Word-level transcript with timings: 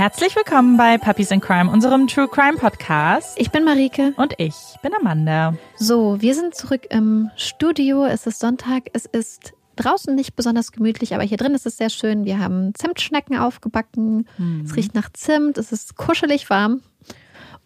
Herzlich 0.00 0.34
willkommen 0.34 0.78
bei 0.78 0.96
Puppies 0.96 1.30
in 1.30 1.40
Crime, 1.40 1.70
unserem 1.70 2.06
True 2.06 2.26
Crime 2.26 2.56
Podcast. 2.56 3.38
Ich 3.38 3.50
bin 3.50 3.64
Marike. 3.64 4.14
Und 4.16 4.32
ich 4.38 4.54
bin 4.80 4.92
Amanda. 4.98 5.54
So, 5.76 6.22
wir 6.22 6.34
sind 6.34 6.54
zurück 6.54 6.86
im 6.88 7.30
Studio. 7.36 8.06
Es 8.06 8.26
ist 8.26 8.40
Sonntag. 8.40 8.84
Es 8.94 9.04
ist 9.04 9.52
draußen 9.76 10.14
nicht 10.14 10.36
besonders 10.36 10.72
gemütlich, 10.72 11.14
aber 11.14 11.22
hier 11.24 11.36
drin 11.36 11.52
ist 11.52 11.66
es 11.66 11.76
sehr 11.76 11.90
schön. 11.90 12.24
Wir 12.24 12.38
haben 12.38 12.72
Zimtschnecken 12.74 13.36
aufgebacken. 13.36 14.26
Mhm. 14.38 14.62
Es 14.64 14.74
riecht 14.74 14.94
nach 14.94 15.10
Zimt. 15.12 15.58
Es 15.58 15.70
ist 15.70 15.96
kuschelig 15.96 16.48
warm. 16.48 16.80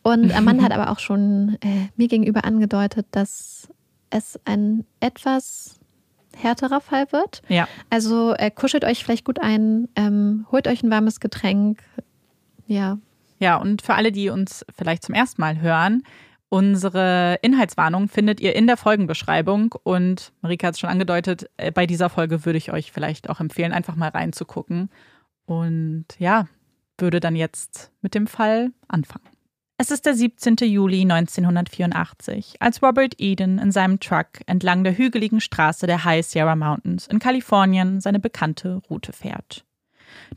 Und 0.03 0.35
Amanda 0.36 0.64
hat 0.64 0.72
aber 0.72 0.90
auch 0.90 0.98
schon 0.98 1.57
äh, 1.61 1.86
mir 1.94 2.08
gegenüber 2.08 2.44
angedeutet, 2.44 3.07
dass 3.12 3.68
es 4.11 4.40
ein 4.44 4.85
etwas 4.98 5.79
härterer 6.36 6.80
Fall 6.80 7.12
wird. 7.12 7.43
Ja. 7.46 7.68
Also 7.90 8.35
äh, 8.35 8.50
kuschelt 8.50 8.85
euch 8.85 9.04
vielleicht 9.04 9.25
gut 9.25 9.39
ein, 9.39 9.89
ähm, 9.94 10.46
holt 10.50 10.66
euch 10.66 10.82
ein 10.82 10.90
warmes 10.90 11.21
Getränk. 11.21 11.79
Ja. 12.67 12.99
Ja, 13.39 13.57
und 13.57 13.82
für 13.82 13.95
alle, 13.95 14.13
die 14.13 14.31
uns 14.31 14.64
vielleicht 14.75 15.03
zum 15.03 15.14
ersten 15.14 15.41
Mal 15.41 15.61
hören, 15.61 16.03
unsere 16.49 17.39
Inhaltswarnung 17.43 18.09
findet 18.09 18.40
ihr 18.40 18.54
in 18.54 18.67
der 18.67 18.77
Folgenbeschreibung. 18.77 19.75
Und 19.82 20.32
Marika 20.40 20.68
hat 20.68 20.75
es 20.75 20.81
schon 20.81 20.90
angedeutet, 20.90 21.50
äh, 21.57 21.73
bei 21.73 21.87
dieser 21.87 22.11
Folge 22.11 22.45
würde 22.45 22.59
ich 22.59 22.73
euch 22.73 22.93
vielleicht 22.93 23.29
auch 23.29 23.40
empfehlen, 23.40 23.73
einfach 23.73 23.96
mal 23.96 24.11
reinzugucken. 24.11 24.90
Und 25.46 26.07
ja, 26.18 26.46
würde 26.99 27.21
dann 27.21 27.37
jetzt 27.37 27.90
mit 28.00 28.14
dem 28.14 28.27
Fall 28.27 28.71
anfangen. 28.89 29.29
Es 29.76 29.90
ist 29.90 30.07
der 30.07 30.15
17. 30.15 30.57
Juli 30.62 31.01
1984, 31.01 32.56
als 32.61 32.81
Robert 32.81 33.15
Eden 33.19 33.59
in 33.59 33.73
seinem 33.73 33.98
Truck 33.98 34.28
entlang 34.47 34.84
der 34.84 34.97
hügeligen 34.97 35.41
Straße 35.41 35.89
der 35.89 36.05
High 36.05 36.25
Sierra 36.25 36.55
Mountains 36.55 37.09
in 37.09 37.19
Kalifornien 37.19 38.01
seine 38.01 38.21
bekannte 38.21 38.81
Route 38.89 39.12
fährt. 39.12 39.65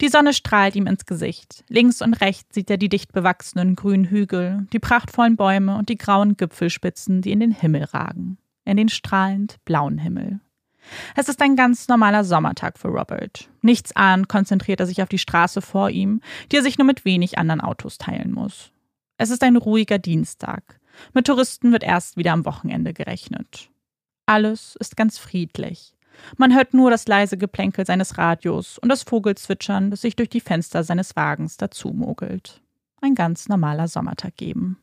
Die 0.02 0.09
Sonne 0.09 0.33
strahlt 0.33 0.75
ihm 0.75 0.88
ins 0.88 1.06
Gesicht. 1.06 1.64
Links 1.70 2.02
und 2.02 2.14
rechts 2.16 2.56
sieht 2.56 2.70
er 2.70 2.78
die 2.78 2.89
dicht 2.89 3.14
bewachsenen 3.14 3.75
grünen 3.75 4.06
Hügel, 4.06 4.67
die 4.73 4.80
prachtvollen 4.80 5.36
Bäume 5.36 5.78
und 5.78 5.89
die 5.89 5.97
grauen 5.97 6.38
Gipfelspitzen, 6.38 7.22
die 7.22 7.31
in 7.31 7.39
den 7.39 7.52
Himmel 7.52 7.84
ragen. 7.86 8.38
In 8.66 8.78
den 8.78 8.89
strahlend 8.89 9.58
blauen 9.66 9.97
Himmel. 9.97 10.39
Es 11.16 11.30
ist 11.30 11.42
ein 11.42 11.56
ganz 11.56 11.88
normaler 11.88 12.23
Sommertag 12.23 12.78
für 12.78 12.89
Robert. 12.89 13.50
Nichts 13.61 13.95
ahnt 13.95 14.30
konzentriert 14.30 14.80
er 14.80 14.86
sich 14.86 15.02
auf 15.02 15.09
die 15.09 15.17
Straße 15.17 15.61
vor 15.61 15.89
ihm, 15.89 16.22
die 16.52 16.58
er 16.58 16.64
sich 16.64 16.78
nur 16.78 16.88
mit 16.88 17.06
wenig 17.06 17.38
anderen 17.38 17.62
Autos 17.62 17.97
teilen 17.97 18.31
muss. 18.31 18.72
Es 19.17 19.30
ist 19.30 19.44
ein 19.44 19.58
ruhiger 19.58 20.00
Dienstag. 20.00 20.80
Mit 21.14 21.28
Touristen 21.28 21.72
wird 21.72 21.84
erst 21.84 22.17
wieder 22.17 22.34
am 22.34 22.45
Wochenende 22.45 22.94
gerechnet. 22.94 23.69
Alles 24.25 24.75
ist 24.80 24.97
ganz 24.97 25.17
friedlich. 25.17 25.97
Man 26.37 26.55
hört 26.55 26.73
nur 26.73 26.91
das 26.91 27.07
leise 27.07 27.37
Geplänkel 27.37 27.85
seines 27.85 28.17
Radios 28.17 28.77
und 28.77 28.89
das 28.89 29.03
Vogelzwitschern, 29.03 29.91
das 29.91 30.01
sich 30.01 30.15
durch 30.15 30.29
die 30.29 30.41
Fenster 30.41 30.83
seines 30.83 31.15
Wagens 31.15 31.57
dazumogelt. 31.57 32.61
Ein 33.01 33.15
ganz 33.15 33.47
normaler 33.47 33.87
Sommertag 33.87 34.41
eben. 34.41 34.77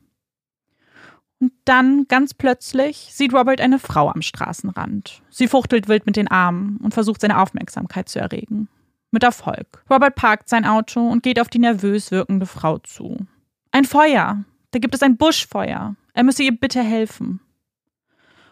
Und 1.39 1.51
dann, 1.65 2.05
ganz 2.07 2.33
plötzlich, 2.33 3.09
sieht 3.11 3.33
Robert 3.33 3.59
eine 3.59 3.79
Frau 3.79 4.09
am 4.09 4.21
Straßenrand. 4.21 5.21
Sie 5.29 5.47
fuchtelt 5.47 5.87
wild 5.87 6.05
mit 6.05 6.15
den 6.15 6.29
Armen 6.29 6.77
und 6.77 6.93
versucht 6.93 7.21
seine 7.21 7.39
Aufmerksamkeit 7.39 8.07
zu 8.07 8.19
erregen. 8.19 8.69
Mit 9.11 9.23
Erfolg. 9.23 9.83
Robert 9.89 10.15
parkt 10.15 10.49
sein 10.49 10.65
Auto 10.65 11.07
und 11.07 11.23
geht 11.23 11.39
auf 11.39 11.49
die 11.49 11.59
nervös 11.59 12.11
wirkende 12.11 12.45
Frau 12.45 12.79
zu. 12.79 13.27
Ein 13.71 13.85
Feuer. 13.85 14.43
Da 14.71 14.79
gibt 14.79 14.95
es 14.95 15.03
ein 15.03 15.17
Buschfeuer. 15.17 15.95
Er 16.13 16.23
müsse 16.23 16.43
ihr 16.43 16.57
bitte 16.57 16.81
helfen. 16.81 17.41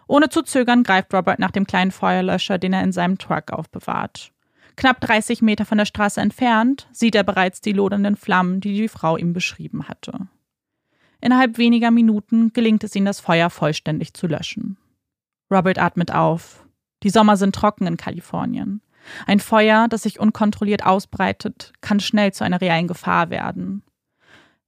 Ohne 0.08 0.30
zu 0.30 0.42
zögern 0.42 0.84
greift 0.84 1.14
Robert 1.14 1.40
nach 1.40 1.52
dem 1.52 1.66
kleinen 1.66 1.92
Feuerlöscher, 1.92 2.58
den 2.58 2.74
er 2.74 2.84
in 2.84 2.92
seinem 2.92 3.18
Truck 3.18 3.52
aufbewahrt. 3.52 4.32
Knapp 4.76 5.02
30 5.02 5.42
Meter 5.42 5.66
von 5.66 5.78
der 5.78 5.86
Straße 5.86 6.20
entfernt 6.20 6.88
sieht 6.92 7.16
er 7.16 7.24
bereits 7.24 7.62
die 7.62 7.74
lodernden 7.74 8.16
Flammen, 8.16 8.60
die 8.60 8.74
die 8.74 8.88
Frau 8.88 9.18
ihm 9.18 9.34
beschrieben 9.34 9.88
hatte. 9.88 10.28
Innerhalb 11.22 11.58
weniger 11.58 11.92
Minuten 11.92 12.52
gelingt 12.54 12.84
es 12.84 12.96
ihm, 12.96 13.06
das 13.06 13.20
Feuer 13.20 13.50
vollständig 13.50 14.14
zu 14.14 14.28
löschen. 14.28 14.78
Robert 15.50 15.80
atmet 15.80 16.12
auf. 16.12 16.66
Die 17.04 17.10
Sommer 17.10 17.38
sind 17.38 17.56
trocken 17.56 17.88
in 17.88 17.98
Kalifornien. 17.98 18.82
Ein 19.28 19.40
Feuer, 19.40 19.88
das 19.90 20.04
sich 20.04 20.20
unkontrolliert 20.20 20.86
ausbreitet, 20.86 21.74
kann 21.82 22.00
schnell 22.00 22.34
zu 22.34 22.44
einer 22.44 22.62
reellen 22.62 22.88
Gefahr 22.88 23.30
werden. 23.30 23.84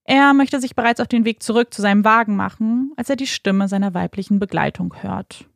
Er 0.05 0.33
möchte 0.35 0.61
sich 0.61 0.75
bereits 0.75 0.99
auf 0.99 1.07
den 1.07 1.25
Weg 1.25 1.41
zurück 1.41 1.73
zu 1.73 1.81
seinem 1.81 2.05
Wagen 2.05 2.35
machen, 2.35 2.93
als 2.95 3.09
er 3.09 3.15
die 3.15 3.27
Stimme 3.27 3.67
seiner 3.67 3.95
weiblichen 3.95 4.39
Begleitung 4.39 5.01
hört. 5.01 5.49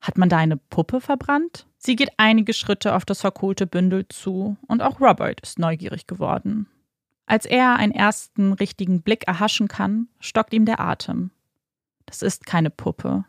Hat 0.00 0.16
man 0.16 0.28
da 0.28 0.38
eine 0.38 0.56
Puppe 0.56 1.00
verbrannt? 1.00 1.66
Sie 1.78 1.96
geht 1.96 2.12
einige 2.16 2.52
Schritte 2.52 2.94
auf 2.94 3.04
das 3.04 3.20
verkohlte 3.20 3.66
Bündel 3.66 4.06
zu, 4.08 4.56
und 4.68 4.82
auch 4.82 5.00
Robert 5.00 5.40
ist 5.40 5.58
neugierig 5.58 6.06
geworden. 6.06 6.68
Als 7.26 7.44
er 7.44 7.76
einen 7.76 7.92
ersten 7.92 8.52
richtigen 8.52 9.02
Blick 9.02 9.26
erhaschen 9.26 9.66
kann, 9.66 10.08
stockt 10.20 10.54
ihm 10.54 10.64
der 10.64 10.80
Atem. 10.80 11.32
Das 12.06 12.22
ist 12.22 12.46
keine 12.46 12.70
Puppe. 12.70 13.24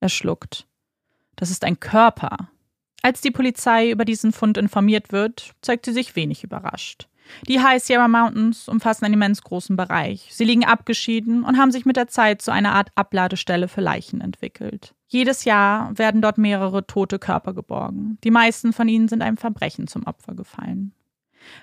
Er 0.00 0.08
schluckt. 0.08 0.66
Das 1.36 1.50
ist 1.50 1.64
ein 1.64 1.78
Körper. 1.78 2.50
Als 3.02 3.20
die 3.20 3.30
Polizei 3.30 3.90
über 3.90 4.04
diesen 4.04 4.32
Fund 4.32 4.58
informiert 4.58 5.12
wird, 5.12 5.52
zeigt 5.62 5.86
sie 5.86 5.92
sich 5.92 6.16
wenig 6.16 6.42
überrascht. 6.42 7.08
Die 7.48 7.60
High 7.60 7.82
Sierra 7.82 8.08
Mountains 8.08 8.68
umfassen 8.68 9.04
einen 9.04 9.14
immens 9.14 9.42
großen 9.42 9.76
Bereich. 9.76 10.28
Sie 10.30 10.44
liegen 10.44 10.64
abgeschieden 10.64 11.44
und 11.44 11.58
haben 11.58 11.72
sich 11.72 11.84
mit 11.84 11.96
der 11.96 12.08
Zeit 12.08 12.42
zu 12.42 12.50
einer 12.50 12.72
Art 12.72 12.90
Abladestelle 12.94 13.68
für 13.68 13.80
Leichen 13.80 14.20
entwickelt. 14.20 14.94
Jedes 15.08 15.44
Jahr 15.44 15.96
werden 15.98 16.22
dort 16.22 16.38
mehrere 16.38 16.86
tote 16.86 17.18
Körper 17.18 17.52
geborgen. 17.52 18.18
Die 18.24 18.30
meisten 18.30 18.72
von 18.72 18.88
ihnen 18.88 19.08
sind 19.08 19.22
einem 19.22 19.36
Verbrechen 19.36 19.86
zum 19.86 20.04
Opfer 20.04 20.34
gefallen. 20.34 20.92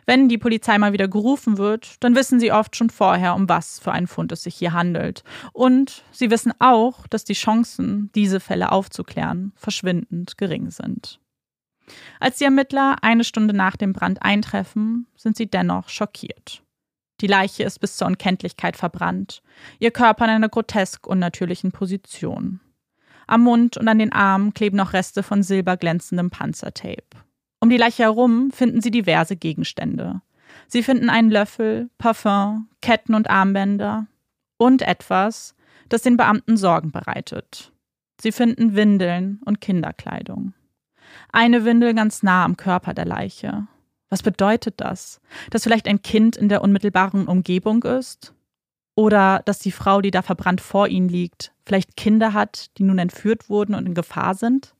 Wenn 0.06 0.30
die 0.30 0.38
Polizei 0.38 0.78
mal 0.78 0.94
wieder 0.94 1.08
gerufen 1.08 1.58
wird, 1.58 1.96
dann 2.04 2.16
wissen 2.16 2.40
sie 2.40 2.52
oft 2.52 2.76
schon 2.76 2.90
vorher, 2.90 3.36
um 3.36 3.50
was 3.50 3.80
für 3.80 3.92
einen 3.92 4.08
Fund 4.08 4.32
es 4.32 4.44
sich 4.44 4.56
hier 4.56 4.74
handelt. 4.74 5.24
Und 5.54 6.04
sie 6.12 6.30
wissen 6.30 6.54
auch, 6.60 7.08
dass 7.08 7.24
die 7.24 7.34
Chancen, 7.34 8.12
diese 8.14 8.40
Fälle 8.40 8.72
aufzuklären, 8.72 9.54
verschwindend 9.56 10.38
gering 10.38 10.70
sind. 10.70 11.20
Als 12.20 12.38
die 12.38 12.46
Ermittler 12.46 12.98
eine 13.02 13.24
Stunde 13.24 13.54
nach 13.54 13.76
dem 13.76 13.94
Brand 13.94 14.22
eintreffen, 14.22 15.08
sind 15.16 15.38
sie 15.38 15.48
dennoch 15.48 15.90
schockiert. 15.90 16.64
Die 17.22 17.28
Leiche 17.28 17.64
ist 17.64 17.80
bis 17.80 17.98
zur 17.98 18.08
Unkenntlichkeit 18.08 18.76
verbrannt, 18.76 19.44
ihr 19.80 19.92
Körper 19.92 20.26
in 20.26 20.32
einer 20.32 20.50
grotesk 20.50 21.06
unnatürlichen 21.06 21.72
Position. 21.72 22.60
Am 23.28 23.44
Mund 23.44 23.78
und 23.78 23.88
an 23.88 24.00
den 24.00 24.12
Armen 24.12 24.54
kleben 24.54 24.78
noch 24.78 24.94
Reste 24.94 25.24
von 25.24 25.44
silberglänzendem 25.44 26.32
Panzertape. 26.32 27.06
Um 27.60 27.70
die 27.70 27.78
Leiche 27.78 28.04
herum 28.04 28.52
finden 28.52 28.82
sie 28.82 28.92
diverse 28.92 29.36
Gegenstände. 29.36 30.22
Sie 30.68 30.84
finden 30.84 31.10
einen 31.10 31.30
Löffel, 31.30 31.90
Parfum, 31.98 32.68
Ketten 32.82 33.14
und 33.14 33.30
Armbänder 33.30 34.08
und 34.58 34.82
etwas, 34.82 35.56
das 35.90 36.02
den 36.02 36.18
Beamten 36.18 36.58
Sorgen 36.58 36.92
bereitet. 36.92 37.72
Sie 38.20 38.32
finden 38.32 38.76
Windeln 38.76 39.40
und 39.46 39.62
Kinderkleidung. 39.62 40.54
Eine 41.32 41.64
Windel 41.64 41.94
ganz 41.94 42.24
nah 42.24 42.44
am 42.44 42.58
Körper 42.58 42.94
der 42.94 43.06
Leiche. 43.06 43.68
Was 44.10 44.22
bedeutet 44.22 44.76
das? 44.78 45.22
Dass 45.50 45.64
vielleicht 45.64 45.88
ein 45.88 46.02
Kind 46.02 46.36
in 46.36 46.50
der 46.50 46.62
unmittelbaren 46.62 47.28
Umgebung 47.28 47.84
ist? 47.84 48.34
Oder 48.96 49.42
dass 49.46 49.60
die 49.60 49.72
Frau, 49.72 50.02
die 50.02 50.12
da 50.12 50.22
verbrannt 50.22 50.60
vor 50.60 50.90
ihnen 50.90 51.08
liegt, 51.08 51.54
vielleicht 51.66 51.96
Kinder 51.96 52.34
hat, 52.34 52.78
die 52.78 52.84
nun 52.84 53.00
entführt 53.00 53.50
wurden 53.50 53.74
und 53.74 53.86
in 53.86 53.94
Gefahr 53.94 54.36
sind? 54.36 54.76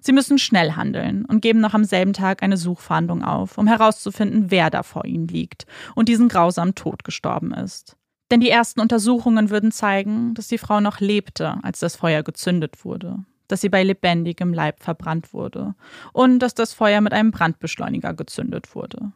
Sie 0.00 0.12
müssen 0.12 0.38
schnell 0.38 0.72
handeln 0.72 1.26
und 1.26 1.42
geben 1.42 1.60
noch 1.60 1.74
am 1.74 1.84
selben 1.84 2.14
Tag 2.14 2.42
eine 2.42 2.56
Suchfahndung 2.56 3.22
auf, 3.22 3.58
um 3.58 3.66
herauszufinden, 3.66 4.50
wer 4.50 4.70
da 4.70 4.82
vor 4.82 5.04
ihnen 5.04 5.28
liegt 5.28 5.66
und 5.94 6.08
diesen 6.08 6.28
grausamen 6.28 6.74
Tod 6.74 7.04
gestorben 7.04 7.52
ist. 7.52 7.96
Denn 8.30 8.40
die 8.40 8.48
ersten 8.48 8.80
Untersuchungen 8.80 9.50
würden 9.50 9.72
zeigen, 9.72 10.32
dass 10.32 10.48
die 10.48 10.56
Frau 10.56 10.80
noch 10.80 11.00
lebte, 11.00 11.58
als 11.62 11.80
das 11.80 11.96
Feuer 11.96 12.22
gezündet 12.22 12.86
wurde 12.86 13.26
dass 13.48 13.60
sie 13.60 13.68
bei 13.68 13.82
lebendigem 13.82 14.52
Leib 14.52 14.82
verbrannt 14.82 15.32
wurde 15.32 15.74
und 16.12 16.38
dass 16.38 16.54
das 16.54 16.72
Feuer 16.72 17.00
mit 17.00 17.12
einem 17.12 17.30
Brandbeschleuniger 17.30 18.14
gezündet 18.14 18.74
wurde. 18.74 19.12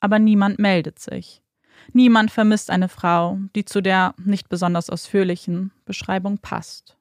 Aber 0.00 0.18
niemand 0.18 0.58
meldet 0.58 0.98
sich. 0.98 1.42
Niemand 1.92 2.30
vermisst 2.30 2.70
eine 2.70 2.88
Frau, 2.88 3.38
die 3.54 3.64
zu 3.64 3.80
der 3.80 4.14
nicht 4.22 4.48
besonders 4.48 4.90
ausführlichen 4.90 5.72
Beschreibung 5.84 6.38
passt. 6.38 6.96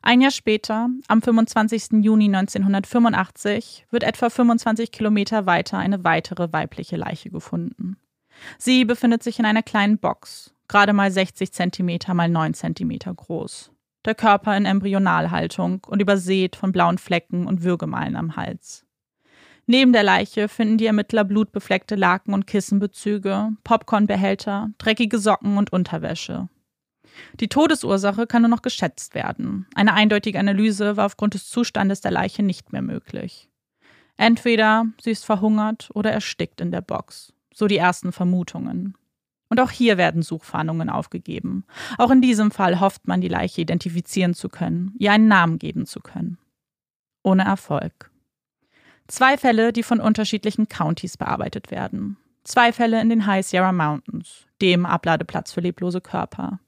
Ein 0.00 0.20
Jahr 0.20 0.32
später, 0.32 0.88
am 1.06 1.22
25. 1.22 2.02
Juni 2.02 2.24
1985, 2.24 3.86
wird 3.90 4.02
etwa 4.02 4.30
25 4.30 4.90
Kilometer 4.90 5.46
weiter 5.46 5.78
eine 5.78 6.02
weitere 6.02 6.52
weibliche 6.52 6.96
Leiche 6.96 7.30
gefunden. 7.30 7.96
Sie 8.58 8.84
befindet 8.84 9.22
sich 9.22 9.38
in 9.38 9.44
einer 9.44 9.62
kleinen 9.62 9.98
Box, 9.98 10.54
gerade 10.66 10.92
mal 10.92 11.12
60 11.12 11.52
Zentimeter 11.52 12.14
mal 12.14 12.28
9 12.28 12.54
Zentimeter 12.54 13.14
groß 13.14 13.72
der 14.04 14.14
Körper 14.14 14.56
in 14.56 14.64
Embryonalhaltung 14.64 15.84
und 15.86 16.00
übersät 16.00 16.56
von 16.56 16.72
blauen 16.72 16.98
Flecken 16.98 17.46
und 17.46 17.62
Würgemalen 17.62 18.16
am 18.16 18.36
Hals. 18.36 18.84
Neben 19.66 19.92
der 19.92 20.02
Leiche 20.02 20.48
finden 20.48 20.76
die 20.76 20.86
Ermittler 20.86 21.24
blutbefleckte 21.24 21.94
Laken 21.94 22.34
und 22.34 22.46
Kissenbezüge, 22.46 23.50
Popcornbehälter, 23.62 24.70
dreckige 24.78 25.18
Socken 25.18 25.56
und 25.56 25.72
Unterwäsche. 25.72 26.48
Die 27.40 27.48
Todesursache 27.48 28.26
kann 28.26 28.42
nur 28.42 28.48
noch 28.48 28.62
geschätzt 28.62 29.14
werden. 29.14 29.66
Eine 29.74 29.94
eindeutige 29.94 30.38
Analyse 30.38 30.96
war 30.96 31.06
aufgrund 31.06 31.34
des 31.34 31.48
Zustandes 31.48 32.00
der 32.00 32.10
Leiche 32.10 32.42
nicht 32.42 32.72
mehr 32.72 32.82
möglich. 32.82 33.48
Entweder 34.16 34.86
sie 35.00 35.10
ist 35.10 35.24
verhungert 35.24 35.90
oder 35.94 36.10
erstickt 36.10 36.60
in 36.60 36.70
der 36.70 36.80
Box. 36.80 37.32
so 37.54 37.66
die 37.66 37.76
ersten 37.76 38.12
Vermutungen. 38.12 38.96
Und 39.52 39.60
auch 39.60 39.70
hier 39.70 39.98
werden 39.98 40.22
Suchfahndungen 40.22 40.88
aufgegeben. 40.88 41.66
Auch 41.98 42.10
in 42.10 42.22
diesem 42.22 42.52
Fall 42.52 42.80
hofft 42.80 43.06
man, 43.06 43.20
die 43.20 43.28
Leiche 43.28 43.60
identifizieren 43.60 44.32
zu 44.32 44.48
können, 44.48 44.94
ihr 44.98 45.12
einen 45.12 45.28
Namen 45.28 45.58
geben 45.58 45.84
zu 45.84 46.00
können. 46.00 46.38
Ohne 47.22 47.44
Erfolg. 47.44 48.10
Zwei 49.08 49.36
Fälle, 49.36 49.74
die 49.74 49.82
von 49.82 50.00
unterschiedlichen 50.00 50.70
Countys 50.70 51.18
bearbeitet 51.18 51.70
werden. 51.70 52.16
Zwei 52.44 52.72
Fälle 52.72 52.98
in 53.02 53.10
den 53.10 53.26
High 53.26 53.46
Sierra 53.46 53.72
Mountains, 53.72 54.46
dem 54.62 54.86
Abladeplatz 54.86 55.52
für 55.52 55.60
leblose 55.60 56.00
Körper. 56.00 56.58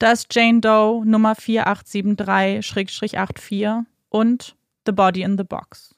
Da 0.00 0.10
ist 0.10 0.34
Jane 0.34 0.58
Doe 0.58 1.06
Nummer 1.06 1.34
4873-84 1.34 3.84
und 4.08 4.56
The 4.84 4.90
Body 4.90 5.22
in 5.22 5.38
the 5.38 5.44
Box. 5.44 5.94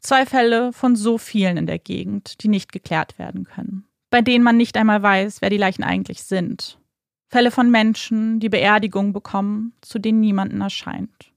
Zwei 0.00 0.26
Fälle 0.26 0.72
von 0.72 0.96
so 0.96 1.18
vielen 1.18 1.56
in 1.56 1.66
der 1.66 1.78
Gegend, 1.78 2.42
die 2.42 2.48
nicht 2.48 2.72
geklärt 2.72 3.16
werden 3.16 3.44
können. 3.44 3.86
Bei 4.10 4.22
denen 4.22 4.44
man 4.44 4.56
nicht 4.56 4.76
einmal 4.76 5.02
weiß, 5.02 5.40
wer 5.40 5.50
die 5.50 5.56
Leichen 5.56 5.84
eigentlich 5.84 6.24
sind. 6.24 6.78
Fälle 7.28 7.52
von 7.52 7.70
Menschen, 7.70 8.40
die 8.40 8.48
Beerdigungen 8.48 9.12
bekommen, 9.12 9.72
zu 9.82 10.00
denen 10.00 10.20
niemanden 10.20 10.60
erscheint. 10.60 11.32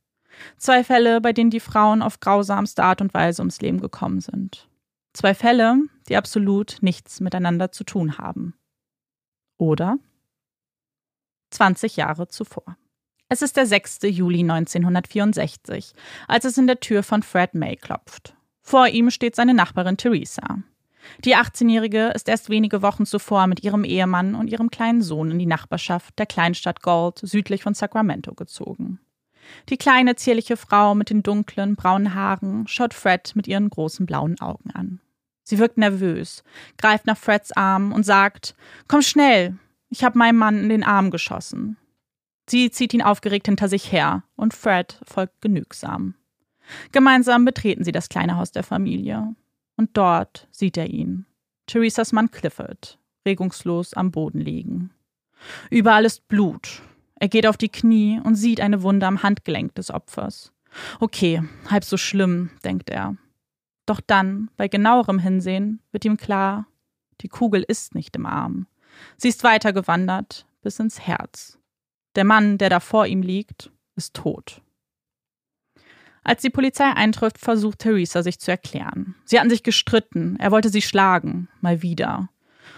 Zwei 0.58 0.84
Fälle, 0.84 1.22
bei 1.22 1.34
denen 1.34 1.52
die 1.52 1.60
Frauen 1.60 2.02
auf 2.02 2.20
grausamste 2.20 2.84
Art 2.84 3.02
und 3.02 3.14
Weise 3.14 3.42
ums 3.44 3.62
Leben 3.62 3.80
gekommen 3.80 4.20
sind. 4.20 4.68
Zwei 5.14 5.36
Fälle, 5.36 5.78
die 6.10 6.18
absolut 6.18 6.78
nichts 6.82 7.20
miteinander 7.20 7.72
zu 7.72 7.84
tun 7.84 8.18
haben. 8.18 8.56
Oder 9.58 10.00
20 11.52 11.96
Jahre 11.98 12.28
zuvor. 12.28 12.78
Es 13.30 13.44
ist 13.44 13.56
der 13.56 13.68
6. 13.68 14.00
Juli 14.04 14.40
1964, 14.40 15.94
als 16.28 16.46
es 16.46 16.58
in 16.58 16.68
der 16.68 16.80
Tür 16.80 17.04
von 17.04 17.22
Fred 17.22 17.54
May 17.54 17.76
klopft. 17.76 18.36
Vor 18.62 18.88
ihm 18.88 19.12
steht 19.12 19.36
seine 19.36 19.54
Nachbarin 19.54 19.98
Theresa. 19.98 20.64
Die 21.26 21.36
18-Jährige 21.36 22.08
ist 22.16 22.30
erst 22.30 22.50
wenige 22.50 22.82
Wochen 22.82 23.06
zuvor 23.06 23.48
mit 23.48 23.64
ihrem 23.64 23.84
Ehemann 23.84 24.36
und 24.36 24.50
ihrem 24.50 24.70
kleinen 24.70 25.02
Sohn 25.02 25.32
in 25.32 25.40
die 25.40 25.46
Nachbarschaft 25.46 26.18
der 26.18 26.26
Kleinstadt 26.26 26.82
Gold 26.82 27.20
südlich 27.22 27.64
von 27.64 27.74
Sacramento 27.74 28.34
gezogen. 28.34 29.00
Die 29.70 29.78
kleine, 29.78 30.16
zierliche 30.16 30.58
Frau 30.58 30.96
mit 30.96 31.10
den 31.10 31.24
dunklen, 31.24 31.76
braunen 31.76 32.14
Haaren 32.14 32.68
schaut 32.68 32.94
Fred 32.94 33.36
mit 33.36 33.48
ihren 33.48 33.70
großen 33.70 34.06
blauen 34.06 34.40
Augen 34.40 34.72
an. 34.72 35.00
Sie 35.44 35.60
wirkt 35.60 35.78
nervös, 35.78 36.44
greift 36.78 37.06
nach 37.06 37.18
Freds 37.18 37.52
Arm 37.52 37.92
und 37.92 38.04
sagt: 38.04 38.56
Komm 38.88 39.02
schnell, 39.02 39.58
ich 39.90 40.04
habe 40.04 40.18
meinem 40.18 40.38
Mann 40.38 40.60
in 40.60 40.70
den 40.70 40.84
Arm 40.84 41.12
geschossen. 41.12 41.78
Sie 42.50 42.72
zieht 42.72 42.94
ihn 42.94 43.02
aufgeregt 43.02 43.48
hinter 43.48 43.68
sich 43.68 43.92
her 43.92 44.24
und 44.36 44.54
Fred 44.54 45.00
folgt 45.06 45.42
genügsam. 45.42 46.16
Gemeinsam 46.92 47.46
betreten 47.46 47.84
sie 47.84 47.92
das 47.92 48.10
kleine 48.10 48.38
Haus 48.38 48.52
der 48.52 48.64
Familie. 48.64 49.36
Und 49.76 49.98
dort 49.98 50.48
sieht 50.52 50.78
er 50.78 50.90
ihn. 50.90 51.26
Theresas 51.68 52.12
Mann 52.12 52.32
Clifford, 52.32 53.00
regungslos 53.26 53.94
am 53.94 54.12
Boden 54.12 54.40
liegen. 54.40 54.92
Überall 55.70 56.06
ist 56.06 56.28
Blut. 56.28 56.82
Er 57.16 57.30
geht 57.30 57.48
auf 57.48 57.58
die 57.58 57.70
Knie 57.70 58.20
und 58.24 58.36
sieht 58.36 58.60
eine 58.60 58.84
Wunde 58.84 59.08
am 59.08 59.24
Handgelenk 59.24 59.76
des 59.76 59.92
Opfers. 59.92 60.52
Okay, 61.00 61.44
halb 61.70 61.84
so 61.84 61.98
schlimm, 61.98 62.50
denkt 62.64 62.90
er. 62.90 63.16
Doch 63.86 64.02
dann, 64.02 64.50
bei 64.58 64.68
genauerem 64.68 65.20
Hinsehen, 65.20 65.82
wird 65.92 66.06
ihm 66.06 66.18
klar, 66.18 66.68
die 67.22 67.28
Kugel 67.28 67.64
ist 67.64 67.96
nicht 67.96 68.16
im 68.16 68.26
Arm. 68.26 68.68
Sie 69.18 69.30
ist 69.30 69.44
weitergewandert 69.44 70.46
bis 70.62 70.80
ins 70.80 71.00
Herz. 71.00 71.60
Der 72.16 72.24
Mann, 72.24 72.58
der 72.58 72.70
da 72.70 72.80
vor 72.80 73.06
ihm 73.08 73.22
liegt, 73.22 73.72
ist 73.96 74.14
tot. 74.14 74.62
Als 76.24 76.42
die 76.42 76.50
Polizei 76.50 76.86
eintrifft, 76.86 77.38
versucht 77.38 77.80
Theresa 77.80 78.24
sich 78.24 78.40
zu 78.40 78.52
erklären. 78.52 79.16
Sie 79.26 79.40
hatten 79.40 79.50
sich 79.50 79.64
gestritten, 79.64 80.38
er 80.40 80.52
wollte 80.52 80.70
sie 80.70 80.82
schlagen, 80.82 81.50
mal 81.62 81.82
wieder. 81.82 82.30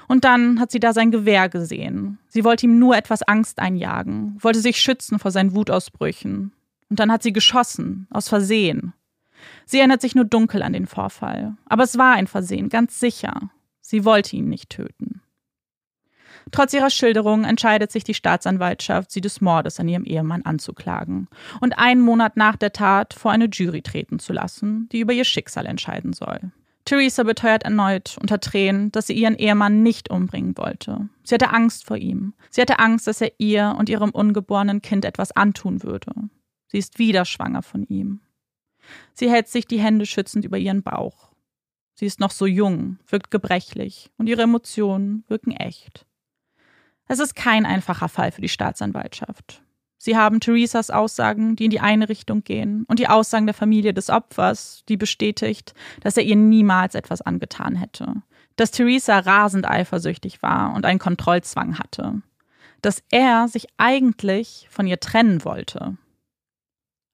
Und 0.08 0.24
dann 0.24 0.60
hat 0.60 0.72
sie 0.72 0.80
da 0.80 0.94
sein 0.94 1.12
Gewehr 1.12 1.50
gesehen. 1.50 2.20
Sie 2.28 2.44
wollte 2.44 2.66
ihm 2.66 2.80
nur 2.80 2.96
etwas 2.96 3.24
Angst 3.24 3.60
einjagen, 3.60 4.38
wollte 4.40 4.60
sich 4.60 4.80
schützen 4.80 5.20
vor 5.20 5.32
seinen 5.32 5.56
Wutausbrüchen. 5.56 6.54
Und 6.90 7.00
dann 7.00 7.12
hat 7.12 7.24
sie 7.24 7.34
geschossen, 7.34 8.08
aus 8.12 8.30
Versehen. 8.30 8.94
Sie 9.66 9.80
erinnert 9.80 10.02
sich 10.02 10.16
nur 10.16 10.26
dunkel 10.26 10.62
an 10.62 10.74
den 10.74 10.88
Vorfall. 10.88 11.56
Aber 11.66 11.84
es 11.84 11.98
war 11.98 12.14
ein 12.14 12.28
Versehen, 12.28 12.70
ganz 12.70 13.00
sicher. 13.00 13.50
Sie 13.82 14.06
wollte 14.06 14.36
ihn 14.36 14.50
nicht 14.50 14.70
töten. 14.70 15.22
Trotz 16.52 16.74
ihrer 16.74 16.90
Schilderung 16.90 17.44
entscheidet 17.44 17.92
sich 17.92 18.04
die 18.04 18.14
Staatsanwaltschaft, 18.14 19.12
sie 19.12 19.22
des 19.22 19.42
Mordes 19.42 19.80
an 19.80 19.88
ihrem 19.88 20.06
Ehemann 20.06 20.44
anzuklagen 20.44 21.28
und 21.60 21.78
einen 21.78 22.02
Monat 22.02 22.38
nach 22.38 22.56
der 22.56 22.72
Tat 22.72 23.14
vor 23.14 23.32
eine 23.32 23.50
Jury 23.52 23.82
treten 23.82 24.20
zu 24.20 24.34
lassen, 24.34 24.88
die 24.92 25.00
über 25.00 25.14
ihr 25.14 25.26
Schicksal 25.26 25.66
entscheiden 25.66 26.14
soll. 26.14 26.52
Theresa 26.86 27.24
beteuert 27.24 27.64
erneut 27.64 28.16
unter 28.22 28.40
Tränen, 28.40 28.92
dass 28.92 29.08
sie 29.08 29.14
ihren 29.14 29.36
Ehemann 29.36 29.82
nicht 29.82 30.12
umbringen 30.12 30.56
wollte. 30.56 31.10
Sie 31.24 31.34
hatte 31.34 31.50
Angst 31.50 31.86
vor 31.86 31.98
ihm. 31.98 32.36
Sie 32.52 32.62
hatte 32.62 32.78
Angst, 32.78 33.08
dass 33.08 33.22
er 33.22 33.32
ihr 33.40 33.76
und 33.80 33.90
ihrem 33.90 34.12
ungeborenen 34.12 34.84
Kind 34.84 35.04
etwas 35.04 35.32
antun 35.32 35.82
würde. 35.82 36.14
Sie 36.68 36.78
ist 36.78 37.00
wieder 37.00 37.26
schwanger 37.26 37.64
von 37.64 37.84
ihm. 37.88 38.22
Sie 39.14 39.32
hält 39.32 39.48
sich 39.48 39.66
die 39.66 39.80
Hände 39.80 40.06
schützend 40.06 40.46
über 40.46 40.60
ihren 40.60 40.84
Bauch. 40.84 41.32
Sie 41.96 42.06
ist 42.06 42.20
noch 42.20 42.32
so 42.32 42.46
jung, 42.46 43.00
wirkt 43.08 43.32
gebrechlich 43.32 44.12
und 44.18 44.28
ihre 44.28 44.44
Emotionen 44.44 45.24
wirken 45.28 45.52
echt. 45.52 46.06
Es 47.08 47.20
ist 47.20 47.36
kein 47.36 47.66
einfacher 47.66 48.10
Fall 48.10 48.32
für 48.32 48.42
die 48.42 48.50
Staatsanwaltschaft. 48.50 49.62
Sie 49.98 50.18
haben 50.18 50.40
Theresas 50.40 50.92
Aussagen, 50.92 51.56
die 51.56 51.66
in 51.66 51.72
die 51.72 51.80
eine 51.80 52.10
Richtung 52.10 52.44
gehen, 52.44 52.86
und 52.88 53.00
die 53.00 53.08
Aussagen 53.08 53.48
der 53.48 53.56
Familie 53.56 53.94
des 53.94 54.10
Opfers, 54.10 54.84
die 54.88 54.98
bestätigt, 54.98 55.74
dass 56.02 56.18
er 56.18 56.24
ihr 56.24 56.36
niemals 56.36 56.96
etwas 56.96 57.22
angetan 57.22 57.76
hätte. 57.76 58.22
Dass 58.56 58.72
Theresa 58.72 59.20
rasend 59.20 59.68
eifersüchtig 59.68 60.42
war 60.42 60.74
und 60.74 60.86
einen 60.86 61.00
Kontrollzwang 61.00 61.80
hatte. 61.80 62.22
Dass 62.82 63.04
er 63.10 63.48
sich 63.48 63.68
eigentlich 63.78 64.68
von 64.70 64.86
ihr 64.86 65.00
trennen 65.00 65.44
wollte. 65.44 65.98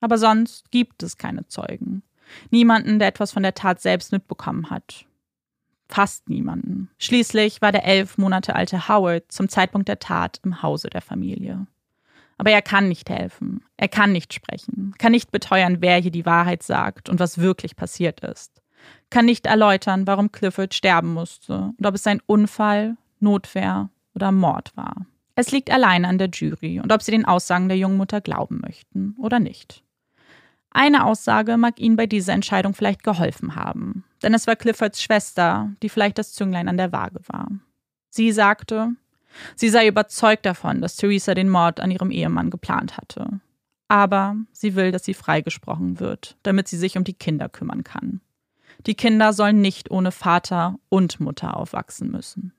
Aber 0.02 0.18
sonst 0.18 0.72
gibt 0.72 1.04
es 1.04 1.18
keine 1.18 1.48
Zeugen. 1.48 2.04
Niemanden, 2.50 3.00
der 3.00 3.08
etwas 3.08 3.32
von 3.32 3.44
der 3.44 3.54
Tat 3.54 3.82
selbst 3.82 4.12
mitbekommen 4.12 4.70
hat 4.70 5.06
fast 5.92 6.30
niemanden. 6.30 6.90
Schließlich 6.98 7.62
war 7.62 7.72
der 7.72 7.86
elf 7.86 8.18
Monate 8.18 8.56
alte 8.56 8.88
Howard 8.88 9.32
zum 9.32 9.50
Zeitpunkt 9.50 9.88
der 9.88 10.00
Tat 10.00 10.40
im 10.44 10.62
Hause 10.62 10.90
der 10.90 11.02
Familie. 11.02 11.68
Aber 12.38 12.50
er 12.50 12.64
kann 12.64 12.88
nicht 12.90 13.10
helfen, 13.10 13.64
er 13.78 13.88
kann 13.88 14.12
nicht 14.12 14.34
sprechen, 14.34 14.96
kann 14.98 15.12
nicht 15.12 15.31
beteuern, 15.31 15.78
wer 15.80 15.98
hier 15.98 16.10
die 16.10 16.26
Wahrheit 16.26 16.64
sagt 16.64 17.07
und 17.07 17.19
was 17.19 17.38
wirklich 17.38 17.76
passiert 17.76 18.21
ist, 18.21 18.64
kann 19.12 19.26
nicht 19.26 19.45
erläutern, 19.45 20.07
warum 20.07 20.31
Clifford 20.31 20.74
sterben 20.74 21.14
musste 21.14 21.71
und 21.78 21.86
ob 21.86 21.94
es 21.94 22.07
ein 22.07 22.21
Unfall, 22.26 22.98
Notwehr 23.19 23.90
oder 24.16 24.31
Mord 24.31 24.76
war. 24.76 25.06
Es 25.36 25.52
liegt 25.52 25.69
allein 25.69 26.06
an 26.06 26.18
der 26.18 26.30
Jury 26.30 26.80
und 26.80 26.92
ob 26.92 27.02
sie 27.02 27.12
den 27.12 27.26
Aussagen 27.26 27.68
der 27.68 27.78
jungen 27.78 27.98
Mutter 27.98 28.21
glauben 28.21 28.60
möchten 28.62 29.16
oder 29.18 29.40
nicht. 29.40 29.83
Eine 30.71 31.06
Aussage 31.06 31.57
mag 31.57 31.80
Ihnen 31.80 31.97
bei 31.97 32.07
dieser 32.07 32.33
Entscheidung 32.33 32.73
vielleicht 32.73 33.04
geholfen 33.04 33.56
haben, 33.56 34.06
denn 34.23 34.33
es 34.33 34.47
war 34.47 34.56
Cliffords 34.56 35.01
Schwester, 35.01 35.69
die 35.83 35.90
vielleicht 35.90 36.18
das 36.18 36.33
Zünglein 36.33 36.69
an 36.69 36.78
der 36.78 36.94
Waage 36.94 37.19
war. 37.28 37.49
Sie 38.09 38.31
sagte, 38.31 38.95
sie 39.56 39.69
sei 39.69 39.87
überzeugt 39.87 40.45
davon, 40.45 40.81
dass 40.81 40.95
Theresa 40.95 41.33
den 41.33 41.49
Mord 41.49 41.80
an 41.81 41.92
ihrem 41.92 42.11
Ehemann 42.11 42.49
geplant 42.49 42.97
hatte. 42.97 43.42
Aber 43.90 44.37
sie 44.54 44.75
will, 44.75 44.92
dass 44.92 45.04
sie 45.04 45.13
freigesprochen 45.13 45.99
wird, 45.99 46.37
damit 46.44 46.69
sie 46.69 46.78
sich 46.78 46.97
um 46.97 47.04
die 47.04 47.13
Kinder 47.13 47.49
kümmern 47.49 47.83
kann. 47.83 48.21
Die 48.85 48.95
Kinder 48.95 49.33
sollen 49.33 49.59
nicht 49.59 49.92
ohne 49.92 50.11
Vater 50.11 50.80
und 50.87 51.19
Mutter 51.19 51.57
aufwachsen 51.57 52.09
müssen. 52.09 52.54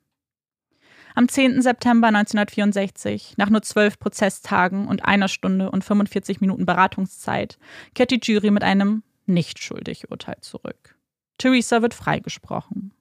Am 1.15 1.29
10. 1.29 1.61
September 1.61 2.09
1964, 2.09 3.35
nach 3.37 3.51
nur 3.51 3.63
zwölf 3.63 3.99
Prozesstagen 3.99 4.89
und 4.89 5.05
einer 5.05 5.29
Stunde 5.29 5.71
und 5.71 5.85
45 5.85 6.41
Minuten 6.41 6.65
Beratungszeit, 6.65 7.59
kehrt 7.95 8.11
die 8.11 8.21
Jury 8.23 8.51
mit 8.51 8.63
einem 8.63 9.03
Nicht-schuldig-Urteil 9.27 10.39
zurück. 10.41 10.97
Theresa 11.39 11.83
wird 11.83 11.95
freigesprochen. 11.95 12.93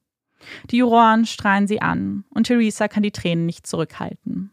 Die 0.72 0.78
Juroren 0.78 1.26
strahlen 1.26 1.68
sie 1.68 1.82
an 1.82 2.26
und 2.30 2.48
Theresa 2.48 2.88
kann 2.88 3.04
die 3.04 3.12
Tränen 3.12 3.46
nicht 3.46 3.68
zurückhalten. 3.68 4.52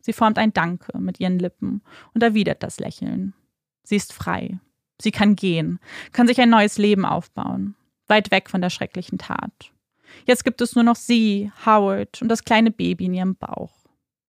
Sie 0.00 0.12
formt 0.12 0.38
ein 0.38 0.52
Danke 0.52 0.98
mit 0.98 1.20
ihren 1.20 1.38
Lippen 1.38 1.82
und 2.14 2.22
erwidert 2.22 2.62
das 2.62 2.78
Lächeln. 2.78 3.34
Sie 3.82 3.96
ist 3.96 4.12
frei. 4.12 4.60
Sie 5.00 5.10
kann 5.10 5.34
gehen, 5.34 5.78
kann 6.12 6.26
sich 6.26 6.40
ein 6.40 6.50
neues 6.50 6.78
Leben 6.78 7.06
aufbauen, 7.06 7.74
weit 8.06 8.30
weg 8.30 8.50
von 8.50 8.60
der 8.60 8.70
schrecklichen 8.70 9.18
Tat. 9.18 9.72
Jetzt 10.26 10.44
gibt 10.44 10.60
es 10.60 10.74
nur 10.74 10.84
noch 10.84 10.96
sie, 10.96 11.50
Howard 11.64 12.22
und 12.22 12.28
das 12.28 12.44
kleine 12.44 12.70
Baby 12.70 13.06
in 13.06 13.14
ihrem 13.14 13.36
Bauch. 13.36 13.72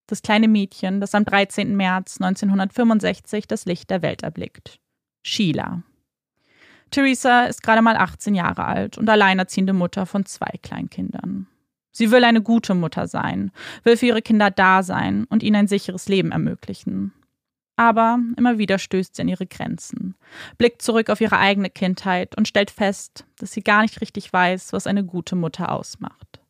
Das 0.08 0.22
kleine 0.22 0.48
Mädchen, 0.48 1.00
das 1.00 1.16
am 1.16 1.24
13. 1.26 1.76
März 1.76 2.20
1965 2.20 3.48
das 3.48 3.66
Licht 3.66 3.90
der 3.90 4.02
Welt 4.02 4.24
erblickt. 4.24 4.80
Sheila. 5.24 5.84
Theresa 6.90 7.46
ist 7.46 7.64
gerade 7.64 7.82
mal 7.82 7.96
18 7.96 8.36
Jahre 8.36 8.66
alt 8.66 8.98
und 8.98 9.10
alleinerziehende 9.10 9.74
Mutter 9.74 10.06
von 10.06 10.26
zwei 10.26 10.52
Kleinkindern. 10.62 11.48
Sie 11.94 12.12
will 12.12 12.24
eine 12.24 12.42
gute 12.42 12.74
Mutter 12.74 13.08
sein, 13.08 13.52
will 13.84 13.98
für 13.98 14.08
ihre 14.08 14.22
Kinder 14.22 14.52
da 14.52 14.84
sein 14.84 15.26
und 15.26 15.44
ihnen 15.44 15.56
ein 15.56 15.68
sicheres 15.68 16.08
Leben 16.10 16.32
ermöglichen. 16.32 17.14
Aber 17.82 18.20
immer 18.38 18.60
wieder 18.60 18.78
stößt 18.78 19.16
sie 19.16 19.24
an 19.24 19.28
ihre 19.28 19.48
Grenzen, 19.48 20.14
blickt 20.60 20.84
zurück 20.84 21.10
auf 21.10 21.20
ihre 21.20 21.40
eigene 21.40 21.72
Kindheit 21.72 22.38
und 22.38 22.48
stellt 22.48 22.70
fest, 22.70 23.26
dass 23.40 23.54
sie 23.54 23.64
gar 23.64 23.82
nicht 23.82 24.02
richtig 24.02 24.32
weiß, 24.32 24.72
was 24.72 24.86
eine 24.86 25.04
gute 25.04 25.36
Mutter 25.36 25.72
ausmacht. 25.72 26.42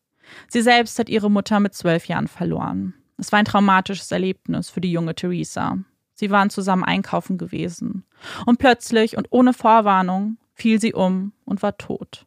Sie 0.48 0.60
selbst 0.60 0.98
hat 0.98 1.08
ihre 1.08 1.30
Mutter 1.30 1.58
mit 1.58 1.72
zwölf 1.72 2.06
Jahren 2.06 2.28
verloren. 2.28 2.92
Es 3.16 3.32
war 3.32 3.38
ein 3.38 3.46
traumatisches 3.46 4.12
Erlebnis 4.12 4.68
für 4.68 4.82
die 4.82 4.92
junge 4.92 5.14
Theresa. 5.14 5.78
Sie 6.12 6.30
waren 6.30 6.50
zusammen 6.50 6.84
einkaufen 6.84 7.38
gewesen. 7.38 8.04
Und 8.44 8.58
plötzlich 8.58 9.16
und 9.16 9.28
ohne 9.30 9.54
Vorwarnung 9.54 10.36
fiel 10.52 10.82
sie 10.82 10.92
um 10.92 11.32
und 11.46 11.62
war 11.62 11.78
tot. 11.78 12.26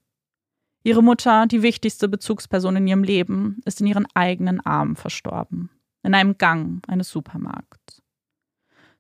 Ihre 0.81 1.03
Mutter, 1.03 1.45
die 1.45 1.62
wichtigste 1.62 2.09
Bezugsperson 2.09 2.77
in 2.77 2.88
ihrem 2.88 3.03
Leben, 3.03 3.62
ist 3.65 3.81
in 3.81 3.85
ihren 3.85 4.07
eigenen 4.15 4.65
Armen 4.65 4.95
verstorben. 4.95 5.69
In 6.01 6.15
einem 6.15 6.39
Gang 6.39 6.83
eines 6.88 7.09
Supermarkts. 7.09 7.85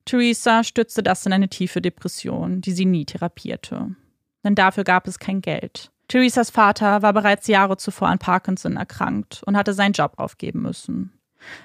Theresa 0.05 0.63
stützte 0.63 1.03
das 1.03 1.25
in 1.25 1.33
eine 1.33 1.49
tiefe 1.49 1.81
Depression, 1.81 2.61
die 2.61 2.71
sie 2.71 2.85
nie 2.85 3.05
therapierte. 3.05 3.95
Denn 4.43 4.55
dafür 4.55 4.83
gab 4.83 5.07
es 5.07 5.19
kein 5.19 5.41
Geld. 5.41 5.91
Theresas 6.07 6.51
Vater 6.51 7.01
war 7.01 7.13
bereits 7.13 7.47
Jahre 7.47 7.77
zuvor 7.77 8.09
an 8.09 8.19
Parkinson 8.19 8.77
erkrankt 8.77 9.41
und 9.45 9.57
hatte 9.57 9.73
seinen 9.73 9.93
Job 9.93 10.13
aufgeben 10.17 10.61
müssen. 10.61 11.11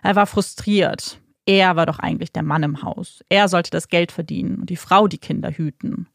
Er 0.02 0.16
war 0.16 0.26
frustriert. 0.26 1.20
Er 1.44 1.76
war 1.76 1.86
doch 1.86 1.98
eigentlich 1.98 2.32
der 2.32 2.42
Mann 2.42 2.62
im 2.62 2.82
Haus. 2.82 3.22
Er 3.28 3.48
sollte 3.48 3.70
das 3.70 3.88
Geld 3.88 4.12
verdienen 4.12 4.60
und 4.60 4.70
die 4.70 4.76
Frau 4.76 5.08
die 5.08 5.18
Kinder 5.18 5.50
hüten. 5.50 6.06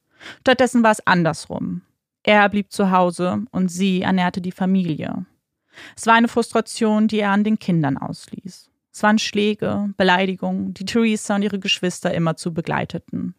Stattdessen 0.41 0.81
war 0.81 0.91
es 0.91 1.05
andersrum. 1.05 1.81
Er 2.23 2.49
blieb 2.49 2.71
zu 2.71 2.89
Hause 2.89 3.45
und 3.51 3.69
sie 3.69 4.01
ernährte 4.01 4.41
die 4.41 4.51
Familie. 4.51 5.25
Es 5.95 6.07
war 6.07 6.15
eine 6.15 6.27
Frustration, 6.27 7.07
die 7.07 7.19
er 7.19 7.31
an 7.31 7.43
den 7.43 7.59
Kindern 7.59 7.97
ausließ. 7.97 8.71
Es 8.95 9.03
waren 9.03 9.19
Schläge, 9.19 9.89
Beleidigungen, 9.97 10.73
die 10.73 10.85
Theresa 10.85 11.35
und 11.35 11.41
ihre 11.41 11.59
Geschwister 11.59 12.13
immer 12.13 12.37
zu 12.37 12.53
begleiteten. 12.53 13.35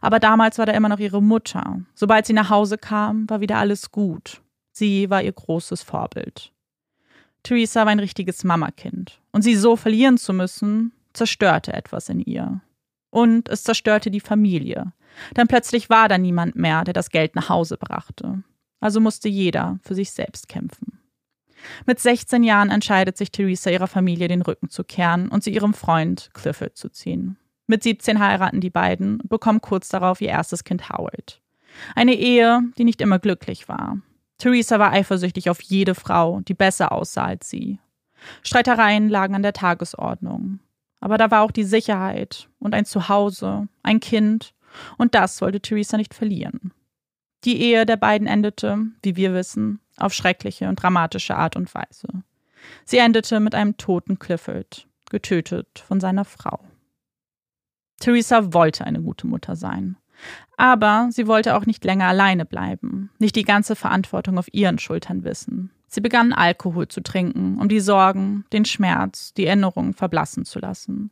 Aber 0.00 0.18
damals 0.18 0.58
war 0.58 0.66
da 0.66 0.72
immer 0.72 0.88
noch 0.88 0.98
ihre 0.98 1.22
Mutter. 1.22 1.82
Sobald 1.94 2.26
sie 2.26 2.32
nach 2.32 2.50
Hause 2.50 2.76
kam, 2.76 3.30
war 3.30 3.40
wieder 3.40 3.58
alles 3.58 3.92
gut. 3.92 4.42
Sie 4.72 5.08
war 5.08 5.22
ihr 5.22 5.30
großes 5.30 5.84
Vorbild. 5.84 6.52
Theresa 7.44 7.82
war 7.82 7.92
ein 7.92 8.00
richtiges 8.00 8.42
Mamakind. 8.42 9.20
Und 9.30 9.42
sie 9.42 9.54
so 9.54 9.76
verlieren 9.76 10.18
zu 10.18 10.32
müssen, 10.32 10.90
zerstörte 11.12 11.72
etwas 11.72 12.08
in 12.08 12.18
ihr. 12.18 12.60
Und 13.10 13.48
es 13.48 13.62
zerstörte 13.62 14.10
die 14.10 14.18
Familie. 14.18 14.92
Denn 15.36 15.46
plötzlich 15.46 15.88
war 15.88 16.08
da 16.08 16.18
niemand 16.18 16.56
mehr, 16.56 16.82
der 16.82 16.94
das 16.94 17.10
Geld 17.10 17.36
nach 17.36 17.48
Hause 17.48 17.76
brachte. 17.76 18.42
Also 18.80 19.00
musste 19.00 19.28
jeder 19.28 19.78
für 19.84 19.94
sich 19.94 20.10
selbst 20.10 20.48
kämpfen. 20.48 20.99
Mit 21.86 22.00
16 22.00 22.42
Jahren 22.42 22.70
entscheidet 22.70 23.16
sich 23.16 23.30
Theresa 23.30 23.70
ihrer 23.70 23.86
Familie 23.86 24.28
den 24.28 24.42
Rücken 24.42 24.68
zu 24.68 24.84
kehren 24.84 25.28
und 25.28 25.42
zu 25.42 25.50
ihrem 25.50 25.74
Freund 25.74 26.30
Clifford 26.34 26.76
zu 26.76 26.88
ziehen. 26.88 27.36
Mit 27.66 27.82
17 27.82 28.18
heiraten 28.18 28.60
die 28.60 28.70
beiden 28.70 29.20
und 29.20 29.28
bekommen 29.28 29.60
kurz 29.60 29.88
darauf 29.88 30.20
ihr 30.20 30.30
erstes 30.30 30.64
Kind 30.64 30.88
Howard. 30.88 31.40
Eine 31.94 32.14
Ehe, 32.14 32.62
die 32.78 32.84
nicht 32.84 33.00
immer 33.00 33.18
glücklich 33.18 33.68
war. 33.68 33.98
Theresa 34.38 34.78
war 34.78 34.92
eifersüchtig 34.92 35.50
auf 35.50 35.60
jede 35.60 35.94
Frau, 35.94 36.40
die 36.40 36.54
besser 36.54 36.92
aussah 36.92 37.26
als 37.26 37.48
sie. 37.48 37.78
Streitereien 38.42 39.08
lagen 39.08 39.34
an 39.34 39.42
der 39.42 39.52
Tagesordnung. 39.52 40.60
Aber 41.00 41.16
da 41.16 41.30
war 41.30 41.42
auch 41.42 41.50
die 41.50 41.64
Sicherheit 41.64 42.48
und 42.58 42.74
ein 42.74 42.84
Zuhause, 42.84 43.68
ein 43.82 44.00
Kind, 44.00 44.54
und 44.98 45.14
das 45.14 45.40
wollte 45.40 45.60
Theresa 45.60 45.96
nicht 45.96 46.14
verlieren. 46.14 46.72
Die 47.44 47.60
Ehe 47.60 47.86
der 47.86 47.96
beiden 47.96 48.26
endete, 48.26 48.78
wie 49.02 49.16
wir 49.16 49.32
wissen, 49.32 49.80
auf 50.00 50.12
schreckliche 50.12 50.68
und 50.68 50.82
dramatische 50.82 51.36
Art 51.36 51.56
und 51.56 51.74
Weise. 51.74 52.08
Sie 52.84 52.98
endete 52.98 53.40
mit 53.40 53.54
einem 53.54 53.76
toten 53.76 54.18
Clifford, 54.18 54.86
getötet 55.10 55.82
von 55.86 56.00
seiner 56.00 56.24
Frau. 56.24 56.60
Theresa 58.00 58.52
wollte 58.52 58.84
eine 58.84 59.02
gute 59.02 59.26
Mutter 59.26 59.56
sein. 59.56 59.96
Aber 60.56 61.08
sie 61.10 61.26
wollte 61.26 61.56
auch 61.56 61.64
nicht 61.64 61.84
länger 61.84 62.06
alleine 62.06 62.44
bleiben, 62.44 63.10
nicht 63.18 63.36
die 63.36 63.44
ganze 63.44 63.76
Verantwortung 63.76 64.38
auf 64.38 64.52
ihren 64.52 64.78
Schultern 64.78 65.24
wissen. 65.24 65.70
Sie 65.86 66.00
begann 66.00 66.32
Alkohol 66.32 66.88
zu 66.88 67.02
trinken, 67.02 67.58
um 67.58 67.68
die 67.68 67.80
Sorgen, 67.80 68.44
den 68.52 68.64
Schmerz, 68.64 69.32
die 69.34 69.46
Erinnerungen 69.46 69.94
verblassen 69.94 70.44
zu 70.44 70.58
lassen, 70.58 71.10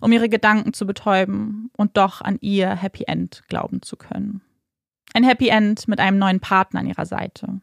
um 0.00 0.12
ihre 0.12 0.28
Gedanken 0.28 0.72
zu 0.72 0.86
betäuben 0.86 1.70
und 1.76 1.96
doch 1.96 2.20
an 2.20 2.38
ihr 2.40 2.70
Happy 2.70 3.04
End 3.06 3.42
glauben 3.48 3.82
zu 3.82 3.96
können. 3.96 4.42
Ein 5.14 5.24
Happy 5.24 5.48
End 5.48 5.88
mit 5.88 5.98
einem 5.98 6.18
neuen 6.18 6.40
Partner 6.40 6.80
an 6.80 6.86
ihrer 6.86 7.06
Seite. 7.06 7.60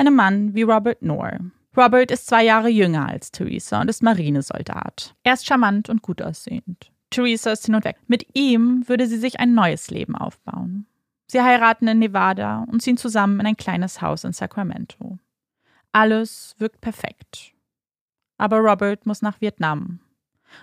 Einem 0.00 0.16
Mann 0.16 0.54
wie 0.54 0.62
Robert 0.62 1.00
Knorr. 1.00 1.40
Robert 1.76 2.10
ist 2.10 2.26
zwei 2.26 2.42
Jahre 2.42 2.70
jünger 2.70 3.06
als 3.06 3.32
Theresa 3.32 3.82
und 3.82 3.90
ist 3.90 4.02
Marinesoldat. 4.02 5.14
Er 5.24 5.34
ist 5.34 5.44
charmant 5.44 5.90
und 5.90 6.00
gut 6.00 6.22
aussehend. 6.22 6.90
Theresa 7.10 7.52
ist 7.52 7.66
hin 7.66 7.74
und 7.74 7.84
weg. 7.84 7.96
Mit 8.06 8.24
ihm 8.32 8.88
würde 8.88 9.06
sie 9.06 9.18
sich 9.18 9.40
ein 9.40 9.52
neues 9.52 9.90
Leben 9.90 10.16
aufbauen. 10.16 10.86
Sie 11.26 11.42
heiraten 11.42 11.86
in 11.86 11.98
Nevada 11.98 12.64
und 12.72 12.80
ziehen 12.80 12.96
zusammen 12.96 13.40
in 13.40 13.46
ein 13.48 13.58
kleines 13.58 14.00
Haus 14.00 14.24
in 14.24 14.32
Sacramento. 14.32 15.18
Alles 15.92 16.54
wirkt 16.56 16.80
perfekt. 16.80 17.52
Aber 18.38 18.56
Robert 18.60 19.04
muss 19.04 19.20
nach 19.20 19.42
Vietnam. 19.42 20.00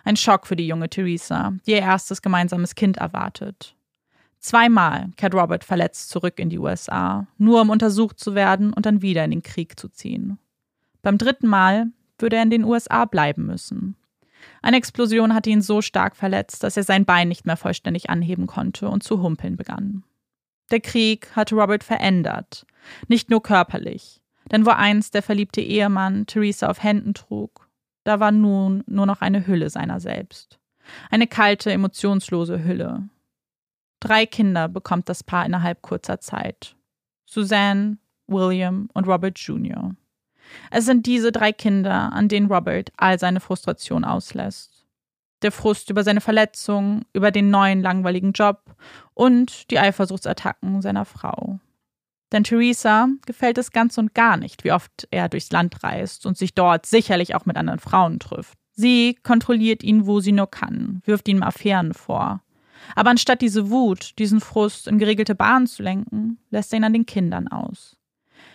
Ein 0.04 0.18
Schock 0.18 0.48
für 0.48 0.56
die 0.56 0.68
junge 0.68 0.90
Theresa, 0.90 1.54
die 1.68 1.74
ihr 1.74 1.82
erstes 1.82 2.24
gemeinsames 2.24 2.74
Kind 2.74 2.98
erwartet. 2.98 3.77
Zweimal 4.40 5.10
kehrt 5.18 5.34
Robert 5.34 5.64
verletzt 5.64 6.10
zurück 6.10 6.40
in 6.40 6.50
die 6.50 6.60
USA, 6.60 7.28
nur 7.38 7.62
um 7.62 7.70
untersucht 7.70 8.20
zu 8.20 8.36
werden 8.36 8.74
und 8.74 8.86
dann 8.86 9.02
wieder 9.02 9.24
in 9.26 9.32
den 9.32 9.44
Krieg 9.44 9.80
zu 9.80 9.90
ziehen. 9.90 10.38
Beim 11.02 11.18
dritten 11.18 11.48
Mal 11.48 11.88
würde 12.20 12.36
er 12.36 12.44
in 12.44 12.50
den 12.50 12.64
USA 12.64 13.06
bleiben 13.06 13.46
müssen. 13.46 13.96
Eine 14.62 14.78
Explosion 14.78 15.34
hatte 15.34 15.50
ihn 15.50 15.62
so 15.62 15.82
stark 15.82 16.16
verletzt, 16.16 16.64
dass 16.64 16.78
er 16.78 16.84
sein 16.84 17.06
Bein 17.06 17.28
nicht 17.28 17.46
mehr 17.46 17.58
vollständig 17.58 18.10
anheben 18.10 18.48
konnte 18.48 18.90
und 18.90 19.04
zu 19.04 19.22
humpeln 19.22 19.58
begann. 19.58 20.04
Der 20.72 20.80
Krieg 20.82 21.36
hatte 21.36 21.56
Robert 21.56 21.84
verändert, 21.84 22.66
nicht 23.08 23.30
nur 23.30 23.42
körperlich, 23.42 24.22
denn 24.52 24.66
wo 24.66 24.72
einst 24.72 25.14
der 25.14 25.24
verliebte 25.24 25.62
Ehemann 25.62 26.26
Theresa 26.26 26.70
auf 26.70 26.84
Händen 26.84 27.14
trug, 27.14 27.70
da 28.04 28.20
war 28.20 28.32
nun 28.32 28.84
nur 28.88 29.06
noch 29.06 29.22
eine 29.22 29.48
Hülle 29.48 29.70
seiner 29.70 30.00
selbst. 30.00 30.60
Eine 31.10 31.28
kalte, 31.28 31.72
emotionslose 31.72 32.64
Hülle. 32.64 33.10
Drei 34.00 34.26
Kinder 34.26 34.68
bekommt 34.68 35.10
das 35.10 35.24
Paar 35.24 35.46
innerhalb 35.46 35.82
kurzer 35.82 36.20
Zeit. 36.20 36.76
Suzanne, 37.26 37.98
William 38.28 38.90
und 38.94 39.08
Robert 39.08 39.40
Jr. 39.40 39.96
Es 40.72 40.86
sind 40.86 41.06
diese 41.06 41.32
drei 41.32 41.52
Kinder, 41.52 42.14
an 42.14 42.28
denen 42.28 42.48
Robert 42.52 42.92
all 42.98 43.20
seine 43.20 43.40
Frustration 43.40 44.06
auslässt. 44.06 44.86
Der 45.42 45.52
Frust 45.52 45.90
über 45.90 46.04
seine 46.04 46.22
Verletzung, 46.22 47.06
über 47.14 47.32
den 47.32 47.50
neuen 47.50 47.82
langweiligen 47.82 48.32
Job 48.32 48.76
und 49.14 49.70
die 49.72 49.80
Eifersuchtsattacken 49.80 50.82
seiner 50.82 51.06
Frau. 51.06 51.60
Denn 52.32 52.44
Theresa 52.44 53.08
gefällt 53.26 53.58
es 53.58 53.72
ganz 53.72 53.98
und 53.98 54.14
gar 54.14 54.38
nicht, 54.38 54.64
wie 54.64 54.72
oft 54.72 55.08
er 55.12 55.30
durchs 55.30 55.52
Land 55.52 55.84
reist 55.84 56.26
und 56.26 56.38
sich 56.38 56.54
dort 56.54 56.86
sicherlich 56.86 57.36
auch 57.36 57.46
mit 57.46 57.56
anderen 57.56 57.80
Frauen 57.80 58.20
trifft. 58.20 58.58
Sie 58.74 59.16
kontrolliert 59.24 59.84
ihn, 59.84 60.06
wo 60.06 60.20
sie 60.20 60.34
nur 60.34 60.50
kann, 60.52 61.02
wirft 61.06 61.28
ihm 61.28 61.42
Affären 61.42 61.94
vor. 61.94 62.42
Aber 62.96 63.10
anstatt 63.10 63.42
diese 63.42 63.70
Wut, 63.70 64.18
diesen 64.20 64.42
Frust 64.42 64.88
in 64.88 65.00
geregelte 65.00 65.36
Bahnen 65.36 65.68
zu 65.68 65.84
lenken, 65.84 66.38
lässt 66.50 66.74
er 66.74 66.78
ihn 66.78 66.84
an 66.84 66.94
den 66.94 67.06
Kindern 67.06 67.48
aus. 67.48 67.98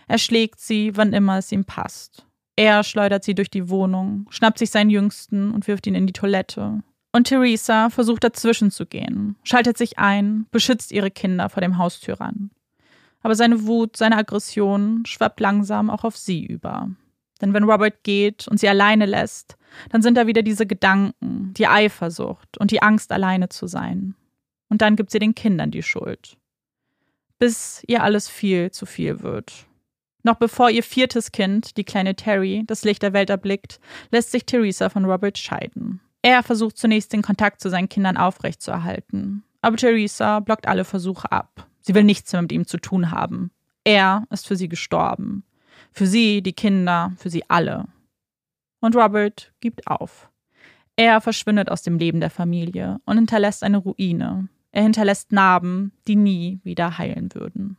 Er 0.09 0.19
schlägt 0.19 0.61
sie, 0.61 0.97
wann 0.97 1.13
immer 1.13 1.39
es 1.39 1.53
ihm 1.53 1.65
passt. 1.65 2.27
Er 2.57 2.85
schleudert 2.85 3.25
sie 3.25 3.35
durch 3.35 3.51
die 3.51 3.69
Wohnung, 3.71 4.27
schnappt 4.31 4.59
sich 4.59 4.71
seinen 4.71 4.91
Jüngsten 4.91 5.53
und 5.53 5.67
wirft 5.69 5.87
ihn 5.87 5.95
in 5.95 6.07
die 6.07 6.13
Toilette. 6.13 6.83
Und 7.13 7.29
Theresa 7.29 7.91
versucht 7.91 8.25
dazwischen 8.25 8.71
zu 8.71 8.87
gehen, 8.87 9.37
schaltet 9.43 9.77
sich 9.77 9.99
ein, 9.99 10.47
beschützt 10.51 10.93
ihre 10.93 11.11
Kinder 11.11 11.49
vor 11.49 11.61
dem 11.61 11.79
Haustürern. 11.79 12.51
Aber 13.23 13.35
seine 13.35 13.67
Wut, 13.67 13.97
seine 13.97 14.17
Aggression 14.17 15.05
schwappt 15.07 15.41
langsam 15.41 15.91
auch 15.91 16.05
auf 16.05 16.17
sie 16.17 16.45
über. 16.45 16.91
Denn 17.41 17.55
wenn 17.55 17.65
Robert 17.65 18.03
geht 18.03 18.49
und 18.49 18.59
sie 18.59 18.69
alleine 18.69 19.07
lässt, 19.07 19.57
dann 19.91 20.03
sind 20.03 20.17
da 20.17 20.27
wieder 20.27 20.43
diese 20.43 20.67
Gedanken, 20.67 21.53
die 21.55 21.67
Eifersucht 21.67 22.59
und 22.59 22.71
die 22.71 22.83
Angst, 22.83 23.13
alleine 23.13 23.49
zu 23.49 23.67
sein. 23.67 24.15
Und 24.73 24.81
dann 24.81 24.97
gibt 24.97 25.11
sie 25.11 25.19
den 25.19 25.35
Kindern 25.35 25.71
die 25.71 25.83
Schuld. 25.83 26.37
Bis 27.39 27.85
ihr 27.87 28.03
alles 28.03 28.29
viel 28.29 28.71
zu 28.71 28.87
viel 28.87 29.23
wird 29.23 29.67
noch 30.23 30.37
bevor 30.37 30.71
ihr 30.71 30.83
viertes 30.83 31.33
Kind, 31.33 31.77
die 31.77 31.85
kleine 31.85 32.15
Terry, 32.15 32.63
das 32.67 32.85
Licht 32.85 33.03
der 33.03 33.13
Welt 33.13 33.31
erblickt, 33.31 33.81
lässt 34.11 34.31
sich 34.31 34.47
Theresa 34.47 34.89
von 34.89 35.05
Robert 35.05 35.37
scheiden. 35.37 36.01
Er 36.23 36.43
versucht 36.43 36.79
zunächst 36.79 37.13
den 37.13 37.23
Kontakt 37.23 37.61
zu 37.61 37.69
seinen 37.69 37.89
Kindern 37.89 38.17
aufrechtzuerhalten. 38.17 39.43
Aber 39.61 39.77
Theresa 39.77 40.41
blockt 40.41 40.69
alle 40.69 40.85
Versuche 40.85 41.31
ab. 41.33 41.67
Sie 41.81 41.95
will 41.95 42.05
nichts 42.05 42.33
mehr 42.33 42.43
mit 42.43 42.53
ihm 42.53 42.67
zu 42.67 42.79
tun 42.79 43.11
haben. 43.11 43.51
Er 43.83 44.25
ist 44.31 44.47
für 44.47 44.55
sie 44.55 44.69
gestorben. 44.69 45.45
Für 45.93 46.07
sie, 46.07 46.43
die 46.43 46.53
Kinder, 46.53 47.13
für 47.17 47.31
sie 47.31 47.49
alle. 47.51 47.87
Und 48.81 48.95
Robert 48.95 49.53
gibt 49.61 49.89
auf. 49.89 50.29
Er 50.95 51.21
verschwindet 51.21 51.71
aus 51.71 51.83
dem 51.83 51.99
Leben 51.99 52.21
der 52.21 52.31
Familie 52.31 53.01
und 53.05 53.17
hinterlässt 53.17 53.65
eine 53.65 53.79
Ruine. 53.79 54.49
Er 54.73 54.83
hinterlässt 54.83 55.33
Narben, 55.33 55.93
die 56.09 56.17
nie 56.17 56.61
wieder 56.65 56.99
heilen 56.99 57.35
würden. 57.35 57.77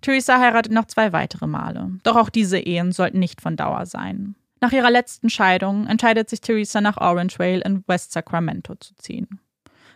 Theresa 0.00 0.38
heiratet 0.38 0.72
noch 0.72 0.86
zwei 0.86 1.12
weitere 1.12 1.46
Male. 1.46 1.90
Doch 2.04 2.16
auch 2.16 2.30
diese 2.30 2.58
Ehen 2.58 2.92
sollten 2.92 3.18
nicht 3.18 3.40
von 3.40 3.56
Dauer 3.56 3.84
sein. 3.84 4.34
Nach 4.60 4.72
ihrer 4.72 4.90
letzten 4.90 5.28
Scheidung 5.28 5.86
entscheidet 5.86 6.30
sich 6.30 6.40
Theresa 6.40 6.80
nach 6.80 6.96
Orange 6.96 7.38
Vale 7.38 7.62
in 7.62 7.84
West 7.86 8.12
Sacramento 8.12 8.74
zu 8.76 8.94
ziehen. 8.94 9.40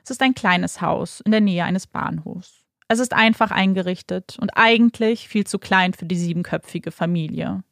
Es 0.02 0.10
ist 0.10 0.22
ein 0.22 0.34
kleines 0.34 0.80
Haus 0.80 1.20
in 1.20 1.32
der 1.32 1.40
Nähe 1.40 1.64
eines 1.64 1.86
Bahnhofs. 1.86 2.64
Es 2.88 2.98
ist 2.98 3.14
einfach 3.14 3.50
eingerichtet 3.50 4.36
und 4.40 4.50
eigentlich 4.56 5.28
viel 5.28 5.46
zu 5.46 5.58
klein 5.58 5.94
für 5.94 6.04
die 6.04 6.16
siebenköpfige 6.16 6.90
Familie. 6.90 7.62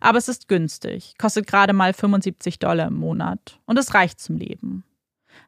Aber 0.00 0.18
es 0.18 0.28
ist 0.28 0.48
günstig, 0.48 1.14
kostet 1.18 1.46
gerade 1.46 1.72
mal 1.72 1.92
75 1.92 2.58
Dollar 2.58 2.88
im 2.88 2.94
Monat 2.94 3.60
und 3.66 3.78
es 3.78 3.92
reicht 3.94 4.20
zum 4.20 4.36
Leben. 4.36 4.84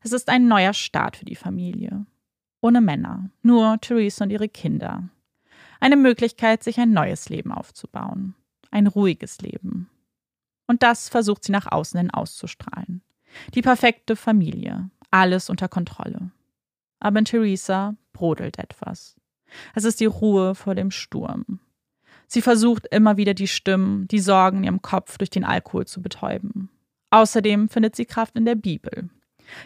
Es 0.07 0.13
ist 0.13 0.29
ein 0.29 0.47
neuer 0.47 0.73
Start 0.73 1.17
für 1.17 1.25
die 1.25 1.35
Familie. 1.35 2.07
Ohne 2.61 2.81
Männer, 2.81 3.29
nur 3.43 3.81
Therese 3.81 4.23
und 4.23 4.31
ihre 4.31 4.49
Kinder. 4.49 5.09
Eine 5.81 5.97
Möglichkeit, 5.97 6.63
sich 6.63 6.79
ein 6.79 6.93
neues 6.93 7.29
Leben 7.29 7.51
aufzubauen. 7.51 8.37
Ein 8.71 8.87
ruhiges 8.87 9.41
Leben. 9.41 9.91
Und 10.69 10.85
das 10.85 11.09
versucht 11.09 11.43
sie 11.43 11.51
nach 11.51 11.67
außen 11.73 11.99
hin 11.99 12.13
auszustrahlen. 12.13 13.03
Die 13.55 13.63
perfekte 13.63 14.15
Familie, 14.15 14.91
alles 15.11 15.51
unter 15.51 15.67
Kontrolle. 15.67 16.31
Aber 17.01 17.19
in 17.19 17.25
Theresa 17.25 17.97
brodelt 18.13 18.61
etwas. 18.61 19.17
Es 19.75 19.83
ist 19.83 19.99
die 19.99 20.07
Ruhe 20.07 20.55
vor 20.55 20.77
dem 20.77 20.93
Sturm. 20.93 21.59
Sie 22.29 22.43
versucht 22.43 22.87
immer 22.93 23.17
wieder 23.17 23.35
die 23.35 23.49
Stimmen, 23.49 24.07
die 24.07 24.21
Sorgen 24.21 24.59
in 24.59 24.65
ihrem 24.65 24.83
Kopf 24.83 25.19
durch 25.19 25.31
den 25.31 25.45
Alkohol 25.45 25.89
zu 25.89 26.01
betäuben. 26.01 26.71
Außerdem 27.11 27.69
findet 27.69 27.97
sie 27.97 28.05
Kraft 28.05 28.37
in 28.37 28.45
der 28.45 28.55
Bibel. 28.55 29.11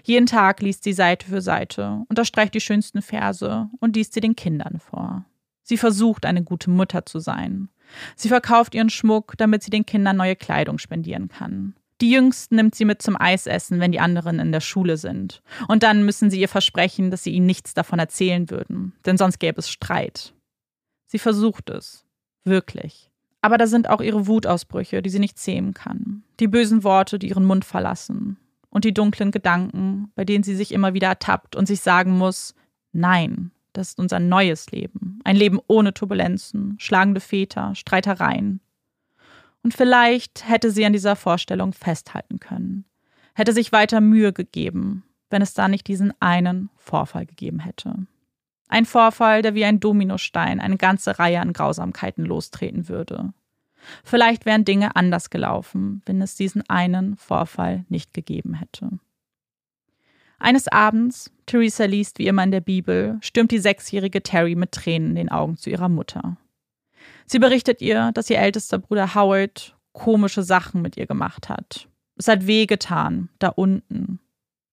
Jeden 0.03 0.27
Tag 0.27 0.61
liest 0.61 0.85
sie 0.85 0.93
Seite 0.93 1.27
für 1.27 1.41
Seite, 1.41 2.05
unterstreicht 2.09 2.55
die 2.55 2.61
schönsten 2.61 3.03
Verse 3.03 3.69
und 3.81 3.97
liest 3.97 4.15
sie 4.15 4.21
den 4.21 4.37
Kindern 4.37 4.79
vor. 4.79 5.25
Sie 5.63 5.77
versucht, 5.77 6.27
eine 6.27 6.43
gute 6.43 6.71
Mutter 6.71 7.07
zu 7.07 7.19
sein. 7.19 7.69
Sie 8.17 8.29
verkauft 8.29 8.75
ihren 8.75 8.91
Schmuck, 8.91 9.35
damit 9.37 9.63
sie 9.63 9.71
den 9.71 9.87
Kindern 9.87 10.17
neue 10.17 10.37
Kleidung 10.37 10.79
spendieren 10.79 11.29
kann. 11.29 11.75
Die 12.01 12.11
Jüngsten 12.11 12.57
nimmt 12.57 12.75
sie 12.75 12.85
mit 12.85 13.03
zum 13.03 13.21
Eisessen, 13.21 13.79
wenn 13.79 13.93
die 13.93 14.01
anderen 14.01 14.39
in 14.39 14.53
der 14.53 14.61
Schule 14.61 14.97
sind. 14.97 15.43
Und 15.69 15.83
dann 15.83 16.05
müssen 16.05 16.31
sie 16.31 16.41
ihr 16.41 16.49
versprechen, 16.49 17.11
dass 17.11 17.25
sie 17.25 17.33
ihnen 17.33 17.47
nichts 17.47 17.75
davon 17.75 17.99
erzählen 17.99 18.51
würden, 18.51 18.95
denn 19.05 19.19
sonst 19.19 19.39
gäbe 19.39 19.59
es 19.59 19.69
Streit. 19.69 20.33
Sie 21.07 21.19
versucht 21.19 21.69
es. 21.69 22.07
Wirklich. 22.45 23.11
Aber 23.43 23.59
da 23.59 23.67
sind 23.67 23.89
auch 23.91 24.01
ihre 24.01 24.27
Wutausbrüche, 24.27 25.03
die 25.03 25.11
sie 25.11 25.19
nicht 25.19 25.39
zähmen 25.39 25.75
kann. 25.75 26.23
Die 26.41 26.49
bösen 26.49 26.85
Worte, 26.85 27.19
die 27.19 27.29
ihren 27.29 27.45
Mund 27.45 27.65
verlassen. 27.65 28.39
Und 28.71 28.85
die 28.85 28.95
dunklen 28.95 29.33
Gedanken, 29.33 30.13
bei 30.15 30.25
denen 30.25 30.45
sie 30.45 30.55
sich 30.55 30.73
immer 30.73 30.95
wieder 30.95 31.09
ertappt 31.09 31.57
und 31.57 31.67
sich 31.67 31.81
sagen 31.81 32.17
muss, 32.17 32.55
nein, 32.93 33.51
das 33.73 33.91
ist 33.91 33.99
unser 33.99 34.21
neues 34.21 34.71
Leben. 34.71 35.21
Ein 35.25 35.37
Leben 35.37 35.59
ohne 35.67 35.93
Turbulenzen, 35.93 36.77
schlagende 36.79 37.21
Väter, 37.21 37.75
Streitereien. 37.75 38.61
Und 39.63 39.75
vielleicht 39.75 40.49
hätte 40.49 40.71
sie 40.71 40.85
an 40.85 40.93
dieser 40.93 41.17
Vorstellung 41.17 41.73
festhalten 41.73 42.41
können, 42.41 42.85
hätte 43.35 43.53
sich 43.53 43.73
weiter 43.73 44.01
Mühe 44.01 44.33
gegeben, 44.33 45.05
wenn 45.29 45.43
es 45.43 45.55
da 45.55 45.69
nicht 45.69 45.87
diesen 45.87 46.13
einen 46.21 46.71
Vorfall 46.77 47.27
gegeben 47.27 47.61
hätte. 47.61 48.07
Ein 48.69 48.87
Vorfall, 48.87 49.43
der 49.43 49.55
wie 49.55 49.65
ein 49.65 49.81
Dominostein 49.81 50.61
eine 50.61 50.77
ganze 50.77 51.19
Reihe 51.19 51.41
an 51.41 51.53
Grausamkeiten 51.53 52.25
lostreten 52.25 52.89
würde. 52.89 53.33
Vielleicht 54.05 54.47
wären 54.47 54.65
Dinge 54.65 54.97
anders 54.97 55.31
gelaufen, 55.31 56.03
wenn 56.07 56.21
es 56.21 56.35
diesen 56.35 56.69
einen 56.69 57.17
Vorfall 57.17 57.85
nicht 57.89 58.15
gegeben 58.15 58.55
hätte. 58.55 58.99
Eines 60.39 60.69
Abends, 60.69 61.31
Theresa 61.47 61.85
liest 61.85 62.19
wie 62.19 62.27
immer 62.27 62.43
in 62.43 62.51
der 62.51 62.63
Bibel, 62.63 63.19
stürmt 63.21 63.51
die 63.51 63.59
sechsjährige 63.59 64.23
Terry 64.23 64.55
mit 64.55 64.73
Tränen 64.73 65.11
in 65.11 65.15
den 65.17 65.29
Augen 65.29 65.57
zu 65.57 65.69
ihrer 65.69 65.91
Mutter. 65.91 66.39
Sie 67.27 67.39
berichtet 67.39 67.83
ihr, 67.83 68.11
dass 68.13 68.31
ihr 68.31 68.39
ältester 68.39 68.79
Bruder 68.79 69.15
Howard 69.15 69.77
komische 69.93 70.43
Sachen 70.43 70.83
mit 70.83 70.97
ihr 70.97 71.07
gemacht 71.07 71.49
hat. 71.49 71.89
Es 72.17 72.27
hat 72.27 72.47
weh 72.47 72.67
getan, 72.67 73.29
da 73.39 73.49
unten. 73.49 74.19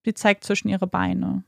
Sie 0.04 0.14
zeigt 0.14 0.44
zwischen 0.44 0.68
ihre 0.68 0.86
Beine. 0.86 1.44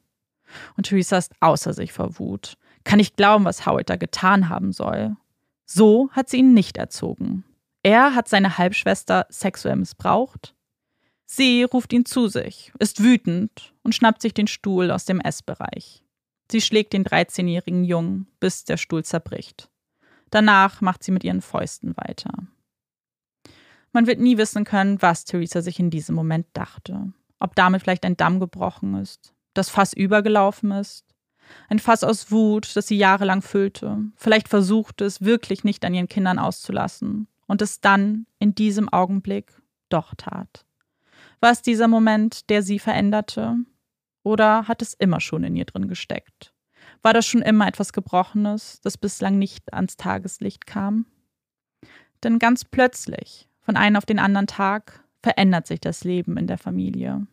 Und 0.76 0.84
Theresa 0.86 1.16
ist 1.16 1.32
außer 1.40 1.72
sich 1.72 1.92
vor 1.92 2.18
Wut. 2.18 2.56
Kann 2.84 2.98
nicht 2.98 3.16
glauben, 3.16 3.44
was 3.44 3.66
Howard 3.66 3.88
da 3.88 3.96
getan 3.96 4.48
haben 4.48 4.72
soll. 4.72 5.16
So 5.64 6.10
hat 6.12 6.28
sie 6.28 6.38
ihn 6.38 6.52
nicht 6.52 6.76
erzogen. 6.76 7.44
Er 7.82 8.14
hat 8.14 8.28
seine 8.28 8.58
Halbschwester 8.58 9.26
sexuell 9.30 9.76
missbraucht. 9.76 10.54
Sie 11.24 11.62
ruft 11.62 11.92
ihn 11.92 12.04
zu 12.04 12.28
sich, 12.28 12.72
ist 12.78 13.02
wütend 13.02 13.72
und 13.82 13.94
schnappt 13.94 14.20
sich 14.20 14.34
den 14.34 14.48
Stuhl 14.48 14.90
aus 14.90 15.04
dem 15.04 15.20
Essbereich. 15.20 16.04
Sie 16.50 16.60
schlägt 16.60 16.92
den 16.92 17.04
13-jährigen 17.04 17.84
Jungen, 17.84 18.26
bis 18.40 18.64
der 18.64 18.76
Stuhl 18.76 19.04
zerbricht. 19.04 19.70
Danach 20.30 20.80
macht 20.80 21.04
sie 21.04 21.12
mit 21.12 21.24
ihren 21.24 21.40
Fäusten 21.40 21.96
weiter. 21.96 22.30
Man 23.92 24.06
wird 24.06 24.20
nie 24.20 24.36
wissen 24.36 24.64
können, 24.64 25.00
was 25.00 25.24
Theresa 25.24 25.62
sich 25.62 25.78
in 25.78 25.90
diesem 25.90 26.14
Moment 26.14 26.46
dachte. 26.52 27.12
Ob 27.38 27.54
damit 27.54 27.82
vielleicht 27.82 28.04
ein 28.04 28.16
Damm 28.16 28.40
gebrochen 28.40 28.94
ist, 28.96 29.32
das 29.54 29.70
Fass 29.70 29.92
übergelaufen 29.92 30.72
ist. 30.72 31.06
Ein 31.68 31.78
Fass 31.78 32.04
aus 32.04 32.30
Wut, 32.30 32.76
das 32.76 32.86
sie 32.88 32.96
jahrelang 32.96 33.42
füllte. 33.42 33.98
Vielleicht 34.16 34.48
versuchte 34.48 35.04
es 35.04 35.22
wirklich 35.22 35.64
nicht 35.64 35.84
an 35.84 35.94
ihren 35.94 36.08
Kindern 36.08 36.38
auszulassen 36.38 37.26
und 37.50 37.62
es 37.62 37.80
dann 37.80 38.26
in 38.38 38.54
diesem 38.54 38.88
Augenblick 38.88 39.52
doch 39.88 40.14
tat. 40.16 40.64
War 41.40 41.50
es 41.50 41.62
dieser 41.62 41.88
Moment, 41.88 42.48
der 42.48 42.62
sie 42.62 42.78
veränderte? 42.78 43.56
Oder 44.22 44.68
hat 44.68 44.82
es 44.82 44.94
immer 44.94 45.18
schon 45.20 45.42
in 45.42 45.56
ihr 45.56 45.64
drin 45.64 45.88
gesteckt? 45.88 46.54
War 47.02 47.12
das 47.12 47.26
schon 47.26 47.42
immer 47.42 47.66
etwas 47.66 47.92
Gebrochenes, 47.92 48.80
das 48.82 48.96
bislang 48.96 49.40
nicht 49.40 49.74
ans 49.74 49.96
Tageslicht 49.96 50.64
kam? 50.68 51.06
Denn 52.22 52.38
ganz 52.38 52.64
plötzlich, 52.64 53.48
von 53.62 53.76
einem 53.76 53.96
auf 53.96 54.06
den 54.06 54.20
anderen 54.20 54.46
Tag, 54.46 55.02
verändert 55.20 55.66
sich 55.66 55.80
das 55.80 56.04
Leben 56.04 56.36
in 56.36 56.46
der 56.46 56.58
Familie. 56.58 57.26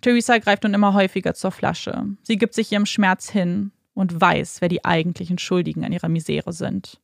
Theresa 0.00 0.38
greift 0.38 0.64
nun 0.64 0.74
immer 0.74 0.94
häufiger 0.94 1.32
zur 1.32 1.52
Flasche. 1.52 2.08
Sie 2.24 2.38
gibt 2.38 2.54
sich 2.54 2.72
ihrem 2.72 2.86
Schmerz 2.86 3.30
hin 3.30 3.70
und 3.94 4.20
weiß, 4.20 4.62
wer 4.62 4.68
die 4.68 4.84
eigentlichen 4.84 5.38
Schuldigen 5.38 5.84
an 5.84 5.92
ihrer 5.92 6.08
Misere 6.08 6.52
sind. 6.52 7.00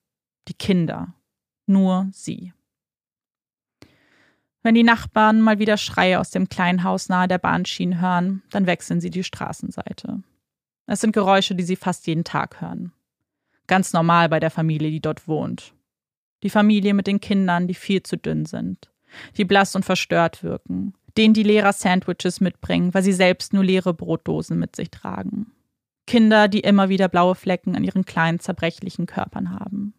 Die 0.48 0.54
Kinder. 0.54 1.14
Nur 1.70 2.08
sie. 2.10 2.52
Wenn 4.64 4.74
die 4.74 4.82
Nachbarn 4.82 5.40
mal 5.40 5.60
wieder 5.60 5.76
Schreie 5.76 6.18
aus 6.18 6.30
dem 6.30 6.48
kleinen 6.48 6.82
Haus 6.82 7.08
nahe 7.08 7.28
der 7.28 7.38
Bahnschienen 7.38 8.00
hören, 8.00 8.42
dann 8.50 8.66
wechseln 8.66 9.00
sie 9.00 9.10
die 9.10 9.22
Straßenseite. 9.22 10.20
Es 10.86 11.00
sind 11.00 11.12
Geräusche, 11.12 11.54
die 11.54 11.62
sie 11.62 11.76
fast 11.76 12.08
jeden 12.08 12.24
Tag 12.24 12.60
hören. 12.60 12.90
Ganz 13.68 13.92
normal 13.92 14.28
bei 14.28 14.40
der 14.40 14.50
Familie, 14.50 14.90
die 14.90 15.00
dort 15.00 15.28
wohnt. 15.28 15.72
Die 16.42 16.50
Familie 16.50 16.92
mit 16.92 17.06
den 17.06 17.20
Kindern, 17.20 17.68
die 17.68 17.74
viel 17.74 18.02
zu 18.02 18.16
dünn 18.16 18.46
sind, 18.46 18.90
die 19.36 19.44
blass 19.44 19.76
und 19.76 19.84
verstört 19.84 20.42
wirken, 20.42 20.94
denen 21.16 21.34
die 21.34 21.44
Lehrer 21.44 21.72
Sandwiches 21.72 22.40
mitbringen, 22.40 22.92
weil 22.94 23.04
sie 23.04 23.12
selbst 23.12 23.52
nur 23.52 23.62
leere 23.62 23.94
Brotdosen 23.94 24.58
mit 24.58 24.74
sich 24.74 24.90
tragen. 24.90 25.52
Kinder, 26.08 26.48
die 26.48 26.60
immer 26.60 26.88
wieder 26.88 27.08
blaue 27.08 27.36
Flecken 27.36 27.76
an 27.76 27.84
ihren 27.84 28.04
kleinen, 28.04 28.40
zerbrechlichen 28.40 29.06
Körpern 29.06 29.50
haben. 29.52 29.94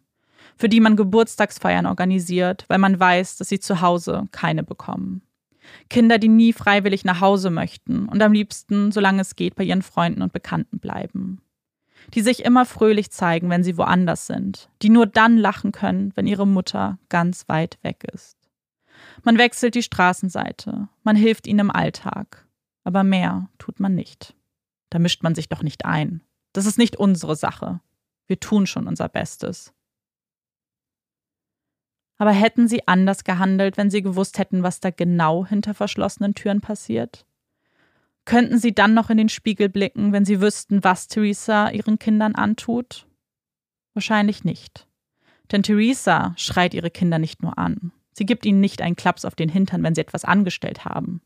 Für 0.56 0.68
die 0.68 0.80
man 0.80 0.96
Geburtstagsfeiern 0.96 1.86
organisiert, 1.86 2.64
weil 2.68 2.78
man 2.78 2.98
weiß, 2.98 3.36
dass 3.36 3.48
sie 3.48 3.60
zu 3.60 3.80
Hause 3.80 4.28
keine 4.32 4.62
bekommen. 4.62 5.22
Kinder, 5.88 6.18
die 6.18 6.28
nie 6.28 6.52
freiwillig 6.52 7.04
nach 7.04 7.20
Hause 7.20 7.50
möchten 7.50 8.08
und 8.08 8.22
am 8.22 8.32
liebsten, 8.32 8.92
solange 8.92 9.22
es 9.22 9.36
geht, 9.36 9.54
bei 9.54 9.64
ihren 9.64 9.82
Freunden 9.82 10.22
und 10.22 10.32
Bekannten 10.32 10.78
bleiben. 10.78 11.40
Die 12.14 12.20
sich 12.20 12.44
immer 12.44 12.66
fröhlich 12.66 13.10
zeigen, 13.10 13.48
wenn 13.48 13.62
sie 13.62 13.78
woanders 13.78 14.26
sind, 14.26 14.70
die 14.82 14.90
nur 14.90 15.06
dann 15.06 15.36
lachen 15.36 15.72
können, 15.72 16.12
wenn 16.16 16.26
ihre 16.26 16.46
Mutter 16.46 16.98
ganz 17.08 17.48
weit 17.48 17.78
weg 17.82 18.04
ist. 18.12 18.36
Man 19.22 19.38
wechselt 19.38 19.74
die 19.74 19.82
Straßenseite, 19.82 20.88
man 21.04 21.16
hilft 21.16 21.46
ihnen 21.46 21.60
im 21.60 21.70
Alltag, 21.70 22.46
aber 22.84 23.04
mehr 23.04 23.48
tut 23.58 23.78
man 23.80 23.94
nicht. 23.94 24.34
Da 24.90 24.98
mischt 24.98 25.22
man 25.22 25.34
sich 25.34 25.48
doch 25.48 25.62
nicht 25.62 25.84
ein. 25.84 26.22
Das 26.52 26.66
ist 26.66 26.76
nicht 26.76 26.96
unsere 26.96 27.36
Sache. 27.36 27.80
Wir 28.26 28.40
tun 28.40 28.66
schon 28.66 28.86
unser 28.86 29.08
Bestes. 29.08 29.72
Aber 32.18 32.32
hätten 32.32 32.68
sie 32.68 32.86
anders 32.86 33.24
gehandelt, 33.24 33.76
wenn 33.76 33.90
sie 33.90 34.02
gewusst 34.02 34.38
hätten, 34.38 34.62
was 34.62 34.80
da 34.80 34.90
genau 34.90 35.46
hinter 35.46 35.74
verschlossenen 35.74 36.34
Türen 36.34 36.60
passiert? 36.60 37.26
Könnten 38.24 38.58
sie 38.58 38.72
dann 38.72 38.94
noch 38.94 39.10
in 39.10 39.16
den 39.16 39.28
Spiegel 39.28 39.68
blicken, 39.68 40.12
wenn 40.12 40.24
sie 40.24 40.40
wüssten, 40.40 40.84
was 40.84 41.08
Theresa 41.08 41.70
ihren 41.70 41.98
Kindern 41.98 42.34
antut? 42.34 43.06
Wahrscheinlich 43.94 44.44
nicht. 44.44 44.86
Denn 45.50 45.62
Theresa 45.62 46.34
schreit 46.36 46.74
ihre 46.74 46.90
Kinder 46.90 47.18
nicht 47.18 47.42
nur 47.42 47.58
an. 47.58 47.92
Sie 48.12 48.26
gibt 48.26 48.46
ihnen 48.46 48.60
nicht 48.60 48.80
einen 48.80 48.96
Klaps 48.96 49.24
auf 49.24 49.34
den 49.34 49.48
Hintern, 49.48 49.82
wenn 49.82 49.94
sie 49.94 50.00
etwas 50.00 50.24
angestellt 50.24 50.84
haben. 50.84 51.20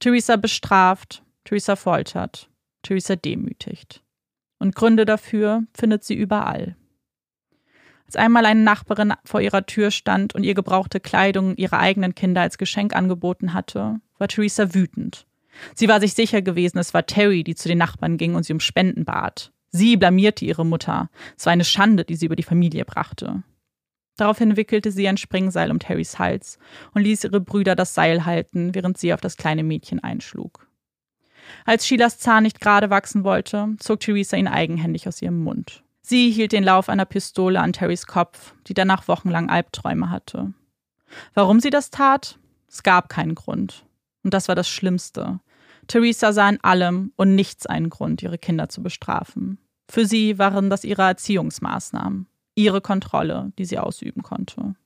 Theresa 0.00 0.36
bestraft, 0.36 1.22
Theresa 1.44 1.76
foltert, 1.76 2.50
Theresa 2.82 3.16
demütigt. 3.16 4.02
Und 4.58 4.74
Gründe 4.74 5.04
dafür 5.04 5.64
findet 5.74 6.04
sie 6.04 6.14
überall. 6.14 6.76
Als 8.08 8.16
einmal 8.16 8.46
eine 8.46 8.62
Nachbarin 8.62 9.12
vor 9.22 9.42
ihrer 9.42 9.66
Tür 9.66 9.90
stand 9.90 10.34
und 10.34 10.42
ihr 10.42 10.54
gebrauchte 10.54 10.98
Kleidung 10.98 11.54
ihrer 11.56 11.78
eigenen 11.78 12.14
Kinder 12.14 12.40
als 12.40 12.56
Geschenk 12.56 12.96
angeboten 12.96 13.52
hatte, 13.52 14.00
war 14.16 14.28
Theresa 14.28 14.72
wütend. 14.72 15.26
Sie 15.74 15.88
war 15.88 16.00
sich 16.00 16.14
sicher 16.14 16.40
gewesen, 16.40 16.78
es 16.78 16.94
war 16.94 17.04
Terry, 17.04 17.44
die 17.44 17.54
zu 17.54 17.68
den 17.68 17.76
Nachbarn 17.76 18.16
ging 18.16 18.34
und 18.34 18.44
sie 18.44 18.54
um 18.54 18.60
Spenden 18.60 19.04
bat. 19.04 19.52
Sie 19.68 19.98
blamierte 19.98 20.46
ihre 20.46 20.64
Mutter. 20.64 21.10
Es 21.36 21.44
war 21.44 21.52
eine 21.52 21.66
Schande, 21.66 22.06
die 22.06 22.16
sie 22.16 22.24
über 22.24 22.36
die 22.36 22.42
Familie 22.42 22.86
brachte. 22.86 23.42
Daraufhin 24.16 24.56
wickelte 24.56 24.90
sie 24.90 25.06
ein 25.06 25.18
Springseil 25.18 25.70
um 25.70 25.78
Terrys 25.78 26.18
Hals 26.18 26.58
und 26.94 27.02
ließ 27.02 27.24
ihre 27.24 27.42
Brüder 27.42 27.76
das 27.76 27.92
Seil 27.92 28.24
halten, 28.24 28.74
während 28.74 28.96
sie 28.96 29.12
auf 29.12 29.20
das 29.20 29.36
kleine 29.36 29.62
Mädchen 29.62 30.02
einschlug. 30.02 30.66
Als 31.66 31.86
Sheilas 31.86 32.18
Zahn 32.18 32.44
nicht 32.44 32.58
gerade 32.58 32.88
wachsen 32.88 33.22
wollte, 33.22 33.76
zog 33.78 34.00
Theresa 34.00 34.38
ihn 34.38 34.48
eigenhändig 34.48 35.06
aus 35.06 35.20
ihrem 35.20 35.42
Mund. 35.44 35.84
Sie 36.08 36.30
hielt 36.30 36.52
den 36.52 36.64
Lauf 36.64 36.88
einer 36.88 37.04
Pistole 37.04 37.60
an 37.60 37.74
Terrys 37.74 38.06
Kopf, 38.06 38.54
die 38.66 38.72
danach 38.72 39.08
wochenlang 39.08 39.50
Albträume 39.50 40.10
hatte. 40.10 40.54
Warum 41.34 41.60
sie 41.60 41.68
das 41.68 41.90
tat? 41.90 42.38
Es 42.66 42.82
gab 42.82 43.10
keinen 43.10 43.34
Grund. 43.34 43.84
Und 44.24 44.32
das 44.32 44.48
war 44.48 44.54
das 44.54 44.70
Schlimmste. 44.70 45.40
Theresa 45.86 46.32
sah 46.32 46.48
in 46.48 46.64
allem 46.64 47.12
und 47.16 47.34
nichts 47.34 47.66
einen 47.66 47.90
Grund, 47.90 48.22
ihre 48.22 48.38
Kinder 48.38 48.70
zu 48.70 48.82
bestrafen. 48.82 49.58
Für 49.86 50.06
sie 50.06 50.38
waren 50.38 50.70
das 50.70 50.82
ihre 50.82 51.02
Erziehungsmaßnahmen, 51.02 52.26
ihre 52.54 52.80
Kontrolle, 52.80 53.52
die 53.58 53.66
sie 53.66 53.78
ausüben 53.78 54.22
konnte. 54.22 54.76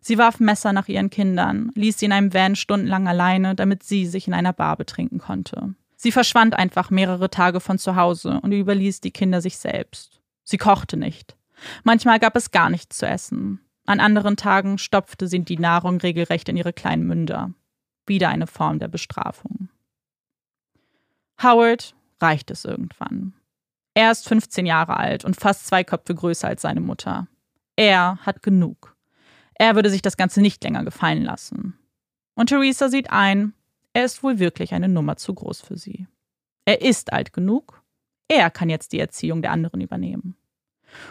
Sie 0.00 0.18
warf 0.18 0.40
Messer 0.40 0.72
nach 0.72 0.88
ihren 0.88 1.10
Kindern, 1.10 1.70
ließ 1.76 1.96
sie 1.96 2.06
in 2.06 2.12
einem 2.12 2.34
Van 2.34 2.56
stundenlang 2.56 3.06
alleine, 3.06 3.54
damit 3.54 3.84
sie 3.84 4.04
sich 4.04 4.26
in 4.26 4.34
einer 4.34 4.52
Bar 4.52 4.76
betrinken 4.76 5.20
konnte. 5.20 5.76
Sie 6.00 6.12
verschwand 6.12 6.54
einfach 6.54 6.90
mehrere 6.90 7.28
Tage 7.28 7.58
von 7.58 7.76
zu 7.76 7.96
Hause 7.96 8.38
und 8.40 8.52
überließ 8.52 9.00
die 9.00 9.10
Kinder 9.10 9.40
sich 9.40 9.58
selbst. 9.58 10.20
Sie 10.44 10.56
kochte 10.56 10.96
nicht. 10.96 11.36
Manchmal 11.82 12.20
gab 12.20 12.36
es 12.36 12.52
gar 12.52 12.70
nichts 12.70 12.98
zu 12.98 13.06
essen. 13.06 13.60
An 13.84 13.98
anderen 13.98 14.36
Tagen 14.36 14.78
stopfte 14.78 15.26
sie 15.26 15.40
die 15.40 15.58
Nahrung 15.58 15.98
regelrecht 15.98 16.48
in 16.48 16.56
ihre 16.56 16.72
kleinen 16.72 17.04
Münder. 17.04 17.52
Wieder 18.06 18.28
eine 18.28 18.46
Form 18.46 18.78
der 18.78 18.86
Bestrafung. 18.86 19.70
Howard 21.42 21.96
reicht 22.20 22.52
es 22.52 22.64
irgendwann. 22.64 23.34
Er 23.94 24.12
ist 24.12 24.28
15 24.28 24.66
Jahre 24.66 24.98
alt 24.98 25.24
und 25.24 25.34
fast 25.34 25.66
zwei 25.66 25.82
Köpfe 25.82 26.14
größer 26.14 26.46
als 26.46 26.62
seine 26.62 26.80
Mutter. 26.80 27.26
Er 27.74 28.18
hat 28.18 28.44
genug. 28.44 28.94
Er 29.54 29.74
würde 29.74 29.90
sich 29.90 30.02
das 30.02 30.16
Ganze 30.16 30.42
nicht 30.42 30.62
länger 30.62 30.84
gefallen 30.84 31.24
lassen. 31.24 31.76
Und 32.36 32.50
Theresa 32.50 32.88
sieht 32.88 33.10
ein, 33.10 33.52
er 33.92 34.04
ist 34.04 34.22
wohl 34.22 34.38
wirklich 34.38 34.74
eine 34.74 34.88
Nummer 34.88 35.16
zu 35.16 35.34
groß 35.34 35.60
für 35.60 35.76
sie. 35.76 36.06
Er 36.64 36.82
ist 36.82 37.12
alt 37.12 37.32
genug. 37.32 37.82
Er 38.28 38.50
kann 38.50 38.68
jetzt 38.68 38.92
die 38.92 39.00
Erziehung 39.00 39.42
der 39.42 39.52
anderen 39.52 39.80
übernehmen. 39.80 40.36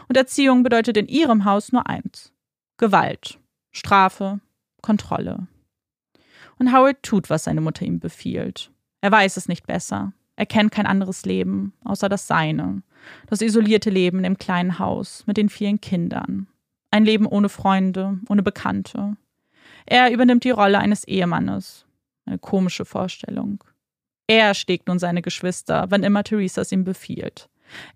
Und 0.07 0.17
Erziehung 0.17 0.63
bedeutet 0.63 0.97
in 0.97 1.07
ihrem 1.07 1.45
Haus 1.45 1.71
nur 1.71 1.87
eins: 1.87 2.31
Gewalt, 2.77 3.39
Strafe, 3.71 4.39
Kontrolle. 4.81 5.47
Und 6.59 6.73
Howard 6.73 7.03
tut, 7.03 7.29
was 7.29 7.43
seine 7.43 7.61
Mutter 7.61 7.85
ihm 7.85 7.99
befiehlt. 7.99 8.71
Er 9.01 9.11
weiß 9.11 9.37
es 9.37 9.47
nicht 9.47 9.67
besser. 9.67 10.13
Er 10.35 10.45
kennt 10.45 10.71
kein 10.71 10.85
anderes 10.85 11.25
Leben, 11.25 11.73
außer 11.83 12.09
das 12.09 12.27
seine. 12.27 12.83
Das 13.27 13.41
isolierte 13.41 13.89
Leben 13.89 14.23
im 14.23 14.37
kleinen 14.37 14.77
Haus 14.77 15.25
mit 15.25 15.37
den 15.37 15.49
vielen 15.49 15.81
Kindern. 15.81 16.47
Ein 16.91 17.05
Leben 17.05 17.25
ohne 17.25 17.49
Freunde, 17.49 18.19
ohne 18.29 18.43
Bekannte. 18.43 19.17
Er 19.87 20.11
übernimmt 20.11 20.43
die 20.43 20.51
Rolle 20.51 20.79
eines 20.79 21.03
Ehemannes. 21.05 21.86
Eine 22.27 22.37
komische 22.37 22.85
Vorstellung. 22.85 23.63
Er 24.27 24.53
schlägt 24.53 24.87
nun 24.87 24.99
seine 24.99 25.21
Geschwister, 25.21 25.85
wann 25.89 26.03
immer 26.03 26.23
Theresa 26.23 26.61
es 26.61 26.73
ihm 26.73 26.83
befiehlt. 26.83 27.49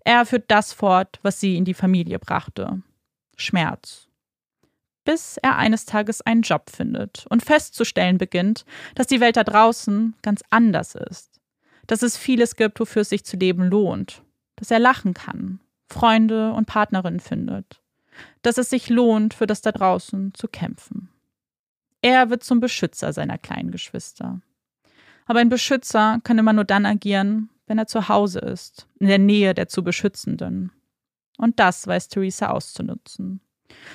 Er 0.04 0.24
führt 0.24 0.50
das 0.50 0.72
fort, 0.72 1.18
was 1.22 1.38
sie 1.38 1.56
in 1.56 1.64
die 1.64 1.74
Familie 1.74 2.18
brachte. 2.18 2.82
Schmerz. 3.36 4.08
Bis 5.04 5.36
er 5.36 5.56
eines 5.56 5.84
Tages 5.84 6.22
einen 6.22 6.42
Job 6.42 6.70
findet 6.70 7.26
und 7.28 7.42
festzustellen 7.44 8.18
beginnt, 8.18 8.64
dass 8.94 9.06
die 9.06 9.20
Welt 9.20 9.36
da 9.36 9.44
draußen 9.44 10.14
ganz 10.22 10.42
anders 10.50 10.94
ist. 10.94 11.40
Dass 11.86 12.02
es 12.02 12.16
vieles 12.16 12.56
gibt, 12.56 12.80
wofür 12.80 13.02
es 13.02 13.10
sich 13.10 13.24
zu 13.24 13.36
leben 13.36 13.64
lohnt. 13.64 14.22
Dass 14.56 14.70
er 14.70 14.78
lachen 14.78 15.12
kann, 15.12 15.60
Freunde 15.88 16.52
und 16.52 16.66
Partnerinnen 16.66 17.20
findet. 17.20 17.82
Dass 18.42 18.58
es 18.58 18.70
sich 18.70 18.88
lohnt, 18.88 19.34
für 19.34 19.46
das 19.46 19.60
da 19.60 19.72
draußen 19.72 20.32
zu 20.34 20.48
kämpfen. 20.48 21.11
Er 22.02 22.30
wird 22.30 22.42
zum 22.42 22.60
Beschützer 22.60 23.12
seiner 23.12 23.38
kleinen 23.38 23.70
Geschwister. 23.70 24.40
Aber 25.26 25.38
ein 25.38 25.48
Beschützer 25.48 26.20
kann 26.24 26.38
immer 26.38 26.52
nur 26.52 26.64
dann 26.64 26.84
agieren, 26.84 27.48
wenn 27.66 27.78
er 27.78 27.86
zu 27.86 28.08
Hause 28.08 28.40
ist, 28.40 28.88
in 28.98 29.06
der 29.06 29.18
Nähe 29.18 29.54
der 29.54 29.68
zu 29.68 29.84
Beschützenden. 29.84 30.72
Und 31.38 31.60
das 31.60 31.86
weiß 31.86 32.08
Theresa 32.08 32.50
auszunutzen. 32.50 33.40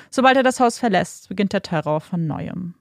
Sobald 0.10 0.38
er 0.38 0.44
das 0.44 0.60
Haus 0.60 0.80
verlässt, 0.80 1.30
beginnt 1.30 1.54
der 1.54 1.62
Terror 1.62 2.02
von 2.02 2.26
neuem. 2.26 2.76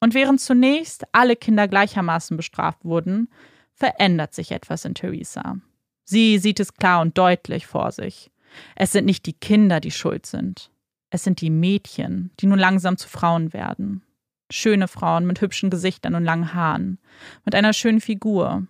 Und 0.00 0.14
während 0.14 0.40
zunächst 0.40 1.04
alle 1.12 1.34
Kinder 1.34 1.66
gleichermaßen 1.66 2.36
bestraft 2.36 2.84
wurden, 2.84 3.28
verändert 3.72 4.34
sich 4.34 4.52
etwas 4.52 4.84
in 4.84 4.94
Theresa. 4.94 5.56
Sie 6.04 6.38
sieht 6.38 6.60
es 6.60 6.74
klar 6.74 7.00
und 7.00 7.18
deutlich 7.18 7.66
vor 7.66 7.92
sich. 7.92 8.30
Es 8.76 8.92
sind 8.92 9.06
nicht 9.06 9.26
die 9.26 9.32
Kinder, 9.32 9.80
die 9.80 9.90
schuld 9.90 10.26
sind. 10.26 10.70
Es 11.10 11.24
sind 11.24 11.40
die 11.40 11.50
Mädchen, 11.50 12.30
die 12.40 12.46
nun 12.46 12.58
langsam 12.58 12.96
zu 12.96 13.08
Frauen 13.08 13.52
werden. 13.52 14.02
Schöne 14.50 14.88
Frauen 14.88 15.26
mit 15.26 15.40
hübschen 15.40 15.70
Gesichtern 15.70 16.14
und 16.14 16.24
langen 16.24 16.54
Haaren, 16.54 16.98
mit 17.44 17.54
einer 17.54 17.72
schönen 17.72 18.00
Figur, 18.00 18.66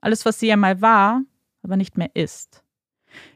alles, 0.00 0.26
was 0.26 0.38
sie 0.38 0.52
einmal 0.52 0.82
war, 0.82 1.22
aber 1.62 1.76
nicht 1.76 1.96
mehr 1.96 2.10
ist. 2.14 2.62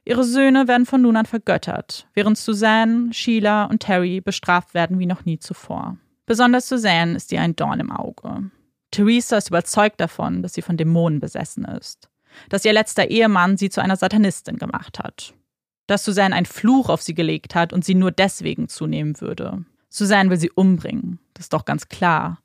Ihre 0.05 0.25
Söhne 0.25 0.69
werden 0.69 0.87
von 0.87 1.03
nun 1.03 1.17
an 1.17 1.27
vergöttert, 1.27 2.09
während 2.15 2.39
Suzanne, 2.39 3.13
Sheila 3.13 3.65
und 3.65 3.81
Terry 3.81 4.21
bestraft 4.21 4.75
werden 4.75 4.99
wie 4.99 5.07
noch 5.07 5.25
nie 5.25 5.39
zuvor. 5.39 5.97
Besonders 6.27 6.69
Suzanne 6.69 7.17
ist 7.17 7.33
ihr 7.33 7.41
ein 7.41 7.57
Dorn 7.57 7.81
im 7.81 7.93
Auge. 7.93 8.51
Theresa 8.91 9.37
ist 9.37 9.49
überzeugt 9.49 10.01
davon, 10.01 10.43
dass 10.43 10.55
sie 10.55 10.63
von 10.63 10.77
Dämonen 10.77 11.21
besessen 11.21 11.65
ist. 11.65 12.11
Dass 12.49 12.65
ihr 12.65 12.73
letzter 12.73 13.11
Ehemann 13.11 13.57
sie 13.57 13.71
zu 13.71 13.81
einer 13.81 13.97
Satanistin 13.97 14.59
gemacht 14.59 14.99
hat. 14.99 15.35
Dass 15.87 16.05
Suzanne 16.05 16.35
einen 16.35 16.47
Fluch 16.47 16.89
auf 16.89 17.03
sie 17.03 17.15
gelegt 17.15 17.55
hat 17.55 17.73
und 17.73 17.85
sie 17.85 17.95
nur 17.95 18.11
deswegen 18.11 18.69
zunehmen 18.69 19.21
würde. 19.21 19.65
Suzanne 19.89 20.31
will 20.31 20.39
sie 20.39 20.51
umbringen, 20.51 21.19
das 21.35 21.47
ist 21.47 21.53
doch 21.53 21.65
ganz 21.65 21.89
klar. 21.89 22.43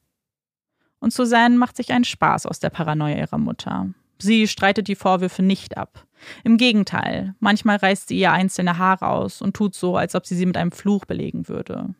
Und 0.99 1.13
Suzanne 1.13 1.57
macht 1.57 1.77
sich 1.77 1.91
einen 1.91 2.05
Spaß 2.05 2.45
aus 2.45 2.59
der 2.59 2.69
Paranoia 2.69 3.17
ihrer 3.17 3.39
Mutter. 3.39 3.89
Sie 4.19 4.47
streitet 4.47 4.87
die 4.87 4.95
Vorwürfe 4.95 5.41
nicht 5.41 5.77
ab. 5.77 6.05
Im 6.43 6.57
Gegenteil, 6.57 7.33
manchmal 7.39 7.77
reißt 7.77 8.07
sie 8.07 8.19
ihr 8.19 8.31
einzelne 8.31 8.77
Haare 8.77 9.07
aus 9.07 9.41
und 9.41 9.55
tut 9.55 9.73
so, 9.73 9.97
als 9.97 10.13
ob 10.13 10.27
sie 10.27 10.35
sie 10.35 10.45
mit 10.45 10.57
einem 10.57 10.71
Fluch 10.71 11.05
belegen 11.05 11.47
würde. 11.47 11.95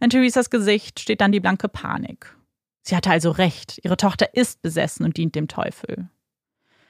In 0.00 0.10
Theresas 0.10 0.50
Gesicht 0.50 0.98
steht 0.98 1.20
dann 1.20 1.30
die 1.30 1.40
blanke 1.40 1.68
Panik. 1.68 2.36
Sie 2.82 2.96
hatte 2.96 3.10
also 3.10 3.30
recht, 3.30 3.80
ihre 3.84 3.96
Tochter 3.96 4.34
ist 4.34 4.62
besessen 4.62 5.04
und 5.06 5.16
dient 5.16 5.36
dem 5.36 5.46
Teufel. 5.46 6.08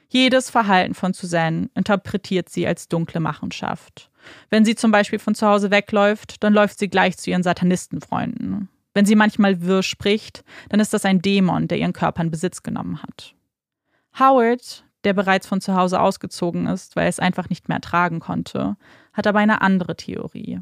Jedes 0.09 0.49
Verhalten 0.49 0.93
von 0.93 1.13
Suzanne 1.13 1.69
interpretiert 1.75 2.49
sie 2.49 2.67
als 2.67 2.87
dunkle 2.87 3.19
Machenschaft. 3.19 4.09
Wenn 4.49 4.65
sie 4.65 4.75
zum 4.75 4.91
Beispiel 4.91 5.19
von 5.19 5.35
zu 5.35 5.47
Hause 5.47 5.71
wegläuft, 5.71 6.43
dann 6.43 6.53
läuft 6.53 6.79
sie 6.79 6.89
gleich 6.89 7.17
zu 7.17 7.29
ihren 7.29 7.43
Satanistenfreunden. 7.43 8.69
Wenn 8.93 9.05
sie 9.05 9.15
manchmal 9.15 9.61
wirr 9.61 9.83
spricht, 9.83 10.43
dann 10.69 10.79
ist 10.79 10.93
das 10.93 11.05
ein 11.05 11.21
Dämon, 11.21 11.67
der 11.67 11.77
ihren 11.77 11.93
Körper 11.93 12.23
in 12.23 12.31
Besitz 12.31 12.63
genommen 12.63 13.03
hat. 13.03 13.35
Howard, 14.17 14.85
der 15.03 15.13
bereits 15.13 15.47
von 15.47 15.61
zu 15.61 15.75
Hause 15.75 15.99
ausgezogen 15.99 16.67
ist, 16.67 16.95
weil 16.95 17.03
er 17.03 17.09
es 17.09 17.19
einfach 17.19 17.49
nicht 17.49 17.67
mehr 17.67 17.75
ertragen 17.75 18.19
konnte, 18.19 18.77
hat 19.13 19.27
aber 19.27 19.39
eine 19.39 19.61
andere 19.61 19.95
Theorie. 19.95 20.61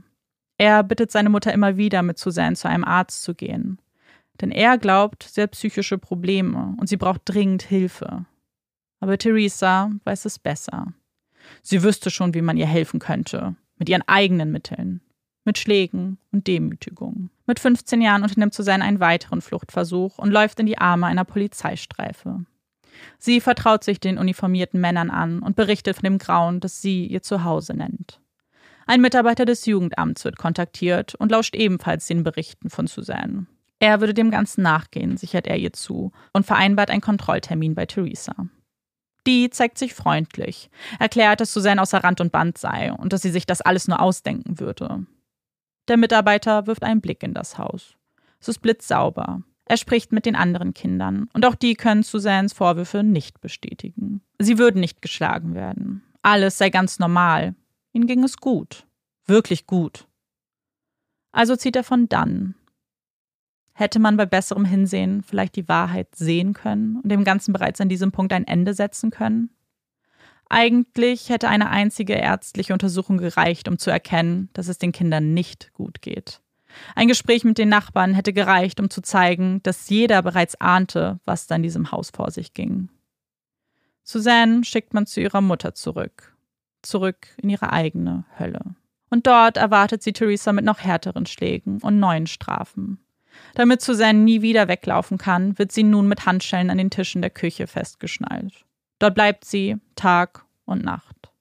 Er 0.57 0.83
bittet 0.83 1.11
seine 1.11 1.29
Mutter 1.29 1.53
immer 1.53 1.77
wieder, 1.77 2.01
mit 2.03 2.17
Suzanne 2.17 2.55
zu 2.55 2.67
einem 2.67 2.83
Arzt 2.83 3.23
zu 3.23 3.35
gehen. 3.35 3.79
Denn 4.41 4.51
er 4.51 4.77
glaubt, 4.77 5.23
sie 5.23 5.41
hat 5.41 5.51
psychische 5.51 5.97
Probleme 5.97 6.75
und 6.79 6.87
sie 6.87 6.97
braucht 6.97 7.21
dringend 7.25 7.63
Hilfe. 7.63 8.25
Aber 8.99 9.17
Theresa 9.17 9.91
weiß 10.05 10.25
es 10.25 10.39
besser. 10.39 10.93
Sie 11.61 11.83
wüsste 11.83 12.09
schon, 12.09 12.33
wie 12.33 12.41
man 12.41 12.57
ihr 12.57 12.67
helfen 12.67 12.99
könnte, 12.99 13.55
mit 13.77 13.89
ihren 13.89 14.03
eigenen 14.07 14.51
Mitteln, 14.51 15.01
mit 15.45 15.57
Schlägen 15.57 16.17
und 16.31 16.47
Demütigungen. 16.47 17.29
Mit 17.45 17.59
15 17.59 18.01
Jahren 18.01 18.23
unternimmt 18.23 18.53
Suzanne 18.53 18.83
einen 18.83 18.99
weiteren 18.99 19.41
Fluchtversuch 19.41 20.17
und 20.17 20.31
läuft 20.31 20.59
in 20.59 20.65
die 20.65 20.77
Arme 20.77 21.07
einer 21.07 21.25
Polizeistreife. 21.25 22.45
Sie 23.17 23.41
vertraut 23.41 23.83
sich 23.83 23.99
den 23.99 24.17
uniformierten 24.17 24.79
Männern 24.79 25.09
an 25.09 25.39
und 25.39 25.55
berichtet 25.55 25.95
von 25.95 26.03
dem 26.03 26.17
Grauen, 26.17 26.59
das 26.59 26.81
sie 26.81 27.05
ihr 27.05 27.21
Zuhause 27.21 27.73
nennt. 27.73 28.19
Ein 28.85 29.01
Mitarbeiter 29.01 29.45
des 29.45 29.65
Jugendamts 29.65 30.25
wird 30.25 30.37
kontaktiert 30.37 31.15
und 31.15 31.31
lauscht 31.31 31.55
ebenfalls 31.55 32.07
den 32.07 32.23
Berichten 32.23 32.69
von 32.69 32.87
Suzanne. 32.87 33.47
Er 33.79 33.99
würde 33.99 34.13
dem 34.13 34.31
Ganzen 34.31 34.61
nachgehen, 34.61 35.17
sichert 35.17 35.47
er 35.47 35.57
ihr 35.57 35.73
zu 35.73 36.11
und 36.31 36.45
vereinbart 36.45 36.89
einen 36.89 37.01
Kontrolltermin 37.01 37.75
bei 37.75 37.85
Theresa. 37.85 38.33
Die 39.25 39.49
zeigt 39.49 39.77
sich 39.77 39.93
freundlich, 39.93 40.69
erklärt, 40.99 41.39
dass 41.39 41.53
Suzanne 41.53 41.81
außer 41.81 42.03
Rand 42.03 42.19
und 42.19 42.31
Band 42.31 42.57
sei 42.57 42.91
und 42.91 43.13
dass 43.13 43.21
sie 43.21 43.31
sich 43.31 43.45
das 43.45 43.61
alles 43.61 43.87
nur 43.87 44.01
ausdenken 44.01 44.59
würde. 44.59 45.05
Der 45.87 45.97
Mitarbeiter 45.97 46.67
wirft 46.67 46.83
einen 46.83 47.01
Blick 47.01 47.23
in 47.23 47.33
das 47.33 47.57
Haus. 47.57 47.95
Es 48.39 48.47
ist 48.49 48.59
blitzsauber. 48.59 49.41
Er 49.65 49.77
spricht 49.77 50.11
mit 50.11 50.25
den 50.25 50.35
anderen 50.35 50.73
Kindern 50.73 51.29
und 51.33 51.45
auch 51.45 51.55
die 51.55 51.75
können 51.75 52.03
Suzannes 52.03 52.53
Vorwürfe 52.53 53.03
nicht 53.03 53.39
bestätigen. 53.39 54.21
Sie 54.39 54.57
würden 54.57 54.81
nicht 54.81 55.01
geschlagen 55.01 55.55
werden. 55.55 56.03
Alles 56.21 56.57
sei 56.57 56.69
ganz 56.69 56.99
normal. 56.99 57.55
Ihnen 57.93 58.07
ging 58.07 58.23
es 58.23 58.37
gut. 58.37 58.85
Wirklich 59.25 59.67
gut. 59.67 60.07
Also 61.31 61.55
zieht 61.55 61.75
er 61.75 61.83
von 61.83 62.09
dann. 62.09 62.55
Hätte 63.73 63.99
man 63.99 64.17
bei 64.17 64.25
besserem 64.25 64.65
Hinsehen 64.65 65.23
vielleicht 65.23 65.55
die 65.55 65.67
Wahrheit 65.67 66.15
sehen 66.15 66.53
können 66.53 66.97
und 66.97 67.09
dem 67.09 67.23
Ganzen 67.23 67.53
bereits 67.53 67.81
an 67.81 67.89
diesem 67.89 68.11
Punkt 68.11 68.31
ein 68.31 68.45
Ende 68.45 68.73
setzen 68.73 69.09
können? 69.09 69.49
Eigentlich 70.49 71.29
hätte 71.29 71.49
eine 71.49 71.71
einzige 71.71 72.13
ärztliche 72.13 72.73
Untersuchung 72.73 73.17
gereicht, 73.17 73.67
um 73.67 73.79
zu 73.79 73.89
erkennen, 73.89 74.49
dass 74.53 74.67
es 74.67 74.77
den 74.77 74.91
Kindern 74.91 75.33
nicht 75.33 75.73
gut 75.73 76.01
geht. 76.01 76.41
Ein 76.95 77.07
Gespräch 77.07 77.43
mit 77.43 77.57
den 77.57 77.69
Nachbarn 77.69 78.13
hätte 78.13 78.33
gereicht, 78.33 78.79
um 78.79 78.89
zu 78.89 79.01
zeigen, 79.01 79.61
dass 79.63 79.89
jeder 79.89 80.21
bereits 80.21 80.59
ahnte, 80.59 81.19
was 81.25 81.47
da 81.47 81.55
in 81.55 81.63
diesem 81.63 81.91
Haus 81.91 82.11
vor 82.11 82.29
sich 82.29 82.53
ging. 82.53 82.89
Suzanne 84.03 84.63
schickt 84.63 84.93
man 84.93 85.05
zu 85.05 85.21
ihrer 85.21 85.41
Mutter 85.41 85.73
zurück. 85.73 86.35
Zurück 86.81 87.27
in 87.37 87.49
ihre 87.49 87.71
eigene 87.71 88.25
Hölle. 88.37 88.75
Und 89.09 89.27
dort 89.27 89.57
erwartet 89.57 90.03
sie 90.03 90.13
Theresa 90.13 90.51
mit 90.53 90.65
noch 90.65 90.79
härteren 90.79 91.25
Schlägen 91.25 91.79
und 91.81 91.99
neuen 91.99 92.27
Strafen. 92.27 93.02
Damit 93.55 93.81
Suzanne 93.81 94.19
nie 94.19 94.41
wieder 94.41 94.67
weglaufen 94.67 95.17
kann, 95.17 95.57
wird 95.59 95.71
sie 95.71 95.83
nun 95.83 96.07
mit 96.07 96.25
Handschellen 96.25 96.69
an 96.69 96.77
den 96.77 96.89
Tischen 96.89 97.21
der 97.21 97.29
Küche 97.29 97.67
festgeschnallt. 97.67 98.65
Dort 98.99 99.15
bleibt 99.15 99.45
sie 99.45 99.77
Tag 99.95 100.45
und 100.65 100.83
Nacht. 100.83 101.31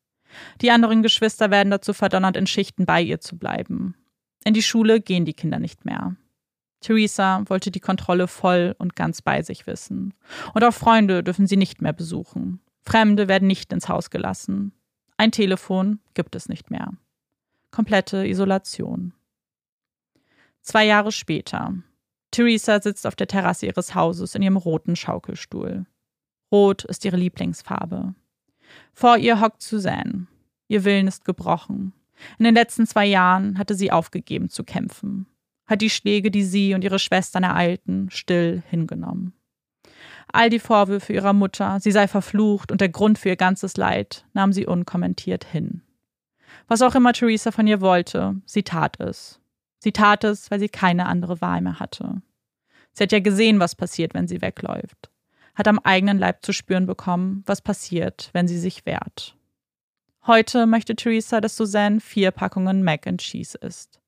Die 0.61 0.71
anderen 0.71 1.03
Geschwister 1.03 1.51
werden 1.51 1.71
dazu 1.71 1.93
verdonnert, 1.93 2.37
in 2.37 2.47
Schichten 2.47 2.87
bei 2.87 3.01
ihr 3.01 3.21
zu 3.21 3.39
bleiben. 3.39 3.95
In 4.45 4.55
die 4.55 4.63
Schule 4.63 5.01
gehen 5.01 5.25
die 5.25 5.35
Kinder 5.35 5.59
nicht 5.59 5.85
mehr. 5.85 6.17
Theresa 6.81 7.45
wollte 7.47 7.71
die 7.71 7.81
Kontrolle 7.81 8.27
voll 8.27 8.75
und 8.79 8.97
ganz 8.97 9.23
bei 9.23 9.43
sich 9.43 9.67
wissen. 9.67 10.15
Und 10.53 10.65
auch 10.65 10.75
Freunde 10.75 11.23
dürfen 11.23 11.47
sie 11.47 11.57
nicht 11.57 11.81
mehr 11.81 11.93
besuchen. 11.93 12.61
Fremde 12.83 13.29
werden 13.29 13.47
nicht 13.47 13.73
ins 13.73 13.89
Haus 13.89 14.11
gelassen. 14.11 14.73
Ein 15.17 15.31
Telefon 15.31 16.01
gibt 16.15 16.35
es 16.35 16.49
nicht 16.49 16.71
mehr. 16.71 16.93
Komplette 17.71 18.27
Isolation. 18.27 19.15
Zwei 20.63 20.85
Jahre 20.85 21.13
später. 21.13 21.75
Theresa 22.33 22.81
sitzt 22.81 23.07
auf 23.07 23.15
der 23.15 23.29
Terrasse 23.29 23.67
ihres 23.67 23.95
Hauses 23.95 24.35
in 24.35 24.43
ihrem 24.43 24.57
roten 24.57 24.97
Schaukelstuhl. 24.97 25.87
Rot 26.51 26.85
ist 26.85 27.05
ihre 27.05 27.17
Lieblingsfarbe. 27.17 28.15
Vor 28.93 29.17
ihr 29.19 29.41
hockt 29.41 29.63
Suzanne. 29.63 30.27
Ihr 30.67 30.85
Willen 30.85 31.07
ist 31.07 31.25
gebrochen. 31.25 31.93
In 32.39 32.45
den 32.45 32.55
letzten 32.55 32.87
zwei 32.87 33.07
Jahren 33.07 33.59
hatte 33.59 33.75
sie 33.75 33.93
aufgegeben 33.93 34.49
zu 34.49 34.65
kämpfen, 34.65 35.27
hat 35.67 35.81
die 35.81 35.91
Schläge, 35.91 36.31
die 36.31 36.45
sie 36.45 36.75
und 36.75 36.85
ihre 36.85 36.99
Schwestern 36.99 37.43
ereilten, 37.43 38.11
still 38.11 38.63
hingenommen. 38.71 39.35
All 40.33 40.49
die 40.49 40.61
Vorwürfe 40.61 41.13
ihrer 41.13 41.33
Mutter, 41.33 41.79
sie 41.81 41.93
sei 41.93 42.09
verflucht 42.09 42.73
und 42.73 42.81
der 42.81 42.89
Grund 42.89 43.19
für 43.19 43.29
ihr 43.29 43.37
ganzes 43.37 43.77
Leid, 43.77 44.25
nahm 44.33 44.53
sie 44.53 44.67
unkommentiert 44.67 45.45
hin. 45.45 45.83
Was 46.69 46.81
auch 46.81 46.95
immer 46.95 47.13
Theresa 47.13 47.51
von 47.51 47.67
ihr 47.67 47.81
wollte, 47.81 48.37
sie 48.47 48.63
tat 48.63 48.99
es. 49.01 49.42
Sie 49.83 49.91
tat 49.91 50.23
es, 50.23 50.49
weil 50.49 50.61
sie 50.61 50.69
keine 50.69 51.07
andere 51.07 51.41
Wahl 51.41 51.61
mehr 51.61 51.81
hatte. 51.81 52.23
Sie 52.93 53.03
hat 53.03 53.11
ja 53.11 53.19
gesehen, 53.19 53.59
was 53.59 53.75
passiert, 53.75 54.15
wenn 54.15 54.29
sie 54.29 54.41
wegläuft. 54.41 55.11
Hat 55.57 55.67
am 55.67 55.81
eigenen 55.81 56.21
Leib 56.21 56.45
zu 56.47 56.53
spüren 56.53 56.87
bekommen, 56.87 57.43
was 57.47 57.61
passiert, 57.61 58.31
wenn 58.33 58.47
sie 58.47 58.61
sich 58.61 58.87
wehrt. 58.87 59.37
Heute 60.25 60.67
möchte 60.67 60.95
Theresa, 60.95 61.41
dass 61.41 61.57
Suzanne 61.57 61.99
vier 61.99 62.31
Packungen 62.31 62.85
Mac 62.85 63.09
and 63.09 63.21
Cheese 63.21 63.59
isst. 63.59 64.01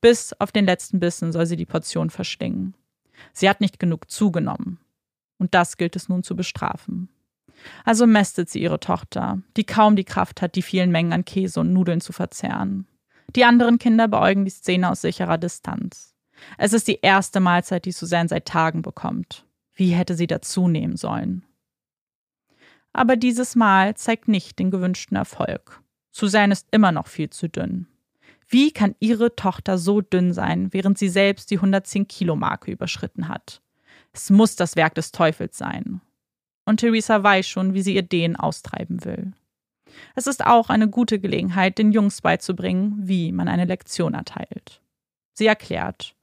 Bis 0.00 0.32
auf 0.38 0.52
den 0.52 0.64
letzten 0.64 1.00
Bissen 1.00 1.32
soll 1.32 1.46
sie 1.46 1.56
die 1.56 1.66
Portion 1.66 2.08
verschlingen. 2.08 2.76
Sie 3.32 3.48
hat 3.50 3.60
nicht 3.60 3.80
genug 3.80 4.08
zugenommen. 4.08 4.78
Und 5.38 5.54
das 5.54 5.76
gilt 5.76 5.96
es 5.96 6.08
nun 6.08 6.22
zu 6.22 6.36
bestrafen. 6.36 7.08
Also 7.84 8.06
mästet 8.06 8.48
sie 8.48 8.62
ihre 8.62 8.78
Tochter, 8.78 9.42
die 9.56 9.64
kaum 9.64 9.96
die 9.96 10.04
Kraft 10.04 10.40
hat, 10.40 10.54
die 10.54 10.62
vielen 10.62 10.92
Mengen 10.92 11.12
an 11.12 11.24
Käse 11.24 11.58
und 11.58 11.72
Nudeln 11.72 12.00
zu 12.00 12.12
verzehren. 12.12 12.86
Die 13.36 13.44
anderen 13.44 13.78
Kinder 13.78 14.08
beäugen 14.08 14.46
die 14.46 14.50
Szene 14.50 14.90
aus 14.90 15.02
sicherer 15.02 15.36
Distanz. 15.36 16.14
Es 16.56 16.72
ist 16.72 16.88
die 16.88 17.00
erste 17.02 17.38
Mahlzeit, 17.40 17.84
die 17.84 17.92
Suzanne 17.92 18.30
seit 18.30 18.46
Tagen 18.46 18.80
bekommt. 18.80 19.44
Wie 19.74 19.90
hätte 19.90 20.14
sie 20.14 20.26
dazu 20.26 20.68
nehmen 20.68 20.96
sollen? 20.96 21.44
Aber 22.94 23.16
dieses 23.16 23.54
Mal 23.54 23.94
zeigt 23.94 24.26
nicht 24.26 24.58
den 24.58 24.70
gewünschten 24.70 25.18
Erfolg. 25.18 25.82
Suzanne 26.10 26.54
ist 26.54 26.66
immer 26.70 26.92
noch 26.92 27.08
viel 27.08 27.28
zu 27.28 27.48
dünn. 27.48 27.86
Wie 28.48 28.70
kann 28.70 28.94
ihre 29.00 29.36
Tochter 29.36 29.76
so 29.76 30.00
dünn 30.00 30.32
sein, 30.32 30.72
während 30.72 30.96
sie 30.96 31.10
selbst 31.10 31.50
die 31.50 31.56
110 31.56 32.08
Kilo 32.08 32.36
Marke 32.36 32.70
überschritten 32.70 33.28
hat? 33.28 33.60
Es 34.14 34.30
muss 34.30 34.56
das 34.56 34.76
Werk 34.76 34.94
des 34.94 35.12
Teufels 35.12 35.58
sein. 35.58 36.00
Und 36.64 36.80
Theresa 36.80 37.22
weiß 37.22 37.46
schon, 37.46 37.74
wie 37.74 37.82
sie 37.82 37.94
ihr 37.94 38.02
den 38.02 38.36
austreiben 38.36 39.04
will. 39.04 39.34
Es 40.14 40.26
ist 40.26 40.44
auch 40.44 40.70
eine 40.70 40.88
gute 40.88 41.18
Gelegenheit, 41.18 41.78
den 41.78 41.92
Jungs 41.92 42.20
beizubringen, 42.20 42.94
wie 42.98 43.32
man 43.32 43.48
eine 43.48 43.64
Lektion 43.64 44.14
erteilt. 44.14 44.80
Sie 45.32 45.46
erklärt, 45.46 46.14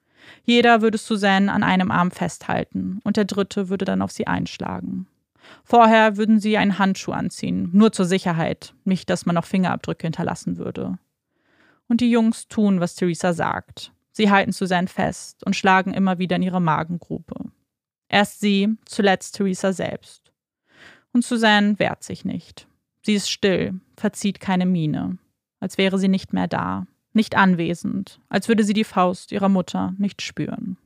jeder 0.43 0.81
würde 0.81 0.97
Suzanne 0.97 1.51
an 1.51 1.63
einem 1.63 1.91
Arm 1.91 2.12
festhalten 2.12 2.99
und 3.03 3.17
der 3.17 3.25
dritte 3.25 3.69
würde 3.69 3.86
dann 3.86 4.01
auf 4.01 4.12
sie 4.12 4.27
einschlagen. 4.27 5.07
Vorher 5.63 6.17
würden 6.17 6.39
sie 6.39 6.57
einen 6.57 6.79
Handschuh 6.79 7.12
anziehen, 7.12 7.69
nur 7.73 7.91
zur 7.91 8.05
Sicherheit, 8.05 8.73
nicht, 8.86 9.09
dass 9.09 9.25
man 9.25 9.36
noch 9.36 9.45
Fingerabdrücke 9.45 10.07
hinterlassen 10.07 10.57
würde. 10.57 10.97
Und 11.88 12.01
die 12.01 12.09
Jungs 12.09 12.47
tun, 12.47 12.79
was 12.79 12.95
Theresa 12.95 13.33
sagt. 13.33 13.91
Sie 14.12 14.31
halten 14.31 14.51
Suzanne 14.51 14.88
fest 14.88 15.43
und 15.45 15.55
schlagen 15.55 15.93
immer 15.93 16.17
wieder 16.17 16.38
in 16.38 16.43
ihre 16.43 16.62
Magengrube. 16.62 17.36
Erst 18.07 18.39
sie, 18.39 18.77
zuletzt 18.86 19.36
Theresa 19.36 19.73
selbst. 19.73 20.31
Und 21.12 21.25
Suzanne 21.25 21.77
wehrt 21.79 22.03
sich 22.03 22.25
nicht. 22.25 22.67
Sie 23.03 23.13
ist 23.13 23.29
still, 23.29 23.79
verzieht 23.97 24.39
keine 24.39 24.65
Miene, 24.65 25.17
als 25.59 25.77
wäre 25.77 25.97
sie 25.97 26.07
nicht 26.07 26.33
mehr 26.33 26.47
da, 26.47 26.87
nicht 27.13 27.35
anwesend, 27.35 28.19
als 28.29 28.47
würde 28.47 28.63
sie 28.63 28.73
die 28.73 28.83
Faust 28.83 29.31
ihrer 29.31 29.49
Mutter 29.49 29.93
nicht 29.97 30.21
spüren. 30.21 30.77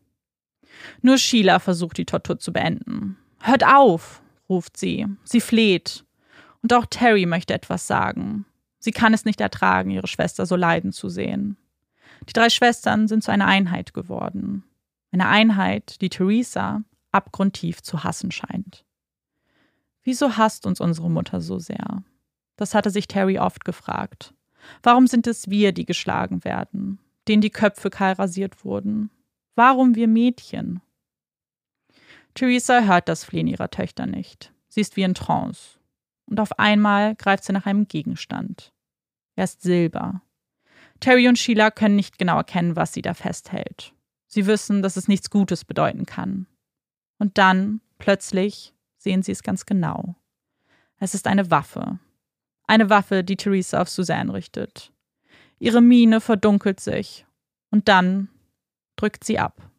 Nur 1.01 1.17
Sheila 1.17 1.59
versucht 1.59 1.97
die 1.97 2.05
Tortur 2.05 2.39
zu 2.39 2.51
beenden. 2.51 3.17
Hört 3.39 3.65
auf, 3.65 4.21
ruft 4.49 4.77
sie. 4.77 5.05
Sie 5.23 5.41
fleht. 5.41 6.03
Und 6.61 6.73
auch 6.73 6.85
Terry 6.85 7.25
möchte 7.25 7.53
etwas 7.53 7.87
sagen. 7.87 8.45
Sie 8.79 8.91
kann 8.91 9.13
es 9.13 9.25
nicht 9.25 9.41
ertragen, 9.41 9.91
ihre 9.91 10.07
Schwester 10.07 10.45
so 10.45 10.55
leiden 10.55 10.91
zu 10.91 11.09
sehen. 11.09 11.57
Die 12.27 12.33
drei 12.33 12.49
Schwestern 12.49 13.07
sind 13.07 13.23
zu 13.23 13.31
einer 13.31 13.45
Einheit 13.45 13.93
geworden. 13.93 14.63
Eine 15.11 15.27
Einheit, 15.27 16.01
die 16.01 16.09
Theresa 16.09 16.81
abgrundtief 17.11 17.81
zu 17.81 18.03
hassen 18.03 18.31
scheint. 18.31 18.85
Wieso 20.07 20.37
hasst 20.37 20.65
uns 20.65 20.79
unsere 20.79 21.11
Mutter 21.11 21.41
so 21.41 21.59
sehr? 21.59 22.01
Das 22.55 22.73
hatte 22.73 22.91
sich 22.91 23.09
Terry 23.09 23.39
oft 23.39 23.65
gefragt. 23.65 24.33
Warum 24.81 25.05
sind 25.05 25.27
es 25.27 25.49
wir, 25.49 25.73
die 25.73 25.85
geschlagen 25.85 26.45
werden, 26.45 26.99
denen 27.27 27.41
die 27.41 27.49
Köpfe 27.49 27.89
kahl 27.89 28.13
rasiert 28.13 28.63
wurden? 28.63 29.09
Warum 29.55 29.95
wir 29.95 30.07
Mädchen? 30.07 30.79
Theresa 32.35 32.83
hört 32.83 33.09
das 33.09 33.25
Flehen 33.25 33.47
ihrer 33.47 33.69
Töchter 33.69 34.05
nicht. 34.05 34.53
Sie 34.69 34.79
ist 34.79 34.95
wie 34.95 35.03
in 35.03 35.13
Trance. 35.13 35.77
Und 36.25 36.39
auf 36.39 36.57
einmal 36.57 37.13
greift 37.15 37.43
sie 37.43 37.51
nach 37.51 37.65
einem 37.65 37.89
Gegenstand. 37.89 38.71
Er 39.35 39.43
ist 39.43 39.61
Silber. 39.61 40.21
Terry 41.01 41.27
und 41.27 41.37
Sheila 41.37 41.69
können 41.69 41.97
nicht 41.97 42.17
genau 42.17 42.37
erkennen, 42.37 42.77
was 42.77 42.93
sie 42.93 43.01
da 43.01 43.13
festhält. 43.13 43.93
Sie 44.27 44.45
wissen, 44.45 44.81
dass 44.81 44.95
es 44.95 45.09
nichts 45.09 45.29
Gutes 45.29 45.65
bedeuten 45.65 46.05
kann. 46.05 46.47
Und 47.19 47.37
dann, 47.37 47.81
plötzlich, 47.97 48.73
sehen 49.07 49.23
sie 49.23 49.31
es 49.31 49.41
ganz 49.41 49.65
genau. 49.65 50.15
Es 50.99 51.13
ist 51.13 51.27
eine 51.27 51.49
Waffe. 51.49 51.97
Eine 52.67 52.89
Waffe, 52.89 53.23
die 53.23 53.37
Theresa 53.37 53.81
auf 53.81 53.87
Suzanne 53.87 54.33
richtet. 54.33 54.91
Ihre 55.59 55.79
Miene 55.79 56.19
verdunkelt 56.19 56.81
sich. 56.81 57.25
Und 57.71 57.87
dann 57.87 58.27
drückt 58.97 59.23
sie 59.23 59.39
ab. 59.39 59.71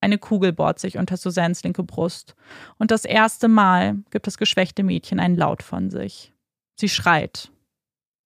Eine 0.00 0.18
Kugel 0.18 0.52
bohrt 0.52 0.80
sich 0.80 0.98
unter 0.98 1.16
Suzannes 1.16 1.62
linke 1.62 1.84
Brust. 1.84 2.34
Und 2.78 2.90
das 2.90 3.04
erste 3.04 3.46
Mal 3.46 3.98
gibt 4.10 4.26
das 4.26 4.38
geschwächte 4.38 4.82
Mädchen 4.82 5.20
einen 5.20 5.36
Laut 5.36 5.62
von 5.62 5.88
sich. 5.88 6.32
Sie 6.74 6.88
schreit. 6.88 7.52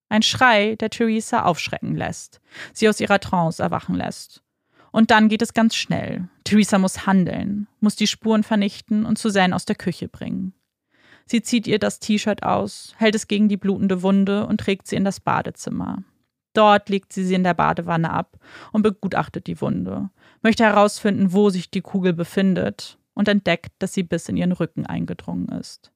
Ein 0.09 0.23
Schrei, 0.23 0.75
der 0.77 0.89
Theresa 0.89 1.43
aufschrecken 1.43 1.95
lässt, 1.95 2.41
sie 2.73 2.89
aus 2.89 2.99
ihrer 2.99 3.19
Trance 3.19 3.61
erwachen 3.61 3.93
lässt. 3.93 4.41
Und 4.97 5.11
dann 5.11 5.29
geht 5.29 5.43
es 5.43 5.53
ganz 5.53 5.75
schnell. 5.75 6.27
Theresa 6.43 6.79
muss 6.79 7.05
handeln, 7.05 7.67
muss 7.81 7.95
die 7.95 8.07
Spuren 8.07 8.41
vernichten 8.41 9.05
und 9.05 9.19
Suzanne 9.19 9.55
aus 9.55 9.65
der 9.65 9.75
Küche 9.75 10.07
bringen. 10.07 10.53
Sie 11.27 11.43
zieht 11.43 11.67
ihr 11.67 11.77
das 11.77 11.99
T-Shirt 11.99 12.41
aus, 12.41 12.95
hält 12.97 13.13
es 13.13 13.27
gegen 13.27 13.47
die 13.47 13.57
blutende 13.57 14.01
Wunde 14.01 14.47
und 14.47 14.59
trägt 14.59 14.87
sie 14.87 14.95
in 14.95 15.05
das 15.05 15.19
Badezimmer. 15.19 16.01
Dort 16.53 16.89
legt 16.89 17.13
sie 17.13 17.23
sie 17.23 17.35
in 17.35 17.43
der 17.43 17.53
Badewanne 17.53 18.09
ab 18.09 18.39
und 18.71 18.81
begutachtet 18.81 19.45
die 19.45 19.61
Wunde, 19.61 20.09
möchte 20.41 20.63
herausfinden, 20.63 21.31
wo 21.31 21.51
sich 21.51 21.69
die 21.69 21.81
Kugel 21.81 22.13
befindet 22.13 22.97
und 23.13 23.27
entdeckt, 23.27 23.73
dass 23.77 23.93
sie 23.93 24.01
bis 24.01 24.27
in 24.29 24.35
ihren 24.35 24.51
Rücken 24.51 24.87
eingedrungen 24.87 25.49
ist. 25.49 25.91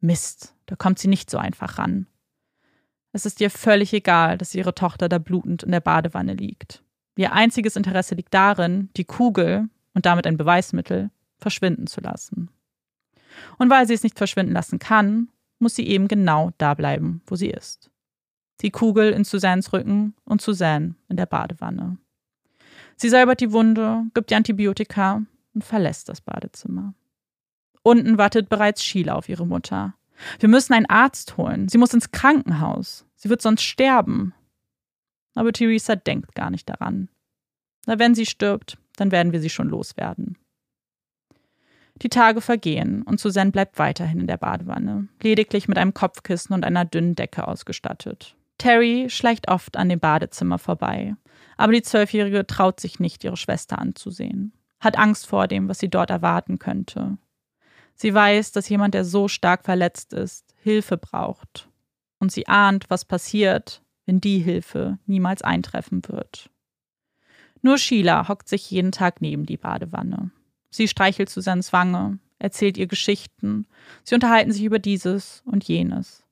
Mist, 0.00 0.54
da 0.64 0.74
kommt 0.74 0.98
sie 0.98 1.08
nicht 1.08 1.28
so 1.28 1.36
einfach 1.36 1.76
ran. 1.76 2.06
Es 3.12 3.26
ist 3.26 3.42
ihr 3.42 3.50
völlig 3.50 3.92
egal, 3.92 4.38
dass 4.38 4.54
ihre 4.54 4.74
Tochter 4.74 5.10
da 5.10 5.18
blutend 5.18 5.64
in 5.64 5.72
der 5.72 5.80
Badewanne 5.80 6.32
liegt. 6.32 6.82
Ihr 7.18 7.32
einziges 7.32 7.76
Interesse 7.76 8.14
liegt 8.14 8.32
darin, 8.32 8.88
die 8.96 9.04
Kugel 9.04 9.68
und 9.94 10.06
damit 10.06 10.26
ein 10.26 10.36
Beweismittel 10.36 11.10
verschwinden 11.38 11.86
zu 11.86 12.00
lassen. 12.00 12.50
Und 13.58 13.70
weil 13.70 13.86
sie 13.86 13.94
es 13.94 14.02
nicht 14.02 14.18
verschwinden 14.18 14.52
lassen 14.52 14.78
kann, 14.78 15.28
muss 15.58 15.74
sie 15.74 15.86
eben 15.86 16.08
genau 16.08 16.52
da 16.58 16.74
bleiben, 16.74 17.20
wo 17.26 17.36
sie 17.36 17.50
ist 17.50 17.90
die 18.60 18.70
Kugel 18.70 19.10
in 19.10 19.24
Suzannes 19.24 19.72
Rücken 19.72 20.14
und 20.24 20.42
Suzanne 20.42 20.94
in 21.08 21.16
der 21.16 21.26
Badewanne. 21.26 21.98
Sie 22.96 23.08
säubert 23.08 23.40
die 23.40 23.52
Wunde, 23.52 24.04
gibt 24.14 24.30
die 24.30 24.34
Antibiotika 24.34 25.22
und 25.54 25.64
verlässt 25.64 26.08
das 26.08 26.20
Badezimmer. 26.20 26.94
Unten 27.82 28.18
wartet 28.18 28.48
bereits 28.48 28.82
Sheila 28.82 29.14
auf 29.14 29.28
ihre 29.28 29.46
Mutter. 29.46 29.94
Wir 30.40 30.48
müssen 30.48 30.72
einen 30.72 30.86
Arzt 30.86 31.36
holen. 31.36 31.68
Sie 31.68 31.78
muss 31.78 31.94
ins 31.94 32.10
Krankenhaus. 32.10 33.06
Sie 33.14 33.30
wird 33.30 33.40
sonst 33.40 33.62
sterben. 33.62 34.34
Aber 35.38 35.52
Theresa 35.52 35.94
denkt 35.94 36.34
gar 36.34 36.50
nicht 36.50 36.68
daran. 36.68 37.10
Na, 37.86 38.00
wenn 38.00 38.16
sie 38.16 38.26
stirbt, 38.26 38.76
dann 38.96 39.12
werden 39.12 39.32
wir 39.32 39.40
sie 39.40 39.50
schon 39.50 39.68
loswerden. 39.68 40.36
Die 42.02 42.08
Tage 42.08 42.40
vergehen 42.40 43.02
und 43.02 43.20
Suzanne 43.20 43.52
bleibt 43.52 43.78
weiterhin 43.78 44.18
in 44.18 44.26
der 44.26 44.36
Badewanne, 44.36 45.06
lediglich 45.22 45.68
mit 45.68 45.78
einem 45.78 45.94
Kopfkissen 45.94 46.54
und 46.54 46.64
einer 46.64 46.84
dünnen 46.84 47.14
Decke 47.14 47.46
ausgestattet. 47.46 48.34
Terry 48.58 49.06
schleicht 49.10 49.48
oft 49.48 49.76
an 49.76 49.88
dem 49.88 50.00
Badezimmer 50.00 50.58
vorbei, 50.58 51.14
aber 51.56 51.72
die 51.72 51.82
Zwölfjährige 51.82 52.44
traut 52.44 52.80
sich 52.80 52.98
nicht, 52.98 53.22
ihre 53.22 53.36
Schwester 53.36 53.78
anzusehen. 53.78 54.52
hat 54.80 54.98
Angst 54.98 55.28
vor 55.28 55.46
dem, 55.46 55.68
was 55.68 55.78
sie 55.78 55.88
dort 55.88 56.10
erwarten 56.10 56.58
könnte. 56.58 57.16
Sie 57.94 58.12
weiß, 58.12 58.50
dass 58.50 58.68
jemand, 58.68 58.94
der 58.94 59.04
so 59.04 59.28
stark 59.28 59.64
verletzt 59.64 60.14
ist, 60.14 60.52
Hilfe 60.56 60.96
braucht. 60.96 61.68
Und 62.18 62.32
sie 62.32 62.48
ahnt, 62.48 62.90
was 62.90 63.04
passiert, 63.04 63.82
wenn 64.08 64.22
die 64.22 64.38
Hilfe 64.38 64.98
niemals 65.04 65.42
eintreffen 65.42 66.00
wird. 66.08 66.48
Nur 67.60 67.76
Sheila 67.76 68.26
hockt 68.26 68.48
sich 68.48 68.70
jeden 68.70 68.90
Tag 68.90 69.20
neben 69.20 69.44
die 69.44 69.58
Badewanne. 69.58 70.30
Sie 70.70 70.88
streichelt 70.88 71.28
Susans 71.28 71.74
Wange, 71.74 72.18
erzählt 72.38 72.78
ihr 72.78 72.86
Geschichten, 72.86 73.66
sie 74.04 74.14
unterhalten 74.14 74.50
sich 74.50 74.64
über 74.64 74.78
dieses 74.78 75.42
und 75.44 75.64
jenes. 75.64 76.24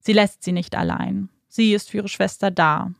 Sie 0.00 0.12
lässt 0.12 0.42
sie 0.42 0.52
nicht 0.52 0.76
allein. 0.76 1.30
Sie 1.48 1.72
ist 1.72 1.88
für 1.88 1.98
ihre 1.98 2.08
Schwester 2.08 2.50
da. 2.50 2.92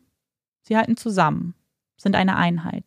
Sie 0.62 0.78
halten 0.78 0.96
zusammen, 0.96 1.54
sind 1.98 2.16
eine 2.16 2.36
Einheit. 2.36 2.86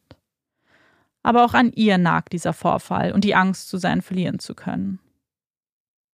Aber 1.21 1.45
auch 1.45 1.53
an 1.53 1.71
ihr 1.73 1.99
nagt 1.99 2.33
dieser 2.33 2.53
Vorfall 2.53 3.11
und 3.11 3.23
die 3.23 3.35
Angst, 3.35 3.69
Susanne 3.69 4.01
verlieren 4.01 4.39
zu 4.39 4.55
können. 4.55 4.97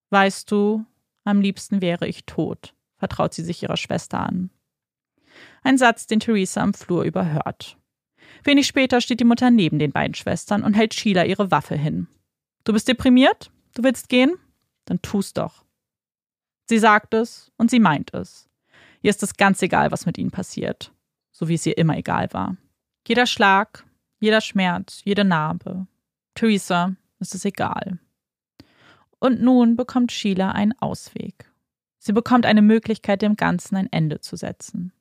Weißt 0.10 0.52
du, 0.52 0.86
am 1.24 1.40
liebsten 1.40 1.80
wäre 1.80 2.06
ich 2.06 2.26
tot, 2.26 2.74
vertraut 2.98 3.34
sie 3.34 3.44
sich 3.44 3.64
ihrer 3.64 3.78
Schwester 3.78 4.20
an. 4.20 4.50
Ein 5.64 5.78
Satz, 5.78 6.08
den 6.08 6.20
Theresa 6.20 6.62
am 6.62 6.74
Flur 6.74 7.04
überhört. 7.04 7.78
Wenig 8.44 8.68
später 8.68 9.02
steht 9.02 9.20
die 9.20 9.26
Mutter 9.26 9.52
neben 9.52 9.80
den 9.80 9.92
beiden 9.92 10.16
Schwestern 10.16 10.64
und 10.64 10.74
hält 10.74 10.94
Sheila 10.94 11.26
ihre 11.26 11.52
Waffe 11.52 11.76
hin. 11.76 12.08
Du 12.64 12.74
bist 12.74 12.88
deprimiert? 12.88 13.52
Du 13.76 13.84
willst 13.84 14.10
gehen? 14.10 14.36
Dann 14.86 15.02
tu's 15.02 15.34
doch. 15.34 15.64
Sie 16.66 16.80
sagt 16.80 17.14
es 17.14 17.52
und 17.58 17.70
sie 17.70 17.80
meint 17.80 18.14
es. 18.14 18.50
Ihr 19.02 19.10
ist 19.10 19.24
es 19.24 19.36
ganz 19.36 19.62
egal, 19.62 19.92
was 19.92 20.06
mit 20.06 20.18
ihnen 20.18 20.32
passiert, 20.32 20.92
so 21.32 21.48
wie 21.48 21.56
es 21.56 21.66
ihr 21.66 21.78
immer 21.78 21.98
egal 21.98 22.32
war. 22.34 22.58
Jeder 23.08 23.26
Schlag, 23.26 23.84
jeder 24.20 24.42
Schmerz, 24.42 25.02
jede 25.04 25.24
Narbe. 25.24 25.88
Theresa 26.36 26.96
ist 27.20 27.36
es 27.36 27.46
egal. 27.46 28.00
Und 29.20 29.42
nun 29.42 29.76
bekommt 29.76 30.12
Sheila 30.12 30.52
einen 30.52 30.78
Ausweg. 30.80 31.52
Sie 32.00 32.14
bekommt 32.14 32.46
eine 32.46 32.62
Möglichkeit, 32.62 33.22
dem 33.22 33.36
Ganzen 33.36 33.76
ein 33.76 33.92
Ende 33.92 34.20
zu 34.20 34.36
setzen. 34.36 34.92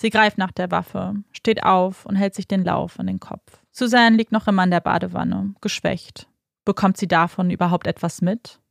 Sie 0.00 0.08
greift 0.08 0.38
nach 0.38 0.50
der 0.50 0.70
Waffe, 0.70 1.22
steht 1.30 1.62
auf 1.62 2.06
und 2.06 2.16
hält 2.16 2.34
sich 2.34 2.48
den 2.48 2.64
Lauf 2.64 2.98
an 2.98 3.06
den 3.06 3.20
Kopf. 3.20 3.62
Suzanne 3.70 4.16
liegt 4.16 4.32
noch 4.32 4.48
immer 4.48 4.64
in 4.64 4.70
der 4.70 4.80
Badewanne, 4.80 5.54
geschwächt. 5.60 6.26
Bekommt 6.64 6.96
sie 6.96 7.06
davon 7.06 7.50
überhaupt 7.50 7.86
etwas 7.86 8.22
mit? 8.22 8.62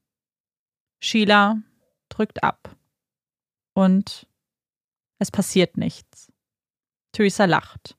Sheila 0.99 1.61
drückt 2.09 2.43
ab. 2.43 2.75
Und 3.75 4.25
es 5.19 5.29
passiert 5.29 5.77
nichts. 5.77 6.33
Theresa 7.11 7.45
lacht. 7.45 7.95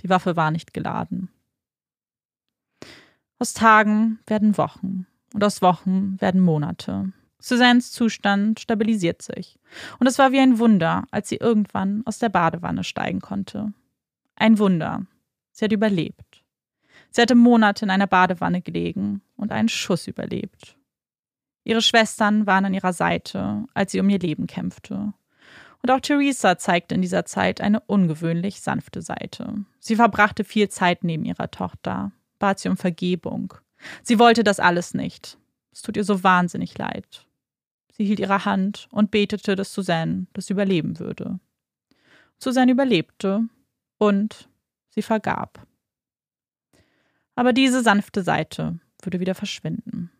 Die 0.00 0.08
Waffe 0.08 0.34
war 0.34 0.50
nicht 0.50 0.74
geladen. 0.74 1.30
Aus 3.38 3.54
Tagen 3.54 4.18
werden 4.26 4.58
Wochen 4.58 5.06
und 5.32 5.44
aus 5.44 5.62
Wochen 5.62 6.20
werden 6.20 6.40
Monate. 6.40 7.12
Suzannes 7.46 7.92
Zustand 7.92 8.58
stabilisiert 8.58 9.22
sich. 9.22 9.56
Und 10.00 10.08
es 10.08 10.18
war 10.18 10.32
wie 10.32 10.40
ein 10.40 10.58
Wunder, 10.58 11.04
als 11.12 11.28
sie 11.28 11.36
irgendwann 11.36 12.02
aus 12.04 12.18
der 12.18 12.28
Badewanne 12.28 12.82
steigen 12.82 13.20
konnte. 13.20 13.72
Ein 14.34 14.58
Wunder. 14.58 15.06
Sie 15.52 15.64
hat 15.64 15.70
überlebt. 15.70 16.42
Sie 17.10 17.22
hatte 17.22 17.36
Monate 17.36 17.84
in 17.84 17.90
einer 17.92 18.08
Badewanne 18.08 18.62
gelegen 18.62 19.22
und 19.36 19.52
einen 19.52 19.68
Schuss 19.68 20.08
überlebt. 20.08 20.76
Ihre 21.62 21.82
Schwestern 21.82 22.48
waren 22.48 22.64
an 22.64 22.74
ihrer 22.74 22.92
Seite, 22.92 23.64
als 23.74 23.92
sie 23.92 24.00
um 24.00 24.08
ihr 24.08 24.18
Leben 24.18 24.48
kämpfte. 24.48 25.12
Und 25.82 25.90
auch 25.92 26.00
Theresa 26.00 26.58
zeigte 26.58 26.96
in 26.96 27.02
dieser 27.02 27.26
Zeit 27.26 27.60
eine 27.60 27.78
ungewöhnlich 27.78 28.60
sanfte 28.60 29.02
Seite. 29.02 29.64
Sie 29.78 29.94
verbrachte 29.94 30.42
viel 30.42 30.68
Zeit 30.68 31.04
neben 31.04 31.24
ihrer 31.24 31.52
Tochter, 31.52 32.10
bat 32.40 32.58
sie 32.58 32.68
um 32.68 32.76
Vergebung. 32.76 33.54
Sie 34.02 34.18
wollte 34.18 34.42
das 34.42 34.58
alles 34.58 34.94
nicht. 34.94 35.38
Es 35.70 35.82
tut 35.82 35.96
ihr 35.96 36.04
so 36.04 36.24
wahnsinnig 36.24 36.76
leid. 36.76 37.25
Sie 37.96 38.04
hielt 38.04 38.20
ihre 38.20 38.44
Hand 38.44 38.88
und 38.90 39.10
betete, 39.10 39.56
dass 39.56 39.72
Suzanne 39.72 40.26
das 40.34 40.50
überleben 40.50 40.98
würde. 40.98 41.40
Suzanne 42.36 42.72
überlebte 42.72 43.48
und 43.96 44.50
sie 44.90 45.00
vergab. 45.00 45.66
Aber 47.36 47.54
diese 47.54 47.82
sanfte 47.82 48.22
Seite 48.22 48.78
würde 49.00 49.18
wieder 49.18 49.34
verschwinden. 49.34 50.10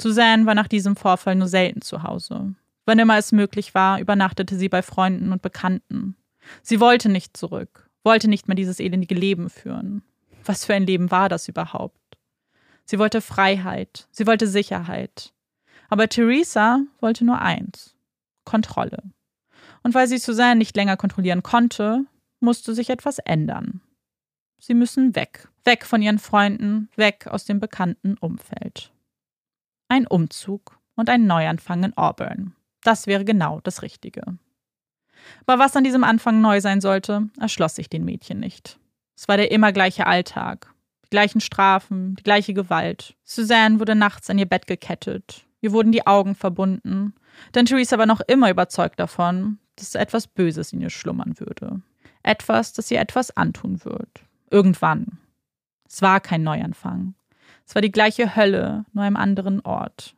Suzanne 0.00 0.46
war 0.46 0.54
nach 0.54 0.68
diesem 0.68 0.94
Vorfall 0.94 1.34
nur 1.34 1.48
selten 1.48 1.82
zu 1.82 2.04
Hause. 2.04 2.54
Wann 2.84 3.00
immer 3.00 3.18
es 3.18 3.32
möglich 3.32 3.74
war, 3.74 3.98
übernachtete 3.98 4.56
sie 4.56 4.68
bei 4.68 4.82
Freunden 4.82 5.32
und 5.32 5.42
Bekannten. 5.42 6.14
Sie 6.62 6.78
wollte 6.78 7.08
nicht 7.08 7.36
zurück, 7.36 7.90
wollte 8.04 8.28
nicht 8.28 8.46
mehr 8.46 8.54
dieses 8.54 8.78
elendige 8.78 9.16
Leben 9.16 9.50
führen. 9.50 10.02
Was 10.44 10.64
für 10.64 10.74
ein 10.74 10.86
Leben 10.86 11.10
war 11.10 11.28
das 11.28 11.48
überhaupt? 11.48 12.18
Sie 12.84 13.00
wollte 13.00 13.20
Freiheit, 13.20 14.06
sie 14.12 14.28
wollte 14.28 14.46
Sicherheit, 14.46 15.32
aber 15.88 16.08
Theresa 16.08 16.80
wollte 17.00 17.24
nur 17.24 17.40
eins: 17.40 17.94
Kontrolle. 18.44 19.02
Und 19.82 19.94
weil 19.94 20.08
sie 20.08 20.18
Suzanne 20.18 20.56
nicht 20.56 20.76
länger 20.76 20.96
kontrollieren 20.96 21.42
konnte, 21.42 22.04
musste 22.40 22.74
sich 22.74 22.90
etwas 22.90 23.18
ändern. 23.18 23.80
Sie 24.58 24.74
müssen 24.74 25.14
weg, 25.14 25.48
weg 25.64 25.84
von 25.84 26.02
ihren 26.02 26.18
Freunden, 26.18 26.88
weg 26.96 27.26
aus 27.28 27.44
dem 27.44 27.60
bekannten 27.60 28.16
Umfeld. 28.18 28.92
Ein 29.88 30.06
Umzug 30.06 30.78
und 30.96 31.08
ein 31.08 31.26
Neuanfang 31.26 31.84
in 31.84 31.96
Auburn. 31.96 32.54
Das 32.82 33.06
wäre 33.06 33.24
genau 33.24 33.60
das 33.60 33.82
Richtige. 33.82 34.22
Aber 35.46 35.58
was 35.58 35.76
an 35.76 35.84
diesem 35.84 36.04
Anfang 36.04 36.40
neu 36.40 36.60
sein 36.60 36.80
sollte, 36.80 37.28
erschloss 37.38 37.74
sich 37.74 37.88
den 37.88 38.04
Mädchen 38.04 38.40
nicht. 38.40 38.78
Es 39.16 39.28
war 39.28 39.36
der 39.36 39.50
immer 39.50 39.72
gleiche 39.72 40.06
Alltag, 40.06 40.72
die 41.04 41.10
gleichen 41.10 41.40
Strafen, 41.40 42.16
die 42.16 42.22
gleiche 42.22 42.54
Gewalt. 42.54 43.16
Suzanne 43.24 43.80
wurde 43.80 43.94
nachts 43.94 44.28
an 44.30 44.38
ihr 44.38 44.46
Bett 44.46 44.66
gekettet, 44.66 45.46
Ihr 45.66 45.72
wurden 45.72 45.90
die 45.90 46.06
Augen 46.06 46.36
verbunden, 46.36 47.12
denn 47.56 47.66
Theresa 47.66 47.98
war 47.98 48.06
noch 48.06 48.20
immer 48.20 48.48
überzeugt 48.50 49.00
davon, 49.00 49.58
dass 49.74 49.96
etwas 49.96 50.28
Böses 50.28 50.72
in 50.72 50.80
ihr 50.80 50.90
schlummern 50.90 51.40
würde. 51.40 51.82
Etwas, 52.22 52.72
das 52.72 52.88
ihr 52.92 53.00
etwas 53.00 53.36
antun 53.36 53.84
wird. 53.84 54.22
Irgendwann. 54.48 55.18
Es 55.84 56.02
war 56.02 56.20
kein 56.20 56.44
Neuanfang. 56.44 57.14
Es 57.66 57.74
war 57.74 57.82
die 57.82 57.90
gleiche 57.90 58.36
Hölle, 58.36 58.84
nur 58.92 59.02
einem 59.02 59.16
anderen 59.16 59.60
Ort. 59.62 60.14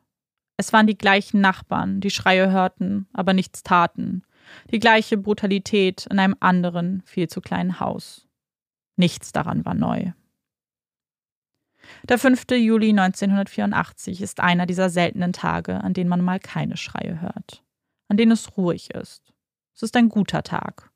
Es 0.57 0.71
waren 0.71 0.85
die 0.85 0.99
gleichen 0.99 1.41
Nachbarn, 1.41 1.99
die 1.99 2.11
Schreie 2.11 2.51
hörten, 2.51 3.07
aber 3.11 3.33
nichts 3.33 3.63
taten. 3.63 4.21
Die 4.69 4.79
gleiche 4.79 5.17
Brutalität 5.17 6.05
in 6.11 6.19
einem 6.19 6.35
anderen, 6.41 7.01
viel 7.07 7.27
zu 7.27 7.41
kleinen 7.41 7.79
Haus. 7.79 8.27
Nichts 8.97 9.31
daran 9.31 9.65
war 9.65 9.73
neu. 9.73 10.11
Der 12.07 12.17
5. 12.17 12.45
Juli 12.51 12.89
1984 12.89 14.21
ist 14.21 14.39
einer 14.39 14.65
dieser 14.65 14.89
seltenen 14.89 15.33
Tage, 15.33 15.83
an 15.83 15.93
denen 15.93 16.09
man 16.09 16.21
mal 16.21 16.39
keine 16.39 16.77
Schreie 16.77 17.21
hört, 17.21 17.63
an 18.07 18.17
denen 18.17 18.31
es 18.31 18.57
ruhig 18.57 18.91
ist. 18.91 19.33
Es 19.75 19.83
ist 19.83 19.95
ein 19.95 20.09
guter 20.09 20.43
Tag. 20.43 20.91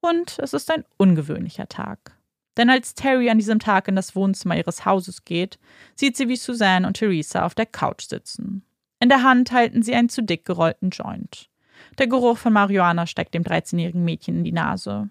Und 0.00 0.38
es 0.38 0.52
ist 0.52 0.70
ein 0.70 0.84
ungewöhnlicher 0.96 1.68
Tag. 1.68 2.18
Denn 2.56 2.70
als 2.70 2.94
Terry 2.94 3.30
an 3.30 3.38
diesem 3.38 3.58
Tag 3.58 3.88
in 3.88 3.96
das 3.96 4.14
Wohnzimmer 4.14 4.56
ihres 4.56 4.84
Hauses 4.84 5.24
geht, 5.24 5.58
sieht 5.94 6.16
sie, 6.16 6.28
wie 6.28 6.36
Suzanne 6.36 6.86
und 6.86 6.96
Theresa 6.96 7.44
auf 7.44 7.54
der 7.54 7.66
Couch 7.66 8.02
sitzen. 8.02 8.62
In 9.00 9.08
der 9.08 9.22
Hand 9.22 9.52
halten 9.52 9.82
sie 9.82 9.94
einen 9.94 10.08
zu 10.08 10.22
dick 10.22 10.44
gerollten 10.44 10.90
Joint. 10.90 11.50
Der 11.98 12.06
Geruch 12.06 12.38
von 12.38 12.52
Marihuana 12.52 13.06
steckt 13.06 13.34
dem 13.34 13.42
13-jährigen 13.42 14.04
Mädchen 14.04 14.38
in 14.38 14.44
die 14.44 14.52
Nase. 14.52 15.10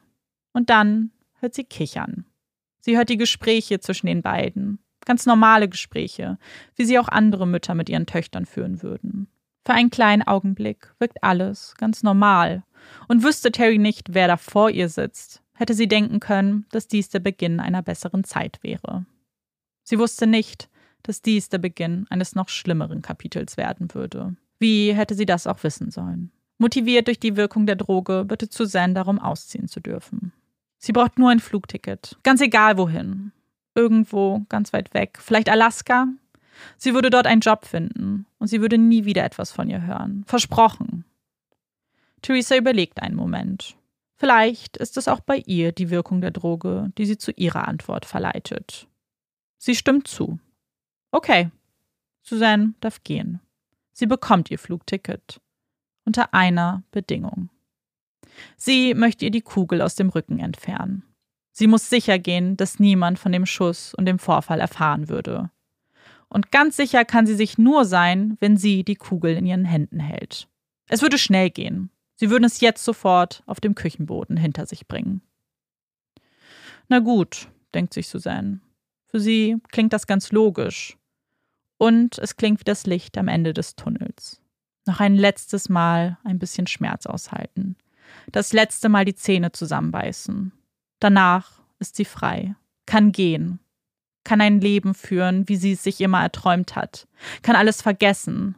Und 0.54 0.70
dann 0.70 1.12
hört 1.40 1.54
sie 1.54 1.64
kichern. 1.64 2.26
Sie 2.80 2.98
hört 2.98 3.10
die 3.10 3.18
Gespräche 3.18 3.80
zwischen 3.80 4.08
den 4.08 4.22
beiden. 4.22 4.80
Ganz 5.06 5.26
normale 5.26 5.68
Gespräche, 5.68 6.38
wie 6.76 6.86
sie 6.86 6.98
auch 7.00 7.08
andere 7.08 7.48
Mütter 7.48 7.76
mit 7.76 7.90
ihren 7.90 8.06
Töchtern 8.06 8.46
führen 8.46 8.82
würden. 8.82 9.28
Für 9.66 9.74
einen 9.74 9.90
kleinen 9.90 10.24
Augenblick 10.24 10.94
wirkt 11.00 11.24
alles 11.24 11.74
ganz 11.78 12.04
normal. 12.04 12.64
Und 13.08 13.24
wüsste 13.24 13.52
Terry 13.52 13.78
nicht, 13.78 14.14
wer 14.14 14.28
da 14.28 14.38
vor 14.38 14.70
ihr 14.70 14.90
sitzt, 14.90 15.42
hätte 15.54 15.74
sie 15.74 15.88
denken 15.88 16.20
können, 16.20 16.66
dass 16.72 16.88
dies 16.88 17.10
der 17.10 17.20
Beginn 17.20 17.60
einer 17.60 17.82
besseren 17.82 18.24
Zeit 18.24 18.60
wäre. 18.62 19.06
Sie 19.84 20.00
wusste 20.00 20.28
nicht, 20.28 20.70
dass 21.04 21.22
dies 21.22 21.50
der 21.50 21.60
Beginn 21.60 22.08
eines 22.10 22.36
noch 22.36 22.50
schlimmeren 22.50 23.02
Kapitels 23.02 23.56
werden 23.58 23.94
würde. 23.94 24.36
Wie 24.60 24.94
hätte 24.94 25.16
sie 25.16 25.26
das 25.26 25.48
auch 25.48 25.64
wissen 25.64 25.92
sollen? 25.92 26.32
Motiviert 26.58 27.08
durch 27.08 27.20
die 27.20 27.36
Wirkung 27.36 27.66
der 27.66 27.76
Droge, 27.76 28.26
bittet 28.26 28.54
Suzanne 28.54 28.94
darum, 28.94 29.20
ausziehen 29.20 29.68
zu 29.68 29.80
dürfen. 29.80 30.32
Sie 30.78 30.92
braucht 30.92 31.18
nur 31.18 31.30
ein 31.30 31.40
Flugticket, 31.40 32.18
ganz 32.24 32.42
egal 32.42 32.78
wohin 32.78 33.32
irgendwo 33.76 34.46
ganz 34.50 34.74
weit 34.74 34.94
weg, 34.94 35.18
vielleicht 35.20 35.50
Alaska. 35.50 36.08
Sie 36.78 36.94
würde 36.94 37.10
dort 37.10 37.28
einen 37.28 37.42
Job 37.42 37.66
finden 37.66 38.26
und 38.40 38.48
sie 38.48 38.62
würde 38.62 38.78
nie 38.78 39.06
wieder 39.06 39.24
etwas 39.24 39.52
von 39.52 39.70
ihr 39.70 39.82
hören. 39.82 40.24
Versprochen. 40.28 41.06
Theresa 42.22 42.56
überlegt 42.56 43.02
einen 43.02 43.16
Moment. 43.16 43.76
Vielleicht 44.16 44.78
ist 44.78 44.96
es 44.96 45.08
auch 45.08 45.20
bei 45.20 45.44
ihr 45.46 45.72
die 45.72 45.90
Wirkung 45.90 46.22
der 46.22 46.32
Droge, 46.32 46.92
die 46.98 47.06
sie 47.06 47.18
zu 47.18 47.32
ihrer 47.32 47.68
Antwort 47.68 48.06
verleitet. 48.06 48.88
Sie 49.58 49.76
stimmt 49.76 50.08
zu. 50.08 50.40
Okay. 51.12 51.52
Suzanne 52.22 52.74
darf 52.80 53.04
gehen. 53.04 53.42
Sie 53.92 54.06
bekommt 54.06 54.50
ihr 54.50 54.60
Flugticket. 54.60 55.42
Unter 56.06 56.34
einer 56.34 56.84
Bedingung. 56.92 57.50
Sie 58.58 58.94
möchte 58.94 59.26
ihr 59.26 59.32
die 59.32 59.42
Kugel 59.42 59.82
aus 59.82 59.96
dem 59.96 60.10
Rücken 60.10 60.40
entfernen. 60.40 61.04
Sie 61.54 61.68
muss 61.68 61.90
sicher 61.90 62.20
gehen, 62.20 62.58
dass 62.58 62.80
niemand 62.80 63.20
von 63.20 63.32
dem 63.32 63.46
Schuss 63.46 63.94
und 63.94 64.06
dem 64.06 64.20
Vorfall 64.20 64.60
erfahren 64.60 65.08
würde. 65.08 65.52
Und 66.28 66.52
ganz 66.52 66.76
sicher 66.76 67.06
kann 67.06 67.28
sie 67.28 67.36
sich 67.36 67.60
nur 67.60 67.86
sein, 67.86 68.38
wenn 68.40 68.58
sie 68.58 68.84
die 68.84 68.96
Kugel 68.96 69.38
in 69.38 69.46
ihren 69.46 69.66
Händen 69.66 70.00
hält. 70.00 70.48
Es 70.90 71.04
würde 71.04 71.20
schnell 71.20 71.52
gehen. 71.52 71.92
Sie 72.16 72.32
würden 72.32 72.44
es 72.44 72.60
jetzt 72.60 72.84
sofort 72.84 73.44
auf 73.46 73.62
dem 73.62 73.76
Küchenboden 73.76 74.36
hinter 74.36 74.66
sich 74.66 74.88
bringen. 74.88 75.22
Na 76.90 77.00
gut, 77.00 77.50
denkt 77.76 77.94
sich 77.94 78.08
Suzanne. 78.08 78.60
Für 79.06 79.20
sie 79.20 79.58
klingt 79.72 79.94
das 79.94 80.08
ganz 80.08 80.32
logisch. 80.32 80.98
Und 81.78 82.18
es 82.18 82.36
klingt 82.36 82.62
wie 82.62 82.66
das 82.66 82.88
Licht 82.88 83.16
am 83.16 83.28
Ende 83.28 83.54
des 83.54 83.76
Tunnels. 83.76 84.42
Noch 84.88 85.00
ein 85.00 85.16
letztes 85.16 85.70
Mal 85.70 86.18
ein 86.24 86.40
bisschen 86.40 86.66
Schmerz 86.66 87.06
aushalten. 87.06 87.76
Das 88.32 88.54
letzte 88.54 88.90
Mal 88.90 89.06
die 89.06 89.16
Zähne 89.16 89.52
zusammenbeißen. 89.52 90.52
Danach 91.04 91.60
ist 91.80 91.98
sie 91.98 92.06
frei, 92.06 92.56
kann 92.86 93.12
gehen, 93.12 93.60
kann 94.24 94.40
ein 94.40 94.62
Leben 94.62 94.94
führen, 94.94 95.50
wie 95.50 95.58
sie 95.58 95.74
es 95.74 95.84
sich 95.84 96.00
immer 96.00 96.22
erträumt 96.22 96.78
hat, 96.78 97.10
kann 97.42 97.58
alles 97.58 97.82
vergessen. 97.82 98.56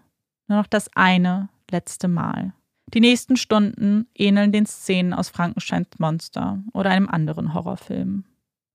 Nur 0.48 0.60
noch 0.60 0.68
das 0.68 0.88
eine 0.94 1.50
letzte 1.72 2.08
Mal. 2.08 2.54
Die 2.94 3.00
nächsten 3.00 3.36
Stunden 3.36 4.06
ähneln 4.14 4.52
den 4.52 4.68
Szenen 4.68 5.12
aus 5.12 5.30
Frankensteins 5.30 5.98
Monster 5.98 6.62
oder 6.72 6.92
einem 6.92 7.10
anderen 7.10 7.56
Horrorfilm. 7.56 8.26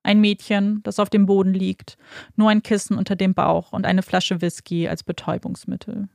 Ein 0.02 0.20
Mädchen, 0.20 0.82
das 0.82 0.98
auf 0.98 1.08
dem 1.08 1.26
Boden 1.26 1.54
liegt, 1.54 1.96
nur 2.34 2.50
ein 2.50 2.64
Kissen 2.64 2.98
unter 2.98 3.14
dem 3.14 3.34
Bauch 3.34 3.72
und 3.72 3.86
eine 3.86 4.02
Flasche 4.02 4.40
Whisky 4.40 4.88
als 4.88 5.04
Betäubungsmittel. 5.04 6.08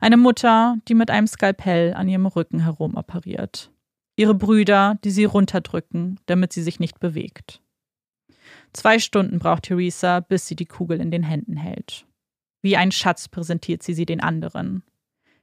Eine 0.00 0.16
Mutter, 0.16 0.78
die 0.88 0.94
mit 0.94 1.10
einem 1.10 1.26
Skalpell 1.26 1.92
an 1.92 2.08
ihrem 2.08 2.24
Rücken 2.24 2.60
herumoperiert. 2.60 3.70
Ihre 4.16 4.34
Brüder, 4.34 4.98
die 5.04 5.10
sie 5.10 5.24
runterdrücken, 5.24 6.18
damit 6.26 6.52
sie 6.52 6.62
sich 6.62 6.80
nicht 6.80 7.00
bewegt. 7.00 7.60
Zwei 8.72 8.98
Stunden 8.98 9.38
braucht 9.38 9.64
Theresa, 9.64 10.20
bis 10.20 10.46
sie 10.46 10.56
die 10.56 10.66
Kugel 10.66 11.00
in 11.00 11.10
den 11.10 11.22
Händen 11.22 11.56
hält. 11.56 12.06
Wie 12.62 12.76
ein 12.76 12.92
Schatz 12.92 13.28
präsentiert 13.28 13.82
sie 13.82 13.94
sie 13.94 14.06
den 14.06 14.20
anderen. 14.20 14.82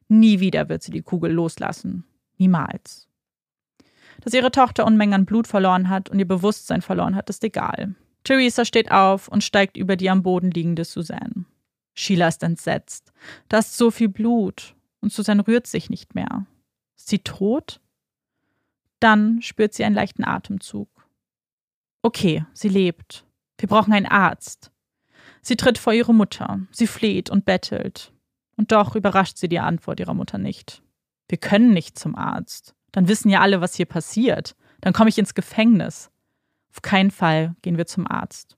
Nie 0.08 0.40
wieder 0.40 0.70
wird 0.70 0.84
sie 0.84 0.92
die 0.92 1.02
Kugel 1.02 1.32
loslassen. 1.32 2.04
Niemals. 2.38 3.08
Dass 4.22 4.34
ihre 4.34 4.52
Tochter 4.52 4.86
Unmengen 4.86 5.14
an 5.14 5.26
Blut 5.26 5.48
verloren 5.48 5.90
hat 5.90 6.10
und 6.10 6.20
ihr 6.20 6.28
Bewusstsein 6.28 6.82
verloren 6.82 7.16
hat, 7.16 7.30
ist 7.30 7.44
egal. 7.44 7.96
Theresa 8.24 8.66
steht 8.66 8.92
auf 8.92 9.28
und 9.28 9.44
steigt 9.44 9.78
über 9.78 9.96
die 9.96 10.10
am 10.10 10.24
Boden 10.24 10.52
liegende 10.52 10.86
Suzanne. 10.86 11.46
Sheila 11.94 12.28
ist 12.28 12.42
entsetzt. 12.44 13.12
Da 13.50 13.60
ist 13.60 13.78
so 13.78 13.92
viel 13.92 14.10
Blut 14.10 14.76
und 15.02 15.12
Suzanne 15.12 15.46
rührt 15.48 15.68
sich 15.68 15.90
nicht 15.90 16.16
mehr. 16.16 16.46
Ist 16.98 17.10
sie 17.10 17.20
tot? 17.20 17.80
Dann 19.04 19.42
spürt 19.42 19.74
sie 19.74 19.84
einen 19.84 19.96
leichten 19.96 20.24
Atemzug. 20.24 20.88
Okay, 22.04 22.46
sie 22.54 22.70
lebt. 22.70 23.26
Wir 23.58 23.68
brauchen 23.68 23.92
einen 23.92 24.06
Arzt. 24.06 24.72
Sie 25.42 25.58
tritt 25.58 25.78
vor 25.78 25.92
ihre 25.92 26.14
Mutter. 26.14 26.62
Sie 26.72 26.88
fleht 26.88 27.30
und 27.30 27.44
bettelt. 27.44 28.14
Und 28.56 28.72
doch 28.72 28.96
überrascht 28.96 29.38
sie 29.38 29.50
die 29.50 29.60
Antwort 29.60 30.00
ihrer 30.00 30.14
Mutter 30.14 30.38
nicht. 30.38 30.84
Wir 31.28 31.38
können 31.38 31.74
nicht 31.74 32.00
zum 32.00 32.16
Arzt. 32.16 32.76
Dann 32.94 33.10
wissen 33.10 33.28
ja 33.28 33.42
alle, 33.42 33.60
was 33.60 33.76
hier 33.76 33.88
passiert. 33.88 34.56
Dann 34.80 34.94
komme 34.94 35.10
ich 35.10 35.18
ins 35.18 35.34
Gefängnis. 35.34 36.10
Auf 36.72 36.82
keinen 36.82 37.12
Fall 37.12 37.58
gehen 37.62 37.76
wir 37.76 37.88
zum 37.88 38.10
Arzt. 38.10 38.56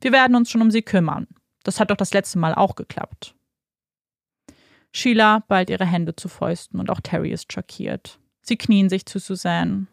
Wir 0.00 0.12
werden 0.12 0.34
uns 0.34 0.50
schon 0.50 0.62
um 0.62 0.70
sie 0.70 0.80
kümmern. 0.80 1.26
Das 1.62 1.78
hat 1.78 1.90
doch 1.90 1.96
das 1.98 2.14
letzte 2.14 2.38
Mal 2.38 2.54
auch 2.54 2.74
geklappt. 2.74 3.34
Sheila 4.92 5.40
ballt 5.40 5.68
ihre 5.68 5.84
Hände 5.84 6.16
zu 6.16 6.30
Fäusten 6.30 6.80
und 6.80 6.88
auch 6.88 7.02
Terry 7.02 7.32
ist 7.32 7.52
schockiert. 7.52 8.18
Sie 8.44 8.56
knien 8.56 8.90
sich 8.90 9.06
zu 9.06 9.18
Suzanne. 9.18 9.86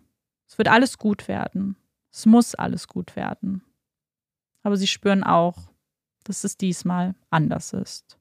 Es 0.46 0.58
wird 0.58 0.68
alles 0.68 0.98
gut 0.98 1.30
werden. 1.30 1.78
Es 2.12 2.26
muss 2.26 2.54
alles 2.54 2.90
gut 2.90 3.16
werden. 3.16 3.64
Aber 4.62 4.76
sie 4.76 4.88
spüren 4.88 5.24
auch, 5.24 5.58
dass 6.26 6.44
es 6.44 6.58
diesmal 6.58 7.16
anders 7.30 7.72
ist. 7.72 8.20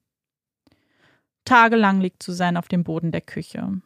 Tagelang 1.44 2.00
liegt 2.00 2.22
Suzanne 2.22 2.60
auf 2.60 2.68
dem 2.68 2.84
Boden 2.84 3.10
der 3.10 3.22
Küche. 3.22 3.82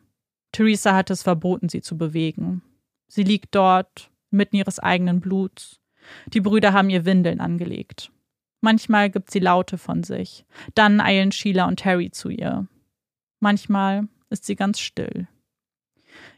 Theresa 0.52 0.94
hat 0.94 1.08
es 1.08 1.22
verboten, 1.22 1.70
sie 1.70 1.80
zu 1.80 1.96
bewegen. 1.96 2.60
Sie 3.08 3.22
liegt 3.22 3.54
dort, 3.54 4.10
mitten 4.30 4.56
ihres 4.56 4.78
eigenen 4.78 5.20
Bluts. 5.20 5.80
Die 6.26 6.42
Brüder 6.42 6.74
haben 6.74 6.90
ihr 6.90 7.06
Windeln 7.06 7.40
angelegt. 7.40 8.12
Manchmal 8.60 9.08
gibt 9.08 9.30
sie 9.30 9.38
Laute 9.38 9.78
von 9.78 10.02
sich. 10.02 10.44
Dann 10.74 11.00
eilen 11.00 11.32
Sheila 11.32 11.66
und 11.66 11.76
Terry 11.76 12.10
zu 12.10 12.28
ihr. 12.28 12.68
Manchmal 13.40 14.08
ist 14.28 14.44
sie 14.44 14.56
ganz 14.56 14.78
still. 14.78 15.26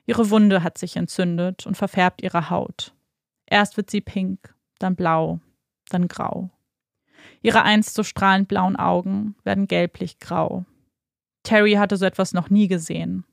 Ihre 0.06 0.30
Wunde 0.30 0.62
hat 0.62 0.78
sich 0.78 0.96
entzündet 0.96 1.66
und 1.66 1.76
verfärbt 1.76 2.22
ihre 2.22 2.48
Haut. 2.48 2.94
Erst 3.46 3.76
wird 3.76 3.90
sie 3.90 4.00
pink, 4.00 4.54
dann 4.78 4.96
blau, 4.96 5.40
dann 5.88 6.08
grau. 6.08 6.50
Ihre 7.42 7.62
einst 7.62 7.94
so 7.94 8.02
strahlend 8.02 8.48
blauen 8.48 8.76
Augen 8.76 9.34
werden 9.42 9.66
gelblich 9.66 10.18
grau. 10.20 10.64
Terry 11.42 11.74
hatte 11.74 11.96
so 11.96 12.04
etwas 12.04 12.32
noch 12.32 12.50
nie 12.50 12.68
gesehen. 12.68 13.24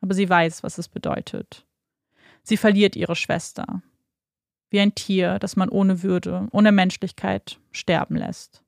Aber 0.00 0.14
sie 0.14 0.28
weiß, 0.28 0.62
was 0.62 0.78
es 0.78 0.88
bedeutet. 0.88 1.66
Sie 2.42 2.56
verliert 2.56 2.96
ihre 2.96 3.16
Schwester. 3.16 3.82
Wie 4.70 4.80
ein 4.80 4.94
Tier, 4.94 5.38
das 5.38 5.56
man 5.56 5.68
ohne 5.68 6.02
Würde, 6.02 6.48
ohne 6.52 6.72
Menschlichkeit 6.72 7.58
sterben 7.72 8.16
lässt. 8.16 8.62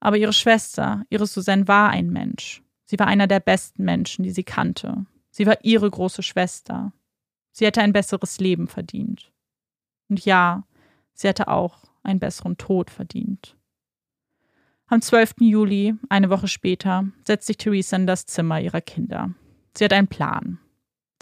Aber 0.00 0.16
ihre 0.16 0.32
Schwester, 0.32 1.04
ihre 1.08 1.26
Suzanne, 1.26 1.68
war 1.68 1.90
ein 1.90 2.10
Mensch. 2.10 2.62
Sie 2.84 2.98
war 2.98 3.06
einer 3.06 3.26
der 3.26 3.40
besten 3.40 3.84
Menschen, 3.84 4.22
die 4.22 4.32
sie 4.32 4.44
kannte. 4.44 5.06
Sie 5.32 5.46
war 5.46 5.64
ihre 5.64 5.90
große 5.90 6.22
Schwester. 6.22 6.92
Sie 7.50 7.66
hätte 7.66 7.82
ein 7.82 7.92
besseres 7.92 8.38
Leben 8.38 8.68
verdient. 8.68 9.32
Und 10.08 10.24
ja, 10.24 10.64
sie 11.14 11.26
hätte 11.26 11.48
auch 11.48 11.82
einen 12.02 12.20
besseren 12.20 12.58
Tod 12.58 12.90
verdient. 12.90 13.56
Am 14.86 15.00
12. 15.00 15.36
Juli, 15.40 15.94
eine 16.10 16.28
Woche 16.28 16.48
später, 16.48 17.06
setzt 17.26 17.46
sich 17.46 17.56
Theresa 17.56 17.96
in 17.96 18.06
das 18.06 18.26
Zimmer 18.26 18.60
ihrer 18.60 18.82
Kinder. 18.82 19.30
Sie 19.74 19.84
hat 19.84 19.92
einen 19.94 20.08
Plan. 20.08 20.58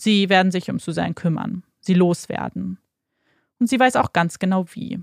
Sie 0.00 0.28
werden 0.28 0.50
sich 0.50 0.68
um 0.70 0.80
Suzanne 0.80 1.14
kümmern, 1.14 1.62
sie 1.78 1.94
loswerden. 1.94 2.78
Und 3.60 3.68
sie 3.68 3.78
weiß 3.78 3.94
auch 3.94 4.12
ganz 4.12 4.40
genau 4.40 4.66
wie. 4.72 4.98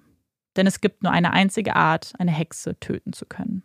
Denn 0.58 0.68
es 0.68 0.82
gibt 0.82 1.04
nur 1.04 1.14
eine 1.14 1.32
einzige 1.32 1.78
Art, 1.78 2.14
eine 2.18 2.32
Hexe 2.32 2.78
töten 2.80 3.14
zu 3.14 3.26
können. 3.26 3.64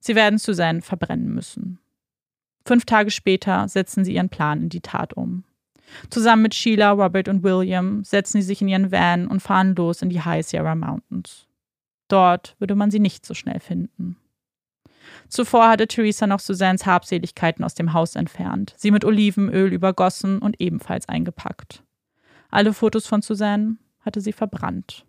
Sie 0.00 0.14
werden 0.14 0.38
Suzanne 0.38 0.82
verbrennen 0.82 1.32
müssen. 1.32 1.78
Fünf 2.64 2.84
Tage 2.84 3.10
später 3.10 3.68
setzen 3.68 4.04
sie 4.04 4.14
ihren 4.14 4.28
Plan 4.28 4.62
in 4.62 4.68
die 4.68 4.80
Tat 4.80 5.14
um. 5.14 5.44
Zusammen 6.08 6.42
mit 6.42 6.54
Sheila, 6.54 6.92
Robert 6.92 7.28
und 7.28 7.42
William 7.42 8.04
setzen 8.04 8.40
sie 8.40 8.46
sich 8.46 8.62
in 8.62 8.68
ihren 8.68 8.92
Van 8.92 9.26
und 9.26 9.40
fahren 9.40 9.74
los 9.74 10.02
in 10.02 10.08
die 10.08 10.22
High 10.22 10.46
Sierra 10.46 10.74
Mountains. 10.74 11.46
Dort 12.08 12.56
würde 12.58 12.74
man 12.74 12.90
sie 12.90 13.00
nicht 13.00 13.26
so 13.26 13.34
schnell 13.34 13.60
finden. 13.60 14.16
Zuvor 15.28 15.68
hatte 15.68 15.86
Theresa 15.86 16.26
noch 16.26 16.40
Suzannes 16.40 16.86
Habseligkeiten 16.86 17.64
aus 17.64 17.74
dem 17.74 17.92
Haus 17.92 18.16
entfernt, 18.16 18.74
sie 18.76 18.90
mit 18.90 19.04
Olivenöl 19.04 19.72
übergossen 19.72 20.38
und 20.38 20.60
ebenfalls 20.60 21.08
eingepackt. 21.08 21.82
Alle 22.50 22.72
Fotos 22.72 23.06
von 23.06 23.22
Suzanne 23.22 23.76
hatte 24.00 24.20
sie 24.20 24.32
verbrannt. 24.32 25.04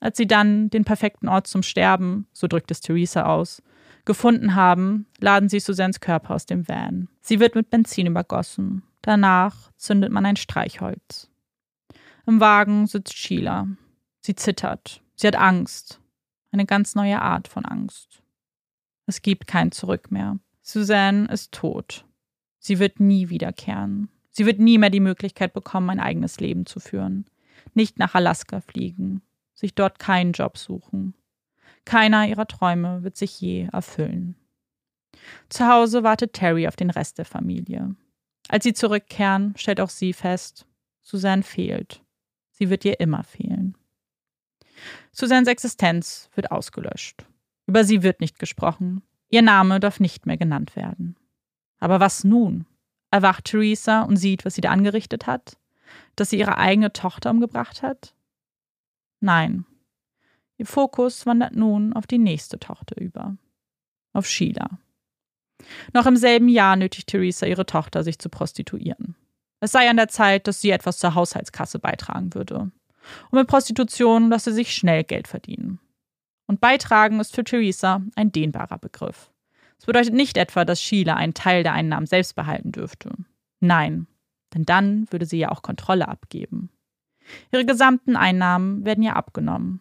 Als 0.00 0.16
sie 0.16 0.26
dann 0.26 0.70
den 0.70 0.84
perfekten 0.84 1.28
Ort 1.28 1.46
zum 1.46 1.62
Sterben, 1.62 2.26
so 2.32 2.46
drückt 2.48 2.70
es 2.70 2.80
Theresa 2.80 3.26
aus, 3.26 3.62
gefunden 4.04 4.54
haben, 4.54 5.06
laden 5.20 5.48
sie 5.48 5.60
Suzannes 5.60 6.00
Körper 6.00 6.34
aus 6.34 6.46
dem 6.46 6.68
Van. 6.68 7.08
Sie 7.20 7.40
wird 7.40 7.54
mit 7.54 7.70
Benzin 7.70 8.06
übergossen. 8.06 8.82
Danach 9.02 9.72
zündet 9.76 10.12
man 10.12 10.26
ein 10.26 10.36
Streichholz. 10.36 11.30
Im 12.26 12.40
Wagen 12.40 12.86
sitzt 12.86 13.16
Sheila. 13.16 13.66
Sie 14.20 14.34
zittert. 14.34 15.02
Sie 15.16 15.26
hat 15.26 15.36
Angst. 15.36 16.00
Eine 16.52 16.66
ganz 16.66 16.94
neue 16.94 17.20
Art 17.20 17.48
von 17.48 17.64
Angst. 17.64 18.22
Es 19.06 19.22
gibt 19.22 19.46
kein 19.46 19.72
Zurück 19.72 20.10
mehr. 20.10 20.38
Suzanne 20.60 21.26
ist 21.28 21.52
tot. 21.52 22.04
Sie 22.58 22.78
wird 22.78 23.00
nie 23.00 23.28
wiederkehren. 23.28 24.08
Sie 24.30 24.46
wird 24.46 24.60
nie 24.60 24.78
mehr 24.78 24.90
die 24.90 25.00
Möglichkeit 25.00 25.52
bekommen, 25.52 25.90
ein 25.90 26.00
eigenes 26.00 26.38
Leben 26.38 26.64
zu 26.64 26.78
führen. 26.78 27.26
Nicht 27.74 27.98
nach 27.98 28.14
Alaska 28.14 28.60
fliegen, 28.60 29.22
sich 29.54 29.74
dort 29.74 29.98
keinen 29.98 30.32
Job 30.32 30.56
suchen. 30.56 31.14
Keiner 31.84 32.28
ihrer 32.28 32.46
Träume 32.46 33.02
wird 33.02 33.16
sich 33.16 33.40
je 33.40 33.68
erfüllen. 33.72 34.36
Zu 35.48 35.66
Hause 35.68 36.02
wartet 36.02 36.32
Terry 36.32 36.66
auf 36.66 36.76
den 36.76 36.90
Rest 36.90 37.18
der 37.18 37.24
Familie. 37.24 37.94
Als 38.48 38.64
sie 38.64 38.72
zurückkehren, 38.72 39.54
stellt 39.56 39.80
auch 39.80 39.90
sie 39.90 40.12
fest, 40.12 40.66
Suzanne 41.00 41.42
fehlt. 41.42 42.02
Sie 42.50 42.70
wird 42.70 42.84
ihr 42.84 43.00
immer 43.00 43.24
fehlen. 43.24 43.76
Suzannes 45.12 45.48
Existenz 45.48 46.30
wird 46.34 46.50
ausgelöscht. 46.50 47.26
Über 47.66 47.84
sie 47.84 48.02
wird 48.02 48.20
nicht 48.20 48.38
gesprochen. 48.38 49.02
Ihr 49.28 49.42
Name 49.42 49.80
darf 49.80 50.00
nicht 50.00 50.26
mehr 50.26 50.36
genannt 50.36 50.76
werden. 50.76 51.16
Aber 51.78 52.00
was 52.00 52.24
nun? 52.24 52.66
Erwacht 53.10 53.44
Theresa 53.44 54.02
und 54.02 54.16
sieht, 54.16 54.44
was 54.44 54.54
sie 54.54 54.60
da 54.60 54.70
angerichtet 54.70 55.26
hat? 55.26 55.56
Dass 56.16 56.30
sie 56.30 56.38
ihre 56.38 56.58
eigene 56.58 56.92
Tochter 56.92 57.30
umgebracht 57.30 57.82
hat? 57.82 58.14
Nein. 59.20 59.64
Ihr 60.62 60.66
Fokus 60.66 61.26
wandert 61.26 61.56
nun 61.56 61.92
auf 61.92 62.06
die 62.06 62.18
nächste 62.18 62.60
Tochter 62.60 63.00
über. 63.00 63.36
Auf 64.12 64.28
Sheila. 64.28 64.78
Noch 65.92 66.06
im 66.06 66.14
selben 66.14 66.48
Jahr 66.48 66.76
nötigt 66.76 67.08
Theresa 67.08 67.46
ihre 67.46 67.66
Tochter, 67.66 68.04
sich 68.04 68.20
zu 68.20 68.28
prostituieren. 68.28 69.16
Es 69.58 69.72
sei 69.72 69.90
an 69.90 69.96
der 69.96 70.06
Zeit, 70.06 70.46
dass 70.46 70.60
sie 70.60 70.70
etwas 70.70 70.98
zur 70.98 71.16
Haushaltskasse 71.16 71.80
beitragen 71.80 72.32
würde. 72.34 72.70
Und 73.30 73.32
mit 73.32 73.48
Prostitution 73.48 74.30
lasse 74.30 74.52
sich 74.52 74.72
schnell 74.72 75.02
Geld 75.02 75.26
verdienen. 75.26 75.80
Und 76.46 76.60
beitragen 76.60 77.18
ist 77.18 77.34
für 77.34 77.42
Theresa 77.42 78.00
ein 78.14 78.30
dehnbarer 78.30 78.78
Begriff. 78.78 79.32
Es 79.80 79.86
bedeutet 79.86 80.14
nicht 80.14 80.36
etwa, 80.36 80.64
dass 80.64 80.80
Sheila 80.80 81.16
einen 81.16 81.34
Teil 81.34 81.64
der 81.64 81.72
Einnahmen 81.72 82.06
selbst 82.06 82.36
behalten 82.36 82.70
dürfte. 82.70 83.10
Nein, 83.58 84.06
denn 84.54 84.62
dann 84.62 85.10
würde 85.10 85.26
sie 85.26 85.38
ja 85.38 85.50
auch 85.50 85.62
Kontrolle 85.62 86.06
abgeben. 86.06 86.70
Ihre 87.50 87.66
gesamten 87.66 88.14
Einnahmen 88.14 88.84
werden 88.84 89.02
ihr 89.02 89.16
abgenommen. 89.16 89.80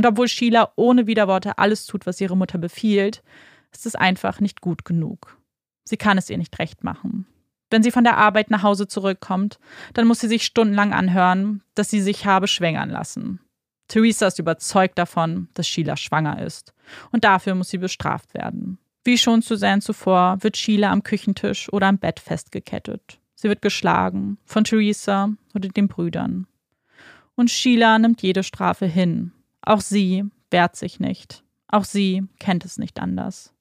Und 0.00 0.06
obwohl 0.06 0.28
Sheila 0.28 0.72
ohne 0.76 1.06
Widerworte 1.06 1.58
alles 1.58 1.84
tut, 1.84 2.06
was 2.06 2.22
ihre 2.22 2.34
Mutter 2.34 2.56
befiehlt, 2.56 3.22
ist 3.70 3.84
es 3.84 3.94
einfach 3.94 4.40
nicht 4.40 4.62
gut 4.62 4.86
genug. 4.86 5.36
Sie 5.84 5.98
kann 5.98 6.16
es 6.16 6.30
ihr 6.30 6.38
nicht 6.38 6.58
recht 6.58 6.84
machen. 6.84 7.26
Wenn 7.68 7.82
sie 7.82 7.90
von 7.90 8.04
der 8.04 8.16
Arbeit 8.16 8.50
nach 8.50 8.62
Hause 8.62 8.88
zurückkommt, 8.88 9.58
dann 9.92 10.06
muss 10.06 10.20
sie 10.20 10.28
sich 10.28 10.46
stundenlang 10.46 10.94
anhören, 10.94 11.62
dass 11.74 11.90
sie 11.90 12.00
sich 12.00 12.24
habe 12.24 12.48
schwängern 12.48 12.88
lassen. 12.88 13.40
Theresa 13.88 14.28
ist 14.28 14.38
überzeugt 14.38 14.96
davon, 14.96 15.48
dass 15.52 15.68
Sheila 15.68 15.98
schwanger 15.98 16.40
ist. 16.40 16.72
Und 17.12 17.24
dafür 17.24 17.54
muss 17.54 17.68
sie 17.68 17.76
bestraft 17.76 18.32
werden. 18.32 18.78
Wie 19.04 19.18
schon 19.18 19.42
Suzanne 19.42 19.82
zuvor 19.82 20.38
wird 20.40 20.56
Sheila 20.56 20.92
am 20.92 21.02
Küchentisch 21.02 21.70
oder 21.70 21.88
am 21.88 21.98
Bett 21.98 22.20
festgekettet. 22.20 23.20
Sie 23.34 23.50
wird 23.50 23.60
geschlagen, 23.60 24.38
von 24.46 24.64
Theresa 24.64 25.28
oder 25.54 25.68
den 25.68 25.88
Brüdern. 25.88 26.46
Und 27.34 27.50
Sheila 27.50 27.98
nimmt 27.98 28.22
jede 28.22 28.42
Strafe 28.42 28.86
hin. 28.86 29.32
Auch 29.62 29.80
sie 29.80 30.24
wehrt 30.50 30.76
sich 30.76 31.00
nicht. 31.00 31.44
Auch 31.68 31.84
sie 31.84 32.24
kennt 32.38 32.64
es 32.64 32.78
nicht 32.78 33.00
anders. 33.00 33.54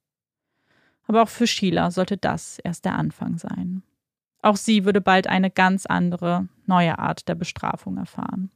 Aber 1.07 1.23
auch 1.23 1.29
für 1.29 1.47
Sheila 1.47 1.91
sollte 1.91 2.17
das 2.17 2.59
erst 2.59 2.85
der 2.85 2.95
Anfang 2.95 3.37
sein. 3.37 3.83
Auch 4.41 4.57
sie 4.57 4.85
würde 4.85 5.01
bald 5.01 5.27
eine 5.27 5.51
ganz 5.51 5.85
andere, 5.85 6.47
neue 6.65 6.97
Art 6.97 7.27
der 7.27 7.35
Bestrafung 7.35 7.97
erfahren. 7.97 8.51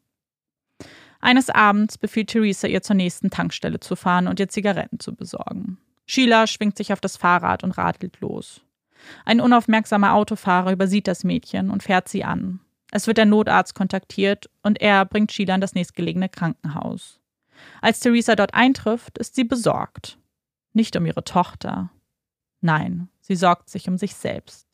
Eines 1.19 1.49
Abends 1.49 1.97
befiehlt 1.97 2.29
Theresa 2.29 2.67
ihr 2.67 2.81
zur 2.81 2.95
nächsten 2.95 3.29
Tankstelle 3.29 3.79
zu 3.79 3.95
fahren 3.95 4.27
und 4.27 4.39
ihr 4.39 4.49
Zigaretten 4.49 4.99
zu 4.99 5.15
besorgen. 5.15 5.77
Sheila 6.05 6.47
schwingt 6.47 6.77
sich 6.77 6.91
auf 6.91 6.99
das 6.99 7.17
Fahrrad 7.17 7.63
und 7.63 7.71
radelt 7.71 8.19
los. 8.19 8.61
Ein 9.25 9.41
unaufmerksamer 9.41 10.13
Autofahrer 10.13 10.71
übersieht 10.71 11.07
das 11.07 11.23
Mädchen 11.23 11.69
und 11.69 11.83
fährt 11.83 12.09
sie 12.09 12.23
an. 12.23 12.59
Es 12.91 13.07
wird 13.07 13.17
der 13.17 13.25
Notarzt 13.25 13.73
kontaktiert 13.73 14.49
und 14.61 14.81
er 14.81 15.05
bringt 15.05 15.31
Sheila 15.31 15.55
in 15.55 15.61
das 15.61 15.75
nächstgelegene 15.75 16.29
Krankenhaus. 16.29 17.19
Als 17.83 17.99
Theresa 17.99 18.35
dort 18.35 18.53
eintrifft, 18.53 19.17
ist 19.17 19.35
sie 19.35 19.43
besorgt. 19.43 20.17
Nicht 20.73 20.95
um 20.95 21.05
ihre 21.05 21.23
Tochter. 21.23 21.91
Nein, 22.61 23.09
sie 23.21 23.35
sorgt 23.35 23.69
sich 23.69 23.87
um 23.87 23.97
sich 23.97 24.15
selbst 24.15 24.67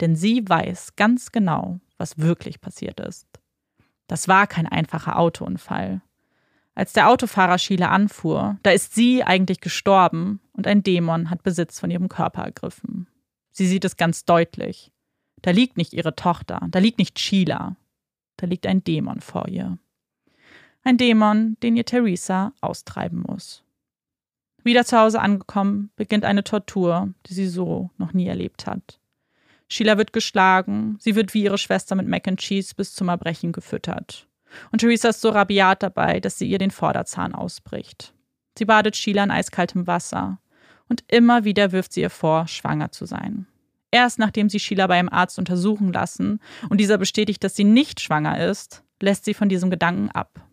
denn 0.00 0.16
sie 0.16 0.46
weiß 0.46 0.96
ganz 0.96 1.32
genau, 1.32 1.80
was 1.96 2.18
wirklich 2.18 2.60
passiert 2.60 3.00
ist. 3.00 3.26
Das 4.06 4.28
war 4.28 4.46
kein 4.46 4.66
einfacher 4.66 5.18
Autounfall. 5.18 6.02
Als 6.74 6.92
der 6.92 7.08
Autofahrer 7.08 7.58
Sheila 7.58 7.88
anfuhr, 7.88 8.58
da 8.62 8.70
ist 8.70 8.94
sie 8.94 9.24
eigentlich 9.24 9.60
gestorben 9.60 10.40
und 10.52 10.66
ein 10.66 10.82
Dämon 10.82 11.30
hat 11.30 11.42
Besitz 11.42 11.80
von 11.80 11.90
ihrem 11.90 12.08
Körper 12.08 12.42
ergriffen. 12.42 13.08
Sie 13.50 13.66
sieht 13.66 13.84
es 13.84 13.96
ganz 13.96 14.26
deutlich. 14.26 14.92
Da 15.40 15.50
liegt 15.50 15.78
nicht 15.78 15.94
ihre 15.94 16.14
Tochter, 16.14 16.60
da 16.70 16.78
liegt 16.78 16.98
nicht 16.98 17.18
Sheila, 17.18 17.76
da 18.36 18.46
liegt 18.46 18.66
ein 18.66 18.84
Dämon 18.84 19.20
vor 19.20 19.48
ihr. 19.48 19.78
Ein 20.86 20.98
Dämon, 20.98 21.56
den 21.64 21.74
ihr 21.74 21.84
Theresa 21.84 22.52
austreiben 22.60 23.24
muss. 23.26 23.64
Wieder 24.62 24.84
zu 24.84 24.96
Hause 24.96 25.20
angekommen, 25.20 25.90
beginnt 25.96 26.24
eine 26.24 26.44
Tortur, 26.44 27.12
die 27.26 27.34
sie 27.34 27.48
so 27.48 27.90
noch 27.98 28.12
nie 28.12 28.28
erlebt 28.28 28.68
hat. 28.68 29.00
Sheila 29.66 29.98
wird 29.98 30.12
geschlagen, 30.12 30.96
sie 31.00 31.16
wird 31.16 31.34
wie 31.34 31.42
ihre 31.42 31.58
Schwester 31.58 31.96
mit 31.96 32.06
Mac 32.06 32.28
and 32.28 32.38
Cheese 32.38 32.72
bis 32.76 32.94
zum 32.94 33.08
Erbrechen 33.08 33.50
gefüttert. 33.50 34.28
Und 34.70 34.78
Theresa 34.78 35.08
ist 35.08 35.20
so 35.20 35.30
rabiat 35.30 35.82
dabei, 35.82 36.20
dass 36.20 36.38
sie 36.38 36.48
ihr 36.48 36.58
den 36.58 36.70
Vorderzahn 36.70 37.34
ausbricht. 37.34 38.14
Sie 38.56 38.64
badet 38.64 38.94
Sheila 38.94 39.24
in 39.24 39.32
eiskaltem 39.32 39.88
Wasser. 39.88 40.38
Und 40.88 41.02
immer 41.08 41.42
wieder 41.42 41.72
wirft 41.72 41.94
sie 41.94 42.02
ihr 42.02 42.10
vor, 42.10 42.46
schwanger 42.46 42.92
zu 42.92 43.06
sein. 43.06 43.48
Erst 43.90 44.20
nachdem 44.20 44.48
sie 44.48 44.60
Sheila 44.60 44.86
bei 44.86 45.00
einem 45.00 45.08
Arzt 45.08 45.40
untersuchen 45.40 45.92
lassen 45.92 46.38
und 46.68 46.78
dieser 46.78 46.96
bestätigt, 46.96 47.42
dass 47.42 47.56
sie 47.56 47.64
nicht 47.64 48.00
schwanger 48.00 48.46
ist, 48.46 48.84
lässt 49.02 49.24
sie 49.24 49.34
von 49.34 49.48
diesem 49.48 49.68
Gedanken 49.68 50.12
ab. 50.12 50.45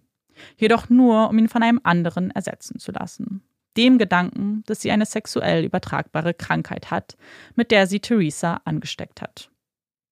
Jedoch 0.57 0.89
nur, 0.89 1.29
um 1.29 1.37
ihn 1.37 1.49
von 1.49 1.63
einem 1.63 1.79
anderen 1.83 2.31
ersetzen 2.31 2.79
zu 2.79 2.91
lassen 2.91 3.43
dem 3.77 3.97
Gedanken, 3.97 4.63
dass 4.65 4.81
sie 4.81 4.91
eine 4.91 5.05
sexuell 5.05 5.65
übertragbare 5.65 6.33
Krankheit 6.33 6.91
hat, 6.91 7.17
mit 7.55 7.71
der 7.71 7.87
sie 7.87 7.99
Theresa 7.99 8.61
angesteckt 8.65 9.21
hat. 9.21 9.49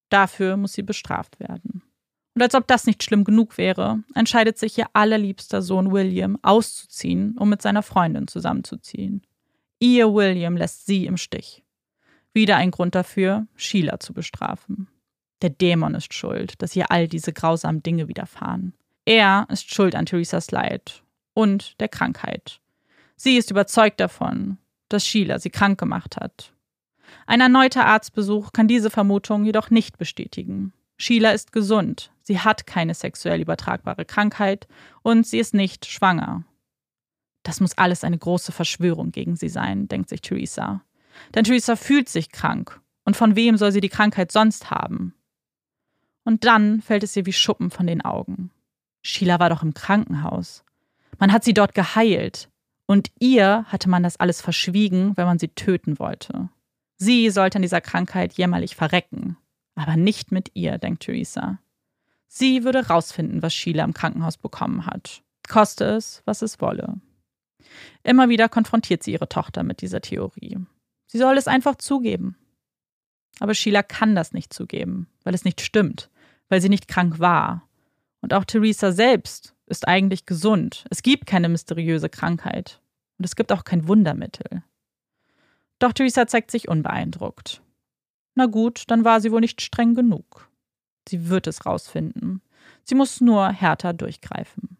Dafür 0.09 0.57
muss 0.57 0.73
sie 0.73 0.83
bestraft 0.83 1.39
werden. 1.39 1.83
Und 2.33 2.41
als 2.41 2.55
ob 2.55 2.67
das 2.67 2.85
nicht 2.85 3.03
schlimm 3.03 3.23
genug 3.23 3.57
wäre, 3.57 4.03
entscheidet 4.15 4.57
sich 4.57 4.77
ihr 4.77 4.87
allerliebster 4.93 5.61
Sohn 5.61 5.91
William 5.91 6.37
auszuziehen, 6.41 7.37
um 7.37 7.49
mit 7.49 7.61
seiner 7.61 7.83
Freundin 7.83 8.27
zusammenzuziehen. 8.27 9.25
Ihr 9.79 10.13
William 10.13 10.55
lässt 10.55 10.85
sie 10.85 11.05
im 11.05 11.17
Stich. 11.17 11.63
Wieder 12.33 12.55
ein 12.55 12.71
Grund 12.71 12.95
dafür, 12.95 13.47
Sheila 13.55 13.99
zu 13.99 14.13
bestrafen. 14.13 14.87
Der 15.41 15.49
Dämon 15.49 15.95
ist 15.95 16.13
schuld, 16.13 16.61
dass 16.61 16.75
ihr 16.75 16.89
all 16.91 17.07
diese 17.07 17.33
grausamen 17.33 17.83
Dinge 17.83 18.07
widerfahren. 18.07 18.73
Er 19.05 19.47
ist 19.49 19.73
schuld 19.73 19.95
an 19.95 20.05
Theresas 20.05 20.51
Leid 20.51 21.03
und 21.33 21.79
der 21.79 21.87
Krankheit. 21.87 22.59
Sie 23.15 23.37
ist 23.37 23.51
überzeugt 23.51 23.99
davon, 23.99 24.57
dass 24.89 25.05
Sheila 25.05 25.39
sie 25.39 25.49
krank 25.49 25.79
gemacht 25.79 26.17
hat. 26.17 26.53
Ein 27.25 27.41
erneuter 27.41 27.85
Arztbesuch 27.85 28.53
kann 28.53 28.67
diese 28.67 28.89
Vermutung 28.89 29.45
jedoch 29.45 29.69
nicht 29.69 29.97
bestätigen. 29.97 30.73
Sheila 30.97 31.31
ist 31.31 31.51
gesund, 31.51 32.11
sie 32.21 32.39
hat 32.39 32.67
keine 32.67 32.93
sexuell 32.93 33.41
übertragbare 33.41 34.05
Krankheit 34.05 34.67
und 35.01 35.25
sie 35.25 35.39
ist 35.39 35.53
nicht 35.53 35.85
schwanger. 35.85 36.43
Das 37.43 37.59
muss 37.59 37.77
alles 37.77 38.03
eine 38.03 38.17
große 38.17 38.51
Verschwörung 38.51 39.11
gegen 39.11 39.35
sie 39.35 39.49
sein, 39.49 39.87
denkt 39.87 40.09
sich 40.09 40.21
Theresa. 40.21 40.83
Denn 41.33 41.43
Theresa 41.43 41.75
fühlt 41.75 42.07
sich 42.07 42.31
krank. 42.31 42.79
Und 43.03 43.17
von 43.17 43.35
wem 43.35 43.57
soll 43.57 43.71
sie 43.71 43.81
die 43.81 43.89
Krankheit 43.89 44.31
sonst 44.31 44.69
haben? 44.69 45.15
Und 46.23 46.45
dann 46.45 46.81
fällt 46.81 47.03
es 47.03 47.15
ihr 47.15 47.25
wie 47.25 47.33
Schuppen 47.33 47.71
von 47.71 47.87
den 47.87 48.01
Augen. 48.01 48.51
Sheila 49.01 49.39
war 49.39 49.49
doch 49.49 49.63
im 49.63 49.73
Krankenhaus. 49.73 50.63
Man 51.19 51.31
hat 51.31 51.43
sie 51.43 51.53
dort 51.53 51.73
geheilt. 51.73 52.49
Und 52.87 53.11
ihr 53.19 53.65
hatte 53.69 53.89
man 53.89 54.03
das 54.03 54.17
alles 54.17 54.41
verschwiegen, 54.41 55.15
wenn 55.15 55.25
man 55.25 55.39
sie 55.39 55.47
töten 55.47 55.97
wollte. 55.97 56.49
Sie 56.97 57.29
sollte 57.29 57.57
an 57.57 57.61
dieser 57.61 57.81
Krankheit 57.81 58.33
jämmerlich 58.33 58.75
verrecken. 58.75 59.37
Aber 59.75 59.95
nicht 59.95 60.31
mit 60.31 60.51
ihr, 60.55 60.77
denkt 60.77 61.03
Theresa. 61.03 61.59
Sie 62.27 62.63
würde 62.63 62.87
rausfinden, 62.87 63.41
was 63.41 63.53
Sheila 63.53 63.83
im 63.83 63.93
Krankenhaus 63.93 64.37
bekommen 64.37 64.85
hat. 64.85 65.21
Koste 65.47 65.85
es, 65.85 66.21
was 66.25 66.41
es 66.41 66.61
wolle. 66.61 66.99
Immer 68.03 68.29
wieder 68.29 68.49
konfrontiert 68.49 69.03
sie 69.03 69.13
ihre 69.13 69.29
Tochter 69.29 69.63
mit 69.63 69.81
dieser 69.81 70.01
Theorie. 70.01 70.57
Sie 71.07 71.17
soll 71.17 71.37
es 71.37 71.47
einfach 71.47 71.75
zugeben. 71.75 72.37
Aber 73.39 73.53
Sheila 73.53 73.83
kann 73.83 74.15
das 74.15 74.33
nicht 74.33 74.53
zugeben, 74.53 75.07
weil 75.23 75.33
es 75.33 75.43
nicht 75.43 75.61
stimmt, 75.61 76.09
weil 76.49 76.61
sie 76.61 76.69
nicht 76.69 76.87
krank 76.87 77.19
war. 77.19 77.67
Und 78.21 78.33
auch 78.33 78.45
Theresa 78.45 78.91
selbst 78.91 79.55
ist 79.65 79.87
eigentlich 79.87 80.25
gesund. 80.25 80.85
Es 80.89 81.01
gibt 81.03 81.25
keine 81.25 81.49
mysteriöse 81.49 82.09
Krankheit. 82.09 82.81
Und 83.17 83.25
es 83.25 83.35
gibt 83.35 83.51
auch 83.51 83.63
kein 83.63 83.87
Wundermittel. 83.87 84.63
Doch 85.79 85.93
Theresa 85.93 86.27
zeigt 86.27 86.51
sich 86.51 86.67
unbeeindruckt. 86.67 87.61
Na 88.35 88.45
gut, 88.45 88.83
dann 88.87 89.03
war 89.03 89.19
sie 89.19 89.31
wohl 89.31 89.41
nicht 89.41 89.61
streng 89.61 89.95
genug. 89.95 90.49
Sie 91.07 91.29
wird 91.29 91.47
es 91.47 91.65
rausfinden. 91.65 92.41
Sie 92.83 92.95
muss 92.95 93.21
nur 93.21 93.49
härter 93.49 93.93
durchgreifen. 93.93 94.77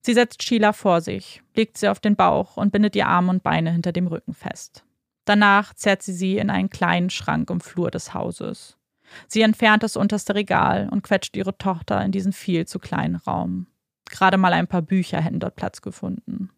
Sie 0.00 0.14
setzt 0.14 0.42
Sheila 0.42 0.72
vor 0.72 1.00
sich, 1.00 1.42
legt 1.54 1.78
sie 1.78 1.88
auf 1.88 1.98
den 1.98 2.14
Bauch 2.14 2.56
und 2.56 2.70
bindet 2.70 2.94
ihr 2.94 3.08
Arme 3.08 3.30
und 3.30 3.42
Beine 3.42 3.72
hinter 3.72 3.92
dem 3.92 4.06
Rücken 4.06 4.34
fest. 4.34 4.84
Danach 5.24 5.74
zerrt 5.74 6.02
sie 6.02 6.12
sie 6.12 6.38
in 6.38 6.50
einen 6.50 6.70
kleinen 6.70 7.10
Schrank 7.10 7.50
im 7.50 7.60
Flur 7.60 7.90
des 7.90 8.14
Hauses. 8.14 8.76
Sie 9.28 9.42
entfernt 9.42 9.82
das 9.82 9.96
unterste 9.96 10.34
Regal 10.34 10.88
und 10.90 11.02
quetscht 11.02 11.36
ihre 11.36 11.56
Tochter 11.56 12.04
in 12.04 12.12
diesen 12.12 12.32
viel 12.32 12.66
zu 12.66 12.78
kleinen 12.78 13.16
Raum. 13.16 13.66
Gerade 14.10 14.36
mal 14.36 14.52
ein 14.52 14.66
paar 14.66 14.82
Bücher 14.82 15.20
hätten 15.20 15.40
dort 15.40 15.56
Platz 15.56 15.82
gefunden. 15.82 16.50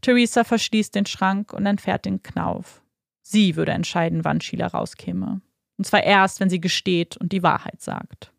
Theresa 0.00 0.44
verschließt 0.44 0.94
den 0.94 1.06
Schrank 1.06 1.52
und 1.52 1.66
entfernt 1.66 2.04
den 2.04 2.22
Knauf. 2.22 2.82
Sie 3.22 3.56
würde 3.56 3.72
entscheiden, 3.72 4.24
wann 4.24 4.40
Sheila 4.40 4.66
rauskäme. 4.68 5.40
Und 5.76 5.84
zwar 5.84 6.02
erst, 6.02 6.40
wenn 6.40 6.50
sie 6.50 6.60
gesteht 6.60 7.16
und 7.16 7.32
die 7.32 7.42
Wahrheit 7.42 7.80
sagt. 7.80 8.32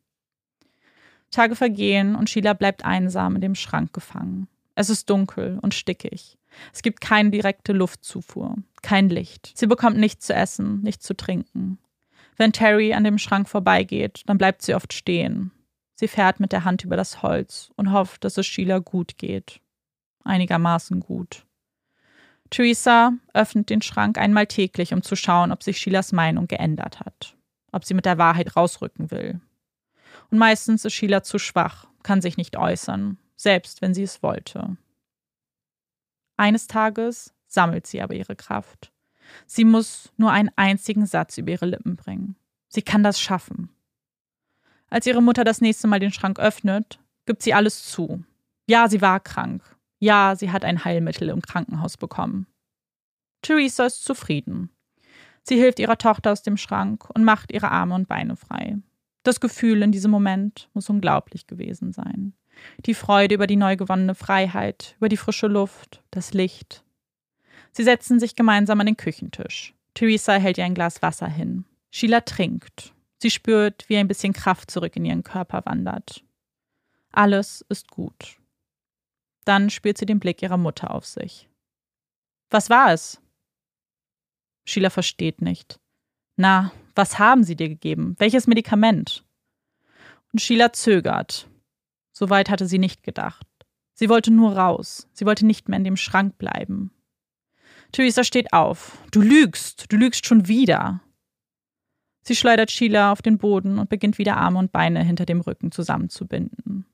Tage 1.31 1.55
vergehen 1.55 2.15
und 2.15 2.29
Sheila 2.29 2.53
bleibt 2.53 2.83
einsam 2.83 3.35
in 3.35 3.41
dem 3.41 3.55
Schrank 3.55 3.93
gefangen. 3.93 4.47
Es 4.75 4.89
ist 4.89 5.09
dunkel 5.09 5.59
und 5.61 5.73
stickig. 5.73 6.37
Es 6.73 6.81
gibt 6.81 7.01
keine 7.01 7.29
direkte 7.29 7.73
Luftzufuhr, 7.73 8.55
kein 8.81 9.09
Licht. 9.09 9.51
Sie 9.55 9.67
bekommt 9.67 9.97
nichts 9.97 10.25
zu 10.25 10.33
essen, 10.33 10.81
nichts 10.81 11.05
zu 11.05 11.15
trinken. 11.15 11.77
Wenn 12.39 12.53
Terry 12.53 12.93
an 12.93 13.03
dem 13.03 13.19
Schrank 13.19 13.47
vorbeigeht, 13.47 14.23
dann 14.25 14.39
bleibt 14.39 14.63
sie 14.63 14.73
oft 14.73 14.93
stehen. 14.93 15.51
Sie 15.93 16.07
fährt 16.07 16.39
mit 16.39 16.51
der 16.51 16.65
Hand 16.65 16.83
über 16.83 16.97
das 16.97 17.21
Holz 17.21 17.69
und 17.75 17.91
hofft, 17.91 18.23
dass 18.23 18.39
es 18.39 18.47
Sheila 18.47 18.79
gut 18.79 19.19
geht 19.19 19.61
einigermaßen 20.29 20.99
gut. 20.99 21.45
Theresa 22.49 23.13
öffnet 23.33 23.69
den 23.69 23.81
Schrank 23.81 24.17
einmal 24.17 24.47
täglich, 24.47 24.93
um 24.93 25.03
zu 25.03 25.15
schauen, 25.15 25.51
ob 25.51 25.61
sich 25.61 25.79
Sheilas 25.79 26.11
Meinung 26.11 26.47
geändert 26.47 26.99
hat, 26.99 27.35
ob 27.71 27.85
sie 27.85 27.93
mit 27.93 28.05
der 28.05 28.17
Wahrheit 28.17 28.55
rausrücken 28.55 29.11
will. 29.11 29.39
Und 30.31 30.37
meistens 30.37 30.85
ist 30.85 30.93
Sheila 30.93 31.21
zu 31.23 31.37
schwach, 31.37 31.87
kann 32.01 32.21
sich 32.21 32.37
nicht 32.37 32.57
äußern, 32.57 33.17
selbst 33.35 33.81
wenn 33.81 33.93
sie 33.93 34.03
es 34.03 34.23
wollte. 34.23 34.77
Eines 36.37 36.67
Tages 36.67 37.33
sammelt 37.47 37.85
sie 37.85 38.01
aber 38.01 38.15
ihre 38.15 38.35
Kraft. 38.35 38.91
Sie 39.45 39.65
muss 39.65 40.11
nur 40.17 40.31
einen 40.31 40.51
einzigen 40.55 41.05
Satz 41.05 41.37
über 41.37 41.51
ihre 41.51 41.65
Lippen 41.65 41.95
bringen. 41.95 42.35
Sie 42.67 42.81
kann 42.81 43.03
das 43.03 43.19
schaffen. 43.19 43.69
Als 44.89 45.05
ihre 45.05 45.21
Mutter 45.21 45.43
das 45.43 45.61
nächste 45.61 45.87
Mal 45.87 45.99
den 45.99 46.11
Schrank 46.11 46.39
öffnet, 46.39 46.99
gibt 47.25 47.43
sie 47.43 47.53
alles 47.53 47.85
zu. 47.85 48.23
Ja, 48.67 48.87
sie 48.87 49.01
war 49.01 49.19
krank. 49.19 49.63
Ja, 49.99 50.35
sie 50.35 50.51
hat 50.51 50.63
ein 50.63 50.83
Heilmittel 50.83 51.29
im 51.29 51.41
Krankenhaus 51.41 51.97
bekommen. 51.97 52.47
Theresa 53.41 53.85
ist 53.85 54.03
zufrieden. 54.03 54.69
Sie 55.43 55.57
hilft 55.57 55.79
ihrer 55.79 55.97
Tochter 55.97 56.31
aus 56.31 56.43
dem 56.43 56.57
Schrank 56.57 57.09
und 57.09 57.23
macht 57.23 57.51
ihre 57.51 57.71
Arme 57.71 57.95
und 57.95 58.07
Beine 58.07 58.35
frei. 58.35 58.77
Das 59.23 59.39
Gefühl 59.39 59.81
in 59.81 59.91
diesem 59.91 60.11
Moment 60.11 60.69
muss 60.73 60.89
unglaublich 60.89 61.47
gewesen 61.47 61.91
sein. 61.91 62.33
Die 62.85 62.93
Freude 62.93 63.35
über 63.35 63.47
die 63.47 63.55
neu 63.55 63.75
gewonnene 63.75 64.15
Freiheit, 64.15 64.95
über 64.97 65.09
die 65.09 65.17
frische 65.17 65.47
Luft, 65.47 66.03
das 66.11 66.33
Licht. 66.33 66.83
Sie 67.71 67.83
setzen 67.83 68.19
sich 68.19 68.35
gemeinsam 68.35 68.79
an 68.79 68.85
den 68.85 68.97
Küchentisch. 68.97 69.73
Theresa 69.93 70.33
hält 70.33 70.57
ihr 70.57 70.65
ein 70.65 70.75
Glas 70.75 71.01
Wasser 71.01 71.27
hin. 71.27 71.65
Sheila 71.91 72.21
trinkt. 72.21 72.93
Sie 73.17 73.31
spürt, 73.31 73.87
wie 73.89 73.97
ein 73.97 74.07
bisschen 74.07 74.33
Kraft 74.33 74.71
zurück 74.71 74.95
in 74.95 75.05
ihren 75.05 75.23
Körper 75.23 75.65
wandert. 75.65 76.23
Alles 77.11 77.65
ist 77.69 77.89
gut. 77.89 78.37
Dann 79.45 79.69
spürt 79.69 79.97
sie 79.97 80.05
den 80.05 80.19
Blick 80.19 80.41
ihrer 80.41 80.57
Mutter 80.57 80.91
auf 80.93 81.05
sich. 81.05 81.49
Was 82.49 82.69
war 82.69 82.93
es? 82.93 83.21
Sheila 84.65 84.89
versteht 84.89 85.41
nicht. 85.41 85.79
Na, 86.35 86.71
was 86.95 87.19
haben 87.19 87.43
sie 87.43 87.55
dir 87.55 87.69
gegeben? 87.69 88.15
Welches 88.19 88.47
Medikament? 88.47 89.25
Und 90.31 90.39
Sheila 90.41 90.71
zögert. 90.73 91.49
Soweit 92.11 92.49
hatte 92.49 92.67
sie 92.67 92.79
nicht 92.79 93.03
gedacht. 93.03 93.47
Sie 93.93 94.09
wollte 94.09 94.31
nur 94.31 94.55
raus. 94.55 95.07
Sie 95.13 95.25
wollte 95.25 95.45
nicht 95.45 95.67
mehr 95.67 95.77
in 95.77 95.83
dem 95.83 95.97
Schrank 95.97 96.37
bleiben. 96.37 96.91
Theresa 97.91 98.23
steht 98.23 98.53
auf. 98.53 98.97
Du 99.11 99.21
lügst. 99.21 99.91
Du 99.91 99.97
lügst 99.97 100.25
schon 100.25 100.47
wieder. 100.47 101.01
Sie 102.21 102.35
schleudert 102.35 102.69
Sheila 102.69 103.11
auf 103.11 103.21
den 103.21 103.37
Boden 103.37 103.79
und 103.79 103.89
beginnt 103.89 104.17
wieder 104.17 104.37
Arme 104.37 104.59
und 104.59 104.71
Beine 104.71 105.03
hinter 105.03 105.25
dem 105.25 105.41
Rücken 105.41 105.71
zusammenzubinden. 105.71 106.85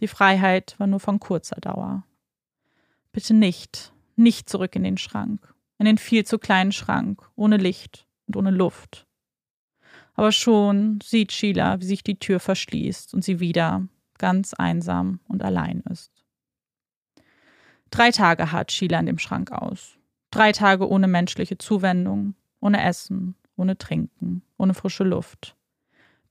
Die 0.00 0.08
Freiheit 0.08 0.76
war 0.78 0.86
nur 0.86 1.00
von 1.00 1.20
kurzer 1.20 1.60
Dauer. 1.60 2.04
Bitte 3.12 3.34
nicht, 3.34 3.92
nicht 4.16 4.48
zurück 4.48 4.76
in 4.76 4.84
den 4.84 4.96
Schrank, 4.96 5.52
in 5.78 5.86
den 5.86 5.98
viel 5.98 6.24
zu 6.24 6.38
kleinen 6.38 6.72
Schrank, 6.72 7.28
ohne 7.34 7.56
Licht 7.56 8.06
und 8.26 8.36
ohne 8.36 8.50
Luft. 8.50 9.06
Aber 10.14 10.32
schon 10.32 11.00
sieht 11.02 11.32
Sheila, 11.32 11.80
wie 11.80 11.86
sich 11.86 12.02
die 12.02 12.18
Tür 12.18 12.40
verschließt 12.40 13.12
und 13.12 13.24
sie 13.24 13.40
wieder 13.40 13.86
ganz 14.18 14.54
einsam 14.54 15.20
und 15.28 15.42
allein 15.42 15.82
ist. 15.90 16.12
Drei 17.90 18.10
Tage 18.10 18.52
hat 18.52 18.72
Sheila 18.72 19.00
in 19.00 19.06
dem 19.06 19.18
Schrank 19.18 19.52
aus. 19.52 19.97
Drei 20.30 20.52
Tage 20.52 20.88
ohne 20.88 21.08
menschliche 21.08 21.58
Zuwendung, 21.58 22.34
ohne 22.60 22.82
Essen, 22.84 23.34
ohne 23.56 23.78
Trinken, 23.78 24.42
ohne 24.58 24.74
frische 24.74 25.04
Luft. 25.04 25.56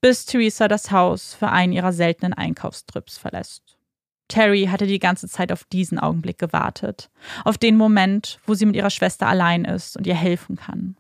Bis 0.01 0.25
Theresa 0.25 0.67
das 0.67 0.91
Haus 0.91 1.33
für 1.33 1.49
einen 1.49 1.73
ihrer 1.73 1.91
seltenen 1.91 2.33
Einkaufstrips 2.33 3.17
verlässt. 3.17 3.77
Terry 4.27 4.65
hatte 4.65 4.87
die 4.87 4.99
ganze 4.99 5.27
Zeit 5.27 5.51
auf 5.51 5.63
diesen 5.63 5.99
Augenblick 5.99 6.37
gewartet, 6.37 7.09
auf 7.45 7.57
den 7.57 7.77
Moment, 7.77 8.39
wo 8.45 8.53
sie 8.53 8.65
mit 8.65 8.75
ihrer 8.75 8.89
Schwester 8.89 9.27
allein 9.27 9.65
ist 9.65 9.97
und 9.97 10.05
ihr 10.05 10.15
helfen 10.15 10.57
kann. 10.57 10.97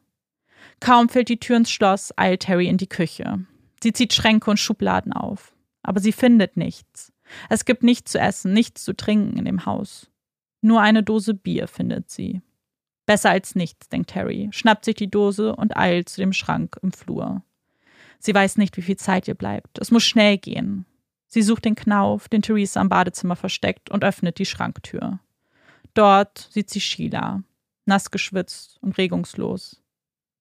Kaum 0.79 1.09
fällt 1.09 1.29
die 1.29 1.39
Tür 1.39 1.57
ins 1.57 1.71
Schloss, 1.71 2.13
eilt 2.17 2.43
Terry 2.43 2.67
in 2.67 2.77
die 2.77 2.87
Küche. 2.87 3.45
Sie 3.83 3.93
zieht 3.93 4.13
Schränke 4.13 4.49
und 4.49 4.57
Schubladen 4.57 5.13
auf, 5.13 5.55
aber 5.83 5.99
sie 5.99 6.11
findet 6.11 6.57
nichts. 6.57 7.11
Es 7.49 7.65
gibt 7.65 7.83
nichts 7.83 8.11
zu 8.11 8.19
essen, 8.19 8.53
nichts 8.53 8.83
zu 8.83 8.95
trinken 8.95 9.37
in 9.37 9.45
dem 9.45 9.65
Haus. 9.65 10.09
Nur 10.61 10.81
eine 10.81 11.03
Dose 11.03 11.33
Bier 11.33 11.67
findet 11.67 12.09
sie. 12.09 12.41
Besser 13.07 13.29
als 13.29 13.55
nichts, 13.55 13.87
denkt 13.87 14.13
Harry, 14.15 14.49
schnappt 14.51 14.85
sich 14.85 14.95
die 14.95 15.09
Dose 15.09 15.55
und 15.55 15.77
eilt 15.77 16.09
zu 16.09 16.21
dem 16.21 16.33
Schrank 16.33 16.77
im 16.83 16.91
Flur. 16.91 17.41
Sie 18.19 18.35
weiß 18.35 18.57
nicht, 18.57 18.75
wie 18.75 18.81
viel 18.81 18.97
Zeit 18.97 19.29
ihr 19.29 19.33
bleibt. 19.33 19.79
Es 19.79 19.91
muss 19.91 20.03
schnell 20.03 20.37
gehen. 20.37 20.85
Sie 21.25 21.41
sucht 21.41 21.63
den 21.63 21.75
Knauf, 21.75 22.27
den 22.27 22.41
Theresa 22.41 22.81
am 22.81 22.89
Badezimmer 22.89 23.37
versteckt, 23.37 23.89
und 23.89 24.03
öffnet 24.03 24.39
die 24.39 24.45
Schranktür. 24.45 25.19
Dort 25.93 26.49
sieht 26.51 26.69
sie 26.69 26.81
Sheila, 26.81 27.43
nass 27.85 28.11
geschwitzt 28.11 28.77
und 28.81 28.97
regungslos. 28.97 29.81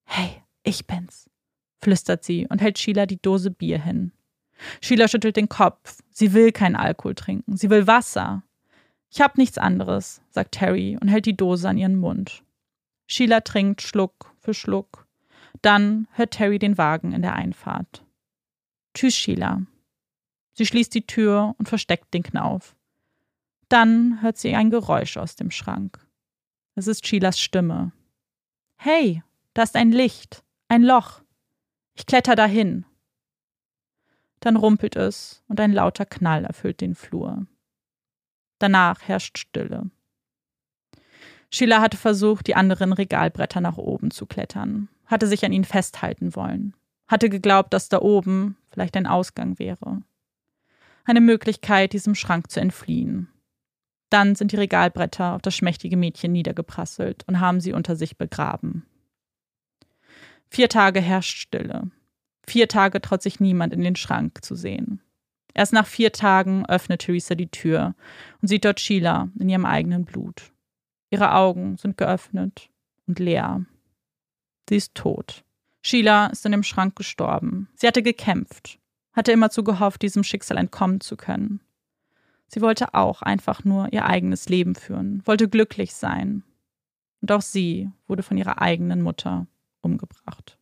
Hey, 0.04 0.42
ich 0.64 0.86
bin's, 0.86 1.30
flüstert 1.80 2.24
sie 2.24 2.48
und 2.48 2.60
hält 2.60 2.80
Sheila 2.80 3.06
die 3.06 3.22
Dose 3.22 3.52
Bier 3.52 3.80
hin. 3.80 4.10
Sheila 4.80 5.06
schüttelt 5.06 5.36
den 5.36 5.48
Kopf. 5.48 6.02
Sie 6.10 6.32
will 6.32 6.50
keinen 6.50 6.76
Alkohol 6.76 7.14
trinken. 7.14 7.56
Sie 7.56 7.70
will 7.70 7.86
Wasser. 7.86 8.42
Ich 9.12 9.20
hab 9.20 9.38
nichts 9.38 9.56
anderes, 9.56 10.20
sagt 10.30 10.60
Harry 10.60 10.98
und 11.00 11.08
hält 11.08 11.26
die 11.26 11.36
Dose 11.36 11.68
an 11.68 11.78
ihren 11.78 11.96
Mund. 11.96 12.42
Sheila 13.06 13.40
trinkt 13.40 13.82
Schluck 13.82 14.34
für 14.38 14.54
Schluck. 14.54 15.06
Dann 15.62 16.08
hört 16.12 16.32
Terry 16.32 16.58
den 16.58 16.78
Wagen 16.78 17.12
in 17.12 17.22
der 17.22 17.34
Einfahrt. 17.34 18.04
Tschüss, 18.94 19.14
Sheila. 19.14 19.62
Sie 20.54 20.66
schließt 20.66 20.94
die 20.94 21.06
Tür 21.06 21.54
und 21.58 21.68
versteckt 21.68 22.14
den 22.14 22.22
Knauf. 22.22 22.74
Dann 23.68 24.22
hört 24.22 24.38
sie 24.38 24.54
ein 24.54 24.70
Geräusch 24.70 25.16
aus 25.16 25.36
dem 25.36 25.50
Schrank. 25.50 25.98
Es 26.74 26.86
ist 26.86 27.06
Sheilas 27.06 27.40
Stimme. 27.40 27.92
Hey, 28.76 29.22
da 29.54 29.62
ist 29.62 29.76
ein 29.76 29.92
Licht, 29.92 30.44
ein 30.68 30.82
Loch. 30.82 31.22
Ich 31.94 32.06
kletter 32.06 32.36
dahin. 32.36 32.84
Dann 34.40 34.56
rumpelt 34.56 34.96
es 34.96 35.42
und 35.48 35.58
ein 35.60 35.72
lauter 35.72 36.06
Knall 36.06 36.44
erfüllt 36.44 36.80
den 36.80 36.94
Flur. 36.94 37.46
Danach 38.58 39.02
herrscht 39.02 39.38
Stille. 39.38 39.90
Sheila 41.50 41.80
hatte 41.80 41.96
versucht, 41.96 42.46
die 42.46 42.56
anderen 42.56 42.92
Regalbretter 42.92 43.60
nach 43.60 43.76
oben 43.76 44.10
zu 44.10 44.26
klettern, 44.26 44.88
hatte 45.06 45.26
sich 45.26 45.44
an 45.44 45.52
ihnen 45.52 45.64
festhalten 45.64 46.34
wollen, 46.34 46.74
hatte 47.08 47.28
geglaubt, 47.28 47.72
dass 47.72 47.88
da 47.88 48.00
oben 48.00 48.56
vielleicht 48.70 48.96
ein 48.96 49.06
Ausgang 49.06 49.58
wäre. 49.58 50.02
Eine 51.04 51.20
Möglichkeit, 51.20 51.92
diesem 51.92 52.14
Schrank 52.14 52.50
zu 52.50 52.60
entfliehen. 52.60 53.28
Dann 54.10 54.34
sind 54.34 54.52
die 54.52 54.56
Regalbretter 54.56 55.34
auf 55.34 55.42
das 55.42 55.54
schmächtige 55.54 55.96
Mädchen 55.96 56.32
niedergeprasselt 56.32 57.24
und 57.26 57.40
haben 57.40 57.60
sie 57.60 57.72
unter 57.72 57.96
sich 57.96 58.18
begraben. 58.18 58.84
Vier 60.48 60.68
Tage 60.68 61.00
herrscht 61.00 61.38
Stille. 61.38 61.90
Vier 62.46 62.68
Tage 62.68 63.00
traut 63.00 63.22
sich 63.22 63.40
niemand 63.40 63.72
in 63.72 63.82
den 63.82 63.96
Schrank 63.96 64.44
zu 64.44 64.54
sehen. 64.54 65.00
Erst 65.54 65.72
nach 65.72 65.86
vier 65.86 66.12
Tagen 66.12 66.66
öffnet 66.66 67.02
Theresa 67.02 67.34
die 67.34 67.50
Tür 67.50 67.94
und 68.42 68.48
sieht 68.48 68.64
dort 68.64 68.78
Sheila 68.78 69.28
in 69.38 69.48
ihrem 69.48 69.64
eigenen 69.64 70.04
Blut. 70.04 70.52
Ihre 71.16 71.32
Augen 71.32 71.78
sind 71.78 71.96
geöffnet 71.96 72.68
und 73.06 73.18
leer. 73.18 73.64
Sie 74.68 74.76
ist 74.76 74.94
tot. 74.94 75.44
Sheila 75.80 76.26
ist 76.26 76.44
in 76.44 76.52
dem 76.52 76.62
Schrank 76.62 76.94
gestorben. 76.94 77.70
Sie 77.74 77.86
hatte 77.86 78.02
gekämpft, 78.02 78.78
hatte 79.14 79.32
immerzu 79.32 79.64
gehofft, 79.64 80.02
diesem 80.02 80.24
Schicksal 80.24 80.58
entkommen 80.58 81.00
zu 81.00 81.16
können. 81.16 81.60
Sie 82.48 82.60
wollte 82.60 82.92
auch 82.92 83.22
einfach 83.22 83.64
nur 83.64 83.90
ihr 83.94 84.04
eigenes 84.04 84.50
Leben 84.50 84.74
führen, 84.74 85.22
wollte 85.24 85.48
glücklich 85.48 85.94
sein. 85.94 86.42
Und 87.22 87.32
auch 87.32 87.40
sie 87.40 87.90
wurde 88.06 88.22
von 88.22 88.36
ihrer 88.36 88.60
eigenen 88.60 89.00
Mutter 89.00 89.46
umgebracht. 89.80 90.58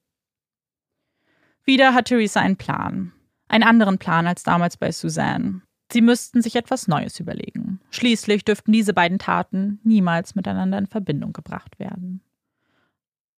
Wieder 1.64 1.94
hat 1.94 2.04
Theresa 2.04 2.38
einen 2.38 2.58
Plan. 2.58 3.12
Einen 3.48 3.64
anderen 3.64 3.98
Plan 3.98 4.28
als 4.28 4.44
damals 4.44 4.76
bei 4.76 4.92
Suzanne. 4.92 5.62
Sie 5.94 6.00
müssten 6.00 6.42
sich 6.42 6.56
etwas 6.56 6.88
Neues 6.88 7.20
überlegen. 7.20 7.78
Schließlich 7.92 8.44
dürften 8.44 8.72
diese 8.72 8.92
beiden 8.92 9.20
Taten 9.20 9.78
niemals 9.84 10.34
miteinander 10.34 10.76
in 10.76 10.88
Verbindung 10.88 11.32
gebracht 11.32 11.78
werden. 11.78 12.20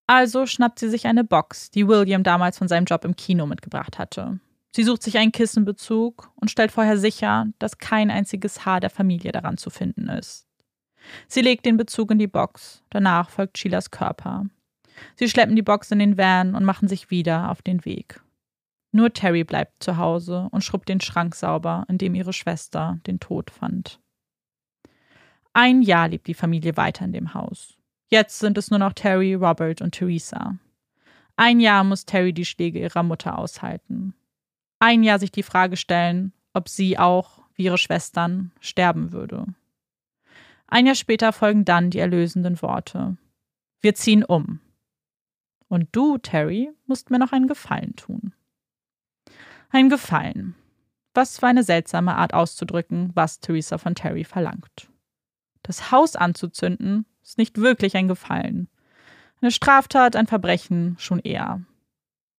Also 0.08 0.46
schnappt 0.46 0.80
sie 0.80 0.88
sich 0.88 1.06
eine 1.06 1.26
Box, 1.26 1.70
die 1.70 1.86
William 1.86 2.24
damals 2.24 2.58
von 2.58 2.70
seinem 2.70 2.86
Job 2.86 3.04
im 3.04 3.18
Kino 3.18 3.46
mitgebracht 3.46 4.00
hatte. 4.00 4.40
Sie 4.74 4.86
sucht 4.86 5.04
sich 5.04 5.18
einen 5.18 5.34
Kissenbezug 5.34 6.32
und 6.38 6.50
stellt 6.50 6.72
vorher 6.72 6.98
sicher, 6.98 7.48
dass 7.60 7.78
kein 7.78 8.10
einziges 8.10 8.66
Haar 8.66 8.80
der 8.80 8.90
Familie 8.90 9.34
daran 9.34 9.58
zu 9.58 9.70
finden 9.70 10.08
ist. 10.08 10.48
Sie 11.28 11.42
legt 11.42 11.66
den 11.66 11.76
Bezug 11.76 12.10
in 12.12 12.20
die 12.20 12.28
Box, 12.28 12.84
danach 12.90 13.32
folgt 13.32 13.58
Sheilas 13.58 13.92
Körper. 13.92 14.46
Sie 15.18 15.28
schleppen 15.28 15.58
die 15.58 15.62
Box 15.62 15.92
in 15.92 16.00
den 16.00 16.18
Van 16.18 16.56
und 16.56 16.64
machen 16.64 16.88
sich 16.88 17.10
wieder 17.10 17.52
auf 17.52 17.62
den 17.62 17.84
Weg. 17.84 18.22
Nur 18.96 19.12
Terry 19.12 19.44
bleibt 19.44 19.84
zu 19.84 19.98
Hause 19.98 20.48
und 20.52 20.64
schrubbt 20.64 20.88
den 20.88 21.02
Schrank 21.02 21.36
sauber, 21.36 21.84
in 21.90 21.98
dem 21.98 22.16
ihre 22.16 22.32
Schwester 22.32 22.98
den 23.06 23.20
Tod 23.20 23.52
fand. 23.52 24.00
Ein 25.52 25.82
Jahr 25.82 26.08
lebt 26.08 26.28
die 26.28 26.34
Familie 26.34 26.78
weiter 26.78 27.04
in 27.04 27.12
dem 27.12 27.34
Haus. 27.34 27.76
Jetzt 28.08 28.40
sind 28.40 28.58
es 28.58 28.70
nur 28.70 28.80
noch 28.80 28.94
Terry, 28.94 29.34
Robert 29.34 29.82
und 29.82 29.96
Theresa. 29.96 30.58
Ein 31.36 31.60
Jahr 31.60 31.84
muss 31.84 32.06
Terry 32.06 32.32
die 32.32 32.46
Schläge 32.46 32.80
ihrer 32.80 33.04
Mutter 33.04 33.38
aushalten. 33.38 34.14
Ein 34.80 35.04
Jahr 35.04 35.20
sich 35.20 35.34
die 35.34 35.44
Frage 35.44 35.76
stellen, 35.76 36.32
ob 36.54 36.70
sie 36.70 36.98
auch, 36.98 37.42
wie 37.56 37.66
ihre 37.66 37.78
Schwestern, 37.78 38.54
sterben 38.62 39.12
würde. 39.12 39.46
Ein 40.68 40.86
Jahr 40.86 40.96
später 40.96 41.34
folgen 41.34 41.66
dann 41.66 41.90
die 41.90 42.00
erlösenden 42.00 42.62
Worte. 42.62 43.18
Wir 43.82 43.94
ziehen 43.94 44.24
um. 44.24 44.62
Und 45.68 45.90
du, 45.92 46.18
Terry, 46.18 46.72
musst 46.86 47.10
mir 47.10 47.20
noch 47.20 47.34
einen 47.34 47.50
Gefallen 47.50 47.98
tun. 47.98 48.32
Ein 49.70 49.90
Gefallen. 49.90 50.56
Was 51.14 51.40
für 51.40 51.48
eine 51.48 51.64
seltsame 51.64 52.16
Art 52.16 52.34
auszudrücken, 52.34 53.12
was 53.14 53.40
Theresa 53.40 53.78
von 53.78 53.96
Terry 53.96 54.24
verlangt. 54.24 54.90
Das 55.64 55.92
Haus 55.92 56.16
anzuzünden 56.16 57.06
ist 57.24 57.38
nicht 57.38 57.58
wirklich 57.58 57.96
ein 57.96 58.08
Gefallen. 58.08 58.68
Eine 59.42 59.52
Straftat, 59.52 60.16
ein 60.16 60.28
Verbrechen 60.28 60.96
schon 61.00 61.20
eher. 61.20 61.62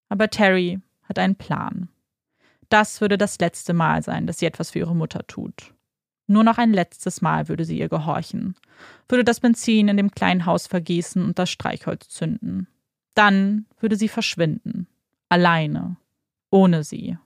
Aber 0.08 0.30
Terry 0.30 0.80
hat 1.02 1.18
einen 1.18 1.36
Plan. 1.36 1.88
Das 2.68 3.00
würde 3.00 3.18
das 3.18 3.38
letzte 3.38 3.72
Mal 3.72 4.02
sein, 4.02 4.26
dass 4.26 4.38
sie 4.38 4.46
etwas 4.46 4.70
für 4.70 4.80
ihre 4.80 4.96
Mutter 4.96 5.26
tut. 5.26 5.74
Nur 6.26 6.42
noch 6.42 6.58
ein 6.58 6.72
letztes 6.72 7.22
Mal 7.22 7.48
würde 7.48 7.64
sie 7.64 7.78
ihr 7.78 7.88
gehorchen, 7.88 8.56
würde 9.08 9.22
das 9.22 9.40
Benzin 9.40 9.88
in 9.88 9.96
dem 9.96 10.10
kleinen 10.10 10.44
Haus 10.44 10.66
vergießen 10.66 11.24
und 11.24 11.38
das 11.38 11.50
Streichholz 11.50 12.08
zünden. 12.08 12.66
Dann 13.14 13.66
würde 13.78 13.96
sie 13.96 14.08
verschwinden. 14.08 14.88
Alleine. 15.28 15.96
Ohne 16.50 16.84
sie. 16.84 17.18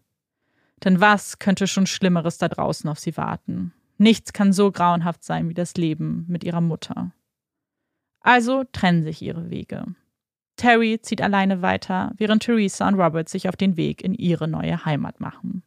Denn 0.84 1.00
was 1.00 1.38
könnte 1.38 1.66
schon 1.66 1.86
Schlimmeres 1.86 2.38
da 2.38 2.48
draußen 2.48 2.88
auf 2.88 2.98
sie 2.98 3.16
warten? 3.16 3.72
Nichts 3.98 4.32
kann 4.32 4.52
so 4.52 4.72
grauenhaft 4.72 5.22
sein 5.24 5.48
wie 5.48 5.54
das 5.54 5.74
Leben 5.74 6.24
mit 6.28 6.42
ihrer 6.42 6.62
Mutter. 6.62 7.12
Also 8.20 8.64
trennen 8.72 9.02
sich 9.02 9.20
ihre 9.20 9.50
Wege. 9.50 9.84
Terry 10.56 11.00
zieht 11.00 11.22
alleine 11.22 11.62
weiter, 11.62 12.12
während 12.16 12.42
Theresa 12.42 12.86
und 12.86 12.94
Robert 12.94 13.28
sich 13.28 13.48
auf 13.48 13.56
den 13.56 13.76
Weg 13.76 14.02
in 14.02 14.14
ihre 14.14 14.48
neue 14.48 14.84
Heimat 14.84 15.20
machen. 15.20 15.62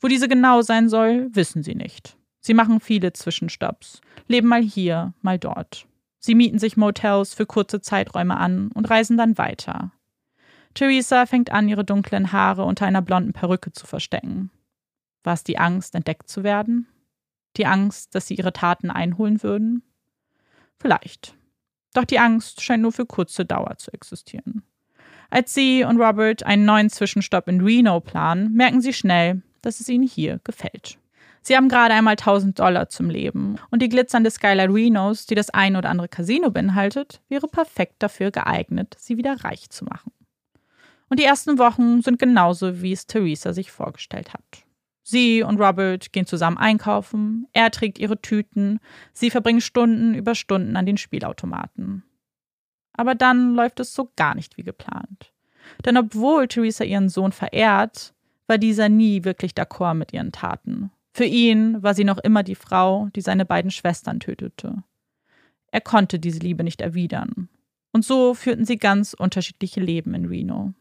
Wo 0.00 0.08
diese 0.08 0.28
genau 0.28 0.62
sein 0.62 0.88
soll, 0.88 1.28
wissen 1.32 1.62
sie 1.62 1.74
nicht. 1.74 2.16
Sie 2.40 2.54
machen 2.54 2.80
viele 2.80 3.12
Zwischenstopps, 3.12 4.00
leben 4.26 4.48
mal 4.48 4.62
hier, 4.62 5.14
mal 5.20 5.38
dort. 5.38 5.86
Sie 6.18 6.34
mieten 6.34 6.58
sich 6.58 6.76
Motels 6.76 7.34
für 7.34 7.46
kurze 7.46 7.80
Zeiträume 7.80 8.36
an 8.36 8.70
und 8.72 8.90
reisen 8.90 9.16
dann 9.16 9.38
weiter. 9.38 9.92
Theresa 10.74 11.26
fängt 11.26 11.50
an, 11.50 11.68
ihre 11.68 11.84
dunklen 11.84 12.32
Haare 12.32 12.64
unter 12.64 12.86
einer 12.86 13.02
blonden 13.02 13.32
Perücke 13.32 13.72
zu 13.72 13.86
verstecken. 13.86 14.50
War 15.24 15.34
es 15.34 15.44
die 15.44 15.58
Angst, 15.58 15.94
entdeckt 15.94 16.28
zu 16.28 16.44
werden? 16.44 16.86
Die 17.56 17.66
Angst, 17.66 18.14
dass 18.14 18.26
sie 18.26 18.34
ihre 18.34 18.52
Taten 18.52 18.90
einholen 18.90 19.42
würden? 19.42 19.82
Vielleicht. 20.78 21.34
Doch 21.94 22.04
die 22.04 22.18
Angst 22.18 22.62
scheint 22.62 22.82
nur 22.82 22.92
für 22.92 23.06
kurze 23.06 23.44
Dauer 23.44 23.76
zu 23.78 23.92
existieren. 23.92 24.62
Als 25.30 25.52
sie 25.52 25.84
und 25.84 26.00
Robert 26.00 26.44
einen 26.44 26.64
neuen 26.64 26.90
Zwischenstopp 26.90 27.48
in 27.48 27.60
Reno 27.60 28.00
planen, 28.00 28.52
merken 28.54 28.80
sie 28.80 28.92
schnell, 28.92 29.42
dass 29.62 29.80
es 29.80 29.88
ihnen 29.88 30.06
hier 30.06 30.40
gefällt. 30.44 30.98
Sie 31.42 31.56
haben 31.56 31.68
gerade 31.68 31.94
einmal 31.94 32.12
1000 32.12 32.58
Dollar 32.58 32.88
zum 32.88 33.10
Leben 33.10 33.56
und 33.70 33.80
die 33.80 33.88
glitzernde 33.88 34.30
Skyline 34.30 34.72
Renos, 34.72 35.26
die 35.26 35.34
das 35.34 35.50
ein 35.50 35.76
oder 35.76 35.88
andere 35.88 36.08
Casino 36.08 36.50
beinhaltet, 36.50 37.20
wäre 37.28 37.48
perfekt 37.48 37.96
dafür 38.00 38.30
geeignet, 38.30 38.96
sie 38.98 39.16
wieder 39.16 39.44
reich 39.44 39.70
zu 39.70 39.84
machen. 39.84 40.12
Und 41.08 41.20
die 41.20 41.24
ersten 41.24 41.58
Wochen 41.58 42.02
sind 42.02 42.18
genauso, 42.18 42.82
wie 42.82 42.92
es 42.92 43.06
Theresa 43.06 43.52
sich 43.52 43.70
vorgestellt 43.70 44.34
hat. 44.34 44.64
Sie 45.02 45.42
und 45.42 45.58
Robert 45.58 46.12
gehen 46.12 46.26
zusammen 46.26 46.58
einkaufen, 46.58 47.46
er 47.54 47.70
trägt 47.70 47.98
ihre 47.98 48.20
Tüten, 48.20 48.78
sie 49.14 49.30
verbringen 49.30 49.62
Stunden 49.62 50.14
über 50.14 50.34
Stunden 50.34 50.76
an 50.76 50.84
den 50.84 50.98
Spielautomaten. 50.98 52.02
Aber 52.92 53.14
dann 53.14 53.54
läuft 53.54 53.80
es 53.80 53.94
so 53.94 54.10
gar 54.16 54.34
nicht 54.34 54.58
wie 54.58 54.64
geplant. 54.64 55.32
Denn 55.86 55.96
obwohl 55.96 56.46
Theresa 56.46 56.84
ihren 56.84 57.08
Sohn 57.08 57.32
verehrt, 57.32 58.12
war 58.46 58.58
dieser 58.58 58.88
nie 58.88 59.24
wirklich 59.24 59.52
d'accord 59.52 59.94
mit 59.94 60.12
ihren 60.12 60.32
Taten. 60.32 60.90
Für 61.12 61.24
ihn 61.24 61.82
war 61.82 61.94
sie 61.94 62.04
noch 62.04 62.18
immer 62.18 62.42
die 62.42 62.54
Frau, 62.54 63.08
die 63.16 63.20
seine 63.20 63.46
beiden 63.46 63.70
Schwestern 63.70 64.20
tötete. 64.20 64.82
Er 65.70 65.80
konnte 65.80 66.18
diese 66.18 66.40
Liebe 66.40 66.64
nicht 66.64 66.80
erwidern. 66.80 67.48
Und 67.92 68.04
so 68.04 68.34
führten 68.34 68.64
sie 68.64 68.76
ganz 68.76 69.14
unterschiedliche 69.14 69.80
Leben 69.80 70.14
in 70.14 70.26
Reno. 70.26 70.74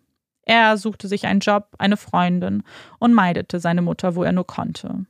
Er 0.50 0.78
suchte 0.78 1.10
sich 1.10 1.26
einen 1.28 1.42
Job, 1.42 1.76
eine 1.78 1.98
Freundin 1.98 2.64
und 3.00 3.14
meidete 3.14 3.60
seine 3.60 3.82
Mutter, 3.82 4.16
wo 4.16 4.24
er 4.24 4.32
nur 4.32 4.48
konnte. 4.48 5.06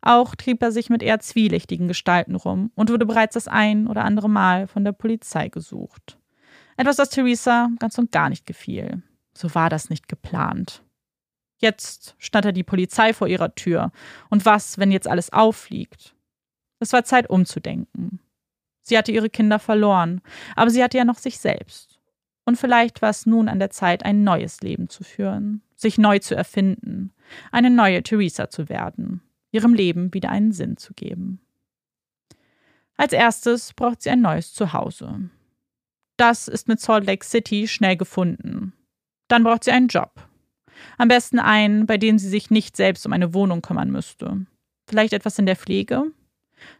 Auch 0.00 0.36
trieb 0.36 0.62
er 0.62 0.70
sich 0.70 0.88
mit 0.90 1.02
eher 1.02 1.18
zwielichtigen 1.18 1.88
Gestalten 1.88 2.36
rum 2.36 2.70
und 2.76 2.88
wurde 2.88 3.04
bereits 3.04 3.34
das 3.34 3.48
ein 3.48 3.88
oder 3.88 4.04
andere 4.04 4.30
Mal 4.30 4.68
von 4.68 4.84
der 4.84 4.92
Polizei 4.92 5.48
gesucht. 5.48 6.18
Etwas, 6.76 6.94
das 6.94 7.10
Theresa 7.10 7.68
ganz 7.80 7.98
und 7.98 8.12
gar 8.12 8.28
nicht 8.28 8.46
gefiel. 8.46 9.02
So 9.36 9.52
war 9.56 9.70
das 9.70 9.90
nicht 9.90 10.06
geplant. 10.06 10.84
Jetzt 11.58 12.14
stand 12.18 12.44
da 12.44 12.52
die 12.52 12.62
Polizei 12.62 13.12
vor 13.12 13.26
ihrer 13.26 13.56
Tür. 13.56 13.90
Und 14.28 14.46
was, 14.46 14.78
wenn 14.78 14.92
jetzt 14.92 15.08
alles 15.08 15.32
auffliegt? 15.32 16.14
Es 16.78 16.92
war 16.92 17.02
Zeit 17.02 17.28
umzudenken. 17.28 18.20
Sie 18.82 18.96
hatte 18.96 19.10
ihre 19.10 19.30
Kinder 19.30 19.58
verloren, 19.58 20.20
aber 20.54 20.70
sie 20.70 20.82
hatte 20.82 20.96
ja 20.96 21.04
noch 21.04 21.18
sich 21.18 21.38
selbst. 21.38 21.99
Und 22.50 22.56
vielleicht 22.56 23.00
war 23.00 23.10
es 23.10 23.26
nun 23.26 23.48
an 23.48 23.60
der 23.60 23.70
Zeit, 23.70 24.04
ein 24.04 24.24
neues 24.24 24.60
Leben 24.60 24.88
zu 24.88 25.04
führen, 25.04 25.62
sich 25.76 25.98
neu 25.98 26.18
zu 26.18 26.34
erfinden, 26.34 27.12
eine 27.52 27.70
neue 27.70 28.02
Theresa 28.02 28.50
zu 28.50 28.68
werden, 28.68 29.22
ihrem 29.52 29.72
Leben 29.72 30.12
wieder 30.12 30.30
einen 30.30 30.50
Sinn 30.50 30.76
zu 30.76 30.92
geben. 30.92 31.38
Als 32.96 33.12
erstes 33.12 33.72
braucht 33.72 34.02
sie 34.02 34.10
ein 34.10 34.20
neues 34.20 34.52
Zuhause. 34.52 35.30
Das 36.16 36.48
ist 36.48 36.66
mit 36.66 36.80
Salt 36.80 37.06
Lake 37.06 37.24
City 37.24 37.68
schnell 37.68 37.96
gefunden. 37.96 38.72
Dann 39.28 39.44
braucht 39.44 39.62
sie 39.62 39.70
einen 39.70 39.86
Job, 39.86 40.10
am 40.98 41.06
besten 41.06 41.38
einen, 41.38 41.86
bei 41.86 41.98
dem 41.98 42.18
sie 42.18 42.28
sich 42.28 42.50
nicht 42.50 42.76
selbst 42.76 43.06
um 43.06 43.12
eine 43.12 43.32
Wohnung 43.32 43.62
kümmern 43.62 43.92
müsste. 43.92 44.44
Vielleicht 44.88 45.12
etwas 45.12 45.38
in 45.38 45.46
der 45.46 45.54
Pflege? 45.54 46.02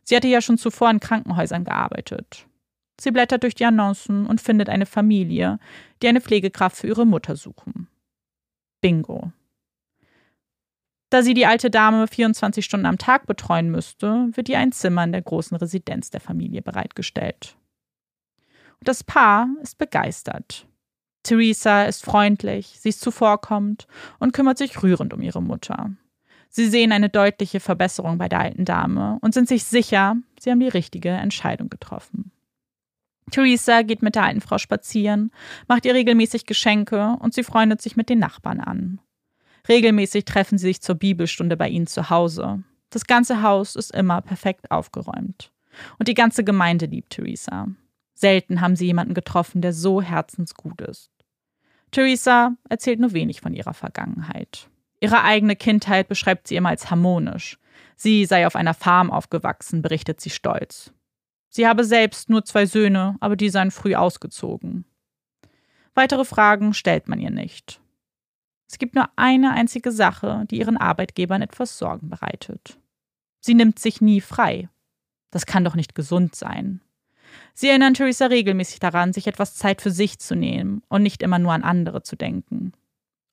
Sie 0.03 0.17
hatte 0.17 0.27
ja 0.27 0.41
schon 0.41 0.59
zuvor 0.59 0.91
in 0.91 0.99
Krankenhäusern 0.99 1.63
gearbeitet. 1.63 2.49
Sie 3.01 3.13
blättert 3.13 3.45
durch 3.45 3.55
die 3.55 3.65
Annoncen 3.65 4.27
und 4.27 4.43
findet 4.43 4.69
eine 4.69 4.85
Familie, 4.85 5.59
die 6.03 6.09
eine 6.09 6.21
Pflegekraft 6.21 6.77
für 6.77 6.87
ihre 6.87 7.07
Mutter 7.07 7.35
suchen. 7.35 7.89
Bingo. 8.83 9.33
Da 11.09 11.23
sie 11.23 11.33
die 11.33 11.47
alte 11.47 11.71
Dame 11.71 12.07
24 12.07 12.63
Stunden 12.63 12.85
am 12.85 12.99
Tag 12.99 13.27
betreuen 13.27 13.71
müsste, 13.71 14.29
wird 14.33 14.51
ihr 14.51 14.59
ein 14.59 14.73
Zimmer 14.73 15.03
in 15.05 15.13
der 15.13 15.23
großen 15.23 15.57
Residenz 15.57 16.11
der 16.11 16.21
Familie 16.21 16.61
bereitgestellt. 16.61 17.57
Und 18.81 18.89
das 18.89 19.03
Paar 19.03 19.49
ist 19.63 19.79
begeistert. 19.79 20.67
Theresa 21.23 21.85
ist 21.85 22.05
freundlich, 22.05 22.77
sie 22.81 22.91
ist 22.91 23.01
zuvorkommend 23.01 23.87
und 24.19 24.35
kümmert 24.35 24.59
sich 24.59 24.83
rührend 24.83 25.15
um 25.15 25.23
ihre 25.23 25.43
Mutter. 25.43 25.91
Sie 26.51 26.69
sehen 26.69 26.93
eine 26.93 27.09
deutliche 27.09 27.61
Verbesserung 27.61 28.19
bei 28.19 28.29
der 28.29 28.41
alten 28.41 28.67
Dame 28.67 29.19
und 29.23 29.33
sind 29.33 29.49
sich 29.49 29.65
sicher, 29.65 30.17
sie 30.39 30.51
haben 30.51 30.61
die 30.61 30.69
richtige 30.69 31.09
Entscheidung 31.09 31.71
getroffen. 31.71 32.31
Theresa 33.31 33.83
geht 33.83 34.03
mit 34.03 34.15
der 34.15 34.25
alten 34.25 34.41
Frau 34.41 34.59
spazieren, 34.59 35.31
macht 35.69 35.85
ihr 35.85 35.95
regelmäßig 35.95 36.47
Geschenke 36.47 37.17
und 37.21 37.35
sie 37.35 37.45
freundet 37.45 37.81
sich 37.83 37.97
mit 37.97 38.09
den 38.09 38.19
Nachbarn 38.19 38.61
an. 38.61 39.01
Regelmäßig 39.69 40.25
treffen 40.25 40.59
sie 40.59 40.69
sich 40.69 40.81
zur 40.81 40.95
Bibelstunde 40.95 41.57
bei 41.57 41.69
ihnen 41.69 41.87
zu 41.87 42.11
Hause. 42.11 42.63
Das 42.91 43.07
ganze 43.07 43.43
Haus 43.43 43.77
ist 43.77 43.95
immer 43.95 44.21
perfekt 44.21 44.71
aufgeräumt. 44.71 45.53
Und 45.99 46.09
die 46.09 46.15
ganze 46.15 46.45
Gemeinde 46.45 46.87
liebt 46.87 47.11
Theresa. 47.11 47.69
Selten 48.15 48.61
haben 48.61 48.77
sie 48.77 48.87
jemanden 48.87 49.15
getroffen, 49.15 49.63
der 49.63 49.73
so 49.73 50.03
herzensgut 50.03 50.81
ist. 50.81 51.11
Theresa 51.91 52.53
erzählt 52.69 53.01
nur 53.01 53.13
wenig 53.13 53.41
von 53.41 53.55
ihrer 53.55 53.75
Vergangenheit. 53.75 54.69
Ihre 55.01 55.23
eigene 55.23 55.57
Kindheit 55.57 56.09
beschreibt 56.09 56.47
sie 56.47 56.57
immer 56.57 56.69
als 56.69 56.91
harmonisch. 56.91 57.59
Sie 57.97 58.27
sei 58.27 58.47
auf 58.47 58.57
einer 58.57 58.75
Farm 58.75 59.11
aufgewachsen, 59.11 59.83
berichtet 59.83 60.21
sie 60.21 60.31
stolz. 60.31 60.93
Sie 61.51 61.67
habe 61.67 61.85
selbst 61.85 62.31
nur 62.31 62.45
zwei 62.45 62.65
Söhne, 62.65 63.17
aber 63.21 63.37
die 63.37 63.51
seien 63.51 63.73
früh 63.73 63.95
ausgezogen. 63.95 64.85
Weitere 65.95 66.25
Fragen 66.25 66.73
stellt 66.73 67.09
man 67.09 67.21
ihr 67.21 67.31
nicht. 67.31 67.81
Es 68.69 68.79
gibt 68.79 68.95
nur 68.95 69.09
eine 69.17 69.51
einzige 69.53 69.91
Sache, 69.91 70.45
die 70.49 70.59
ihren 70.59 70.77
Arbeitgebern 70.77 71.43
etwas 71.43 71.77
Sorgen 71.77 72.09
bereitet. 72.09 72.79
Sie 73.41 73.55
nimmt 73.55 73.81
sich 73.81 74.01
nie 74.01 74.21
frei. 74.21 74.69
Das 75.33 75.45
kann 75.45 75.65
doch 75.65 75.75
nicht 75.75 75.97
gesund 75.97 76.37
sein. 76.37 76.81
Sie 77.55 77.69
erinnern 77.69 77.95
Theresa 77.95 78.27
regelmäßig 78.27 78.79
daran, 78.79 79.13
sich 79.13 79.27
etwas 79.27 79.55
Zeit 79.57 79.83
für 79.83 79.91
sich 79.91 80.21
zu 80.21 80.37
nehmen 80.37 80.83
und 80.89 81.03
nicht 81.03 81.23
immer 81.23 81.41
nur 81.41 81.53
an 81.53 81.65
andere 81.65 82.03
zu 82.03 82.17
denken. 82.17 82.73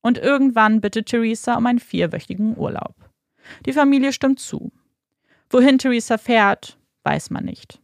Und 0.02 0.18
irgendwann 0.18 0.82
bittet 0.82 1.08
Theresa 1.08 1.56
um 1.56 1.66
einen 1.68 1.80
vierwöchigen 1.80 2.58
Urlaub. 2.58 2.96
Die 3.66 3.74
Familie 3.74 4.14
stimmt 4.14 4.40
zu. 4.40 4.72
Wohin 5.50 5.78
Theresa 5.78 6.18
fährt, 6.18 6.78
weiß 7.04 7.30
man 7.30 7.46
nicht. 7.46 7.80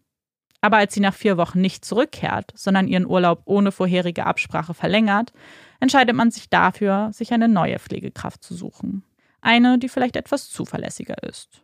Aber 0.64 0.78
als 0.78 0.94
sie 0.94 1.02
nach 1.02 1.14
vier 1.14 1.36
Wochen 1.36 1.60
nicht 1.60 1.84
zurückkehrt, 1.84 2.54
sondern 2.56 2.88
ihren 2.88 3.06
Urlaub 3.06 3.42
ohne 3.44 3.74
vorherige 3.74 4.26
Absprache 4.26 4.74
verlängert, 4.74 5.34
entscheidet 5.82 6.16
man 6.16 6.32
sich 6.32 6.50
dafür, 6.50 7.10
sich 7.12 7.34
eine 7.34 7.50
neue 7.50 7.80
Pflegekraft 7.80 8.42
zu 8.42 8.56
suchen. 8.56 9.04
Eine, 9.42 9.78
die 9.78 9.90
vielleicht 9.90 10.16
etwas 10.16 10.50
zuverlässiger 10.50 11.22
ist. 11.22 11.62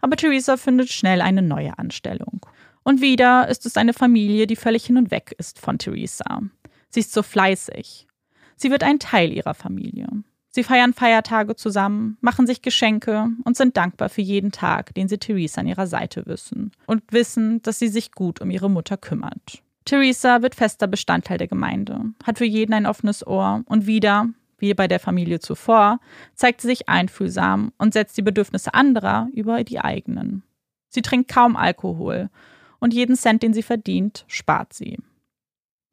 Aber 0.00 0.16
Theresa 0.16 0.56
findet 0.56 0.88
schnell 0.88 1.20
eine 1.20 1.40
neue 1.40 1.78
Anstellung. 1.78 2.44
Und 2.82 3.00
wieder 3.00 3.46
ist 3.46 3.64
es 3.64 3.76
eine 3.76 3.92
Familie, 3.92 4.48
die 4.48 4.56
völlig 4.56 4.84
hin 4.86 4.96
und 4.96 5.12
weg 5.12 5.32
ist 5.38 5.60
von 5.60 5.78
Theresa. 5.78 6.42
Sie 6.90 6.98
ist 6.98 7.12
so 7.12 7.22
fleißig. 7.22 8.08
Sie 8.56 8.72
wird 8.72 8.82
ein 8.82 8.98
Teil 8.98 9.32
ihrer 9.32 9.54
Familie. 9.54 10.08
Sie 10.54 10.62
feiern 10.62 10.92
Feiertage 10.92 11.56
zusammen, 11.56 12.16
machen 12.20 12.46
sich 12.46 12.62
Geschenke 12.62 13.26
und 13.42 13.56
sind 13.56 13.76
dankbar 13.76 14.08
für 14.08 14.20
jeden 14.20 14.52
Tag, 14.52 14.94
den 14.94 15.08
sie 15.08 15.18
Theresa 15.18 15.60
an 15.60 15.66
ihrer 15.66 15.88
Seite 15.88 16.26
wissen 16.26 16.70
und 16.86 17.02
wissen, 17.10 17.60
dass 17.62 17.80
sie 17.80 17.88
sich 17.88 18.12
gut 18.12 18.40
um 18.40 18.52
ihre 18.52 18.70
Mutter 18.70 18.96
kümmert. 18.96 19.64
Theresa 19.84 20.42
wird 20.42 20.54
fester 20.54 20.86
Bestandteil 20.86 21.38
der 21.38 21.48
Gemeinde, 21.48 22.12
hat 22.22 22.38
für 22.38 22.44
jeden 22.44 22.72
ein 22.72 22.86
offenes 22.86 23.26
Ohr 23.26 23.64
und 23.66 23.88
wieder, 23.88 24.28
wie 24.58 24.72
bei 24.74 24.86
der 24.86 25.00
Familie 25.00 25.40
zuvor, 25.40 25.98
zeigt 26.36 26.60
sie 26.60 26.68
sich 26.68 26.88
einfühlsam 26.88 27.72
und 27.78 27.92
setzt 27.92 28.16
die 28.16 28.22
Bedürfnisse 28.22 28.74
anderer 28.74 29.26
über 29.32 29.64
die 29.64 29.80
eigenen. 29.80 30.44
Sie 30.88 31.02
trinkt 31.02 31.28
kaum 31.32 31.56
Alkohol 31.56 32.30
und 32.78 32.94
jeden 32.94 33.16
Cent, 33.16 33.42
den 33.42 33.54
sie 33.54 33.64
verdient, 33.64 34.24
spart 34.28 34.72
sie. 34.72 34.98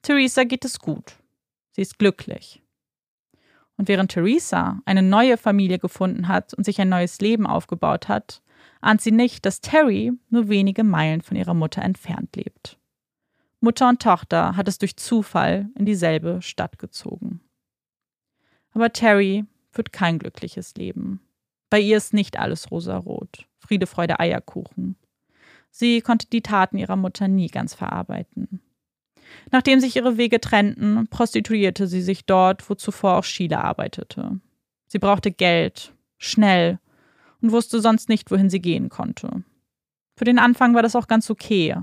Theresa 0.03 0.43
geht 0.43 0.65
es 0.65 0.77
gut. 0.77 1.15
Sie 1.71 1.81
ist 1.81 1.97
glücklich. 1.97 2.60
Und 3.81 3.87
während 3.87 4.11
Theresa 4.11 4.79
eine 4.85 5.01
neue 5.01 5.37
Familie 5.37 5.79
gefunden 5.79 6.27
hat 6.27 6.53
und 6.53 6.65
sich 6.65 6.79
ein 6.79 6.89
neues 6.89 7.19
Leben 7.19 7.47
aufgebaut 7.47 8.09
hat, 8.09 8.43
ahnt 8.79 9.01
sie 9.01 9.09
nicht, 9.09 9.43
dass 9.43 9.59
Terry 9.59 10.11
nur 10.29 10.49
wenige 10.49 10.83
Meilen 10.83 11.23
von 11.23 11.35
ihrer 11.35 11.55
Mutter 11.55 11.81
entfernt 11.81 12.35
lebt. 12.35 12.77
Mutter 13.59 13.89
und 13.89 13.99
Tochter 13.99 14.55
hat 14.55 14.67
es 14.67 14.77
durch 14.77 14.97
Zufall 14.97 15.67
in 15.73 15.85
dieselbe 15.85 16.43
Stadt 16.43 16.77
gezogen. 16.77 17.41
Aber 18.75 18.93
Terry 18.93 19.45
führt 19.71 19.91
kein 19.91 20.19
glückliches 20.19 20.75
Leben. 20.75 21.19
Bei 21.71 21.79
ihr 21.79 21.97
ist 21.97 22.13
nicht 22.13 22.37
alles 22.37 22.69
rosarot, 22.69 23.47
Friede, 23.57 23.87
Freude, 23.87 24.19
Eierkuchen. 24.19 24.95
Sie 25.71 26.01
konnte 26.01 26.27
die 26.27 26.43
Taten 26.43 26.77
ihrer 26.77 26.97
Mutter 26.97 27.27
nie 27.27 27.47
ganz 27.47 27.73
verarbeiten. 27.73 28.61
Nachdem 29.51 29.79
sich 29.79 29.95
ihre 29.95 30.17
Wege 30.17 30.39
trennten, 30.39 31.07
prostituierte 31.09 31.87
sie 31.87 32.01
sich 32.01 32.25
dort, 32.25 32.69
wo 32.69 32.75
zuvor 32.75 33.17
auch 33.17 33.23
Sheila 33.23 33.61
arbeitete. 33.61 34.39
Sie 34.87 34.99
brauchte 34.99 35.31
Geld, 35.31 35.93
schnell, 36.17 36.79
und 37.41 37.51
wusste 37.51 37.81
sonst 37.81 38.09
nicht, 38.09 38.29
wohin 38.31 38.49
sie 38.49 38.61
gehen 38.61 38.89
konnte. 38.89 39.43
Für 40.15 40.25
den 40.25 40.39
Anfang 40.39 40.75
war 40.75 40.83
das 40.83 40.95
auch 40.95 41.07
ganz 41.07 41.29
okay. 41.29 41.75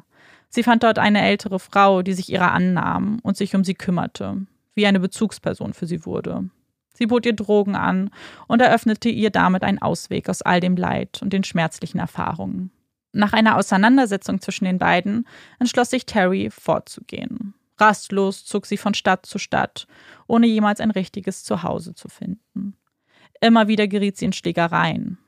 Sie 0.48 0.62
fand 0.62 0.82
dort 0.82 0.98
eine 0.98 1.22
ältere 1.22 1.58
Frau, 1.58 2.02
die 2.02 2.14
sich 2.14 2.30
ihrer 2.30 2.52
annahm 2.52 3.18
und 3.22 3.36
sich 3.36 3.54
um 3.54 3.64
sie 3.64 3.74
kümmerte, 3.74 4.46
wie 4.74 4.86
eine 4.86 5.00
Bezugsperson 5.00 5.74
für 5.74 5.86
sie 5.86 6.06
wurde. 6.06 6.48
Sie 6.94 7.06
bot 7.06 7.26
ihr 7.26 7.32
Drogen 7.32 7.76
an 7.76 8.10
und 8.46 8.60
eröffnete 8.60 9.08
ihr 9.08 9.30
damit 9.30 9.62
einen 9.62 9.80
Ausweg 9.80 10.28
aus 10.28 10.42
all 10.42 10.60
dem 10.60 10.76
Leid 10.76 11.20
und 11.22 11.32
den 11.32 11.44
schmerzlichen 11.44 11.98
Erfahrungen. 11.98 12.70
Nach 13.12 13.32
einer 13.32 13.56
Auseinandersetzung 13.56 14.40
zwischen 14.40 14.64
den 14.64 14.78
beiden 14.78 15.26
entschloss 15.58 15.90
sich 15.90 16.06
Terry, 16.06 16.50
fortzugehen. 16.50 17.54
Rastlos 17.78 18.44
zog 18.44 18.66
sie 18.66 18.76
von 18.76 18.94
Stadt 18.94 19.24
zu 19.24 19.38
Stadt, 19.38 19.86
ohne 20.26 20.46
jemals 20.46 20.80
ein 20.80 20.90
richtiges 20.90 21.44
Zuhause 21.44 21.94
zu 21.94 22.08
finden. 22.08 22.76
Immer 23.40 23.68
wieder 23.68 23.86
geriet 23.86 24.16
sie 24.16 24.26
in 24.26 24.32
Schlägereien. 24.32 25.18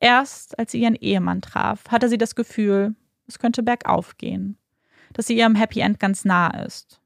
Erst 0.00 0.58
als 0.58 0.72
sie 0.72 0.82
ihren 0.82 0.94
Ehemann 0.94 1.40
traf, 1.40 1.84
hatte 1.88 2.08
sie 2.08 2.18
das 2.18 2.34
Gefühl, 2.34 2.94
es 3.26 3.38
könnte 3.38 3.62
bergauf 3.62 4.16
gehen, 4.16 4.56
dass 5.12 5.26
sie 5.26 5.36
ihrem 5.36 5.54
Happy 5.54 5.80
End 5.80 5.98
ganz 5.98 6.24
nah 6.24 6.48
ist. 6.64 7.00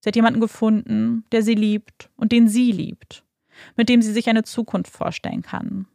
Sie 0.00 0.08
hat 0.08 0.16
jemanden 0.16 0.40
gefunden, 0.40 1.24
der 1.32 1.42
sie 1.42 1.54
liebt 1.54 2.10
und 2.16 2.32
den 2.32 2.48
sie 2.48 2.72
liebt, 2.72 3.24
mit 3.76 3.88
dem 3.88 4.02
sie 4.02 4.12
sich 4.12 4.28
eine 4.28 4.42
Zukunft 4.42 4.92
vorstellen 4.92 5.42
kann. 5.42 5.86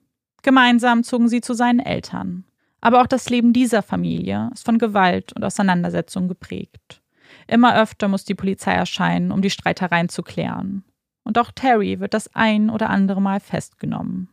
Gemeinsam 0.41 1.03
zogen 1.03 1.29
sie 1.29 1.41
zu 1.41 1.53
seinen 1.53 1.79
Eltern. 1.79 2.45
Aber 2.81 3.01
auch 3.01 3.07
das 3.07 3.29
Leben 3.29 3.53
dieser 3.53 3.81
Familie 3.81 4.49
ist 4.53 4.65
von 4.65 4.77
Gewalt 4.77 5.33
und 5.33 5.43
Auseinandersetzung 5.43 6.27
geprägt. 6.27 7.01
Immer 7.47 7.79
öfter 7.79 8.07
muss 8.07 8.25
die 8.25 8.35
Polizei 8.35 8.73
erscheinen, 8.73 9.31
um 9.31 9.41
die 9.41 9.49
Streitereien 9.49 10.09
zu 10.09 10.23
klären. 10.23 10.83
Und 11.23 11.37
auch 11.37 11.51
Terry 11.51 11.99
wird 11.99 12.13
das 12.13 12.33
ein 12.35 12.69
oder 12.69 12.89
andere 12.89 13.21
Mal 13.21 13.39
festgenommen. 13.39 14.29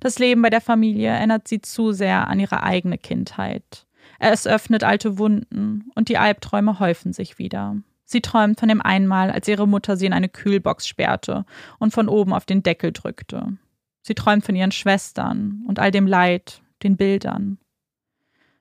Das 0.00 0.18
Leben 0.18 0.42
bei 0.42 0.50
der 0.50 0.60
Familie 0.60 1.08
erinnert 1.08 1.48
sie 1.48 1.60
zu 1.60 1.92
sehr 1.92 2.28
an 2.28 2.38
ihre 2.38 2.62
eigene 2.62 2.98
Kindheit. 2.98 3.86
Es 4.18 4.46
öffnet 4.46 4.84
alte 4.84 5.18
Wunden 5.18 5.90
und 5.94 6.08
die 6.08 6.18
Albträume 6.18 6.78
häufen 6.78 7.12
sich 7.12 7.38
wieder. 7.38 7.76
Sie 8.04 8.20
träumt 8.20 8.60
von 8.60 8.68
dem 8.68 8.80
einmal, 8.80 9.30
als 9.30 9.48
ihre 9.48 9.66
Mutter 9.66 9.96
sie 9.96 10.06
in 10.06 10.12
eine 10.12 10.28
Kühlbox 10.28 10.86
sperrte 10.86 11.46
und 11.78 11.92
von 11.92 12.08
oben 12.08 12.32
auf 12.32 12.44
den 12.44 12.62
Deckel 12.62 12.92
drückte. 12.92 13.56
Sie 14.02 14.14
träumt 14.14 14.44
von 14.44 14.54
ihren 14.54 14.72
Schwestern 14.72 15.64
und 15.66 15.78
all 15.78 15.90
dem 15.90 16.06
Leid, 16.06 16.62
den 16.84 16.96
Bildern. 16.96 17.58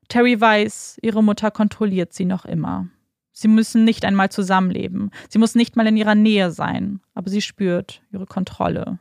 Terry 0.07 0.39
weiß, 0.39 0.97
ihre 1.01 1.23
Mutter 1.23 1.51
kontrolliert 1.51 2.13
sie 2.13 2.25
noch 2.25 2.45
immer. 2.45 2.87
Sie 3.31 3.47
müssen 3.47 3.83
nicht 3.83 4.05
einmal 4.05 4.29
zusammenleben. 4.29 5.11
Sie 5.29 5.39
muss 5.39 5.55
nicht 5.55 5.75
mal 5.75 5.87
in 5.87 5.97
ihrer 5.97 6.15
Nähe 6.15 6.51
sein, 6.51 7.01
aber 7.13 7.29
sie 7.29 7.41
spürt 7.41 8.03
ihre 8.11 8.27
Kontrolle. 8.27 8.99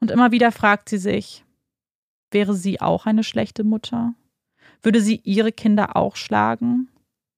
Und 0.00 0.10
immer 0.10 0.32
wieder 0.32 0.52
fragt 0.52 0.88
sie 0.88 0.98
sich, 0.98 1.44
wäre 2.30 2.54
sie 2.54 2.80
auch 2.80 3.06
eine 3.06 3.24
schlechte 3.24 3.62
Mutter? 3.62 4.14
Würde 4.82 5.00
sie 5.00 5.20
ihre 5.22 5.52
Kinder 5.52 5.96
auch 5.96 6.16
schlagen? 6.16 6.88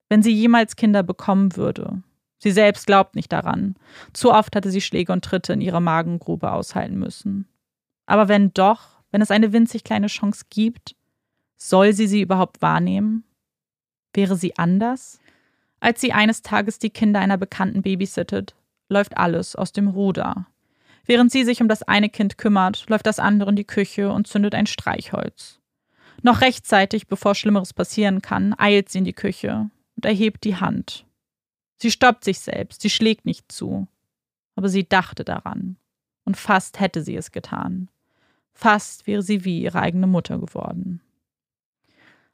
Wenn 0.09 0.23
sie 0.23 0.33
jemals 0.33 0.77
Kinder 0.77 1.03
bekommen 1.03 1.57
würde. 1.57 2.03
Sie 2.39 2.51
selbst 2.51 2.87
glaubt 2.87 3.15
nicht 3.15 3.33
daran. 3.33 3.77
Zu 4.13 4.33
oft 4.33 4.57
hatte 4.57 4.71
sie 4.71 4.81
Schläge 4.81 5.13
und 5.13 5.25
Tritte 5.25 5.53
in 5.53 5.61
ihrer 5.61 5.81
Magengrube 5.81 6.51
aushalten 6.51 6.99
müssen. 6.99 7.49
Aber 8.07 8.29
wenn 8.29 8.53
doch, 8.55 8.96
wenn 9.17 9.23
es 9.23 9.31
eine 9.31 9.55
winzig 9.55 9.83
kleine 9.83 10.09
Chance 10.09 10.45
gibt, 10.51 10.95
soll 11.57 11.95
sie 11.95 12.07
sie 12.07 12.21
überhaupt 12.21 12.61
wahrnehmen? 12.61 13.25
Wäre 14.13 14.37
sie 14.37 14.59
anders? 14.59 15.21
Als 15.81 16.03
sie 16.03 16.13
eines 16.13 16.43
Tages 16.43 16.79
die 16.79 16.91
Kinder 16.91 17.21
einer 17.21 17.39
Bekannten 17.39 17.81
babysittet, 17.81 18.55
läuft 18.91 19.17
alles 19.17 19.57
aus 19.57 19.73
dem 19.73 19.89
Ruder. 19.89 20.49
Während 21.07 21.33
sie 21.33 21.45
sich 21.45 21.63
um 21.63 21.69
das 21.69 21.83
eine 21.83 22.11
Kind 22.11 22.37
kümmert, 22.37 22.85
läuft 22.91 23.07
das 23.07 23.19
andere 23.19 23.49
in 23.49 23.57
die 23.57 23.65
Küche 23.65 24.13
und 24.13 24.27
zündet 24.27 24.55
ein 24.55 24.67
Streichholz. 24.67 25.61
Noch 26.21 26.43
rechtzeitig, 26.43 27.07
bevor 27.07 27.35
Schlimmeres 27.35 27.73
passieren 27.73 28.21
kann, 28.21 28.55
eilt 28.59 28.91
sie 28.91 28.99
in 28.99 29.05
die 29.05 29.15
Küche 29.15 29.71
und 29.97 30.05
erhebt 30.05 30.45
die 30.45 30.57
Hand. 30.57 31.07
Sie 31.79 31.91
stoppt 31.91 32.23
sich 32.23 32.41
selbst, 32.41 32.83
sie 32.83 32.91
schlägt 32.91 33.25
nicht 33.25 33.51
zu. 33.51 33.89
Aber 34.57 34.69
sie 34.69 34.87
dachte 34.87 35.25
daran. 35.25 35.79
Und 36.27 36.37
fast 36.37 36.81
hätte 36.81 37.03
sie 37.03 37.17
es 37.17 37.33
getan. 37.33 37.89
Fast 38.57 39.07
wäre 39.07 39.21
sie 39.21 39.45
wie 39.45 39.63
ihre 39.63 39.81
eigene 39.81 40.07
Mutter 40.07 40.39
geworden. 40.39 41.03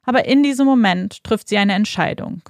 Aber 0.03 0.25
in 0.25 0.41
diesem 0.41 0.65
Moment 0.65 1.21
trifft 1.25 1.49
sie 1.49 1.57
eine 1.57 1.73
Entscheidung. 1.73 2.41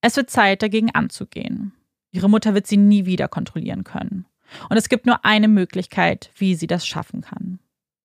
Es 0.00 0.16
wird 0.16 0.30
Zeit, 0.30 0.62
dagegen 0.62 0.90
anzugehen. 0.94 1.72
Ihre 2.10 2.30
Mutter 2.30 2.54
wird 2.54 2.66
sie 2.66 2.78
nie 2.78 3.04
wieder 3.04 3.28
kontrollieren 3.28 3.84
können. 3.84 4.24
Und 4.70 4.78
es 4.78 4.88
gibt 4.88 5.04
nur 5.04 5.26
eine 5.26 5.48
Möglichkeit, 5.48 6.30
wie 6.36 6.54
sie 6.54 6.66
das 6.66 6.86
schaffen 6.86 7.20
kann. 7.20 7.58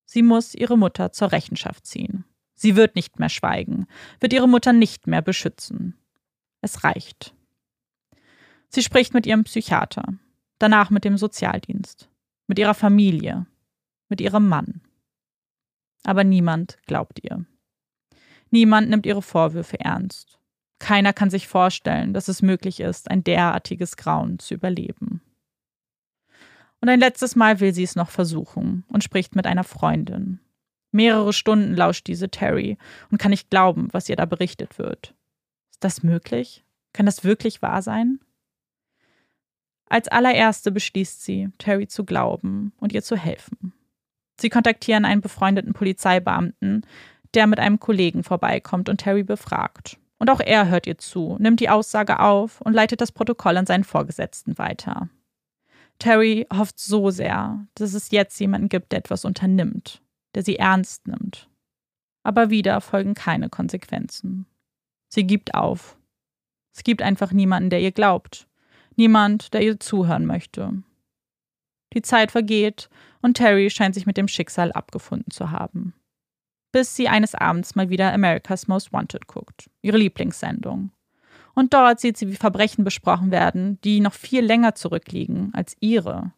Sie 0.06 0.22
muss 0.22 0.54
ihre 0.54 0.78
Mutter 0.78 1.14
zur 1.14 1.32
Rechenschaft 1.32 1.86
ziehen. 1.86 2.26
Sie 2.54 2.76
wird 2.76 2.96
nicht 2.96 3.18
mehr 3.18 3.30
schweigen, 3.30 3.88
wird 4.20 4.34
ihre 4.34 4.50
Mutter 4.50 4.74
nicht 4.74 5.08
mehr 5.08 5.22
beschützen. 5.22 5.96
Es 6.60 6.84
reicht. 6.84 7.34
Sie 8.68 8.84
spricht 8.84 9.14
mit 9.14 9.26
ihrem 9.26 9.46
Psychiater, 9.46 10.04
danach 10.60 10.90
mit 10.90 11.06
dem 11.06 11.18
Sozialdienst, 11.18 12.10
mit 12.48 12.60
ihrer 12.60 12.74
Familie, 12.74 13.46
mit 14.10 14.20
ihrem 14.20 14.50
Mann. 14.50 14.82
Aber 16.08 16.24
niemand 16.24 16.78
glaubt 16.86 17.20
ihr. 17.22 17.46
Niemand 18.50 18.90
nimmt 18.90 19.06
ihre 19.06 19.22
Vorwürfe 19.22 19.78
ernst. 19.82 20.40
Keiner 20.80 21.12
kann 21.12 21.30
sich 21.30 21.50
vorstellen, 21.50 22.14
dass 22.14 22.30
es 22.30 22.42
möglich 22.42 22.80
ist, 22.80 23.12
ein 23.12 23.26
derartiges 23.26 23.98
Grauen 23.98 24.40
zu 24.40 24.54
überleben. 24.54 25.22
Und 26.80 26.88
ein 26.88 27.02
letztes 27.02 27.36
Mal 27.36 27.60
will 27.60 27.74
sie 27.74 27.84
es 27.84 27.98
noch 27.98 28.10
versuchen 28.10 28.86
und 28.88 29.04
spricht 29.04 29.36
mit 29.36 29.46
einer 29.46 29.66
Freundin. 29.66 30.40
Mehrere 30.92 31.34
Stunden 31.34 31.76
lauscht 31.76 32.08
diese 32.08 32.30
Terry 32.30 32.78
und 33.12 33.18
kann 33.18 33.32
nicht 33.32 33.50
glauben, 33.50 33.90
was 33.92 34.08
ihr 34.08 34.16
da 34.16 34.24
berichtet 34.24 34.80
wird. 34.80 35.14
Ist 35.72 35.84
das 35.84 36.04
möglich? 36.04 36.64
Kann 36.94 37.06
das 37.06 37.26
wirklich 37.26 37.62
wahr 37.62 37.82
sein? 37.82 38.22
Als 39.90 40.08
allererste 40.08 40.72
beschließt 40.72 41.22
sie, 41.22 41.50
Terry 41.58 41.88
zu 41.88 42.06
glauben 42.06 42.72
und 42.78 42.94
ihr 42.94 43.04
zu 43.04 43.18
helfen. 43.18 43.74
Sie 44.40 44.50
kontaktieren 44.50 45.06
einen 45.06 45.22
befreundeten 45.22 45.74
Polizeibeamten, 45.74 46.86
der 47.34 47.48
mit 47.48 47.60
einem 47.60 47.80
Kollegen 47.80 48.24
vorbeikommt 48.24 48.90
und 48.90 48.98
Terry 48.98 49.24
befragt. 49.24 49.98
Und 50.20 50.30
auch 50.30 50.40
er 50.40 50.68
hört 50.68 50.88
ihr 50.88 50.98
zu, 50.98 51.38
nimmt 51.40 51.60
die 51.60 51.70
Aussage 51.70 52.20
auf 52.20 52.62
und 52.62 52.74
leitet 52.74 53.02
das 53.02 53.12
Protokoll 53.12 53.58
an 53.58 53.66
seinen 53.66 53.84
Vorgesetzten 53.84 54.58
weiter. 54.58 55.10
Terry 56.00 56.48
hofft 56.54 56.80
so 56.80 57.10
sehr, 57.10 57.66
dass 57.76 57.94
es 57.94 58.12
jetzt 58.12 58.40
jemanden 58.40 58.70
gibt, 58.70 58.92
der 58.92 59.00
etwas 59.00 59.26
unternimmt, 59.26 60.02
der 60.36 60.44
sie 60.44 60.58
ernst 60.58 61.08
nimmt. 61.08 61.50
Aber 62.24 62.50
wieder 62.50 62.82
folgen 62.82 63.14
keine 63.14 63.50
Konsequenzen. 63.50 64.46
Sie 65.10 65.26
gibt 65.26 65.56
auf. 65.56 65.98
Es 66.76 66.84
gibt 66.84 67.02
einfach 67.02 67.32
niemanden, 67.32 67.70
der 67.70 67.82
ihr 67.82 67.92
glaubt. 67.92 68.48
Niemand, 68.96 69.54
der 69.54 69.62
ihr 69.64 69.80
zuhören 69.80 70.26
möchte. 70.26 70.84
Die 71.94 72.02
Zeit 72.02 72.32
vergeht 72.32 72.90
und 73.22 73.36
Terry 73.36 73.70
scheint 73.70 73.96
sich 73.96 74.06
mit 74.06 74.18
dem 74.18 74.28
Schicksal 74.28 74.72
abgefunden 74.72 75.32
zu 75.32 75.52
haben. 75.52 75.94
Bis 76.72 76.96
sie 76.96 77.08
eines 77.08 77.34
Abends 77.34 77.76
mal 77.76 77.90
wieder 77.90 78.14
America's 78.14 78.68
Most 78.68 78.94
Wanted 78.94 79.28
guckt, 79.28 79.70
ihre 79.82 79.98
Lieblingssendung. 79.98 80.92
Und 81.56 81.74
dort 81.74 82.00
sieht 82.00 82.18
sie, 82.18 82.28
wie 82.28 82.36
Verbrechen 82.36 82.84
besprochen 82.84 83.32
werden, 83.32 83.80
die 83.82 84.00
noch 84.00 84.14
viel 84.14 84.46
länger 84.46 84.76
zurückliegen 84.76 85.52
als 85.54 85.76
ihre. 85.80 86.34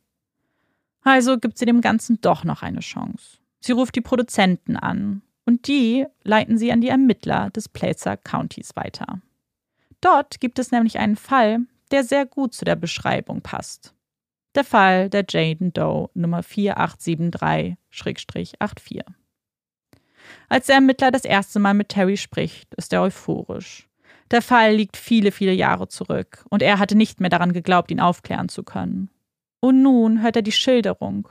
Also 1.02 1.38
gibt 1.38 1.58
sie 1.58 1.66
dem 1.66 1.82
Ganzen 1.82 2.22
doch 2.22 2.44
noch 2.44 2.62
eine 2.62 2.80
Chance. 2.80 3.40
Sie 3.60 3.74
ruft 3.74 3.96
die 3.96 4.02
Produzenten 4.02 4.78
an 4.78 5.22
und 5.46 5.68
die 5.68 6.06
leiten 6.24 6.58
sie 6.58 6.72
an 6.72 6.82
die 6.82 6.90
Ermittler 6.90 7.50
des 7.50 7.68
Placer 7.68 8.16
Countys 8.16 8.76
weiter. 8.76 9.20
Dort 10.02 10.40
gibt 10.40 10.60
es 10.60 10.72
nämlich 10.72 11.00
einen 11.00 11.16
Fall, 11.16 11.62
der 11.92 12.04
sehr 12.04 12.26
gut 12.26 12.54
zu 12.54 12.64
der 12.64 12.76
Beschreibung 12.76 13.42
passt. 13.42 13.94
Der 14.56 14.64
Fall 14.64 15.10
der 15.10 15.26
Jaden 15.30 15.74
Doe 15.74 16.10
Nummer 16.16 16.40
4873-84. 16.40 19.04
Als 20.48 20.68
der 20.68 20.76
Ermittler 20.76 21.12
das 21.12 21.26
erste 21.26 21.60
Mal 21.60 21.76
mit 21.76 21.90
Terry 21.90 22.18
spricht, 22.18 22.74
ist 22.76 22.94
er 22.94 23.04
euphorisch. 23.04 23.90
Der 24.32 24.42
Fall 24.42 24.76
liegt 24.76 24.98
viele, 24.98 25.32
viele 25.32 25.54
Jahre 25.54 25.88
zurück 25.88 26.46
und 26.50 26.62
er 26.62 26.80
hatte 26.80 26.96
nicht 26.96 27.20
mehr 27.20 27.30
daran 27.30 27.54
geglaubt, 27.54 27.92
ihn 27.92 28.00
aufklären 28.00 28.50
zu 28.50 28.64
können. 28.64 29.10
Und 29.60 29.82
nun 29.82 30.22
hört 30.22 30.36
er 30.36 30.42
die 30.42 30.52
Schilderung 30.52 31.28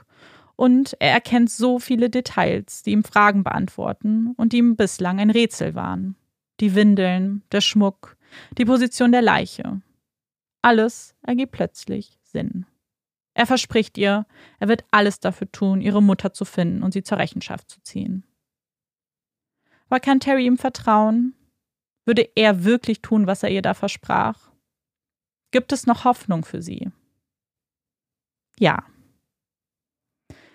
und 0.56 0.96
er 0.98 1.12
erkennt 1.12 1.50
so 1.50 1.78
viele 1.78 2.10
Details, 2.10 2.82
die 2.82 2.90
ihm 2.90 3.04
Fragen 3.04 3.44
beantworten 3.44 4.32
und 4.36 4.52
die 4.52 4.58
ihm 4.58 4.76
bislang 4.76 5.20
ein 5.20 5.30
Rätsel 5.30 5.74
waren. 5.74 6.16
Die 6.60 6.74
Windeln, 6.74 7.42
der 7.52 7.60
Schmuck, 7.60 8.16
die 8.58 8.64
Position 8.64 9.12
der 9.12 9.22
Leiche. 9.22 9.80
Alles 10.62 11.14
ergibt 11.22 11.52
plötzlich 11.52 12.18
Sinn. 12.22 12.66
Er 13.38 13.46
verspricht 13.46 13.96
ihr, 13.98 14.26
er 14.58 14.66
wird 14.66 14.84
alles 14.90 15.20
dafür 15.20 15.48
tun, 15.52 15.80
ihre 15.80 16.02
Mutter 16.02 16.32
zu 16.32 16.44
finden 16.44 16.82
und 16.82 16.92
sie 16.92 17.04
zur 17.04 17.18
Rechenschaft 17.18 17.70
zu 17.70 17.80
ziehen. 17.84 18.24
Aber 19.88 20.00
kann 20.00 20.18
Terry 20.18 20.44
ihm 20.44 20.58
vertrauen? 20.58 21.36
Würde 22.04 22.28
er 22.34 22.64
wirklich 22.64 23.00
tun, 23.00 23.28
was 23.28 23.44
er 23.44 23.50
ihr 23.50 23.62
da 23.62 23.74
versprach? 23.74 24.50
Gibt 25.52 25.70
es 25.72 25.86
noch 25.86 26.04
Hoffnung 26.04 26.44
für 26.44 26.62
sie? 26.62 26.90
Ja. 28.58 28.82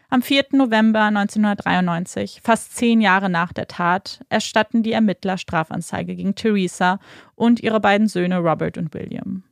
Am 0.09 0.21
4. 0.21 0.47
November 0.51 1.03
1993, 1.03 2.41
fast 2.43 2.75
zehn 2.75 2.99
Jahre 2.99 3.29
nach 3.29 3.53
der 3.53 3.69
Tat, 3.69 4.25
erstatten 4.27 4.84
die 4.84 4.91
Ermittler 4.91 5.38
Strafanzeige 5.38 6.17
gegen 6.17 6.36
Theresa 6.36 6.99
und 7.36 7.61
ihre 7.61 7.79
beiden 7.79 8.09
Söhne 8.09 8.39
Robert 8.39 8.77
und 8.77 8.93
William. 8.93 9.45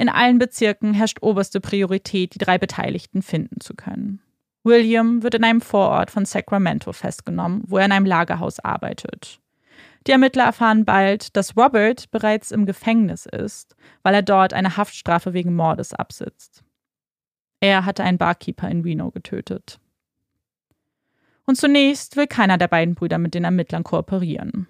In 0.00 0.08
allen 0.08 0.38
Bezirken 0.38 0.94
herrscht 0.94 1.18
oberste 1.20 1.60
Priorität, 1.60 2.32
die 2.34 2.38
drei 2.38 2.56
Beteiligten 2.56 3.20
finden 3.20 3.60
zu 3.60 3.74
können. 3.74 4.22
William 4.64 5.22
wird 5.22 5.34
in 5.34 5.44
einem 5.44 5.60
Vorort 5.60 6.10
von 6.10 6.24
Sacramento 6.24 6.94
festgenommen, 6.94 7.64
wo 7.66 7.76
er 7.76 7.84
in 7.84 7.92
einem 7.92 8.06
Lagerhaus 8.06 8.60
arbeitet. 8.60 9.40
Die 10.06 10.12
Ermittler 10.12 10.44
erfahren 10.44 10.86
bald, 10.86 11.36
dass 11.36 11.54
Robert 11.54 12.10
bereits 12.12 12.50
im 12.50 12.64
Gefängnis 12.64 13.26
ist, 13.26 13.76
weil 14.02 14.14
er 14.14 14.22
dort 14.22 14.54
eine 14.54 14.78
Haftstrafe 14.78 15.34
wegen 15.34 15.54
Mordes 15.54 15.92
absitzt. 15.92 16.64
Er 17.60 17.84
hatte 17.84 18.02
einen 18.02 18.16
Barkeeper 18.16 18.70
in 18.70 18.80
Reno 18.80 19.10
getötet. 19.10 19.80
Und 21.44 21.56
zunächst 21.56 22.16
will 22.16 22.26
keiner 22.26 22.56
der 22.56 22.68
beiden 22.68 22.94
Brüder 22.94 23.18
mit 23.18 23.34
den 23.34 23.44
Ermittlern 23.44 23.84
kooperieren. 23.84 24.66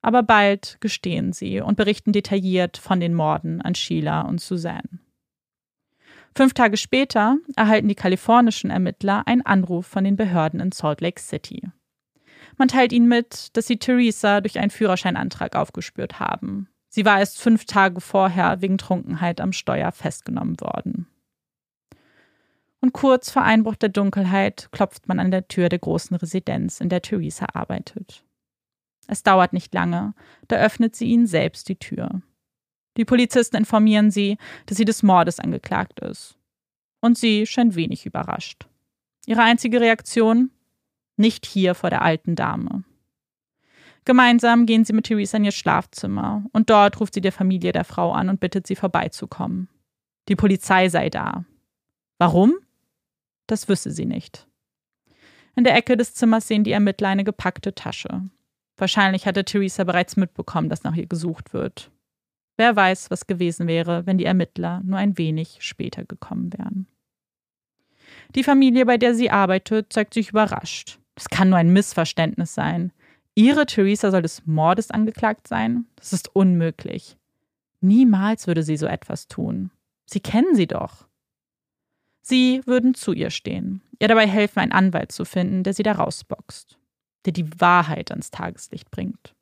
Aber 0.00 0.22
bald 0.22 0.78
gestehen 0.80 1.32
sie 1.32 1.60
und 1.60 1.76
berichten 1.76 2.12
detailliert 2.12 2.76
von 2.76 3.00
den 3.00 3.14
Morden 3.14 3.60
an 3.60 3.74
Sheila 3.74 4.22
und 4.22 4.40
Suzanne. 4.40 5.00
Fünf 6.34 6.54
Tage 6.54 6.76
später 6.76 7.36
erhalten 7.56 7.88
die 7.88 7.96
kalifornischen 7.96 8.70
Ermittler 8.70 9.26
einen 9.26 9.44
Anruf 9.44 9.86
von 9.86 10.04
den 10.04 10.16
Behörden 10.16 10.60
in 10.60 10.70
Salt 10.70 11.00
Lake 11.00 11.20
City. 11.20 11.68
Man 12.56 12.68
teilt 12.68 12.92
ihnen 12.92 13.08
mit, 13.08 13.56
dass 13.56 13.66
sie 13.66 13.78
Theresa 13.78 14.40
durch 14.40 14.58
einen 14.58 14.70
Führerscheinantrag 14.70 15.56
aufgespürt 15.56 16.20
haben. 16.20 16.68
Sie 16.88 17.04
war 17.04 17.18
erst 17.18 17.40
fünf 17.40 17.64
Tage 17.64 18.00
vorher 18.00 18.60
wegen 18.60 18.78
Trunkenheit 18.78 19.40
am 19.40 19.52
Steuer 19.52 19.92
festgenommen 19.92 20.60
worden. 20.60 21.06
Und 22.80 22.92
kurz 22.92 23.30
vor 23.30 23.42
Einbruch 23.42 23.74
der 23.74 23.88
Dunkelheit 23.88 24.68
klopft 24.70 25.08
man 25.08 25.18
an 25.18 25.30
der 25.30 25.48
Tür 25.48 25.68
der 25.68 25.80
großen 25.80 26.16
Residenz, 26.16 26.80
in 26.80 26.88
der 26.88 27.02
Theresa 27.02 27.46
arbeitet. 27.52 28.24
Es 29.08 29.22
dauert 29.24 29.52
nicht 29.52 29.74
lange, 29.74 30.14
da 30.46 30.56
öffnet 30.56 30.94
sie 30.94 31.06
ihnen 31.06 31.26
selbst 31.26 31.68
die 31.68 31.76
Tür. 31.76 32.22
Die 32.96 33.04
Polizisten 33.04 33.56
informieren 33.56 34.10
sie, 34.10 34.36
dass 34.66 34.76
sie 34.76 34.84
des 34.84 35.02
Mordes 35.02 35.40
angeklagt 35.40 35.98
ist. 36.00 36.36
Und 37.00 37.16
sie 37.16 37.46
scheint 37.46 37.74
wenig 37.74 38.06
überrascht. 38.06 38.68
Ihre 39.26 39.42
einzige 39.42 39.80
Reaktion? 39.80 40.50
Nicht 41.16 41.46
hier 41.46 41.74
vor 41.74 41.90
der 41.90 42.02
alten 42.02 42.36
Dame. 42.36 42.84
Gemeinsam 44.04 44.66
gehen 44.66 44.84
sie 44.84 44.92
mit 44.92 45.06
Theresa 45.06 45.36
in 45.36 45.44
ihr 45.44 45.52
Schlafzimmer 45.52 46.44
und 46.52 46.70
dort 46.70 47.00
ruft 47.00 47.14
sie 47.14 47.20
der 47.20 47.32
Familie 47.32 47.72
der 47.72 47.84
Frau 47.84 48.12
an 48.12 48.28
und 48.28 48.40
bittet 48.40 48.66
sie 48.66 48.76
vorbeizukommen. 48.76 49.68
Die 50.28 50.36
Polizei 50.36 50.88
sei 50.88 51.10
da. 51.10 51.44
Warum? 52.18 52.54
Das 53.46 53.68
wüsste 53.68 53.90
sie 53.90 54.06
nicht. 54.06 54.46
In 55.56 55.64
der 55.64 55.76
Ecke 55.76 55.96
des 55.96 56.14
Zimmers 56.14 56.48
sehen 56.48 56.64
die 56.64 56.72
Ermittler 56.72 57.08
eine 57.08 57.24
gepackte 57.24 57.74
Tasche. 57.74 58.22
Wahrscheinlich 58.78 59.26
hatte 59.26 59.44
Theresa 59.44 59.82
bereits 59.82 60.16
mitbekommen, 60.16 60.68
dass 60.68 60.84
nach 60.84 60.94
ihr 60.94 61.06
gesucht 61.06 61.52
wird. 61.52 61.90
Wer 62.56 62.74
weiß, 62.74 63.10
was 63.10 63.26
gewesen 63.26 63.66
wäre, 63.66 64.06
wenn 64.06 64.18
die 64.18 64.24
Ermittler 64.24 64.80
nur 64.84 64.98
ein 64.98 65.18
wenig 65.18 65.58
später 65.60 66.04
gekommen 66.04 66.52
wären. 66.52 66.86
Die 68.34 68.44
Familie, 68.44 68.86
bei 68.86 68.96
der 68.96 69.14
sie 69.14 69.30
arbeitet, 69.30 69.92
zeigt 69.92 70.14
sich 70.14 70.30
überrascht. 70.30 70.98
Das 71.16 71.28
kann 71.28 71.48
nur 71.48 71.58
ein 71.58 71.72
Missverständnis 71.72 72.54
sein. 72.54 72.92
Ihre 73.34 73.66
Theresa 73.66 74.10
soll 74.10 74.22
des 74.22 74.46
Mordes 74.46 74.90
angeklagt 74.90 75.48
sein? 75.48 75.86
Das 75.96 76.12
ist 76.12 76.34
unmöglich. 76.34 77.16
Niemals 77.80 78.46
würde 78.46 78.62
sie 78.62 78.76
so 78.76 78.86
etwas 78.86 79.28
tun. 79.28 79.70
Sie 80.06 80.20
kennen 80.20 80.54
sie 80.54 80.66
doch. 80.66 81.06
Sie 82.20 82.62
würden 82.66 82.94
zu 82.94 83.12
ihr 83.12 83.30
stehen, 83.30 83.82
ihr 83.98 84.08
dabei 84.08 84.26
helfen, 84.26 84.58
einen 84.58 84.72
Anwalt 84.72 85.12
zu 85.12 85.24
finden, 85.24 85.62
der 85.62 85.74
sie 85.74 85.82
da 85.82 85.92
rausboxt 85.92 86.77
der 87.26 87.32
die 87.32 87.60
Wahrheit 87.60 88.10
ans 88.10 88.30
Tageslicht 88.30 88.90
bringt. 88.90 89.34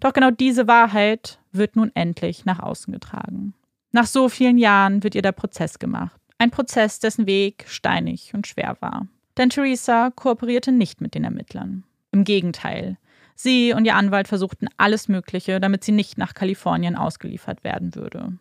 Doch 0.00 0.12
genau 0.12 0.30
diese 0.30 0.66
Wahrheit 0.68 1.40
wird 1.52 1.76
nun 1.76 1.90
endlich 1.94 2.44
nach 2.44 2.60
außen 2.60 2.92
getragen. 2.92 3.54
Nach 3.90 4.06
so 4.06 4.28
vielen 4.28 4.58
Jahren 4.58 5.02
wird 5.02 5.14
ihr 5.14 5.22
der 5.22 5.32
Prozess 5.32 5.78
gemacht. 5.78 6.20
Ein 6.38 6.50
Prozess, 6.50 7.00
dessen 7.00 7.26
Weg 7.26 7.64
steinig 7.66 8.32
und 8.34 8.46
schwer 8.46 8.76
war. 8.80 9.08
Denn 9.36 9.50
Theresa 9.50 10.10
kooperierte 10.14 10.72
nicht 10.72 11.00
mit 11.00 11.14
den 11.14 11.24
Ermittlern. 11.24 11.84
Im 12.12 12.24
Gegenteil. 12.24 12.96
Sie 13.34 13.72
und 13.72 13.84
ihr 13.84 13.94
Anwalt 13.94 14.28
versuchten 14.28 14.68
alles 14.76 15.08
Mögliche, 15.08 15.60
damit 15.60 15.84
sie 15.84 15.92
nicht 15.92 16.18
nach 16.18 16.34
Kalifornien 16.34 16.96
ausgeliefert 16.96 17.64
werden 17.64 17.94
würde. 17.94 18.38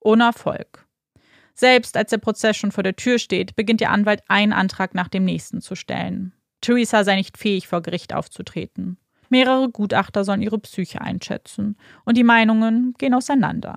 Ohne 0.00 0.24
Erfolg. 0.24 0.86
Selbst 1.54 1.96
als 1.96 2.10
der 2.10 2.18
Prozess 2.18 2.56
schon 2.56 2.72
vor 2.72 2.82
der 2.82 2.96
Tür 2.96 3.18
steht, 3.18 3.54
beginnt 3.54 3.80
ihr 3.80 3.90
Anwalt 3.90 4.22
einen 4.28 4.52
Antrag 4.52 4.94
nach 4.94 5.08
dem 5.08 5.24
nächsten 5.24 5.60
zu 5.60 5.74
stellen. 5.74 6.32
Theresa 6.62 7.04
sei 7.04 7.16
nicht 7.16 7.36
fähig, 7.36 7.68
vor 7.68 7.82
Gericht 7.82 8.14
aufzutreten. 8.14 8.96
Mehrere 9.28 9.68
Gutachter 9.68 10.24
sollen 10.24 10.42
ihre 10.42 10.58
Psyche 10.58 11.00
einschätzen 11.00 11.76
und 12.04 12.16
die 12.16 12.24
Meinungen 12.24 12.94
gehen 12.98 13.14
auseinander. 13.14 13.76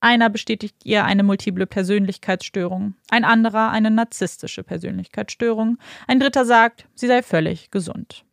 Einer 0.00 0.30
bestätigt 0.30 0.76
ihr 0.84 1.04
eine 1.04 1.22
multiple 1.22 1.66
Persönlichkeitsstörung, 1.66 2.94
ein 3.10 3.24
anderer 3.24 3.70
eine 3.70 3.90
narzisstische 3.90 4.62
Persönlichkeitsstörung, 4.62 5.76
ein 6.06 6.20
dritter 6.20 6.46
sagt, 6.46 6.86
sie 6.94 7.06
sei 7.06 7.22
völlig 7.22 7.70
gesund. 7.70 8.24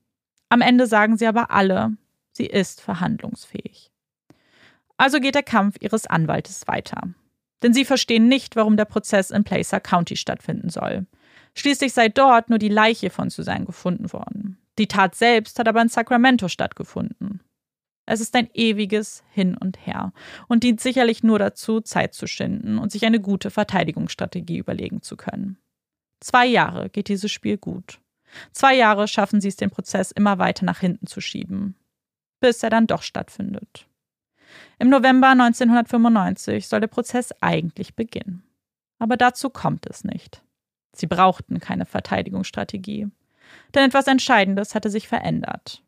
Am 0.48 0.62
Ende 0.62 0.88
sagen 0.88 1.18
sie 1.18 1.28
aber 1.28 1.52
alle, 1.52 1.98
sie 2.32 2.46
ist 2.46 2.80
verhandlungsfähig. 2.80 3.92
Also 4.96 5.20
geht 5.20 5.36
der 5.36 5.44
Kampf 5.44 5.76
ihres 5.82 6.08
Anwaltes 6.08 6.68
weiter. 6.68 7.02
Denn 7.64 7.74
sie 7.74 7.86
verstehen 7.86 8.28
nicht, 8.28 8.56
warum 8.56 8.78
der 8.78 8.86
Prozess 8.86 9.32
in 9.32 9.44
Placer 9.44 9.80
County 9.80 10.16
stattfinden 10.16 10.70
soll. 10.70 11.06
Schließlich 11.58 11.92
sei 11.92 12.08
dort 12.10 12.50
nur 12.50 12.60
die 12.60 12.70
Leiche 12.70 13.10
von 13.10 13.32
Suzanne 13.32 13.66
gefunden 13.66 14.14
worden. 14.14 14.60
Die 14.78 14.88
Tat 14.88 15.16
selbst 15.16 15.58
hat 15.58 15.68
aber 15.68 15.82
in 15.82 15.90
Sacramento 15.90 16.50
stattgefunden. 16.50 17.42
Es 18.06 18.22
ist 18.22 18.36
ein 18.36 18.48
ewiges 18.54 19.24
Hin 19.32 19.58
und 19.58 19.86
Her 19.86 20.14
und 20.48 20.64
dient 20.64 20.80
sicherlich 20.80 21.24
nur 21.24 21.40
dazu, 21.40 21.82
Zeit 21.82 22.14
zu 22.14 22.28
schinden 22.28 22.78
und 22.78 22.92
sich 22.92 23.06
eine 23.06 23.20
gute 23.20 23.50
Verteidigungsstrategie 23.50 24.60
überlegen 24.60 25.02
zu 25.02 25.18
können. 25.18 25.58
Zwei 26.20 26.46
Jahre 26.46 26.90
geht 26.90 27.08
dieses 27.08 27.32
Spiel 27.32 27.58
gut. 27.58 28.00
Zwei 28.52 28.76
Jahre 28.76 29.08
schaffen 29.08 29.42
sie 29.42 29.48
es, 29.48 29.56
den 29.56 29.72
Prozess 29.72 30.12
immer 30.12 30.38
weiter 30.38 30.64
nach 30.64 30.80
hinten 30.80 31.08
zu 31.08 31.22
schieben, 31.22 31.76
bis 32.40 32.62
er 32.62 32.70
dann 32.70 32.86
doch 32.86 33.02
stattfindet. 33.02 33.88
Im 34.78 34.90
November 34.90 35.30
1995 35.30 36.68
soll 36.68 36.82
der 36.82 36.88
Prozess 36.88 37.34
eigentlich 37.42 37.96
beginnen. 37.96 38.44
Aber 39.00 39.18
dazu 39.18 39.50
kommt 39.50 39.88
es 39.88 40.04
nicht. 40.04 40.44
Sie 40.94 41.08
brauchten 41.08 41.60
keine 41.60 41.86
Verteidigungsstrategie. 41.86 43.08
Denn 43.74 43.84
etwas 43.88 44.08
Entscheidendes 44.08 44.76
hatte 44.76 44.90
sich 44.90 45.08
verändert. 45.08 45.84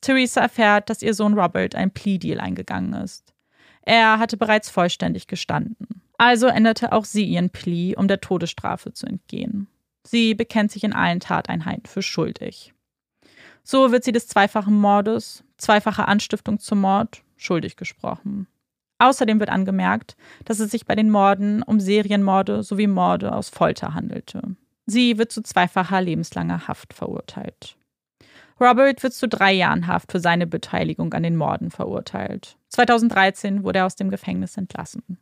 Theresa 0.00 0.40
erfährt, 0.40 0.90
dass 0.90 1.02
ihr 1.02 1.14
Sohn 1.14 1.38
Robert 1.38 1.74
ein 1.74 1.90
Plea-Deal 1.90 2.40
eingegangen 2.40 2.94
ist. 2.94 3.34
Er 3.82 4.18
hatte 4.18 4.36
bereits 4.36 4.70
vollständig 4.70 5.26
gestanden. 5.26 6.02
Also 6.18 6.46
änderte 6.46 6.92
auch 6.92 7.04
sie 7.04 7.24
ihren 7.24 7.50
Plea, 7.50 7.94
um 7.96 8.08
der 8.08 8.20
Todesstrafe 8.20 8.92
zu 8.92 9.06
entgehen. 9.06 9.68
Sie 10.04 10.34
bekennt 10.34 10.72
sich 10.72 10.84
in 10.84 10.92
allen 10.92 11.20
Tateinheiten 11.20 11.86
für 11.86 12.02
schuldig. 12.02 12.74
So 13.62 13.92
wird 13.92 14.04
sie 14.04 14.12
des 14.12 14.26
zweifachen 14.26 14.74
Mordes, 14.78 15.44
zweifacher 15.58 16.08
Anstiftung 16.08 16.58
zum 16.58 16.80
Mord, 16.80 17.22
schuldig 17.36 17.76
gesprochen. 17.76 18.46
Außerdem 18.98 19.38
wird 19.40 19.50
angemerkt, 19.50 20.16
dass 20.44 20.60
es 20.60 20.70
sich 20.70 20.84
bei 20.84 20.94
den 20.94 21.10
Morden 21.10 21.62
um 21.62 21.80
Serienmorde 21.80 22.62
sowie 22.62 22.88
Morde 22.88 23.32
aus 23.32 23.48
Folter 23.48 23.94
handelte. 23.94 24.56
Sie 24.86 25.18
wird 25.18 25.30
zu 25.30 25.42
zweifacher 25.42 26.00
lebenslanger 26.00 26.66
Haft 26.66 26.94
verurteilt. 26.94 27.76
Robert 28.60 29.02
wird 29.02 29.12
zu 29.12 29.28
drei 29.28 29.52
Jahren 29.52 29.86
Haft 29.86 30.10
für 30.10 30.18
seine 30.18 30.46
Beteiligung 30.46 31.14
an 31.14 31.22
den 31.22 31.36
Morden 31.36 31.70
verurteilt. 31.70 32.56
2013 32.70 33.62
wurde 33.62 33.80
er 33.80 33.86
aus 33.86 33.94
dem 33.94 34.10
Gefängnis 34.10 34.56
entlassen. 34.56 35.18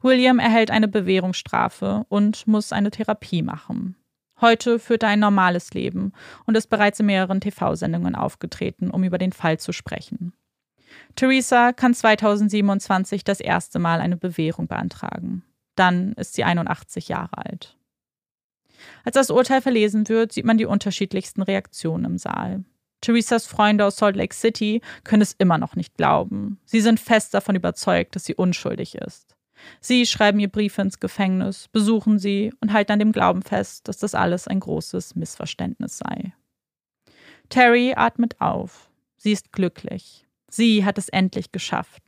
William 0.00 0.38
erhält 0.38 0.70
eine 0.70 0.88
Bewährungsstrafe 0.88 2.04
und 2.08 2.46
muss 2.46 2.72
eine 2.72 2.90
Therapie 2.90 3.42
machen. 3.42 3.96
Heute 4.40 4.78
führt 4.78 5.02
er 5.02 5.10
ein 5.10 5.20
normales 5.20 5.74
Leben 5.74 6.12
und 6.46 6.56
ist 6.56 6.68
bereits 6.68 7.00
in 7.00 7.06
mehreren 7.06 7.40
TV-Sendungen 7.40 8.14
aufgetreten, 8.14 8.90
um 8.90 9.04
über 9.04 9.18
den 9.18 9.32
Fall 9.32 9.58
zu 9.58 9.72
sprechen. 9.72 10.32
Theresa 11.16 11.72
kann 11.72 11.94
2027 11.94 13.24
das 13.24 13.40
erste 13.40 13.78
Mal 13.78 14.00
eine 14.00 14.16
Bewährung 14.16 14.66
beantragen. 14.66 15.42
Dann 15.76 16.12
ist 16.14 16.34
sie 16.34 16.44
81 16.44 17.08
Jahre 17.08 17.38
alt. 17.38 17.76
Als 19.04 19.14
das 19.14 19.30
Urteil 19.30 19.62
verlesen 19.62 20.08
wird, 20.08 20.32
sieht 20.32 20.44
man 20.44 20.58
die 20.58 20.66
unterschiedlichsten 20.66 21.42
Reaktionen 21.42 22.04
im 22.04 22.18
Saal. 22.18 22.64
Theresas 23.00 23.46
Freunde 23.46 23.84
aus 23.84 23.96
Salt 23.96 24.16
Lake 24.16 24.34
City 24.34 24.80
können 25.04 25.22
es 25.22 25.34
immer 25.34 25.58
noch 25.58 25.76
nicht 25.76 25.96
glauben. 25.96 26.58
Sie 26.64 26.80
sind 26.80 26.98
fest 26.98 27.34
davon 27.34 27.54
überzeugt, 27.54 28.16
dass 28.16 28.24
sie 28.24 28.34
unschuldig 28.34 28.94
ist. 28.94 29.36
Sie 29.80 30.06
schreiben 30.06 30.40
ihr 30.40 30.48
Briefe 30.48 30.82
ins 30.82 31.00
Gefängnis, 31.00 31.68
besuchen 31.68 32.18
sie 32.18 32.52
und 32.60 32.72
halten 32.72 32.92
an 32.92 32.98
dem 32.98 33.12
Glauben 33.12 33.42
fest, 33.42 33.88
dass 33.88 33.98
das 33.98 34.14
alles 34.14 34.48
ein 34.48 34.60
großes 34.60 35.14
Missverständnis 35.16 35.98
sei. 35.98 36.32
Terry 37.50 37.94
atmet 37.94 38.40
auf. 38.40 38.90
Sie 39.16 39.32
ist 39.32 39.52
glücklich. 39.52 40.23
Sie 40.54 40.84
hat 40.84 40.98
es 40.98 41.08
endlich 41.08 41.50
geschafft. 41.50 42.00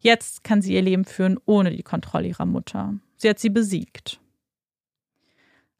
Jetzt 0.00 0.42
kann 0.42 0.60
sie 0.60 0.74
ihr 0.74 0.82
Leben 0.82 1.04
führen 1.04 1.38
ohne 1.44 1.70
die 1.70 1.84
Kontrolle 1.84 2.26
ihrer 2.26 2.44
Mutter. 2.44 2.94
Sie 3.16 3.28
hat 3.28 3.38
sie 3.38 3.50
besiegt. 3.50 4.18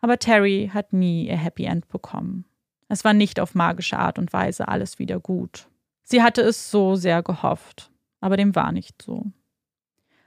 Aber 0.01 0.21
Terry 0.21 0.71
hat 0.73 0.93
nie 0.93 1.27
ihr 1.27 1.37
Happy 1.37 1.65
End 1.65 1.89
bekommen. 1.89 2.45
Es 2.89 3.03
war 3.05 3.15
nicht 3.15 3.41
auf 3.41 3.57
magische 3.57 3.99
Art 3.99 4.21
und 4.21 4.33
Weise 4.33 4.69
alles 4.69 5.01
wieder 5.01 5.19
gut. 5.19 5.67
Sie 6.05 6.23
hatte 6.23 6.43
es 6.43 6.71
so 6.71 6.95
sehr 6.95 7.25
gehofft, 7.25 7.91
aber 8.21 8.37
dem 8.37 8.55
war 8.55 8.71
nicht 8.71 9.03
so. 9.03 9.25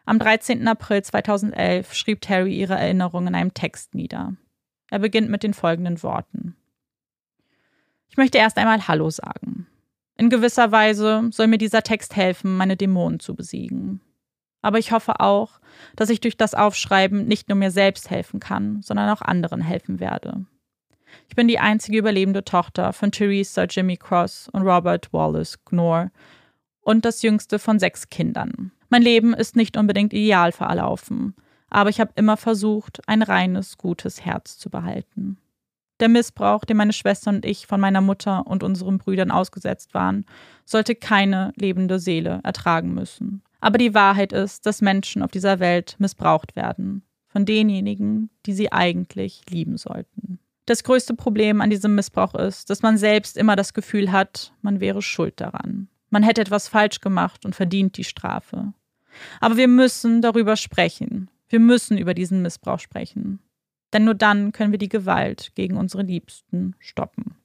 Am 0.03 0.19
13. 0.19 0.67
April 0.67 1.03
2011 1.03 1.93
schrieb 1.93 2.19
Terry 2.19 2.53
ihre 2.53 2.75
Erinnerung 2.75 3.27
in 3.27 3.35
einem 3.35 3.53
Text 3.53 3.95
nieder. 3.95 4.35
Er 4.89 4.99
beginnt 4.99 5.29
mit 5.29 5.41
den 5.41 5.53
folgenden 5.53 6.03
Worten. 6.03 6.57
Ich 8.09 8.17
möchte 8.17 8.39
erst 8.39 8.57
einmal 8.57 8.89
Hallo 8.89 9.09
sagen. 9.09 9.67
In 10.17 10.29
gewisser 10.29 10.71
Weise 10.71 11.29
soll 11.31 11.47
mir 11.47 11.59
dieser 11.59 11.83
Text 11.83 12.15
helfen, 12.15 12.57
meine 12.57 12.75
Dämonen 12.75 13.19
zu 13.19 13.35
besiegen. 13.35 14.01
Aber 14.63 14.79
ich 14.79 14.91
hoffe 14.91 15.19
auch, 15.19 15.59
dass 15.95 16.09
ich 16.09 16.19
durch 16.19 16.35
das 16.35 16.55
Aufschreiben 16.55 17.27
nicht 17.27 17.49
nur 17.49 17.57
mir 17.57 17.69
selbst 17.69 18.09
helfen 18.09 18.39
kann, 18.39 18.81
sondern 18.81 19.09
auch 19.09 19.21
anderen 19.21 19.61
helfen 19.61 19.99
werde. 19.99 20.45
Ich 21.29 21.35
bin 21.35 21.47
die 21.47 21.59
einzige 21.59 21.99
überlebende 21.99 22.43
Tochter 22.43 22.93
von 22.93 23.11
Theresa 23.11 23.65
Jimmy 23.65 23.95
Cross 23.95 24.49
und 24.51 24.63
Robert 24.63 25.13
Wallace 25.13 25.63
Knorr 25.63 26.11
und 26.81 27.05
das 27.05 27.21
jüngste 27.21 27.59
von 27.59 27.79
sechs 27.79 28.09
Kindern. 28.09 28.71
Mein 28.89 29.03
Leben 29.03 29.33
ist 29.33 29.55
nicht 29.55 29.77
unbedingt 29.77 30.13
ideal 30.13 30.51
verlaufen, 30.51 31.35
aber 31.69 31.89
ich 31.89 31.99
habe 31.99 32.11
immer 32.15 32.37
versucht, 32.37 33.01
ein 33.07 33.21
reines, 33.21 33.77
gutes 33.77 34.25
Herz 34.25 34.57
zu 34.57 34.69
behalten. 34.69 35.37
Der 35.99 36.09
Missbrauch, 36.09 36.63
den 36.63 36.77
meine 36.77 36.93
Schwester 36.93 37.31
und 37.31 37.45
ich 37.45 37.65
von 37.65 37.81
meiner 37.81 38.01
Mutter 38.01 38.45
und 38.45 38.63
unseren 38.63 38.99
Brüdern 38.99 39.31
ausgesetzt 39.31 39.93
waren, 39.93 40.25
sollte 40.65 40.93
keine 40.95 41.53
lebende 41.55 41.99
Seele 41.99 42.39
ertragen 42.43 42.93
müssen. 42.93 43.41
Aber 43.59 43.77
die 43.77 43.95
Wahrheit 43.95 44.33
ist, 44.33 44.65
dass 44.65 44.81
Menschen 44.81 45.23
auf 45.23 45.31
dieser 45.31 45.59
Welt 45.59 45.95
missbraucht 45.97 46.55
werden, 46.55 47.01
von 47.27 47.45
denjenigen, 47.45 48.29
die 48.45 48.53
sie 48.53 48.71
eigentlich 48.71 49.41
lieben 49.49 49.77
sollten. 49.77 50.39
Das 50.67 50.83
größte 50.83 51.15
Problem 51.15 51.61
an 51.61 51.69
diesem 51.69 51.95
Missbrauch 51.95 52.35
ist, 52.35 52.69
dass 52.69 52.81
man 52.81 52.97
selbst 52.97 53.37
immer 53.37 53.55
das 53.55 53.73
Gefühl 53.73 54.11
hat, 54.11 54.53
man 54.61 54.79
wäre 54.79 55.01
schuld 55.01 55.39
daran. 55.39 55.87
Man 56.09 56.23
hätte 56.23 56.41
etwas 56.41 56.67
falsch 56.67 56.99
gemacht 56.99 57.45
und 57.45 57.55
verdient 57.55 57.97
die 57.97 58.03
Strafe. 58.03 58.73
Aber 59.39 59.57
wir 59.57 59.67
müssen 59.67 60.21
darüber 60.21 60.55
sprechen. 60.55 61.29
Wir 61.49 61.59
müssen 61.59 61.97
über 61.97 62.13
diesen 62.13 62.41
Missbrauch 62.41 62.79
sprechen. 62.79 63.39
Denn 63.93 64.03
nur 64.03 64.15
dann 64.15 64.51
können 64.51 64.71
wir 64.71 64.79
die 64.79 64.89
Gewalt 64.89 65.51
gegen 65.55 65.77
unsere 65.77 66.03
Liebsten 66.03 66.75
stoppen. 66.79 67.35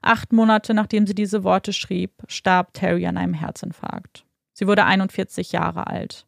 Acht 0.00 0.32
Monate 0.32 0.74
nachdem 0.74 1.06
sie 1.06 1.14
diese 1.14 1.42
Worte 1.44 1.72
schrieb, 1.72 2.12
starb 2.28 2.72
Terry 2.72 3.06
an 3.06 3.16
einem 3.16 3.34
Herzinfarkt. 3.34 4.24
Sie 4.52 4.66
wurde 4.66 4.84
41 4.84 5.52
Jahre 5.52 5.86
alt. 5.86 6.26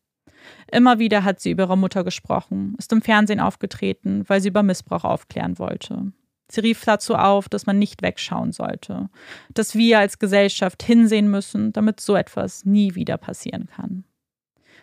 Immer 0.71 0.99
wieder 0.99 1.25
hat 1.25 1.41
sie 1.41 1.51
über 1.51 1.65
ihre 1.65 1.79
Mutter 1.79 2.05
gesprochen, 2.05 2.75
ist 2.79 2.93
im 2.93 3.03
Fernsehen 3.03 3.41
aufgetreten, 3.41 4.25
weil 4.27 4.41
sie 4.41 4.49
über 4.49 4.63
Missbrauch 4.63 5.05
aufklären 5.05 5.59
wollte. 5.59 6.13
Sie 6.51 6.61
rief 6.61 6.85
dazu 6.85 7.15
auf, 7.15 7.49
dass 7.49 7.67
man 7.67 7.79
nicht 7.79 8.03
wegschauen 8.03 8.53
sollte, 8.53 9.09
dass 9.55 9.75
wir 9.75 10.01
als 10.01 10.19
Gesellschaft 10.19 10.83
hinsehen 10.83 11.31
müssen, 11.31 11.73
damit 11.73 12.01
so 12.01 12.17
etwas 12.17 12.65
nie 12.65 12.95
wieder 12.95 13.19
passieren 13.19 13.67
kann. 13.67 14.05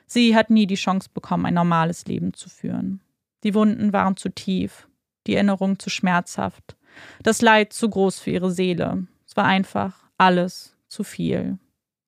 Sie 0.05 0.35
hat 0.35 0.49
nie 0.49 0.67
die 0.67 0.75
Chance 0.75 1.09
bekommen, 1.13 1.45
ein 1.45 1.53
normales 1.53 2.05
Leben 2.05 2.33
zu 2.33 2.49
führen. 2.49 3.01
Die 3.47 3.53
Wunden 3.53 3.93
waren 3.93 4.17
zu 4.17 4.27
tief, 4.27 4.89
die 5.25 5.35
Erinnerung 5.35 5.79
zu 5.79 5.89
schmerzhaft, 5.89 6.75
das 7.23 7.41
Leid 7.41 7.71
zu 7.71 7.89
groß 7.89 8.19
für 8.19 8.31
ihre 8.31 8.51
Seele. 8.51 9.07
Es 9.25 9.37
war 9.37 9.45
einfach 9.45 10.03
alles 10.17 10.75
zu 10.89 11.05
viel. 11.05 11.57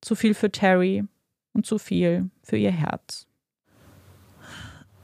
Zu 0.02 0.16
viel 0.16 0.34
für 0.34 0.52
Terry, 0.52 1.06
und 1.54 1.66
zu 1.66 1.78
viel 1.78 2.30
für 2.44 2.58
ihr 2.58 2.72
Herz? 2.72 3.26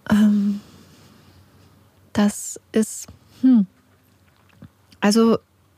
Ähm, 0.10 0.62
das 2.14 2.60
ist, 2.72 3.08
hm. 3.42 3.66
Also, 5.00 5.38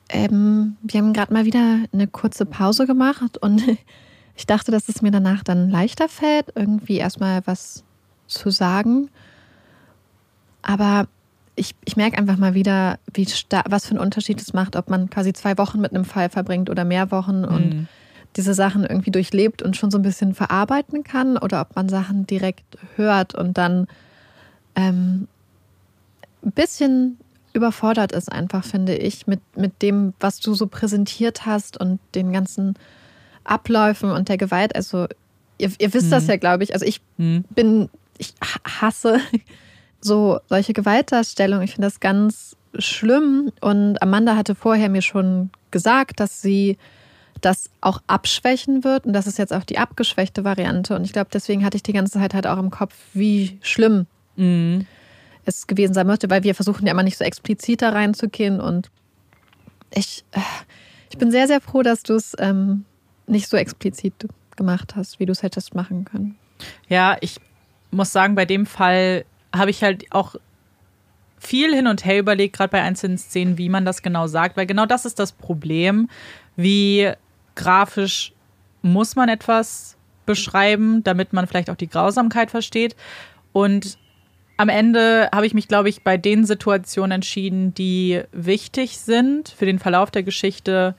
ähm, 0.09 0.77
wir 0.81 1.01
haben 1.01 1.13
gerade 1.13 1.33
mal 1.33 1.45
wieder 1.45 1.85
eine 1.91 2.07
kurze 2.07 2.45
Pause 2.45 2.85
gemacht 2.85 3.37
und 3.37 3.63
ich 4.35 4.45
dachte, 4.45 4.71
dass 4.71 4.89
es 4.89 5.01
mir 5.01 5.11
danach 5.11 5.43
dann 5.43 5.69
leichter 5.69 6.09
fällt, 6.09 6.51
irgendwie 6.55 6.97
erstmal 6.97 7.41
was 7.45 7.83
zu 8.27 8.49
sagen. 8.49 9.09
Aber 10.67 11.07
ich, 11.55 11.73
ich 11.85 11.97
merke 11.97 12.19
einfach 12.19 12.37
mal 12.37 12.53
wieder, 12.53 12.99
wie 13.11 13.25
was 13.65 13.85
für 13.85 13.91
einen 13.91 13.99
Unterschied 13.99 14.39
es 14.39 14.53
macht, 14.53 14.75
ob 14.75 14.91
man 14.91 15.09
quasi 15.09 15.33
zwei 15.33 15.57
Wochen 15.57 15.81
mit 15.81 15.91
einem 15.91 16.05
Fall 16.05 16.29
verbringt 16.29 16.69
oder 16.69 16.85
mehr 16.85 17.09
Wochen 17.09 17.43
und 17.43 17.73
mhm 17.73 17.87
diese 18.37 18.53
Sachen 18.53 18.85
irgendwie 18.85 19.11
durchlebt 19.11 19.61
und 19.61 19.75
schon 19.75 19.91
so 19.91 19.97
ein 19.97 20.03
bisschen 20.03 20.35
verarbeiten 20.35 21.03
kann 21.03 21.37
oder 21.37 21.61
ob 21.61 21.75
man 21.75 21.89
Sachen 21.89 22.27
direkt 22.27 22.77
hört 22.95 23.33
und 23.33 23.57
dann 23.57 23.87
ähm, 24.75 25.27
ein 26.45 26.51
bisschen 26.51 27.17
überfordert 27.53 28.11
ist 28.11 28.31
einfach, 28.31 28.63
finde 28.63 28.95
ich, 28.95 29.25
mit, 29.25 29.39
mit 29.55 29.81
dem, 29.81 30.13
was 30.19 30.39
du 30.39 30.53
so 30.53 30.67
präsentiert 30.67 31.47
hast 31.47 31.79
und 31.79 31.99
den 32.13 32.31
ganzen 32.31 32.75
Abläufen 33.43 34.11
und 34.11 34.29
der 34.29 34.37
Gewalt. 34.37 34.75
Also 34.75 35.07
ihr, 35.57 35.71
ihr 35.79 35.93
wisst 35.93 36.07
mhm. 36.07 36.11
das 36.11 36.27
ja, 36.27 36.37
glaube 36.37 36.63
ich. 36.63 36.73
Also 36.73 36.85
ich 36.85 37.01
mhm. 37.17 37.43
bin, 37.49 37.89
ich 38.19 38.35
hasse 38.63 39.19
so 40.01 40.39
solche 40.47 40.73
Gewaltdarstellungen. 40.73 41.63
Ich 41.63 41.73
finde 41.73 41.87
das 41.87 41.99
ganz 41.99 42.55
schlimm. 42.77 43.51
Und 43.61 44.01
Amanda 44.01 44.35
hatte 44.35 44.55
vorher 44.55 44.89
mir 44.89 45.01
schon 45.01 45.49
gesagt, 45.71 46.19
dass 46.19 46.41
sie 46.41 46.77
das 47.41 47.69
auch 47.81 48.01
abschwächen 48.07 48.83
wird. 48.83 49.05
Und 49.05 49.13
das 49.13 49.27
ist 49.27 49.37
jetzt 49.37 49.53
auch 49.53 49.63
die 49.63 49.77
abgeschwächte 49.77 50.43
Variante. 50.43 50.95
Und 50.95 51.03
ich 51.03 51.13
glaube, 51.13 51.29
deswegen 51.31 51.63
hatte 51.63 51.77
ich 51.77 51.83
die 51.83 51.93
ganze 51.93 52.13
Zeit 52.19 52.33
halt 52.33 52.47
auch 52.47 52.57
im 52.57 52.71
Kopf, 52.71 52.95
wie 53.13 53.57
schlimm 53.61 54.07
mhm. 54.35 54.85
es 55.45 55.67
gewesen 55.67 55.93
sein 55.93 56.07
möchte, 56.07 56.29
weil 56.29 56.43
wir 56.43 56.55
versuchen 56.55 56.85
ja 56.85 56.91
immer 56.91 57.03
nicht 57.03 57.17
so 57.17 57.23
explizit 57.23 57.81
da 57.81 57.89
reinzugehen. 57.89 58.59
Und 58.59 58.89
ich, 59.93 60.23
äh, 60.31 60.39
ich 61.11 61.17
bin 61.17 61.31
sehr, 61.31 61.47
sehr 61.47 61.61
froh, 61.61 61.83
dass 61.83 62.03
du 62.03 62.15
es 62.15 62.35
ähm, 62.39 62.85
nicht 63.27 63.47
so 63.47 63.57
explizit 63.57 64.13
gemacht 64.55 64.95
hast, 64.95 65.19
wie 65.19 65.25
du 65.25 65.31
es 65.31 65.43
hättest 65.43 65.75
machen 65.75 66.05
können. 66.05 66.37
Ja, 66.89 67.17
ich 67.21 67.37
muss 67.91 68.11
sagen, 68.11 68.35
bei 68.35 68.45
dem 68.45 68.65
Fall 68.65 69.25
habe 69.55 69.71
ich 69.71 69.83
halt 69.83 70.05
auch 70.11 70.35
viel 71.39 71.73
hin 71.73 71.87
und 71.87 72.05
her 72.05 72.19
überlegt, 72.19 72.55
gerade 72.55 72.71
bei 72.71 72.81
einzelnen 72.81 73.17
Szenen, 73.17 73.57
wie 73.57 73.69
man 73.69 73.85
das 73.85 74.01
genau 74.01 74.27
sagt, 74.27 74.57
weil 74.57 74.65
genau 74.65 74.85
das 74.85 75.05
ist 75.05 75.19
das 75.19 75.31
Problem, 75.31 76.09
wie 76.55 77.11
grafisch 77.55 78.33
muss 78.81 79.15
man 79.15 79.29
etwas 79.29 79.97
beschreiben, 80.25 81.03
damit 81.03 81.33
man 81.33 81.47
vielleicht 81.47 81.69
auch 81.69 81.75
die 81.75 81.89
Grausamkeit 81.89 82.51
versteht. 82.51 82.95
Und 83.53 83.97
am 84.57 84.69
Ende 84.69 85.29
habe 85.33 85.45
ich 85.45 85.53
mich, 85.53 85.67
glaube 85.67 85.89
ich, 85.89 86.03
bei 86.03 86.17
den 86.17 86.45
Situationen 86.45 87.11
entschieden, 87.11 87.73
die 87.73 88.23
wichtig 88.31 88.97
sind 88.97 89.49
für 89.49 89.65
den 89.65 89.79
Verlauf 89.79 90.11
der 90.11 90.23
Geschichte, 90.23 90.95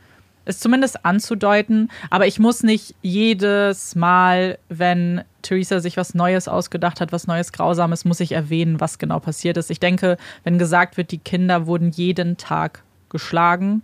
es 0.49 0.59
zumindest 0.59 1.05
anzudeuten. 1.05 1.91
Aber 2.11 2.27
ich 2.27 2.39
muss 2.39 2.63
nicht 2.63 2.95
jedes 3.03 3.95
Mal, 3.95 4.59
wenn 4.69 5.23
Theresa 5.43 5.79
sich 5.81 5.97
was 5.97 6.15
Neues 6.15 6.49
ausgedacht 6.49 7.01
hat, 7.01 7.13
was 7.13 7.27
Neues 7.27 7.53
Grausames, 7.53 8.05
muss 8.05 8.21
ich 8.21 8.33
erwähnen, 8.33 8.81
was 8.81 8.99
genau 8.99 9.21
passiert 9.21 9.59
ist. 9.59 9.71
Ich 9.71 9.79
denke, 9.79 10.17
wenn 10.45 10.59
gesagt 10.59 10.97
wird, 10.97 11.13
die 11.13 11.19
Kinder 11.19 11.67
wurden 11.67 11.91
jeden 11.91 12.39
Tag 12.39 12.83
geschlagen, 13.11 13.83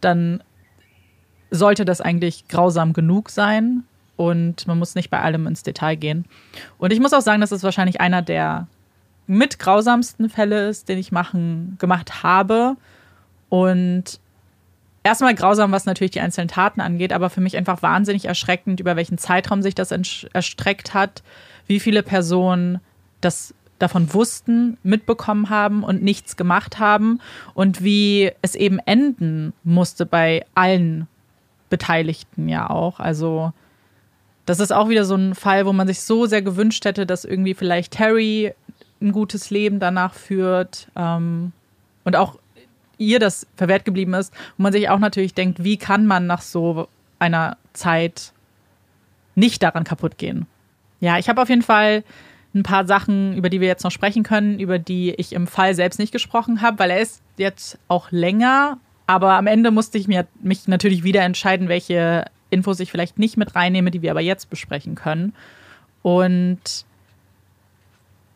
dann 0.00 0.42
sollte 1.50 1.84
das 1.84 2.00
eigentlich 2.00 2.48
grausam 2.48 2.92
genug 2.92 3.30
sein 3.30 3.84
und 4.16 4.66
man 4.66 4.78
muss 4.78 4.96
nicht 4.96 5.10
bei 5.10 5.20
allem 5.20 5.46
ins 5.46 5.62
Detail 5.62 5.94
gehen. 5.94 6.24
Und 6.78 6.92
ich 6.92 7.00
muss 7.00 7.12
auch 7.12 7.22
sagen, 7.22 7.40
dass 7.40 7.52
es 7.52 7.62
wahrscheinlich 7.62 8.00
einer 8.00 8.20
der 8.20 8.66
mit 9.28 9.58
grausamsten 9.60 10.28
Fälle 10.28 10.68
ist, 10.68 10.88
den 10.88 10.98
ich 10.98 11.12
machen, 11.12 11.76
gemacht 11.78 12.22
habe. 12.24 12.76
Und 13.48 14.20
erstmal 15.02 15.34
grausam, 15.34 15.72
was 15.72 15.86
natürlich 15.86 16.12
die 16.12 16.20
einzelnen 16.20 16.48
Taten 16.48 16.80
angeht, 16.80 17.12
aber 17.12 17.30
für 17.30 17.40
mich 17.40 17.56
einfach 17.56 17.82
wahnsinnig 17.82 18.26
erschreckend, 18.26 18.80
über 18.80 18.96
welchen 18.96 19.18
Zeitraum 19.18 19.62
sich 19.62 19.74
das 19.74 19.92
erstreckt 19.92 20.94
hat, 20.94 21.22
wie 21.66 21.80
viele 21.80 22.02
Personen 22.02 22.80
das 23.20 23.54
davon 23.78 24.12
wussten, 24.12 24.76
mitbekommen 24.82 25.50
haben 25.50 25.84
und 25.84 26.02
nichts 26.02 26.36
gemacht 26.36 26.78
haben 26.78 27.20
und 27.54 27.82
wie 27.82 28.32
es 28.42 28.54
eben 28.54 28.80
enden 28.80 29.52
musste 29.62 30.04
bei 30.04 30.44
allen 30.54 31.06
Beteiligten 31.70 32.48
ja 32.48 32.68
auch. 32.70 32.98
Also 32.98 33.52
das 34.46 34.60
ist 34.60 34.72
auch 34.72 34.88
wieder 34.88 35.04
so 35.04 35.14
ein 35.14 35.34
Fall, 35.34 35.66
wo 35.66 35.72
man 35.72 35.86
sich 35.86 36.00
so 36.00 36.26
sehr 36.26 36.42
gewünscht 36.42 36.84
hätte, 36.84 37.06
dass 37.06 37.24
irgendwie 37.24 37.54
vielleicht 37.54 37.92
Terry 37.92 38.54
ein 39.00 39.12
gutes 39.12 39.50
Leben 39.50 39.78
danach 39.78 40.14
führt 40.14 40.88
ähm, 40.96 41.52
und 42.04 42.16
auch 42.16 42.38
ihr 42.98 43.18
das 43.18 43.46
verwehrt 43.56 43.84
geblieben 43.84 44.14
ist. 44.14 44.32
Und 44.56 44.64
man 44.64 44.72
sich 44.72 44.88
auch 44.88 44.98
natürlich 44.98 45.34
denkt, 45.34 45.64
wie 45.64 45.76
kann 45.76 46.06
man 46.06 46.26
nach 46.26 46.42
so 46.42 46.88
einer 47.18 47.56
Zeit 47.72 48.32
nicht 49.34 49.62
daran 49.62 49.84
kaputt 49.84 50.18
gehen? 50.18 50.46
Ja, 51.00 51.18
ich 51.18 51.28
habe 51.28 51.40
auf 51.40 51.48
jeden 51.48 51.62
Fall 51.62 52.02
ein 52.54 52.62
paar 52.62 52.86
Sachen, 52.86 53.34
über 53.34 53.50
die 53.50 53.60
wir 53.60 53.68
jetzt 53.68 53.84
noch 53.84 53.90
sprechen 53.90 54.22
können, 54.22 54.58
über 54.58 54.78
die 54.78 55.14
ich 55.16 55.32
im 55.32 55.46
Fall 55.46 55.74
selbst 55.74 55.98
nicht 55.98 56.12
gesprochen 56.12 56.60
habe, 56.60 56.78
weil 56.78 56.90
er 56.90 57.00
ist 57.00 57.22
jetzt 57.36 57.78
auch 57.88 58.10
länger. 58.10 58.78
Aber 59.06 59.34
am 59.34 59.46
Ende 59.46 59.70
musste 59.70 59.96
ich 59.98 60.08
mir, 60.08 60.26
mich 60.42 60.66
natürlich 60.66 61.04
wieder 61.04 61.22
entscheiden, 61.22 61.68
welche 61.68 62.26
Infos 62.50 62.80
ich 62.80 62.90
vielleicht 62.90 63.18
nicht 63.18 63.36
mit 63.36 63.54
reinnehme, 63.54 63.90
die 63.90 64.02
wir 64.02 64.10
aber 64.10 64.20
jetzt 64.20 64.50
besprechen 64.50 64.94
können. 64.94 65.34
Und 66.02 66.84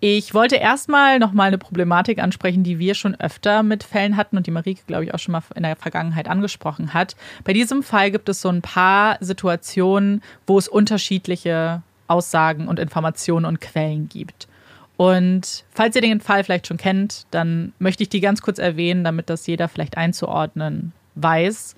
ich 0.05 0.35
wollte 0.35 0.57
erstmal 0.57 1.21
nochmal 1.21 1.47
eine 1.47 1.59
Problematik 1.59 2.19
ansprechen, 2.19 2.65
die 2.65 2.81
wir 2.81 2.97
schon 2.97 3.15
öfter 3.21 3.63
mit 3.63 3.85
Fällen 3.85 4.17
hatten 4.17 4.37
und 4.37 4.49
die 4.49 4.51
Marike, 4.51 4.83
glaube 4.89 5.05
ich, 5.05 5.15
auch 5.15 5.21
schon 5.21 5.31
mal 5.31 5.45
in 5.55 5.63
der 5.63 5.77
Vergangenheit 5.77 6.27
angesprochen 6.27 6.93
hat. 6.93 7.15
Bei 7.45 7.53
diesem 7.53 7.85
Fall 7.85 8.11
gibt 8.11 8.29
es 8.29 8.41
so 8.41 8.49
ein 8.49 8.63
paar 8.63 9.17
Situationen, 9.21 10.21
wo 10.45 10.59
es 10.59 10.67
unterschiedliche 10.67 11.83
Aussagen 12.09 12.67
und 12.67 12.81
Informationen 12.81 13.47
und 13.47 13.61
Quellen 13.61 14.09
gibt. 14.09 14.49
Und 14.97 15.63
falls 15.71 15.95
ihr 15.95 16.03
den 16.03 16.21
Fall 16.21 16.43
vielleicht 16.43 16.67
schon 16.67 16.79
kennt, 16.79 17.29
dann 17.31 17.73
möchte 17.79 18.03
ich 18.03 18.09
die 18.09 18.21
ganz 18.21 18.43
kurz 18.43 18.59
erwähnen, 18.59 19.05
damit 19.05 19.31
das 19.31 19.47
jeder 19.47 19.69
vielleicht 19.69 19.97
einzuordnen 19.97 20.91
weiß. 21.15 21.77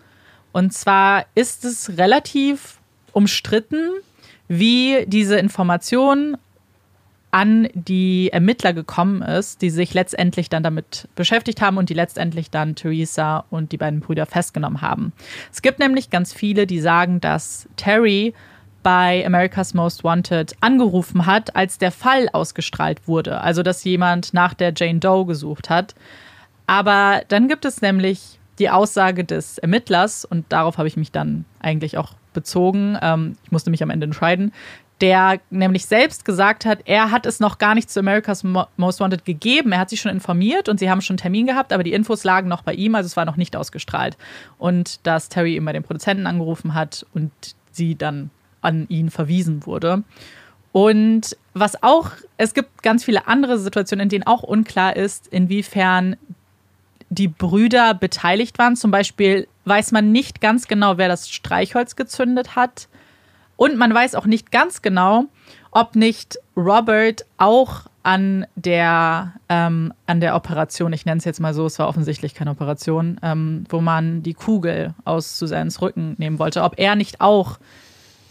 Und 0.51 0.73
zwar 0.73 1.27
ist 1.35 1.67
es 1.67 1.99
relativ 1.99 2.79
umstritten, 3.13 3.91
wie 4.49 5.05
diese 5.09 5.37
Information 5.37 6.39
an 7.35 7.67
die 7.75 8.31
Ermittler 8.33 8.73
gekommen 8.73 9.21
ist, 9.21 9.61
die 9.61 9.71
sich 9.71 9.93
letztendlich 9.93 10.51
dann 10.51 10.63
damit 10.63 11.09
beschäftigt 11.17 11.61
haben 11.61 11.79
und 11.79 11.91
die 11.91 11.95
letztendlich 11.95 12.49
dann 12.49 12.77
Theresa 12.77 13.45
und 13.51 13.73
die 13.73 13.77
beiden 13.77 13.99
Brüder 13.99 14.25
festgenommen 14.25 14.83
haben. 14.83 15.13
Es 15.53 15.61
gibt 15.61 15.81
nämlich 15.81 16.11
ganz 16.11 16.33
viele, 16.33 16.69
die 16.69 16.79
sagen, 16.79 17.21
dass 17.21 17.69
Terry 17.75 18.35
bei 18.85 19.27
America's 19.27 19.75
Most 19.75 20.05
Wanted 20.05 20.55
angerufen 20.61 21.27
hat, 21.27 21.57
als 21.57 21.77
der 21.79 21.91
Fall 21.91 22.29
ausgestrahlt 22.33 23.09
wurde. 23.09 23.41
Also, 23.41 23.65
dass 23.65 23.83
jemand 23.83 24.33
nach 24.33 24.55
der 24.55 24.73
Jane 24.77 25.01
Doe 25.01 25.27
gesucht 25.27 25.71
hat. 25.71 25.97
Aber 26.69 27.23
dann 27.27 27.49
gibt 27.49 27.65
es 27.65 27.83
nämlich 27.83 28.39
die 28.61 28.71
Aussage 28.71 29.25
des 29.25 29.59
Ermittlers, 29.59 30.25
und 30.25 30.45
darauf 30.51 30.79
habe 30.79 30.87
ich 30.87 30.97
mich 30.97 31.11
dann 31.11 31.47
eigentlich 31.59 31.99
auch 31.99 32.13
bezogen. 32.33 32.99
Ähm, 33.01 33.37
ich 33.43 33.51
musste 33.51 33.71
mich 33.71 33.83
am 33.83 33.91
Ende 33.91 34.05
entscheiden, 34.05 34.53
der 35.01 35.41
nämlich 35.51 35.87
selbst 35.87 36.25
gesagt 36.25 36.65
hat, 36.65 36.81
er 36.85 37.11
hat 37.11 37.27
es 37.27 37.41
noch 37.41 37.59
gar 37.59 37.75
nicht 37.75 37.91
zu 37.91 38.01
America's 38.01 38.45
Most 38.45 39.01
Wanted 39.01 39.25
gegeben. 39.25 39.73
Er 39.73 39.81
hat 39.81 39.91
sich 39.91 40.01
schon 40.01 40.13
informiert 40.13 40.69
und 40.69 40.79
sie 40.79 40.89
haben 40.89 41.01
schon 41.01 41.15
einen 41.15 41.23
Termin 41.23 41.47
gehabt, 41.47 41.73
aber 41.73 41.83
die 41.83 41.93
Infos 41.93 42.25
lagen 42.25 42.49
noch 42.49 42.63
bei 42.63 42.75
ihm, 42.75 42.95
also 42.95 43.07
es 43.07 43.17
war 43.17 43.25
noch 43.25 43.37
nicht 43.37 43.57
ausgestrahlt. 43.57 44.17
Und 44.57 45.05
dass 45.07 45.29
Terry 45.29 45.57
immer 45.57 45.73
den 45.73 45.83
Produzenten 45.83 46.27
angerufen 46.27 46.75
hat 46.75 47.05
und 47.13 47.33
sie 47.73 47.97
dann 47.97 48.31
an 48.61 48.87
ihn 48.89 49.11
verwiesen 49.11 49.67
wurde. 49.67 50.05
Und 50.73 51.37
was 51.53 51.83
auch, 51.83 52.11
es 52.37 52.55
gibt 52.55 52.83
ganz 52.83 53.05
viele 53.05 53.27
andere 53.29 53.59
Situationen, 53.59 54.05
in 54.05 54.09
denen 54.09 54.27
auch 54.27 54.43
unklar 54.43 54.97
ist, 54.97 55.29
inwiefern 55.29 56.17
die 57.11 57.29
Brüder 57.29 57.95
beteiligt 57.95 58.59
waren. 58.59 58.75
Zum 58.75 58.91
Beispiel 58.91 59.47
weiß 59.65 59.93
man 59.93 60.13
nicht 60.13 60.41
ganz 60.41 60.67
genau, 60.67 60.99
wer 60.99 61.09
das 61.09 61.31
Streichholz 61.31 61.97
gezündet 61.97 62.57
hat. 62.57 62.89
Und 63.57 63.77
man 63.77 63.95
weiß 63.95 64.15
auch 64.15 64.27
nicht 64.27 64.51
ganz 64.51 64.83
genau, 64.83 65.27
ob 65.71 65.97
nicht 65.97 66.39
Robert 66.57 67.25
auch 67.37 67.83
an 68.03 68.47
der, 68.55 69.33
ähm, 69.49 69.93
an 70.07 70.21
der 70.21 70.37
Operation, 70.37 70.93
ich 70.93 71.07
nenne 71.07 71.19
es 71.19 71.25
jetzt 71.25 71.41
mal 71.41 71.55
so, 71.55 71.65
es 71.67 71.79
war 71.79 71.89
offensichtlich 71.89 72.35
keine 72.35 72.51
Operation, 72.51 73.19
ähm, 73.23 73.65
wo 73.71 73.81
man 73.81 74.23
die 74.23 74.35
Kugel 74.35 74.95
aus 75.05 75.39
Susans 75.39 75.81
Rücken 75.81 76.15
nehmen 76.19 76.39
wollte, 76.39 76.63
ob 76.63 76.79
er 76.79 76.97
nicht 76.97 77.21
auch 77.21 77.59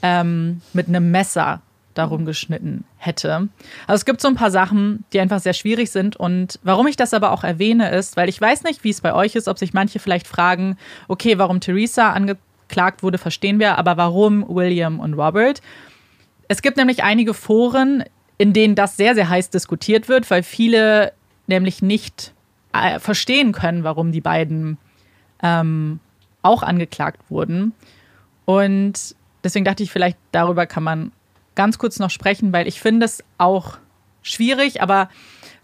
ähm, 0.03 0.61
mit 0.73 0.87
einem 0.87 1.09
Messer 1.11 1.61
darum 1.95 2.25
geschnitten 2.25 2.85
hätte. 2.97 3.49
Also 3.87 3.99
es 4.01 4.05
gibt 4.05 4.21
so 4.21 4.27
ein 4.27 4.35
paar 4.35 4.51
Sachen, 4.51 5.05
die 5.13 5.19
einfach 5.19 5.39
sehr 5.39 5.53
schwierig 5.53 5.91
sind. 5.91 6.15
Und 6.15 6.59
warum 6.63 6.87
ich 6.87 6.95
das 6.95 7.13
aber 7.13 7.31
auch 7.31 7.43
erwähne, 7.43 7.91
ist, 7.91 8.17
weil 8.17 8.29
ich 8.29 8.39
weiß 8.39 8.63
nicht, 8.63 8.83
wie 8.83 8.89
es 8.89 9.01
bei 9.01 9.13
euch 9.13 9.35
ist, 9.35 9.47
ob 9.47 9.57
sich 9.57 9.73
manche 9.73 9.99
vielleicht 9.99 10.27
fragen, 10.27 10.77
okay, 11.07 11.37
warum 11.37 11.59
Theresa 11.59 12.11
angeklagt 12.73 13.03
wurde, 13.03 13.17
verstehen 13.17 13.59
wir, 13.59 13.77
aber 13.77 13.97
warum 13.97 14.45
William 14.47 14.99
und 14.99 15.13
Robert? 15.13 15.61
Es 16.47 16.61
gibt 16.61 16.77
nämlich 16.77 17.03
einige 17.03 17.33
Foren, 17.33 18.03
in 18.37 18.51
denen 18.53 18.73
das 18.75 18.97
sehr, 18.97 19.13
sehr 19.13 19.29
heiß 19.29 19.51
diskutiert 19.51 20.09
wird, 20.09 20.29
weil 20.31 20.41
viele 20.41 21.13
nämlich 21.45 21.81
nicht 21.83 22.33
äh, 22.73 22.99
verstehen 22.99 23.51
können, 23.51 23.83
warum 23.83 24.11
die 24.11 24.21
beiden 24.21 24.77
ähm, 25.43 25.99
auch 26.41 26.63
angeklagt 26.63 27.21
wurden. 27.29 27.73
Und 28.45 29.15
deswegen 29.43 29.65
dachte 29.65 29.83
ich, 29.83 29.91
vielleicht 29.91 30.17
darüber 30.31 30.65
kann 30.65 30.83
man 30.83 31.11
ganz 31.55 31.77
kurz 31.77 31.99
noch 31.99 32.09
sprechen, 32.09 32.53
weil 32.53 32.67
ich 32.67 32.81
finde 32.81 33.05
es 33.05 33.23
auch 33.37 33.77
schwierig, 34.23 34.81
aber 34.81 35.09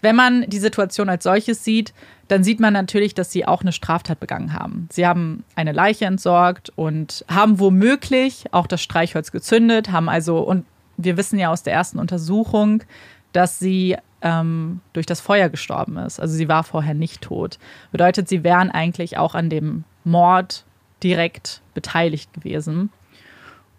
wenn 0.01 0.15
man 0.15 0.45
die 0.47 0.59
Situation 0.59 1.09
als 1.09 1.23
solches 1.23 1.63
sieht, 1.63 1.93
dann 2.27 2.43
sieht 2.43 2.59
man 2.59 2.73
natürlich, 2.73 3.15
dass 3.15 3.31
sie 3.31 3.45
auch 3.45 3.61
eine 3.61 3.71
Straftat 3.71 4.19
begangen 4.19 4.53
haben. 4.53 4.87
Sie 4.91 5.05
haben 5.05 5.43
eine 5.55 5.71
Leiche 5.71 6.05
entsorgt 6.05 6.71
und 6.75 7.25
haben 7.27 7.59
womöglich 7.59 8.45
auch 8.51 8.67
das 8.67 8.81
Streichholz 8.81 9.31
gezündet, 9.31 9.91
haben 9.91 10.09
also, 10.09 10.39
und 10.39 10.65
wir 10.97 11.17
wissen 11.17 11.39
ja 11.39 11.49
aus 11.49 11.63
der 11.63 11.73
ersten 11.73 11.99
Untersuchung, 11.99 12.83
dass 13.31 13.59
sie 13.59 13.97
ähm, 14.21 14.81
durch 14.93 15.05
das 15.05 15.21
Feuer 15.21 15.49
gestorben 15.49 15.97
ist. 15.97 16.19
Also 16.19 16.35
sie 16.35 16.49
war 16.49 16.63
vorher 16.63 16.93
nicht 16.93 17.21
tot. 17.21 17.57
Bedeutet, 17.91 18.27
sie 18.27 18.43
wären 18.43 18.69
eigentlich 18.69 19.17
auch 19.17 19.33
an 19.35 19.49
dem 19.49 19.85
Mord 20.03 20.65
direkt 21.03 21.61
beteiligt 21.73 22.33
gewesen. 22.33 22.89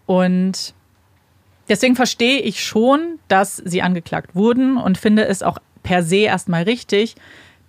Und 0.05 0.73
deswegen 1.69 1.95
verstehe 1.95 2.39
ich 2.39 2.63
schon, 2.63 3.19
dass 3.27 3.57
sie 3.57 3.81
angeklagt 3.81 4.35
wurden 4.35 4.77
und 4.77 4.97
finde 4.97 5.25
es 5.25 5.43
auch 5.43 5.59
per 5.83 6.03
se 6.03 6.17
erstmal 6.17 6.63
richtig. 6.63 7.15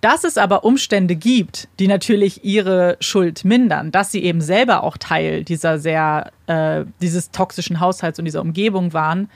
Dass 0.01 0.25
es 0.25 0.37
aber 0.37 0.65
Umstände 0.65 1.15
gibt, 1.15 1.69
die 1.79 1.87
natürlich 1.87 2.43
ihre 2.43 2.97
Schuld 2.99 3.45
mindern, 3.45 3.89
dass 3.89 4.11
sie 4.11 4.21
eben 4.23 4.41
selber 4.41 4.83
auch 4.83 4.97
Teil 4.97 5.45
dieser 5.45 5.79
sehr, 5.79 6.31
äh, 6.47 6.83
dieses 7.01 7.31
toxischen 7.31 7.79
Haushalts 7.79 8.19
und 8.19 8.25
dieser 8.25 8.41
Umgebung 8.41 8.91
waren, 8.91 9.29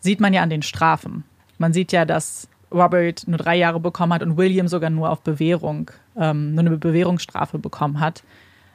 sieht 0.00 0.20
man 0.20 0.34
ja 0.34 0.42
an 0.42 0.50
den 0.50 0.60
Strafen. 0.60 1.24
Man 1.56 1.72
sieht 1.72 1.90
ja, 1.92 2.04
dass 2.04 2.48
Robert 2.70 3.26
nur 3.26 3.38
drei 3.38 3.56
Jahre 3.56 3.80
bekommen 3.80 4.12
hat 4.12 4.22
und 4.22 4.36
William 4.36 4.68
sogar 4.68 4.90
nur 4.90 5.08
auf 5.08 5.22
Bewährung, 5.22 5.90
ähm, 6.18 6.54
nur 6.54 6.66
eine 6.66 6.76
Bewährungsstrafe 6.76 7.58
bekommen 7.58 7.98
hat. 7.98 8.22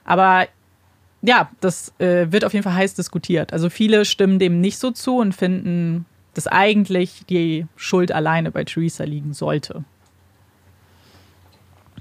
Aber 0.05 0.47
ja, 1.21 1.51
das 1.59 1.93
äh, 1.99 2.31
wird 2.31 2.45
auf 2.45 2.53
jeden 2.53 2.63
Fall 2.63 2.73
heiß 2.73 2.95
diskutiert. 2.95 3.53
Also 3.53 3.69
viele 3.69 4.05
stimmen 4.05 4.39
dem 4.39 4.61
nicht 4.61 4.79
so 4.79 4.89
zu 4.89 5.17
und 5.17 5.35
finden, 5.35 6.05
dass 6.39 6.47
eigentlich 6.47 7.25
die 7.29 7.67
Schuld 7.75 8.13
alleine 8.13 8.49
bei 8.49 8.63
Theresa 8.63 9.03
liegen 9.03 9.33
sollte. 9.33 9.83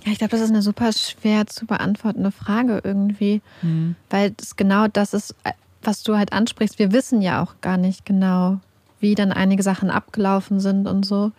Ja, 0.05 0.13
ich 0.13 0.19
glaube, 0.19 0.31
das 0.31 0.43
ist 0.43 0.51
eine 0.51 0.63
super 0.63 0.93
schwer 0.93 1.49
zu 1.49 1.67
beantwortende 1.67 2.31
Frage 2.31 2.81
irgendwie, 2.85 3.43
mhm. 3.63 3.97
weil 4.11 4.33
es 4.41 4.55
genau 4.55 4.87
das 4.87 5.13
ist, 5.13 5.35
äh, 5.43 5.51
was 5.83 6.05
du 6.05 6.17
halt 6.17 6.33
ansprichst. 6.33 6.79
Wir 6.79 6.93
wissen 6.93 7.21
ja 7.21 7.43
auch 7.43 7.57
gar 7.63 7.79
nicht 7.79 8.07
genau, 8.07 8.61
wie 9.01 9.17
dann 9.17 9.33
einige 9.33 9.65
Sachen 9.65 9.91
abgelaufen 9.91 10.61
sind 10.61 10.87
und 10.87 11.05
so. 11.05 11.33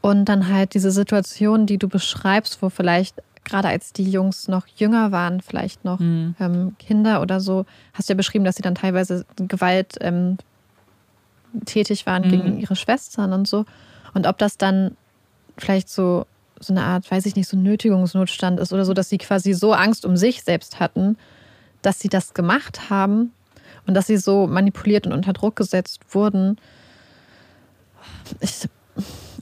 Und 0.00 0.24
dann 0.24 0.48
halt 0.48 0.74
diese 0.74 0.90
Situation, 0.90 1.66
die 1.66 1.78
du 1.78 1.86
beschreibst, 1.86 2.60
wo 2.60 2.70
vielleicht 2.70 3.22
gerade 3.44 3.68
als 3.68 3.92
die 3.92 4.10
Jungs 4.10 4.48
noch 4.48 4.66
jünger 4.66 5.12
waren, 5.12 5.42
vielleicht 5.42 5.84
noch 5.84 6.00
mhm. 6.00 6.34
ähm, 6.40 6.74
Kinder 6.80 7.22
oder 7.22 7.38
so, 7.38 7.66
hast 7.92 8.08
du 8.08 8.14
ja 8.14 8.16
beschrieben, 8.16 8.44
dass 8.44 8.56
sie 8.56 8.62
dann 8.62 8.74
teilweise 8.74 9.24
Gewalt 9.36 9.94
ähm, 10.00 10.38
tätig 11.64 12.06
waren 12.06 12.26
mhm. 12.26 12.30
gegen 12.30 12.60
ihre 12.60 12.76
Schwestern 12.76 13.32
und 13.32 13.46
so. 13.46 13.64
Und 14.14 14.26
ob 14.26 14.38
das 14.38 14.58
dann 14.58 14.96
vielleicht 15.56 15.88
so, 15.88 16.26
so 16.58 16.72
eine 16.72 16.82
Art, 16.82 17.10
weiß 17.10 17.26
ich 17.26 17.36
nicht, 17.36 17.48
so 17.48 17.56
ein 17.56 17.62
Nötigungsnotstand 17.62 18.60
ist 18.60 18.72
oder 18.72 18.84
so, 18.84 18.94
dass 18.94 19.08
sie 19.08 19.18
quasi 19.18 19.52
so 19.52 19.72
Angst 19.72 20.04
um 20.04 20.16
sich 20.16 20.42
selbst 20.42 20.80
hatten, 20.80 21.16
dass 21.82 22.00
sie 22.00 22.08
das 22.08 22.34
gemacht 22.34 22.90
haben 22.90 23.32
und 23.86 23.94
dass 23.94 24.06
sie 24.06 24.16
so 24.16 24.46
manipuliert 24.46 25.06
und 25.06 25.12
unter 25.12 25.32
Druck 25.32 25.56
gesetzt 25.56 26.00
wurden. 26.10 26.58
Ich, 28.40 28.68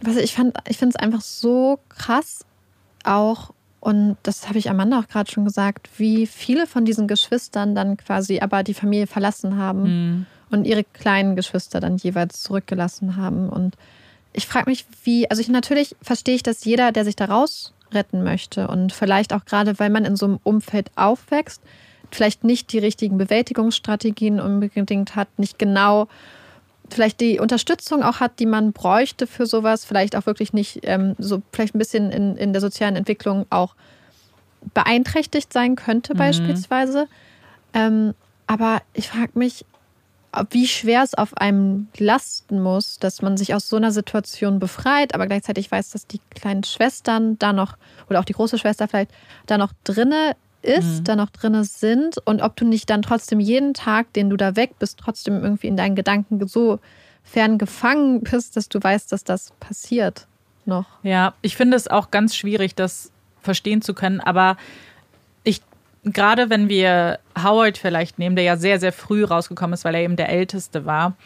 ich, 0.05 0.17
ich 0.23 0.35
finde 0.35 0.55
es 0.67 0.97
einfach 0.97 1.21
so 1.21 1.81
krass, 1.89 2.45
auch 3.05 3.53
und 3.81 4.17
das 4.25 4.49
habe 4.49 4.59
ich 4.59 4.71
Amanda 4.71 4.99
auch 4.99 5.09
gerade 5.09 5.31
schon 5.31 5.45
gesagt, 5.45 5.89
wie 5.99 6.27
viele 6.27 6.67
von 6.67 6.85
diesen 6.85 7.07
Geschwistern 7.07 7.75
dann 7.75 7.97
quasi 7.97 8.41
aber 8.41 8.65
die 8.65 8.75
Familie 8.75 9.07
verlassen 9.07 9.57
haben 9.57 9.83
mhm. 9.83 10.27
Und 10.51 10.65
ihre 10.65 10.85
kleinen 10.85 11.37
Geschwister 11.37 11.81
dann 11.81 11.97
jeweils 11.97 12.43
zurückgelassen 12.43 13.17
haben. 13.17 13.49
Und 13.49 13.77
ich 14.33 14.47
frage 14.47 14.71
mich, 14.71 14.87
wie, 15.05 15.31
also 15.31 15.41
ich 15.41 15.49
natürlich 15.49 15.97
verstehe 16.03 16.35
ich, 16.35 16.43
dass 16.43 16.65
jeder, 16.65 16.93
der 16.93 17.05
sich 17.05 17.17
daraus 17.17 17.73
retten 17.93 18.23
möchte 18.23 18.69
und 18.69 18.93
vielleicht 18.93 19.33
auch 19.33 19.45
gerade, 19.45 19.79
weil 19.79 19.91
man 19.91 20.05
in 20.05 20.17
so 20.17 20.27
einem 20.27 20.41
Umfeld 20.43 20.91
aufwächst, 20.97 21.63
vielleicht 22.11 22.45
nicht 22.45 22.73
die 22.73 22.79
richtigen 22.79 23.19
Bewältigungsstrategien 23.19 24.41
unbedingt 24.41 25.17
hat, 25.17 25.29
nicht 25.39 25.59
genau 25.59 26.09
vielleicht 26.91 27.21
die 27.21 27.39
Unterstützung 27.39 28.03
auch 28.03 28.21
hat, 28.21 28.39
die 28.39 28.47
man 28.47 28.73
bräuchte 28.73 29.27
für 29.27 29.47
sowas, 29.47 29.85
vielleicht 29.85 30.17
auch 30.17 30.27
wirklich 30.27 30.53
nicht 30.53 30.81
ähm, 30.85 31.15
so 31.19 31.43
vielleicht 31.53 31.75
ein 31.75 31.79
bisschen 31.79 32.11
in, 32.11 32.37
in 32.37 32.53
der 32.53 32.61
sozialen 32.61 32.97
Entwicklung 32.97 33.47
auch 33.51 33.75
beeinträchtigt 34.75 35.53
sein 35.53 35.77
könnte, 35.77 36.15
mhm. 36.15 36.19
beispielsweise. 36.19 37.09
Ähm, 37.75 38.15
aber 38.47 38.81
ich 38.95 39.09
frage 39.09 39.33
mich, 39.35 39.67
wie 40.51 40.69
schwer 40.69 41.03
es 41.03 41.15
auf 41.15 41.37
einem 41.37 41.89
lasten 41.97 42.61
muss, 42.61 42.99
dass 42.99 43.23
man 43.23 43.37
sich 43.37 43.55
aus 43.55 43.69
so 43.69 43.77
einer 43.77 43.93
Situation 43.93 44.59
befreit, 44.59 45.15
aber 45.15 45.27
gleichzeitig 45.27 45.71
weiß, 45.71 45.91
dass 45.91 46.07
die 46.07 46.21
kleinen 46.31 46.65
Schwestern 46.65 47.39
da 47.39 47.53
noch, 47.53 47.77
oder 48.09 48.21
auch 48.21 48.25
die 48.25 48.35
große 48.35 48.59
Schwester 48.59 48.89
vielleicht, 48.89 49.11
da 49.47 49.59
noch 49.59 49.73
drinne 49.85 50.37
ist, 50.63 51.01
mhm. 51.01 51.05
da 51.05 51.17
noch 51.17 51.31
drinne 51.31 51.65
sind 51.65 52.19
und 52.27 52.43
ob 52.43 52.57
du 52.57 52.67
nicht 52.67 52.91
dann 52.91 53.03
trotzdem 53.03 53.41
jeden 53.41 53.75
Tag, 53.75 54.13
den 54.13 54.29
du 54.29 54.37
da 54.37 54.57
weg 54.57 54.73
bist, 54.79 54.99
trotzdem 54.99 55.43
irgendwie 55.43 55.69
in 55.69 55.77
deinen 55.77 55.95
Gedanken 55.95 56.47
so 56.47 56.79
fern 57.23 57.59
gefangen 57.59 58.23
bist, 58.23 58.57
dass 58.57 58.69
du 58.69 58.83
weißt, 58.83 59.13
dass 59.13 59.25
das 59.25 59.53
passiert 59.61 60.27
noch. 60.65 60.87
Ja, 61.03 61.35
ich 61.43 61.57
finde 61.57 61.77
es 61.77 61.89
auch 61.89 62.11
ganz 62.11 62.35
schwierig, 62.35 62.75
das 62.75 63.13
verstehen 63.41 63.83
zu 63.83 63.95
können, 63.95 64.21
aber 64.21 64.57
gerade 66.15 66.51
wenn 66.51 66.69
wir 66.69 67.19
Howard 67.37 67.79
vielleicht 67.79 68.19
nehmen, 68.19 68.37
der 68.37 68.45
ja 68.45 68.57
sehr, 68.57 68.79
sehr 68.81 68.93
früh 68.93 69.25
rausgekommen 69.25 69.75
ist, 69.75 69.85
weil 69.85 69.95
er 69.95 70.03
eben 70.03 70.17
der 70.17 70.29
Älteste 70.29 70.85
war, 70.87 71.17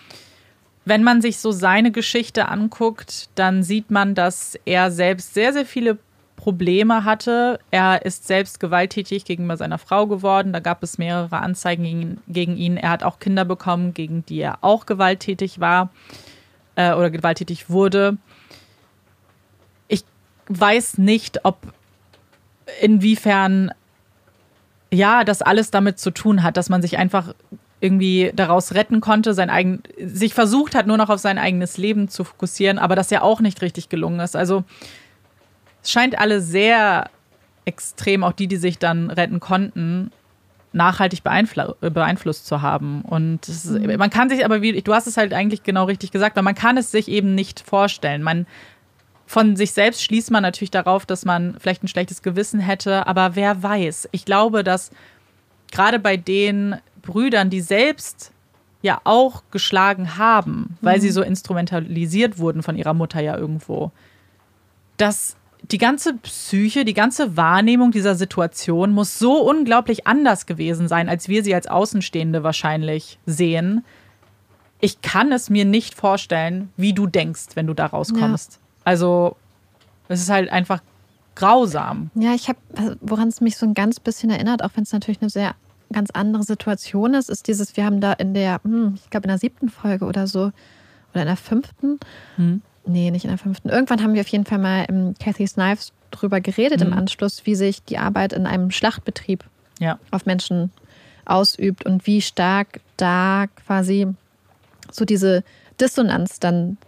wenn 0.84 1.04
man 1.04 1.22
sich 1.22 1.38
so 1.38 1.52
seine 1.52 1.92
Geschichte 1.92 2.48
anguckt, 2.48 3.28
dann 3.36 3.62
sieht 3.62 3.90
man, 3.90 4.14
dass 4.14 4.59
er 4.64 4.90
selbst 4.90 5.34
sehr, 5.34 5.52
sehr 5.52 5.64
viele 5.64 5.98
Probleme 6.36 7.04
hatte. 7.04 7.60
Er 7.70 8.04
ist 8.04 8.26
selbst 8.26 8.59
gewalttätig 8.59 9.24
gegenüber 9.24 9.56
seiner 9.56 9.78
Frau 9.78 10.09
geworden. 10.09 10.52
Da 10.52 10.59
gab 10.59 10.82
es 10.82 10.98
mehrere 10.98 11.38
Anzeigen 11.38 12.20
gegen 12.26 12.56
ihn. 12.56 12.76
Er 12.76 12.90
hat 12.90 13.04
auch 13.04 13.20
Kinder 13.20 13.44
bekommen, 13.44 13.94
gegen 13.94 14.26
die 14.26 14.40
er 14.40 14.59
auch 14.60 14.86
gewalttätig 14.86 15.60
war 15.60 15.90
äh, 16.74 16.94
oder 16.94 17.10
gewalttätig 17.10 17.70
wurde. 17.70 18.16
Ich 19.86 20.04
weiß 20.48 20.98
nicht, 20.98 21.44
ob 21.44 21.59
inwiefern 22.80 23.70
ja, 24.93 25.24
das 25.24 25.43
alles 25.43 25.70
damit 25.70 25.98
zu 25.98 26.10
tun 26.10 26.43
hat, 26.43 26.56
dass 26.56 26.69
man 26.69 26.82
sich 26.82 26.98
einfach 26.98 27.35
irgendwie 27.81 28.31
daraus 28.35 28.74
retten 28.74 29.01
konnte, 29.01 29.35
sein 29.35 29.51
eigen, 29.51 29.82
sich 29.98 30.35
versucht 30.35 30.74
hat, 30.74 30.86
nur 30.86 30.98
noch 30.98 31.09
auf 31.09 31.19
sein 31.19 31.39
eigenes 31.39 31.78
Leben 31.78 32.09
zu 32.09 32.23
fokussieren, 32.23 32.78
aber 32.78 32.94
das 32.94 33.10
ja 33.10 33.23
auch 33.23 33.40
nicht 33.40 33.62
richtig 33.62 33.89
gelungen 33.89 34.20
ist. 34.20 34.36
Also 34.36 34.62
es 35.82 35.90
scheint 35.90 36.16
alle 36.19 36.40
sehr 36.40 37.10
extrem, 37.64 38.23
auch 38.23 38.32
die, 38.32 38.47
die 38.47 38.56
sich 38.56 38.78
dann 38.78 39.10
retten 39.10 39.40
konnten, 39.40 40.12
nachhaltig 40.73 41.23
beeinflu 41.24 41.74
beeinflusst 41.81 42.47
zu 42.47 42.62
haben. 42.62 43.02
Und 43.02 43.48
ist, 43.48 43.70
mhm. 43.70 43.97
man 43.97 44.10
kann 44.10 44.28
sich 44.28 44.44
aber, 44.44 44.62
wie 44.62 44.81
du 44.81 44.94
hast 44.94 45.06
es 45.06 45.16
halt 45.16 45.32
eigentlich 45.32 45.62
genau 45.62 45.85
richtig 45.85 46.12
gesagt, 46.12 46.36
weil 46.36 46.43
man 46.43 46.55
kann 46.55 46.77
es 46.77 46.90
sich 46.90 47.09
eben 47.09 47.35
nicht 47.35 47.60
vorstellen. 47.60 48.23
Man 48.23 48.47
von 49.32 49.56
sich 49.56 49.72
selbst 49.72 50.04
schließt 50.04 50.30
man 50.30 50.42
natürlich 50.42 50.70
darauf, 50.70 51.06
dass 51.06 51.24
man 51.24 51.56
vielleicht 51.59 51.82
ein 51.82 51.88
schlechtes 51.88 52.20
Gewissen 52.20 52.60
hätte, 52.60 53.06
aber 53.06 53.34
wer 53.34 53.62
weiß. 53.62 54.10
Ich 54.12 54.26
glaube, 54.26 54.62
dass 54.62 54.90
gerade 55.70 55.98
bei 55.98 56.18
den 56.18 56.76
Brüdern, 57.00 57.48
die 57.48 57.62
selbst 57.62 58.30
ja 58.82 59.00
auch 59.04 59.42
geschlagen 59.50 60.18
haben, 60.18 60.76
weil 60.82 60.98
mhm. 60.98 61.00
sie 61.00 61.10
so 61.10 61.22
instrumentalisiert 61.22 62.36
wurden 62.36 62.62
von 62.62 62.76
ihrer 62.76 62.92
Mutter 62.92 63.22
ja 63.22 63.38
irgendwo, 63.38 63.90
dass 64.98 65.36
die 65.62 65.78
ganze 65.78 66.12
Psyche, 66.12 66.84
die 66.84 66.92
ganze 66.92 67.34
Wahrnehmung 67.34 67.90
dieser 67.90 68.16
Situation 68.16 68.92
muss 68.92 69.18
so 69.18 69.40
unglaublich 69.48 70.06
anders 70.06 70.44
gewesen 70.44 70.88
sein, 70.88 71.09
als 71.09 71.30
wir 71.30 71.42
sie 71.42 71.54
als 71.54 71.68
Außenstehende 71.68 72.42
wahrscheinlich 72.42 73.18
sehen. 73.24 73.82
Ich 74.78 75.00
kann 75.00 75.32
es 75.32 75.48
mir 75.48 75.64
nicht 75.64 75.94
vorstellen, 75.94 76.68
wie 76.76 76.92
du 76.92 77.06
denkst, 77.06 77.54
wenn 77.54 77.66
du 77.66 77.72
da 77.72 77.86
rauskommst. 77.86 78.52
Ja. 78.56 78.61
Also, 78.84 79.36
es 80.09 80.20
ist 80.20 80.30
halt 80.30 80.50
einfach 80.50 80.80
grausam. 81.34 82.10
Ja, 82.14 82.34
ich 82.34 82.48
habe, 82.48 82.59
also, 82.76 82.94
woran 83.00 83.28
es 83.28 83.40
mich 83.40 83.56
so 83.56 83.66
ein 83.66 83.74
ganz 83.74 84.00
bisschen 84.00 84.30
erinnert, 84.30 84.62
auch 84.62 84.70
wenn 84.74 84.84
es 84.84 84.92
natürlich 84.92 85.20
eine 85.20 85.30
sehr 85.30 85.54
ganz 85.92 86.10
andere 86.10 86.42
Situation 86.42 87.14
ist, 87.14 87.30
ist 87.30 87.48
dieses, 87.48 87.76
wir 87.76 87.84
haben 87.84 88.00
da 88.00 88.12
in 88.14 88.34
der, 88.34 88.60
hm, 88.64 88.94
ich 88.96 89.10
glaube 89.10 89.24
in 89.24 89.28
der 89.28 89.38
siebten 89.38 89.68
Folge 89.68 90.06
oder 90.06 90.26
so, 90.26 90.52
oder 91.12 91.22
in 91.22 91.26
der 91.26 91.36
fünften, 91.36 92.00
hm. 92.36 92.62
nee, 92.86 93.10
nicht 93.10 93.24
in 93.24 93.30
der 93.30 93.38
fünften, 93.38 93.68
irgendwann 93.68 94.02
haben 94.02 94.14
wir 94.14 94.22
auf 94.22 94.28
jeden 94.28 94.46
Fall 94.46 94.59
mal 94.59 94.84
im 94.88 95.14
Kathy 95.18 95.46
Snipes 95.46 95.92
drüber 96.10 96.40
geredet 96.40 96.80
hm. 96.80 96.88
im 96.88 96.94
Anschluss, 96.94 97.44
wie 97.44 97.54
sich 97.54 97.82
die 97.84 97.98
Arbeit 97.98 98.32
in 98.32 98.46
einem 98.46 98.70
Schlachtbetrieb 98.70 99.44
ja. 99.78 99.98
auf 100.10 100.26
Menschen 100.26 100.70
ausübt 101.24 101.84
und 101.86 102.06
wie 102.06 102.20
stark 102.20 102.80
da 102.96 103.46
quasi 103.64 104.09
so 104.90 105.04
diese 105.04 105.44
Dissonanz 105.80 106.40
dann 106.40 106.78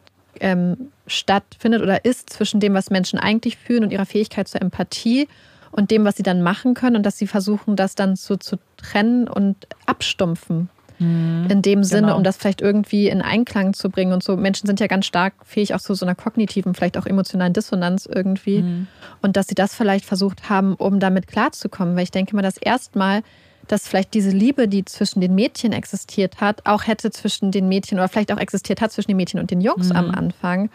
ähm, 0.40 0.90
stattfindet 1.06 1.82
oder 1.82 2.04
ist 2.04 2.30
zwischen 2.30 2.60
dem, 2.60 2.74
was 2.74 2.90
Menschen 2.90 3.18
eigentlich 3.18 3.56
fühlen 3.56 3.84
und 3.84 3.92
ihrer 3.92 4.06
Fähigkeit 4.06 4.48
zur 4.48 4.62
Empathie 4.62 5.28
und 5.70 5.90
dem, 5.90 6.04
was 6.04 6.16
sie 6.16 6.22
dann 6.22 6.42
machen 6.42 6.74
können 6.74 6.96
und 6.96 7.02
dass 7.04 7.18
sie 7.18 7.26
versuchen, 7.26 7.76
das 7.76 7.94
dann 7.94 8.16
so 8.16 8.36
zu 8.36 8.56
trennen 8.76 9.28
und 9.28 9.66
abstumpfen. 9.86 10.68
Mhm, 11.00 11.48
in 11.50 11.62
dem 11.62 11.82
Sinne, 11.82 12.02
genau. 12.02 12.16
um 12.16 12.22
das 12.22 12.36
vielleicht 12.36 12.60
irgendwie 12.60 13.08
in 13.08 13.20
Einklang 13.20 13.74
zu 13.74 13.90
bringen 13.90 14.12
und 14.12 14.22
so. 14.22 14.36
Menschen 14.36 14.68
sind 14.68 14.78
ja 14.78 14.86
ganz 14.86 15.06
stark 15.06 15.34
fähig 15.44 15.74
auch 15.74 15.80
zu 15.80 15.94
so 15.94 16.06
einer 16.06 16.14
kognitiven, 16.14 16.74
vielleicht 16.74 16.96
auch 16.96 17.06
emotionalen 17.06 17.52
Dissonanz 17.52 18.06
irgendwie. 18.06 18.62
Mhm. 18.62 18.86
Und 19.20 19.36
dass 19.36 19.48
sie 19.48 19.56
das 19.56 19.74
vielleicht 19.74 20.04
versucht 20.04 20.48
haben, 20.48 20.74
um 20.76 21.00
damit 21.00 21.26
klarzukommen. 21.26 21.96
Weil 21.96 22.04
ich 22.04 22.12
denke 22.12 22.36
mal, 22.36 22.42
das 22.42 22.56
erstmal 22.56 23.22
dass 23.68 23.88
vielleicht 23.88 24.14
diese 24.14 24.30
Liebe, 24.30 24.68
die 24.68 24.84
zwischen 24.84 25.20
den 25.20 25.34
Mädchen 25.34 25.72
existiert 25.72 26.40
hat, 26.40 26.66
auch 26.66 26.86
hätte 26.86 27.10
zwischen 27.10 27.50
den 27.50 27.68
Mädchen 27.68 27.98
oder 27.98 28.08
vielleicht 28.08 28.32
auch 28.32 28.38
existiert 28.38 28.80
hat 28.80 28.92
zwischen 28.92 29.10
den 29.10 29.16
Mädchen 29.16 29.40
und 29.40 29.50
den 29.50 29.60
Jungs 29.60 29.88
mhm. 29.88 29.96
am 29.96 30.10
Anfang, 30.10 30.70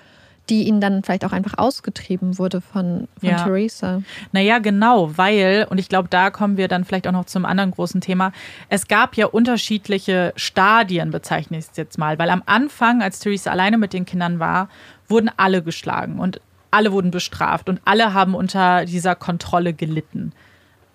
die 0.50 0.68
ihnen 0.68 0.82
dann 0.82 1.04
vielleicht 1.04 1.26
auch 1.26 1.32
einfach 1.32 1.58
ausgetrieben 1.58 2.38
wurde 2.38 2.62
von, 2.62 3.08
von 3.20 3.30
ja. 3.30 3.44
Theresa. 3.44 4.02
Naja, 4.32 4.60
genau, 4.60 5.18
weil, 5.18 5.68
und 5.70 5.78
ich 5.78 5.90
glaube, 5.90 6.08
da 6.10 6.32
kommen 6.32 6.58
wir 6.58 6.68
dann 6.68 6.86
vielleicht 6.86 7.08
auch 7.08 7.12
noch 7.12 7.26
zum 7.26 7.46
anderen 7.46 7.72
großen 7.72 8.02
Thema. 8.02 8.32
Es 8.68 8.88
gab 8.88 9.16
ja 9.16 9.28
unterschiedliche 9.28 10.34
Stadien, 10.36 11.12
bezeichne 11.12 11.58
ich 11.58 11.66
es 11.70 11.78
jetzt 11.78 11.98
mal, 11.98 12.18
weil 12.20 12.30
am 12.30 12.44
Anfang, 12.46 13.02
als 13.02 13.20
Theresa 13.20 13.52
alleine 13.52 13.78
mit 13.78 13.94
den 13.94 14.06
Kindern 14.06 14.40
war, 14.40 14.70
wurden 15.08 15.30
alle 15.38 15.62
geschlagen 15.62 16.20
und 16.20 16.42
alle 16.72 16.92
wurden 16.92 17.12
bestraft 17.12 17.70
und 17.70 17.82
alle 17.86 18.14
haben 18.14 18.36
unter 18.36 18.86
dieser 18.86 19.16
Kontrolle 19.16 19.74
gelitten. 19.74 20.34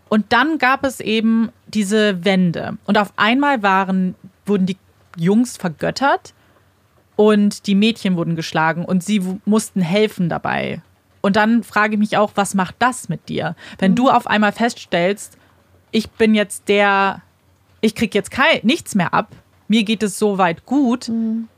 Und 0.09 0.33
dann 0.33 0.59
gab 0.59 0.85
es 0.85 1.01
eben 1.01 1.51
diese 1.67 2.25
Wende. 2.25 2.77
Und 2.85 2.99
auf 2.99 3.13
einmal 3.17 3.63
waren, 3.63 4.15
wurden 4.47 4.67
die 4.67 4.77
Jungs 5.17 5.57
vergöttert 5.57 6.35
und 7.17 7.67
die 7.67 7.75
Mädchen 7.75 8.17
wurden 8.17 8.37
geschlagen 8.37 8.85
und 8.85 9.05
sie 9.05 9.23
mussten 9.45 9.81
helfen 9.81 10.29
dabei. 10.29 10.83
Und 11.21 11.37
dann 11.37 11.63
frage 11.63 11.95
ich 11.95 11.99
mich 11.99 12.17
auch, 12.17 12.33
was 12.35 12.55
macht 12.55 12.75
das 12.81 13.09
mit 13.09 13.29
dir? 13.29 13.57
Wenn 13.79 13.93
mhm. 13.93 13.97
du 13.97 14.11
auf 14.11 14.27
einmal 14.27 14.53
feststellst, 14.53 15.39
ich 15.91 16.11
bin 16.11 16.35
jetzt 16.35 16.69
der, 16.69 17.23
ich 17.81 17.95
krieg 17.95 18.15
jetzt 18.15 18.31
kein, 18.31 18.61
nichts 18.63 18.95
mehr 18.95 19.15
ab, 19.15 19.29
mir 19.69 19.85
geht 19.85 20.03
es 20.03 20.19
so 20.19 20.39
weit 20.39 20.67
gut. 20.67 21.09
Mhm. 21.09 21.49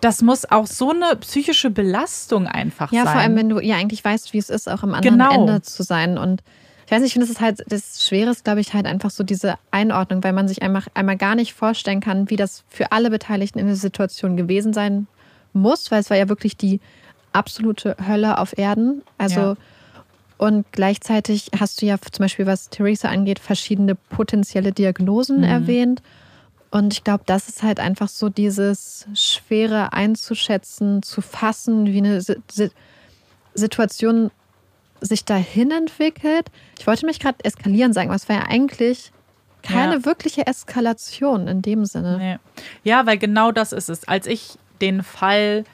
Das 0.00 0.22
muss 0.22 0.50
auch 0.50 0.66
so 0.66 0.90
eine 0.90 1.16
psychische 1.16 1.70
Belastung 1.70 2.46
einfach 2.46 2.92
ja, 2.92 3.04
sein. 3.04 3.06
Ja, 3.06 3.12
vor 3.12 3.20
allem, 3.20 3.36
wenn 3.36 3.48
du 3.48 3.60
ja 3.60 3.76
eigentlich 3.76 4.04
weißt, 4.04 4.32
wie 4.32 4.38
es 4.38 4.50
ist, 4.50 4.68
auch 4.68 4.82
am 4.82 4.94
anderen 4.94 5.18
genau. 5.18 5.34
Ende 5.34 5.62
zu 5.62 5.82
sein. 5.82 6.18
Und 6.18 6.42
ich 6.86 6.92
weiß 6.92 7.00
nicht, 7.00 7.08
ich 7.08 7.12
finde, 7.14 7.24
es 7.24 7.30
ist 7.30 7.40
halt, 7.40 7.64
das 7.68 8.06
Schwere 8.06 8.30
ist, 8.30 8.44
glaube 8.44 8.60
ich, 8.60 8.74
halt 8.74 8.86
einfach 8.86 9.10
so 9.10 9.24
diese 9.24 9.56
Einordnung, 9.70 10.22
weil 10.22 10.32
man 10.32 10.48
sich 10.48 10.62
einfach 10.62 10.86
einmal 10.94 11.16
gar 11.16 11.34
nicht 11.34 11.54
vorstellen 11.54 12.00
kann, 12.00 12.28
wie 12.30 12.36
das 12.36 12.64
für 12.68 12.92
alle 12.92 13.10
Beteiligten 13.10 13.58
in 13.58 13.66
der 13.66 13.76
Situation 13.76 14.36
gewesen 14.36 14.72
sein 14.72 15.06
muss, 15.52 15.90
weil 15.90 16.00
es 16.00 16.10
war 16.10 16.16
ja 16.16 16.28
wirklich 16.28 16.56
die 16.56 16.80
absolute 17.32 17.96
Hölle 18.06 18.38
auf 18.38 18.58
Erden. 18.58 19.02
Also, 19.16 19.40
ja. 19.40 19.56
und 20.36 20.66
gleichzeitig 20.72 21.50
hast 21.58 21.80
du 21.80 21.86
ja 21.86 21.96
zum 21.98 22.24
Beispiel, 22.24 22.46
was 22.46 22.68
Theresa 22.68 23.08
angeht, 23.08 23.38
verschiedene 23.38 23.94
potenzielle 23.94 24.72
Diagnosen 24.72 25.38
mhm. 25.38 25.44
erwähnt. 25.44 26.02
Und 26.70 26.92
ich 26.92 27.04
glaube, 27.04 27.22
das 27.24 27.48
ist 27.48 27.62
halt 27.62 27.78
einfach 27.78 28.08
so 28.08 28.28
dieses 28.28 29.06
Schwere 29.14 29.92
einzuschätzen, 29.92 31.02
zu 31.02 31.20
fassen, 31.20 31.86
wie 31.86 31.98
eine 31.98 32.20
Situation 33.54 34.30
sich 35.00 35.24
dahin 35.24 35.70
entwickelt. 35.70 36.50
Ich 36.78 36.86
wollte 36.86 37.06
mich 37.06 37.20
gerade 37.20 37.44
eskalieren 37.44 37.92
sagen, 37.92 38.08
aber 38.08 38.16
es 38.16 38.28
war 38.28 38.36
ja 38.36 38.42
eigentlich 38.48 39.12
keine 39.62 39.94
ja. 39.94 40.04
wirkliche 40.04 40.46
Eskalation 40.46 41.48
in 41.48 41.62
dem 41.62 41.84
Sinne. 41.84 42.18
Nee. 42.18 42.60
Ja, 42.82 43.06
weil 43.06 43.18
genau 43.18 43.50
das 43.50 43.72
ist 43.72 43.88
es. 43.88 44.06
Als 44.06 44.26
ich 44.26 44.58
den 44.80 45.02
Fall 45.02 45.64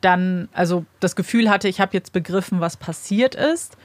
dann, 0.00 0.48
also 0.52 0.84
das 1.00 1.16
Gefühl 1.16 1.50
hatte, 1.50 1.68
ich 1.68 1.80
habe 1.80 1.92
jetzt 1.92 2.12
begriffen, 2.12 2.60
was 2.60 2.76
passiert 2.76 3.34
ist, 3.34 3.76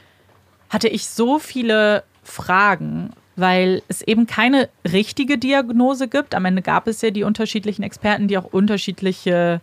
hatte 0.68 0.88
ich 0.88 1.08
so 1.08 1.38
viele 1.38 2.04
Fragen, 2.22 3.10
weil 3.36 3.82
es 3.88 4.02
eben 4.02 4.26
keine 4.26 4.68
richtige 4.90 5.38
Diagnose 5.38 6.08
gibt. 6.08 6.34
Am 6.34 6.44
Ende 6.44 6.62
gab 6.62 6.86
es 6.86 7.02
ja 7.02 7.10
die 7.10 7.24
unterschiedlichen 7.24 7.82
Experten, 7.82 8.28
die 8.28 8.38
auch 8.38 8.44
unterschiedliche 8.44 9.60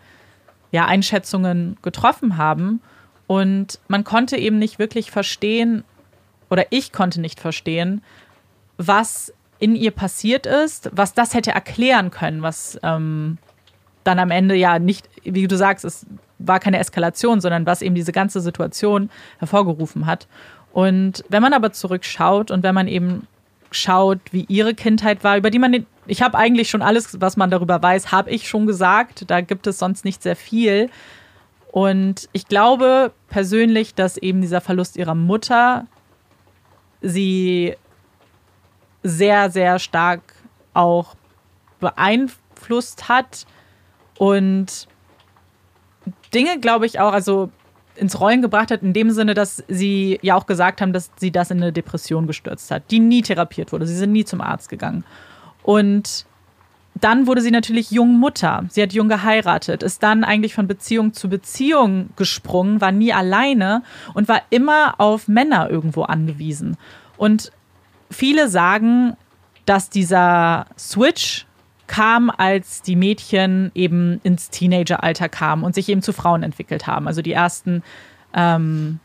ja, 0.72 0.86
Einschätzungen 0.86 1.78
getroffen 1.82 2.38
haben. 2.38 2.82
Und 3.30 3.80
man 3.88 4.04
konnte 4.04 4.38
eben 4.38 4.58
nicht 4.58 4.80
wirklich 4.80 5.12
verstehen, 5.12 5.84
oder 6.50 6.66
ich 6.72 6.92
konnte 6.92 7.22
nicht 7.22 7.40
verstehen, 7.40 8.02
was 8.78 9.32
in 9.60 9.76
ihr 9.76 9.92
passiert 9.92 10.48
ist, 10.48 10.90
was 10.94 11.14
das 11.14 11.36
hätte 11.36 11.52
erklären 11.52 12.10
können, 12.10 12.42
was 12.42 12.80
ähm, 12.82 13.38
dann 14.04 14.18
am 14.18 14.32
Ende 14.32 14.56
ja 14.56 14.80
nicht, 14.80 15.08
wie 15.24 15.48
du 15.48 15.56
sagst, 15.56 15.86
es 15.86 16.08
war 16.40 16.60
keine 16.60 16.80
Eskalation, 16.80 17.40
sondern 17.40 17.68
was 17.68 17.84
eben 17.84 17.94
diese 17.94 18.14
ganze 18.14 18.42
Situation 18.42 19.12
hervorgerufen 19.38 20.08
hat. 20.08 20.28
Und 20.74 21.24
wenn 21.30 21.44
man 21.44 21.54
aber 21.54 21.72
zurückschaut 21.72 22.50
und 22.50 22.64
wenn 22.64 22.74
man 22.74 22.88
eben 22.88 23.28
schaut, 23.70 24.22
wie 24.32 24.46
ihre 24.48 24.74
Kindheit 24.74 25.24
war, 25.24 25.38
über 25.38 25.52
die 25.52 25.60
man, 25.60 25.86
ich 26.08 26.24
habe 26.24 26.36
eigentlich 26.36 26.72
schon 26.72 26.82
alles, 26.82 27.22
was 27.22 27.38
man 27.38 27.52
darüber 27.52 27.80
weiß, 27.84 28.12
habe 28.12 28.32
ich 28.32 28.50
schon 28.50 28.66
gesagt. 28.66 29.26
Da 29.28 29.42
gibt 29.42 29.68
es 29.68 29.78
sonst 29.78 30.04
nicht 30.04 30.24
sehr 30.24 30.36
viel. 30.36 30.90
Und 31.72 32.30
ich 32.34 32.48
glaube 32.48 33.12
persönlich, 33.28 33.94
dass 33.94 34.18
eben 34.18 34.42
dieser 34.42 34.62
Verlust 34.62 34.98
ihrer 34.98 35.16
Mutter 35.16 35.86
sie 37.02 37.76
sehr, 39.04 39.50
sehr 39.52 39.80
stark 39.80 40.22
auch 40.74 41.16
beeinflusst 41.80 43.08
hat 43.08 43.46
und 44.18 44.88
Dinge, 46.34 46.60
glaube 46.60 46.86
ich, 46.86 47.00
auch, 47.00 47.14
also 47.14 47.50
ins 47.96 48.20
Rollen 48.20 48.42
gebracht 48.42 48.72
hat, 48.72 48.82
in 48.82 48.94
dem 48.94 49.12
Sinne, 49.12 49.34
dass 49.34 49.64
sie 49.68 50.20
ja 50.22 50.36
auch 50.36 50.46
gesagt 50.46 50.82
haben, 50.82 50.94
dass 50.94 51.12
sie 51.18 51.32
das 51.32 51.52
in 51.52 51.62
eine 51.62 51.74
Depression 51.74 52.28
gestürzt 52.28 52.72
hat, 52.72 52.90
die 52.92 53.00
nie 53.00 53.22
therapiert 53.22 53.72
wurde. 53.72 53.86
Sie 53.86 53.96
sind 53.96 54.12
nie 54.12 54.26
zum 54.26 54.42
Arzt 54.42 54.70
gegangen. 54.70 55.04
Und 55.64 56.26
dann 57.02 57.28
wurde 57.28 57.42
sie 57.42 57.52
natürlich 57.52 57.92
jung 57.92 58.20
Mutter. 58.20 58.66
Sie 58.70 58.82
hat 58.82 58.94
jung 58.94 59.10
geheiratet, 59.10 59.84
ist 59.84 60.04
dann 60.04 60.24
eigentlich 60.24 60.54
von 60.54 60.68
Beziehung 60.68 61.14
zu 61.14 61.30
Beziehung 61.30 62.10
gesprungen, 62.16 62.82
war 62.82 62.92
nie 62.92 63.14
alleine 63.14 63.84
und 64.14 64.28
war 64.28 64.42
immer 64.50 65.00
auf 65.00 65.28
Männer 65.28 65.70
irgendwo 65.70 66.04
angewiesen. 66.04 66.78
Und 67.18 67.52
viele 68.10 68.50
sagen, 68.50 69.16
dass 69.66 69.90
dieser 69.90 70.66
Switch 70.78 71.46
kam, 71.88 72.30
als 72.30 72.82
die 72.82 72.96
Mädchen 72.96 73.72
eben 73.74 74.22
ins 74.24 74.50
Teenageralter 74.50 75.28
kamen 75.28 75.64
und 75.64 75.76
sich 75.76 75.90
eben 75.90 76.02
zu 76.02 76.14
Frauen 76.14 76.44
entwickelt 76.44 76.88
haben. 76.88 77.08
Also 77.08 77.22
die 77.22 77.34
ersten, 77.34 77.84
ähm, 78.34 79.00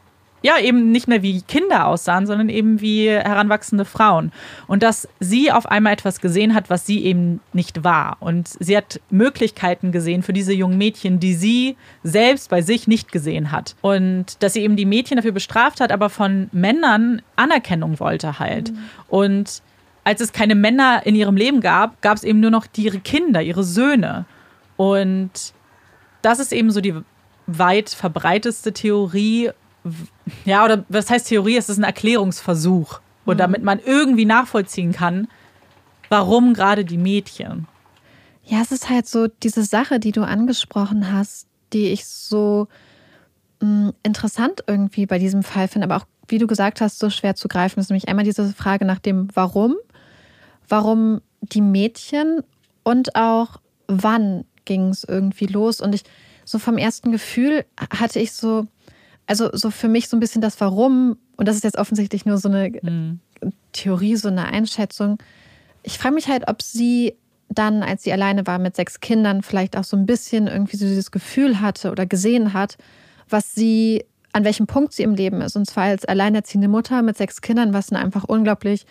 ja, 0.44 0.58
eben 0.58 0.92
nicht 0.92 1.08
mehr 1.08 1.22
wie 1.22 1.40
Kinder 1.40 1.86
aussahen, 1.86 2.26
sondern 2.26 2.50
eben 2.50 2.82
wie 2.82 3.08
heranwachsende 3.08 3.86
Frauen. 3.86 4.30
Und 4.66 4.82
dass 4.82 5.08
sie 5.18 5.50
auf 5.50 5.64
einmal 5.64 5.94
etwas 5.94 6.20
gesehen 6.20 6.54
hat, 6.54 6.68
was 6.68 6.84
sie 6.84 7.02
eben 7.02 7.40
nicht 7.54 7.82
war. 7.82 8.18
Und 8.20 8.50
sie 8.60 8.76
hat 8.76 9.00
Möglichkeiten 9.08 9.90
gesehen 9.90 10.22
für 10.22 10.34
diese 10.34 10.52
jungen 10.52 10.76
Mädchen, 10.76 11.18
die 11.18 11.32
sie 11.32 11.76
selbst 12.02 12.50
bei 12.50 12.60
sich 12.60 12.86
nicht 12.86 13.10
gesehen 13.10 13.52
hat. 13.52 13.74
Und 13.80 14.42
dass 14.42 14.52
sie 14.52 14.60
eben 14.60 14.76
die 14.76 14.84
Mädchen 14.84 15.16
dafür 15.16 15.32
bestraft 15.32 15.80
hat, 15.80 15.90
aber 15.90 16.10
von 16.10 16.50
Männern 16.52 17.22
Anerkennung 17.36 17.98
wollte 17.98 18.38
halt. 18.38 18.70
Mhm. 18.70 18.78
Und 19.08 19.62
als 20.04 20.20
es 20.20 20.34
keine 20.34 20.54
Männer 20.54 21.06
in 21.06 21.14
ihrem 21.14 21.36
Leben 21.36 21.62
gab, 21.62 22.02
gab 22.02 22.18
es 22.18 22.22
eben 22.22 22.40
nur 22.40 22.50
noch 22.50 22.66
ihre 22.76 22.98
Kinder, 22.98 23.40
ihre 23.40 23.64
Söhne. 23.64 24.26
Und 24.76 25.54
das 26.20 26.38
ist 26.38 26.52
eben 26.52 26.70
so 26.70 26.82
die 26.82 26.96
weit 27.46 27.88
verbreiteste 27.88 28.74
Theorie. 28.74 29.50
Ja, 30.44 30.64
oder 30.64 30.84
was 30.88 31.10
heißt 31.10 31.28
Theorie? 31.28 31.56
Es 31.56 31.68
ist 31.68 31.78
ein 31.78 31.84
Erklärungsversuch. 31.84 33.00
Und 33.24 33.36
mhm. 33.36 33.38
damit 33.38 33.62
man 33.62 33.80
irgendwie 33.80 34.24
nachvollziehen 34.24 34.92
kann, 34.92 35.28
warum 36.08 36.54
gerade 36.54 36.84
die 36.84 36.98
Mädchen. 36.98 37.66
Ja, 38.44 38.60
es 38.60 38.72
ist 38.72 38.90
halt 38.90 39.06
so 39.06 39.26
diese 39.26 39.64
Sache, 39.64 40.00
die 40.00 40.12
du 40.12 40.22
angesprochen 40.22 41.12
hast, 41.12 41.46
die 41.72 41.88
ich 41.88 42.06
so 42.06 42.68
mh, 43.60 43.68
mm, 43.68 43.92
interessant 44.02 44.64
irgendwie 44.66 45.06
bei 45.06 45.18
diesem 45.18 45.42
Fall 45.42 45.68
finde, 45.68 45.86
aber 45.86 45.96
auch, 45.96 46.06
wie 46.28 46.38
du 46.38 46.46
gesagt 46.46 46.80
hast, 46.80 46.98
so 46.98 47.10
schwer 47.10 47.34
zu 47.34 47.48
greifen 47.48 47.80
ist 47.80 47.90
nämlich 47.90 48.08
einmal 48.08 48.24
diese 48.24 48.52
Frage 48.52 48.84
nach 48.84 48.98
dem 48.98 49.28
Warum 49.34 49.76
warum 50.68 51.20
die 51.40 51.60
Mädchen 51.60 52.42
und 52.82 53.16
auch 53.16 53.60
wann 53.86 54.44
ging 54.64 54.88
es 54.88 55.04
irgendwie 55.04 55.46
los. 55.46 55.80
Und 55.80 55.94
ich, 55.94 56.02
so 56.44 56.58
vom 56.58 56.78
ersten 56.78 57.12
Gefühl 57.12 57.64
hatte 57.90 58.18
ich 58.20 58.32
so, 58.32 58.66
also 59.26 59.50
so 59.52 59.70
für 59.70 59.88
mich 59.88 60.08
so 60.08 60.16
ein 60.16 60.20
bisschen 60.20 60.42
das 60.42 60.60
Warum, 60.60 61.16
und 61.36 61.48
das 61.48 61.56
ist 61.56 61.64
jetzt 61.64 61.78
offensichtlich 61.78 62.26
nur 62.26 62.38
so 62.38 62.48
eine 62.48 62.70
mhm. 62.82 63.20
Theorie, 63.72 64.16
so 64.16 64.28
eine 64.28 64.46
Einschätzung. 64.46 65.18
Ich 65.82 65.98
frage 65.98 66.14
mich 66.14 66.28
halt, 66.28 66.48
ob 66.48 66.62
sie 66.62 67.14
dann, 67.48 67.82
als 67.82 68.02
sie 68.02 68.12
alleine 68.12 68.46
war 68.46 68.58
mit 68.58 68.76
sechs 68.76 69.00
Kindern, 69.00 69.42
vielleicht 69.42 69.76
auch 69.76 69.84
so 69.84 69.96
ein 69.96 70.06
bisschen 70.06 70.46
irgendwie 70.46 70.76
so 70.76 70.86
dieses 70.86 71.10
Gefühl 71.10 71.60
hatte 71.60 71.90
oder 71.90 72.06
gesehen 72.06 72.52
hat, 72.52 72.76
was 73.28 73.54
sie, 73.54 74.04
an 74.32 74.44
welchem 74.44 74.66
Punkt 74.66 74.92
sie 74.92 75.02
im 75.02 75.14
Leben 75.14 75.40
ist. 75.40 75.56
Und 75.56 75.66
zwar 75.66 75.84
als 75.84 76.04
alleinerziehende 76.04 76.68
Mutter 76.68 77.02
mit 77.02 77.16
sechs 77.16 77.40
Kindern, 77.40 77.72
was 77.72 77.92
eine 77.92 78.02
einfach 78.02 78.24
unglaublich 78.24 78.86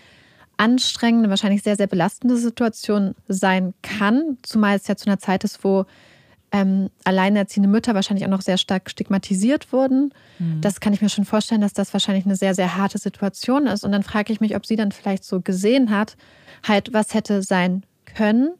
anstrengende, 0.57 1.29
wahrscheinlich 1.29 1.63
sehr, 1.63 1.75
sehr 1.75 1.87
belastende 1.87 2.37
Situation 2.37 3.15
sein 3.27 3.73
kann, 3.81 4.37
zumal 4.43 4.77
es 4.77 4.87
ja 4.87 4.95
zu 4.95 5.07
einer 5.07 5.19
Zeit 5.19 5.43
ist, 5.43 5.63
wo 5.63 5.85
ähm, 6.53 6.91
alleinerziehende 7.03 7.67
Mütter 7.67 7.95
wahrscheinlich 7.95 8.25
auch 8.25 8.31
noch 8.31 8.41
sehr 8.41 8.59
stark 8.59 8.89
stigmatisiert 8.89 9.73
wurden. 9.73 10.13
Mhm. 10.37 10.61
Das 10.61 10.79
kann 10.79 10.93
ich 10.93 11.01
mir 11.01 11.09
schon 11.09 11.25
vorstellen, 11.25 11.61
dass 11.61 11.73
das 11.73 11.91
wahrscheinlich 11.93 12.25
eine 12.25 12.35
sehr, 12.35 12.53
sehr 12.53 12.77
harte 12.77 12.99
Situation 12.99 13.65
ist. 13.65 13.83
Und 13.83 13.91
dann 13.91 14.03
frage 14.03 14.31
ich 14.31 14.39
mich, 14.39 14.55
ob 14.55 14.65
sie 14.65 14.75
dann 14.75 14.91
vielleicht 14.91 15.25
so 15.25 15.41
gesehen 15.41 15.89
hat, 15.89 16.15
halt, 16.65 16.93
was 16.93 17.15
hätte 17.15 17.41
sein 17.41 17.83
können 18.05 18.53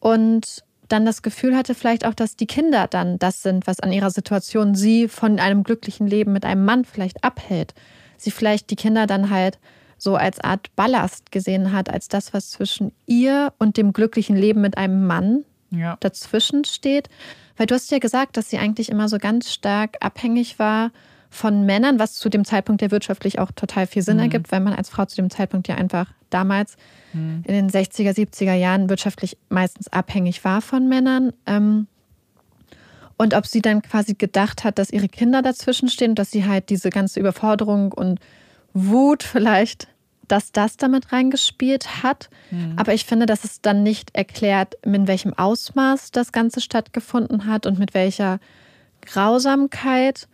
und 0.00 0.64
dann 0.88 1.04
das 1.04 1.22
Gefühl 1.22 1.56
hatte 1.56 1.74
vielleicht 1.74 2.04
auch, 2.04 2.14
dass 2.14 2.36
die 2.36 2.46
Kinder 2.46 2.88
dann 2.88 3.18
das 3.18 3.42
sind, 3.42 3.66
was 3.66 3.80
an 3.80 3.92
ihrer 3.92 4.10
Situation 4.10 4.74
sie 4.74 5.06
von 5.06 5.38
einem 5.38 5.62
glücklichen 5.62 6.06
Leben 6.06 6.32
mit 6.32 6.44
einem 6.44 6.64
Mann 6.64 6.84
vielleicht 6.84 7.22
abhält. 7.22 7.74
Sie 8.16 8.30
vielleicht 8.30 8.70
die 8.70 8.76
Kinder 8.76 9.06
dann 9.06 9.30
halt 9.30 9.58
so 9.98 10.16
als 10.16 10.40
Art 10.40 10.74
Ballast 10.74 11.30
gesehen 11.30 11.72
hat, 11.72 11.90
als 11.90 12.08
das, 12.08 12.32
was 12.32 12.50
zwischen 12.50 12.92
ihr 13.06 13.52
und 13.58 13.76
dem 13.76 13.92
glücklichen 13.92 14.34
Leben 14.34 14.62
mit 14.62 14.78
einem 14.78 15.06
Mann 15.06 15.44
ja. 15.70 15.96
dazwischen 16.00 16.64
steht. 16.64 17.08
Weil 17.56 17.66
du 17.66 17.74
hast 17.74 17.90
ja 17.90 17.98
gesagt, 17.98 18.36
dass 18.36 18.50
sie 18.50 18.58
eigentlich 18.58 18.88
immer 18.88 19.08
so 19.08 19.18
ganz 19.18 19.52
stark 19.52 19.96
abhängig 20.00 20.58
war 20.58 20.90
von 21.30 21.64
Männern, 21.64 21.98
was 21.98 22.14
zu 22.14 22.28
dem 22.28 22.44
Zeitpunkt 22.44 22.82
ja 22.82 22.90
wirtschaftlich 22.90 23.38
auch 23.38 23.52
total 23.52 23.86
viel 23.86 24.02
Sinn 24.02 24.16
mhm. 24.16 24.24
ergibt, 24.24 24.50
weil 24.50 24.60
man 24.60 24.72
als 24.72 24.88
Frau 24.88 25.04
zu 25.04 25.16
dem 25.16 25.30
Zeitpunkt 25.30 25.68
ja 25.68 25.76
einfach 25.76 26.12
damals 26.28 26.76
mhm. 27.12 27.44
in 27.46 27.54
den 27.54 27.70
60er, 27.70 28.12
70er 28.12 28.54
Jahren 28.54 28.88
wirtschaftlich 28.88 29.36
meistens 29.48 29.88
abhängig 29.88 30.44
war 30.44 30.60
von 30.60 30.88
Männern. 30.88 31.32
Ähm, 31.46 31.86
und 33.16 33.34
ob 33.34 33.46
sie 33.46 33.60
dann 33.60 33.82
quasi 33.82 34.14
gedacht 34.14 34.64
hat, 34.64 34.78
dass 34.78 34.90
ihre 34.90 35.08
Kinder 35.08 35.42
dazwischen 35.42 35.88
stehen 35.88 36.14
dass 36.14 36.30
sie 36.30 36.46
halt 36.46 36.70
diese 36.70 36.90
ganze 36.90 37.20
Überforderung 37.20 37.92
und 37.92 38.18
Wut 38.72 39.22
vielleicht, 39.22 39.88
dass 40.30 40.52
das 40.52 40.76
damit 40.76 41.12
reingespielt 41.12 42.02
hat. 42.02 42.30
Mhm. 42.50 42.74
Aber 42.76 42.94
ich 42.94 43.04
finde, 43.04 43.26
dass 43.26 43.44
es 43.44 43.60
dann 43.60 43.82
nicht 43.82 44.14
erklärt, 44.14 44.74
in 44.82 45.08
welchem 45.08 45.34
Ausmaß 45.34 46.12
das 46.12 46.32
Ganze 46.32 46.60
stattgefunden 46.60 47.46
hat 47.46 47.66
und 47.66 47.78
mit 47.78 47.94
welcher 47.94 48.38
Grausamkeit. 49.00 50.28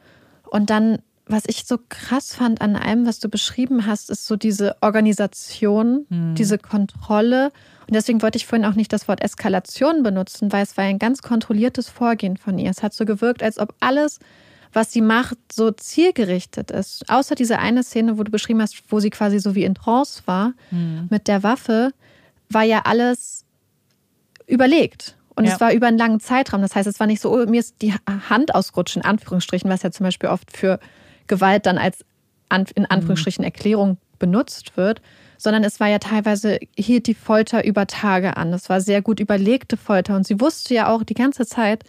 Und 0.51 0.71
dann, 0.71 0.99
was 1.27 1.45
ich 1.47 1.65
so 1.65 1.79
krass 1.89 2.35
fand 2.35 2.61
an 2.61 2.77
allem, 2.77 3.07
was 3.07 3.21
du 3.21 3.29
beschrieben 3.29 3.87
hast, 3.87 4.11
ist 4.11 4.27
so 4.27 4.37
diese 4.37 4.77
Organisation, 4.83 6.07
mhm. 6.09 6.35
diese 6.35 6.59
Kontrolle. 6.59 7.47
Und 7.87 7.95
deswegen 7.95 8.21
wollte 8.21 8.37
ich 8.37 8.47
vorhin 8.47 8.67
auch 8.67 8.75
nicht 8.75 8.93
das 8.93 9.09
Wort 9.09 9.23
Eskalation 9.23 10.03
benutzen, 10.03 10.53
weil 10.53 10.63
es 10.63 10.77
war 10.77 10.85
ein 10.85 10.99
ganz 10.99 11.23
kontrolliertes 11.23 11.89
Vorgehen 11.89 12.37
von 12.37 12.59
ihr. 12.59 12.71
Es 12.71 12.83
hat 12.83 12.93
so 12.93 13.05
gewirkt, 13.05 13.43
als 13.43 13.59
ob 13.59 13.75
alles 13.81 14.19
was 14.77 14.93
sie 14.93 15.01
macht, 15.01 15.39
so 15.51 15.71
zielgerichtet 15.71 16.71
ist. 16.71 17.09
Außer 17.09 17.35
diese 17.35 17.59
eine 17.59 17.83
Szene, 17.83 18.19
wo 18.19 18.23
du 18.23 18.31
beschrieben 18.31 18.61
hast, 18.61 18.85
wo 18.91 19.01
sie 19.01 19.11
quasi 19.11 19.39
so 19.39 19.55
wie 19.55 19.65
in 19.65 19.75
Trance 19.75 20.23
war 20.27 20.53
mhm. 20.71 21.09
mit 21.11 21.27
der 21.29 21.43
Waffe, 21.43 21.93
war 22.51 22.63
ja 22.63 22.83
alles 22.85 23.45
überlegt. 24.47 25.17
Und 25.35 25.47
ja. 25.47 25.55
es 25.55 25.61
war 25.61 25.73
über 25.73 25.87
einen 25.87 25.99
langen 25.99 26.21
Zeitraum. 26.21 26.61
Das 26.61 26.75
heißt, 26.75 26.87
es 26.87 27.01
war 27.01 27.07
nicht 27.07 27.23
so, 27.23 27.33
oh, 27.33 27.47
mir 27.47 27.61
ist 27.61 27.81
die 27.81 27.95
Hand 28.29 28.55
ausgerutscht, 28.55 28.97
in 28.97 29.03
Anführungsstrichen, 29.03 29.69
was 29.71 29.83
ja 29.83 29.91
zum 29.91 30.05
Beispiel 30.05 30.29
oft 30.29 30.55
für 30.55 30.79
Gewalt 31.27 31.67
dann 31.67 31.79
als 31.79 32.05
in 32.51 32.65
mhm. 32.77 32.87
Anführungsstrichen 32.91 33.45
Erklärung 33.45 33.97
benutzt 34.19 34.77
wird, 34.77 35.01
sondern 35.39 35.65
es 35.65 35.81
war 35.81 35.89
ja 35.89 35.99
teilweise, 35.99 36.59
hielt 36.77 37.07
die 37.07 37.15
Folter 37.15 37.65
über 37.65 37.87
Tage 37.87 38.37
an. 38.37 38.53
Es 38.53 38.69
war 38.69 38.83
sehr 38.83 39.01
gut 39.01 39.21
überlegte 39.21 39.79
Folter. 39.79 40.17
Und 40.17 40.27
sie 40.27 40.39
wusste 40.39 40.75
ja 40.75 40.89
auch 40.89 41.03
die 41.03 41.15
ganze 41.15 41.47
Zeit, 41.47 41.83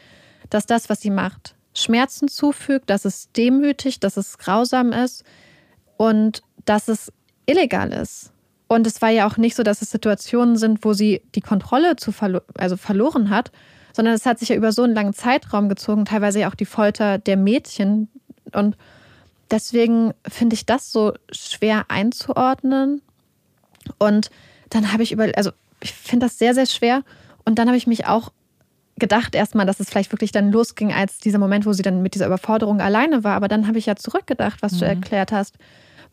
dass 0.49 0.65
das, 0.65 0.89
was 0.89 1.01
sie 1.01 1.09
macht, 1.09 1.56
Schmerzen 1.77 2.27
zufügt, 2.27 2.89
dass 2.89 3.05
es 3.05 3.31
demütig, 3.31 3.99
dass 3.99 4.17
es 4.17 4.37
grausam 4.37 4.91
ist 4.91 5.23
und 5.97 6.41
dass 6.65 6.87
es 6.87 7.11
illegal 7.45 7.93
ist. 7.93 8.31
Und 8.67 8.85
es 8.85 9.01
war 9.01 9.09
ja 9.09 9.27
auch 9.27 9.37
nicht 9.37 9.55
so, 9.55 9.63
dass 9.63 9.81
es 9.81 9.91
Situationen 9.91 10.57
sind, 10.57 10.83
wo 10.83 10.93
sie 10.93 11.21
die 11.35 11.41
Kontrolle 11.41 11.95
zu 11.95 12.11
verlo 12.11 12.41
also 12.57 12.75
verloren 12.75 13.29
hat, 13.29 13.51
sondern 13.93 14.13
es 14.13 14.25
hat 14.25 14.39
sich 14.39 14.49
ja 14.49 14.55
über 14.55 14.71
so 14.71 14.83
einen 14.83 14.95
langen 14.95 15.13
Zeitraum 15.13 15.69
gezogen, 15.69 16.05
teilweise 16.05 16.39
ja 16.39 16.49
auch 16.49 16.55
die 16.55 16.65
Folter 16.65 17.17
der 17.17 17.37
Mädchen. 17.37 18.09
Und 18.51 18.75
deswegen 19.49 20.13
finde 20.27 20.55
ich 20.55 20.65
das 20.65 20.91
so 20.91 21.13
schwer 21.31 21.85
einzuordnen. 21.89 23.01
Und 23.99 24.29
dann 24.69 24.91
habe 24.91 25.03
ich 25.03 25.11
über, 25.11 25.29
also 25.35 25.51
ich 25.79 25.93
finde 25.93 26.25
das 26.25 26.37
sehr, 26.37 26.53
sehr 26.53 26.65
schwer. 26.65 27.03
Und 27.45 27.59
dann 27.59 27.67
habe 27.67 27.77
ich 27.77 27.87
mich 27.87 28.05
auch 28.05 28.31
gedacht 28.97 29.35
erstmal, 29.35 29.65
dass 29.65 29.79
es 29.79 29.89
vielleicht 29.89 30.11
wirklich 30.11 30.31
dann 30.31 30.51
losging, 30.51 30.93
als 30.93 31.19
dieser 31.19 31.39
Moment, 31.39 31.65
wo 31.65 31.73
sie 31.73 31.83
dann 31.83 32.01
mit 32.01 32.15
dieser 32.15 32.27
Überforderung 32.27 32.81
alleine 32.81 33.23
war. 33.23 33.35
Aber 33.35 33.47
dann 33.47 33.67
habe 33.67 33.77
ich 33.77 33.85
ja 33.85 33.95
zurückgedacht, 33.95 34.61
was 34.61 34.73
mhm. 34.73 34.79
du 34.79 34.85
erklärt 34.85 35.31
hast, 35.31 35.55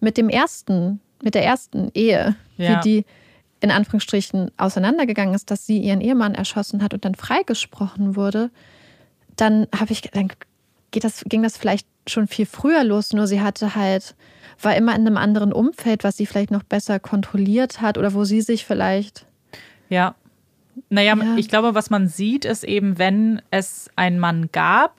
mit 0.01 0.17
dem 0.17 0.29
ersten, 0.29 1.01
mit 1.23 1.35
der 1.35 1.45
ersten 1.45 1.91
Ehe, 1.95 2.37
ja. 2.57 2.79
wie 2.79 2.81
die 2.83 3.05
in 3.61 3.71
Anführungsstrichen 3.71 4.51
auseinandergegangen 4.59 5.35
ist, 5.35 5.51
dass 5.51 5.67
sie 5.67 5.79
ihren 5.79 6.03
Ehemann 6.03 6.35
erschossen 6.35 6.83
hat 6.83 6.93
und 6.93 7.07
dann 7.07 7.15
freigesprochen 7.15 8.15
wurde. 8.15 8.51
Dann 9.37 9.67
habe 9.75 9.93
ich, 9.93 10.03
dann 10.03 10.29
geht 10.91 11.05
das, 11.05 11.25
ging 11.25 11.43
das 11.43 11.57
vielleicht 11.57 11.87
schon 12.07 12.29
viel 12.29 12.45
früher 12.45 12.85
los, 12.85 13.15
nur 13.15 13.27
sie 13.27 13.41
hatte 13.41 13.75
halt, 13.75 14.15
war 14.61 14.77
immer 14.77 14.95
in 14.95 15.07
einem 15.07 15.17
anderen 15.17 15.53
Umfeld, 15.53 16.05
was 16.05 16.19
sie 16.19 16.27
vielleicht 16.27 16.51
noch 16.51 16.63
besser 16.63 17.01
kontrolliert 17.01 17.81
hat 17.81 17.97
oder 17.97 18.13
wo 18.13 18.25
sie 18.25 18.43
sich 18.43 18.67
vielleicht. 18.67 19.25
Ja, 19.89 20.15
naja, 20.89 21.17
ja. 21.17 21.37
ich 21.37 21.49
glaube, 21.49 21.75
was 21.75 21.91
man 21.91 22.09
sieht, 22.09 22.45
ist 22.45 22.65
eben, 22.65 22.99
wenn 22.99 23.43
es 23.51 23.91
einen 23.97 24.19
Mann 24.19 24.51
gab, 24.53 24.97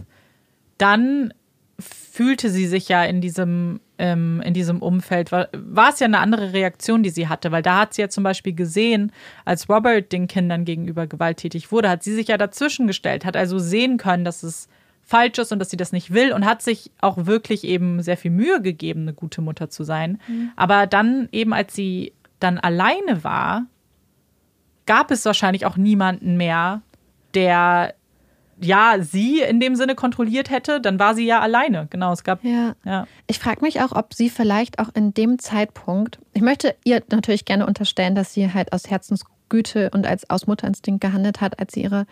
dann 0.77 1.33
fühlte 1.79 2.49
sie 2.49 2.67
sich 2.67 2.87
ja 2.87 3.03
in 3.03 3.19
diesem, 3.21 3.81
ähm, 3.97 4.41
in 4.45 4.53
diesem 4.53 4.81
Umfeld, 4.81 5.31
war, 5.31 5.49
war 5.53 5.89
es 5.89 5.99
ja 5.99 6.05
eine 6.05 6.19
andere 6.19 6.53
Reaktion, 6.53 7.03
die 7.03 7.09
sie 7.09 7.27
hatte, 7.27 7.51
weil 7.51 7.61
da 7.61 7.79
hat 7.79 7.93
sie 7.93 8.01
ja 8.01 8.09
zum 8.09 8.23
Beispiel 8.23 8.53
gesehen, 8.53 9.11
als 9.43 9.67
Robert 9.69 10.11
den 10.11 10.27
Kindern 10.27 10.63
gegenüber 10.63 11.07
gewalttätig 11.07 11.71
wurde, 11.71 11.89
hat 11.89 12.03
sie 12.03 12.13
sich 12.13 12.29
ja 12.29 12.37
dazwischen 12.37 12.87
gestellt, 12.87 13.25
hat 13.25 13.35
also 13.35 13.59
sehen 13.59 13.97
können, 13.97 14.23
dass 14.23 14.43
es 14.43 14.69
falsch 15.03 15.37
ist 15.37 15.51
und 15.51 15.59
dass 15.59 15.69
sie 15.69 15.77
das 15.77 15.91
nicht 15.91 16.13
will 16.13 16.31
und 16.33 16.45
hat 16.45 16.61
sich 16.61 16.91
auch 16.99 17.25
wirklich 17.25 17.63
eben 17.63 18.01
sehr 18.01 18.17
viel 18.17 18.31
Mühe 18.31 18.61
gegeben, 18.61 19.01
eine 19.01 19.13
gute 19.13 19.41
Mutter 19.41 19.69
zu 19.69 19.83
sein. 19.83 20.19
Mhm. 20.27 20.51
Aber 20.55 20.87
dann 20.87 21.29
eben, 21.31 21.53
als 21.53 21.75
sie 21.75 22.13
dann 22.39 22.57
alleine 22.57 23.23
war, 23.23 23.65
gab 24.85 25.11
es 25.11 25.25
wahrscheinlich 25.25 25.65
auch 25.65 25.77
niemanden 25.77 26.37
mehr, 26.37 26.81
der 27.33 27.95
ja 28.61 28.95
sie 29.01 29.41
in 29.41 29.59
dem 29.59 29.75
Sinne 29.75 29.95
kontrolliert 29.95 30.49
hätte, 30.49 30.79
dann 30.79 30.99
war 30.99 31.15
sie 31.15 31.25
ja 31.25 31.41
alleine. 31.41 31.87
Genau, 31.89 32.13
es 32.13 32.23
gab. 32.23 32.43
Ja. 32.43 32.75
ja. 32.85 33.07
Ich 33.27 33.39
frage 33.39 33.61
mich 33.61 33.81
auch, 33.81 33.91
ob 33.91 34.13
sie 34.13 34.29
vielleicht 34.29 34.79
auch 34.79 34.89
in 34.93 35.13
dem 35.13 35.39
Zeitpunkt, 35.39 36.19
ich 36.33 36.41
möchte 36.41 36.75
ihr 36.83 37.03
natürlich 37.11 37.45
gerne 37.45 37.65
unterstellen, 37.65 38.15
dass 38.15 38.33
sie 38.33 38.53
halt 38.53 38.71
aus 38.71 38.89
Herzensgüte 38.89 39.89
und 39.93 40.07
als 40.07 40.29
aus 40.29 40.47
Mutterinstinkt 40.47 41.01
gehandelt 41.01 41.41
hat, 41.41 41.59
als 41.59 41.73
sie 41.73 41.83
ihre 41.83 42.05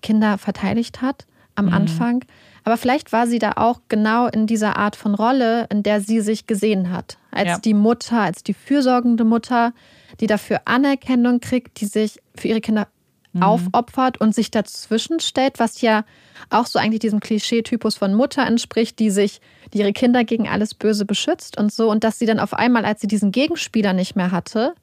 Kinder 0.00 0.38
verteidigt 0.38 1.02
hat 1.02 1.26
am 1.54 1.66
mhm. 1.66 1.74
Anfang. 1.74 2.24
Aber 2.64 2.76
vielleicht 2.76 3.12
war 3.12 3.26
sie 3.26 3.38
da 3.38 3.52
auch 3.56 3.80
genau 3.88 4.26
in 4.28 4.46
dieser 4.46 4.76
Art 4.76 4.96
von 4.96 5.14
Rolle, 5.14 5.66
in 5.70 5.82
der 5.82 6.00
sie 6.00 6.20
sich 6.20 6.46
gesehen 6.46 6.90
hat. 6.90 7.18
Als 7.30 7.48
ja. 7.48 7.58
die 7.58 7.74
Mutter, 7.74 8.20
als 8.20 8.42
die 8.42 8.54
fürsorgende 8.54 9.24
Mutter, 9.24 9.72
die 10.20 10.26
dafür 10.26 10.62
Anerkennung 10.64 11.40
kriegt, 11.40 11.80
die 11.80 11.86
sich 11.86 12.20
für 12.34 12.48
ihre 12.48 12.60
Kinder 12.60 12.88
mhm. 13.32 13.42
aufopfert 13.42 14.20
und 14.20 14.34
sich 14.34 14.50
dazwischen 14.50 15.20
stellt, 15.20 15.58
was 15.58 15.80
ja 15.80 16.04
auch 16.50 16.66
so 16.66 16.78
eigentlich 16.78 17.00
diesem 17.00 17.20
Klischeetypus 17.20 17.96
von 17.96 18.14
Mutter 18.14 18.46
entspricht, 18.46 18.98
die 18.98 19.10
sich, 19.10 19.40
die 19.72 19.78
ihre 19.78 19.92
Kinder 19.92 20.24
gegen 20.24 20.48
alles 20.48 20.74
Böse 20.74 21.04
beschützt 21.04 21.58
und 21.58 21.72
so. 21.72 21.90
Und 21.90 22.04
dass 22.04 22.18
sie 22.18 22.26
dann 22.26 22.40
auf 22.40 22.54
einmal, 22.54 22.84
als 22.84 23.00
sie 23.00 23.06
diesen 23.06 23.32
Gegenspieler 23.32 23.92
nicht 23.92 24.16
mehr 24.16 24.30
hatte, 24.30 24.74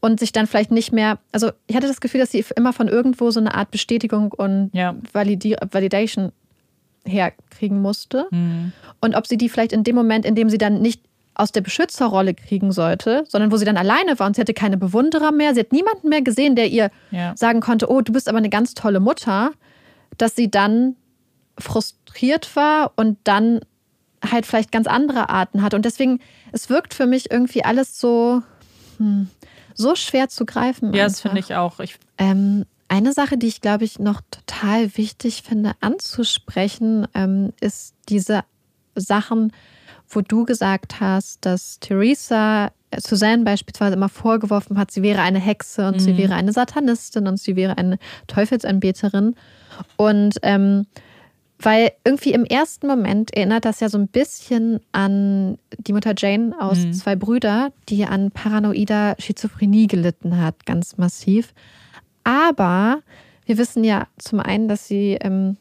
und 0.00 0.20
sich 0.20 0.30
dann 0.30 0.46
vielleicht 0.46 0.70
nicht 0.70 0.92
mehr, 0.92 1.18
also 1.32 1.50
ich 1.66 1.74
hatte 1.74 1.88
das 1.88 2.00
Gefühl, 2.00 2.20
dass 2.20 2.30
sie 2.30 2.44
immer 2.54 2.72
von 2.72 2.86
irgendwo 2.86 3.30
so 3.30 3.40
eine 3.40 3.54
Art 3.54 3.70
Bestätigung 3.70 4.32
und 4.32 4.70
ja. 4.72 4.94
Validi 5.12 5.56
Validation 5.70 6.32
herkriegen 7.04 7.80
musste. 7.80 8.26
Mhm. 8.30 8.72
Und 9.00 9.14
ob 9.14 9.26
sie 9.26 9.36
die 9.36 9.48
vielleicht 9.48 9.72
in 9.72 9.84
dem 9.84 9.96
Moment, 9.96 10.24
in 10.24 10.34
dem 10.34 10.50
sie 10.50 10.58
dann 10.58 10.80
nicht 10.80 11.02
aus 11.36 11.52
der 11.52 11.60
Beschützerrolle 11.60 12.34
kriegen 12.34 12.72
sollte, 12.72 13.24
sondern 13.28 13.52
wo 13.52 13.56
sie 13.56 13.64
dann 13.64 13.76
alleine 13.76 14.18
war 14.18 14.26
und 14.26 14.36
sie 14.36 14.40
hatte 14.40 14.54
keine 14.54 14.76
Bewunderer 14.76 15.32
mehr, 15.32 15.54
sie 15.54 15.60
hat 15.60 15.72
niemanden 15.72 16.08
mehr 16.08 16.22
gesehen, 16.22 16.56
der 16.56 16.68
ihr 16.68 16.90
ja. 17.10 17.36
sagen 17.36 17.60
konnte, 17.60 17.90
oh, 17.90 18.00
du 18.00 18.12
bist 18.12 18.28
aber 18.28 18.38
eine 18.38 18.48
ganz 18.48 18.74
tolle 18.74 19.00
Mutter, 19.00 19.50
dass 20.16 20.34
sie 20.34 20.50
dann 20.50 20.96
frustriert 21.58 22.56
war 22.56 22.92
und 22.96 23.18
dann 23.24 23.60
halt 24.24 24.46
vielleicht 24.46 24.72
ganz 24.72 24.86
andere 24.86 25.28
Arten 25.28 25.62
hat. 25.62 25.74
Und 25.74 25.84
deswegen, 25.84 26.20
es 26.52 26.70
wirkt 26.70 26.94
für 26.94 27.06
mich 27.06 27.30
irgendwie 27.30 27.64
alles 27.64 28.00
so, 28.00 28.42
hm, 28.96 29.28
so 29.74 29.94
schwer 29.94 30.28
zu 30.28 30.46
greifen. 30.46 30.94
Ja, 30.94 31.04
einfach. 31.04 31.12
das 31.12 31.20
finde 31.20 31.40
ich 31.40 31.54
auch. 31.54 31.80
Ich 31.80 31.98
ähm, 32.18 32.64
eine 32.88 33.12
Sache, 33.12 33.36
die 33.36 33.48
ich 33.48 33.60
glaube 33.60 33.84
ich 33.84 33.98
noch 33.98 34.22
total 34.30 34.96
wichtig 34.96 35.42
finde 35.42 35.72
anzusprechen, 35.80 37.06
ähm, 37.14 37.52
ist 37.60 37.94
diese 38.08 38.42
Sachen, 38.94 39.52
wo 40.08 40.20
du 40.20 40.44
gesagt 40.44 41.00
hast, 41.00 41.44
dass 41.44 41.80
Theresa 41.80 42.70
Suzanne 42.96 43.44
beispielsweise 43.44 43.94
immer 43.94 44.08
vorgeworfen 44.08 44.78
hat, 44.78 44.90
sie 44.90 45.02
wäre 45.02 45.20
eine 45.20 45.40
Hexe 45.40 45.88
und 45.88 45.96
mhm. 45.96 46.00
sie 46.00 46.16
wäre 46.16 46.34
eine 46.34 46.52
Satanistin 46.52 47.26
und 47.26 47.38
sie 47.38 47.56
wäre 47.56 47.76
eine 47.78 47.98
Teufelsanbeterin. 48.26 49.34
Und 49.96 50.36
ähm, 50.42 50.86
weil 51.58 51.92
irgendwie 52.04 52.32
im 52.32 52.44
ersten 52.44 52.86
Moment 52.86 53.34
erinnert 53.34 53.64
das 53.64 53.80
ja 53.80 53.88
so 53.88 53.98
ein 53.98 54.08
bisschen 54.08 54.80
an 54.92 55.58
die 55.78 55.92
Mutter 55.92 56.14
Jane 56.16 56.54
aus 56.58 56.78
mhm. 56.78 56.92
Zwei 56.92 57.16
Brüder, 57.16 57.72
die 57.88 58.04
an 58.04 58.30
paranoider 58.30 59.16
Schizophrenie 59.18 59.86
gelitten 59.86 60.38
hat, 60.38 60.66
ganz 60.66 60.98
massiv. 60.98 61.54
Aber 62.24 63.00
wir 63.46 63.58
wissen 63.58 63.84
ja 63.84 64.06
zum 64.18 64.40
einen, 64.40 64.68
dass 64.68 64.86
sie 64.86 65.16
ähm, 65.20 65.56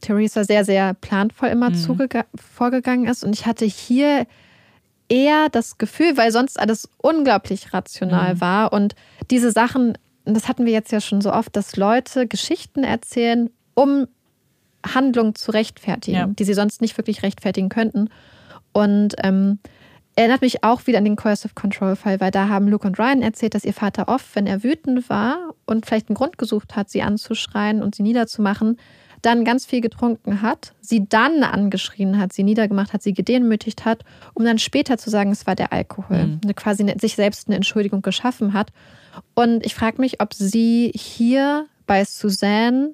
Theresa 0.00 0.44
sehr, 0.44 0.64
sehr 0.64 0.94
planvoll 0.94 1.48
immer 1.48 1.70
mhm. 1.70 2.08
vorgegangen 2.34 3.06
ist. 3.06 3.24
Und 3.24 3.34
ich 3.34 3.46
hatte 3.46 3.64
hier 3.64 4.26
eher 5.08 5.48
das 5.50 5.76
Gefühl, 5.78 6.16
weil 6.16 6.32
sonst 6.32 6.58
alles 6.58 6.88
unglaublich 6.98 7.74
rational 7.74 8.36
mhm. 8.36 8.40
war 8.40 8.72
und 8.72 8.94
diese 9.30 9.50
Sachen, 9.50 9.98
das 10.24 10.48
hatten 10.48 10.64
wir 10.66 10.72
jetzt 10.72 10.92
ja 10.92 11.00
schon 11.00 11.20
so 11.20 11.32
oft, 11.32 11.54
dass 11.56 11.76
Leute 11.76 12.26
Geschichten 12.26 12.84
erzählen, 12.84 13.50
um 13.74 14.06
Handlungen 14.86 15.34
zu 15.34 15.50
rechtfertigen, 15.50 16.16
ja. 16.16 16.26
die 16.26 16.44
sie 16.44 16.54
sonst 16.54 16.80
nicht 16.80 16.96
wirklich 16.96 17.22
rechtfertigen 17.22 17.68
könnten. 17.68 18.08
Und 18.72 19.16
ähm, 19.22 19.58
erinnert 20.14 20.42
mich 20.42 20.64
auch 20.64 20.86
wieder 20.86 20.98
an 20.98 21.04
den 21.04 21.16
Coercive 21.16 21.54
Control 21.54 21.96
Fall, 21.96 22.20
weil 22.20 22.30
da 22.30 22.48
haben 22.48 22.68
Luke 22.68 22.86
und 22.86 22.98
Ryan 22.98 23.22
erzählt, 23.22 23.54
dass 23.54 23.64
ihr 23.64 23.74
Vater 23.74 24.08
oft, 24.08 24.34
wenn 24.34 24.46
er 24.46 24.62
wütend 24.62 25.08
war 25.10 25.54
und 25.66 25.86
vielleicht 25.86 26.08
einen 26.08 26.16
Grund 26.16 26.38
gesucht 26.38 26.76
hat, 26.76 26.88
sie 26.88 27.02
anzuschreien 27.02 27.82
und 27.82 27.94
sie 27.94 28.02
niederzumachen, 28.02 28.78
dann 29.22 29.44
ganz 29.44 29.66
viel 29.66 29.80
getrunken 29.80 30.42
hat, 30.42 30.72
sie 30.80 31.08
dann 31.08 31.42
angeschrien 31.42 32.18
hat, 32.18 32.32
sie 32.32 32.42
niedergemacht 32.42 32.92
hat, 32.92 33.02
sie 33.02 33.12
gedemütigt 33.12 33.84
hat, 33.84 34.04
um 34.34 34.44
dann 34.44 34.58
später 34.58 34.98
zu 34.98 35.10
sagen, 35.10 35.30
es 35.30 35.46
war 35.46 35.54
der 35.54 35.72
Alkohol. 35.72 36.38
Mhm. 36.44 36.54
Quasi 36.54 36.86
sich 37.00 37.14
selbst 37.14 37.48
eine 37.48 37.56
Entschuldigung 37.56 38.02
geschaffen 38.02 38.52
hat. 38.52 38.72
Und 39.34 39.64
ich 39.64 39.74
frage 39.74 40.00
mich, 40.00 40.20
ob 40.20 40.34
sie 40.34 40.92
hier 40.94 41.66
bei 41.86 42.04
Suzanne 42.04 42.92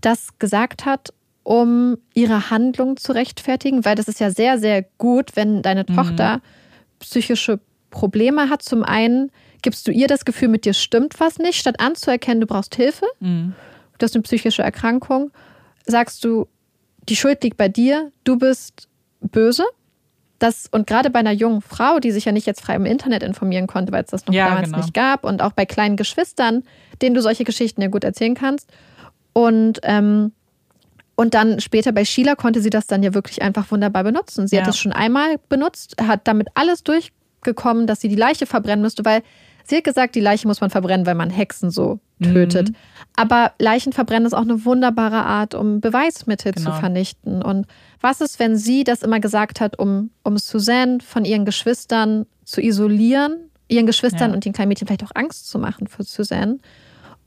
das 0.00 0.38
gesagt 0.38 0.84
hat, 0.84 1.12
um 1.42 1.98
ihre 2.14 2.50
Handlung 2.50 2.96
zu 2.96 3.12
rechtfertigen, 3.12 3.84
weil 3.84 3.96
das 3.96 4.08
ist 4.08 4.20
ja 4.20 4.30
sehr, 4.30 4.58
sehr 4.58 4.82
gut, 4.98 5.36
wenn 5.36 5.62
deine 5.62 5.84
mhm. 5.86 5.94
Tochter 5.94 6.40
psychische 7.00 7.60
Probleme 7.90 8.48
hat. 8.48 8.62
Zum 8.62 8.82
einen 8.82 9.30
gibst 9.60 9.86
du 9.86 9.92
ihr 9.92 10.06
das 10.06 10.24
Gefühl, 10.24 10.48
mit 10.48 10.64
dir 10.64 10.74
stimmt 10.74 11.20
was 11.20 11.38
nicht, 11.38 11.58
statt 11.58 11.80
anzuerkennen, 11.80 12.40
du 12.40 12.46
brauchst 12.46 12.74
Hilfe. 12.76 13.06
Mhm 13.20 13.54
du 13.98 14.04
hast 14.04 14.14
eine 14.14 14.22
psychische 14.22 14.62
Erkrankung, 14.62 15.30
sagst 15.86 16.24
du, 16.24 16.48
die 17.08 17.16
Schuld 17.16 17.42
liegt 17.44 17.56
bei 17.56 17.68
dir, 17.68 18.12
du 18.24 18.36
bist 18.36 18.88
böse. 19.20 19.64
Das, 20.38 20.68
und 20.70 20.86
gerade 20.86 21.10
bei 21.10 21.20
einer 21.20 21.32
jungen 21.32 21.60
Frau, 21.60 22.00
die 22.00 22.10
sich 22.10 22.24
ja 22.24 22.32
nicht 22.32 22.46
jetzt 22.46 22.60
frei 22.60 22.74
im 22.74 22.86
Internet 22.86 23.22
informieren 23.22 23.66
konnte, 23.66 23.92
weil 23.92 24.04
es 24.04 24.10
das 24.10 24.26
noch 24.26 24.34
ja, 24.34 24.48
damals 24.48 24.66
genau. 24.66 24.78
nicht 24.78 24.92
gab, 24.92 25.24
und 25.24 25.40
auch 25.42 25.52
bei 25.52 25.64
kleinen 25.64 25.96
Geschwistern, 25.96 26.64
denen 27.00 27.14
du 27.14 27.22
solche 27.22 27.44
Geschichten 27.44 27.80
ja 27.80 27.88
gut 27.88 28.04
erzählen 28.04 28.34
kannst. 28.34 28.70
Und, 29.32 29.80
ähm, 29.84 30.32
und 31.14 31.34
dann 31.34 31.60
später 31.60 31.92
bei 31.92 32.04
Sheila 32.04 32.34
konnte 32.34 32.60
sie 32.60 32.70
das 32.70 32.86
dann 32.86 33.02
ja 33.02 33.14
wirklich 33.14 33.42
einfach 33.42 33.70
wunderbar 33.70 34.04
benutzen. 34.04 34.48
Sie 34.48 34.56
ja. 34.56 34.62
hat 34.62 34.68
es 34.68 34.78
schon 34.78 34.92
einmal 34.92 35.36
benutzt, 35.48 35.96
hat 36.02 36.26
damit 36.26 36.48
alles 36.54 36.82
durchgekommen, 36.82 37.86
dass 37.86 38.00
sie 38.00 38.08
die 38.08 38.16
Leiche 38.16 38.46
verbrennen 38.46 38.82
müsste, 38.82 39.04
weil 39.04 39.22
Sie 39.64 39.76
hat 39.76 39.84
gesagt, 39.84 40.14
die 40.14 40.20
Leiche 40.20 40.46
muss 40.46 40.60
man 40.60 40.70
verbrennen, 40.70 41.06
weil 41.06 41.14
man 41.14 41.30
Hexen 41.30 41.70
so 41.70 42.00
tötet. 42.22 42.70
Mhm. 42.70 42.74
Aber 43.16 43.52
Leichen 43.58 43.92
verbrennen 43.92 44.26
ist 44.26 44.34
auch 44.34 44.42
eine 44.42 44.64
wunderbare 44.64 45.22
Art, 45.22 45.54
um 45.54 45.80
Beweismittel 45.80 46.52
genau. 46.52 46.70
zu 46.70 46.76
vernichten. 46.76 47.42
Und 47.42 47.66
was 48.00 48.20
ist, 48.20 48.38
wenn 48.38 48.56
sie 48.56 48.84
das 48.84 49.02
immer 49.02 49.20
gesagt 49.20 49.60
hat, 49.60 49.78
um, 49.78 50.10
um 50.22 50.36
Suzanne 50.36 50.98
von 51.00 51.24
ihren 51.24 51.44
Geschwistern 51.44 52.26
zu 52.44 52.60
isolieren, 52.60 53.50
ihren 53.68 53.86
Geschwistern 53.86 54.30
ja. 54.30 54.34
und 54.34 54.44
den 54.44 54.52
kleinen 54.52 54.68
Mädchen 54.68 54.86
vielleicht 54.86 55.04
auch 55.04 55.14
Angst 55.14 55.48
zu 55.48 55.58
machen 55.58 55.86
für 55.86 56.02
Suzanne? 56.02 56.58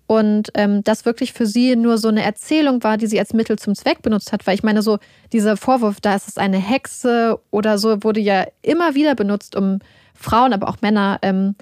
Und 0.07 0.51
ähm, 0.53 0.85
das 0.85 1.03
wirklich 1.03 1.33
für 1.33 1.45
sie 1.45 1.75
nur 1.75 1.97
so 1.97 2.07
eine 2.07 2.23
Erzählung 2.23 2.81
war, 2.81 2.97
die 2.97 3.07
sie 3.07 3.19
als 3.19 3.33
Mittel 3.33 3.59
zum 3.59 3.75
Zweck 3.75 4.01
benutzt 4.01 4.31
hat. 4.31 4.47
Weil 4.47 4.55
ich 4.55 4.63
meine, 4.63 4.81
so 4.81 4.99
dieser 5.33 5.57
Vorwurf, 5.57 5.99
da 5.99 6.15
ist 6.15 6.29
es 6.29 6.37
eine 6.37 6.57
Hexe 6.57 7.39
oder 7.51 7.77
so, 7.77 8.03
wurde 8.03 8.21
ja 8.21 8.45
immer 8.61 8.95
wieder 8.95 9.15
benutzt, 9.15 9.55
um 9.57 9.79
Frauen, 10.13 10.53
aber 10.53 10.69
auch 10.69 10.81
Männer 10.81 11.19
ähm, 11.23 11.55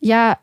ja, 0.00 0.38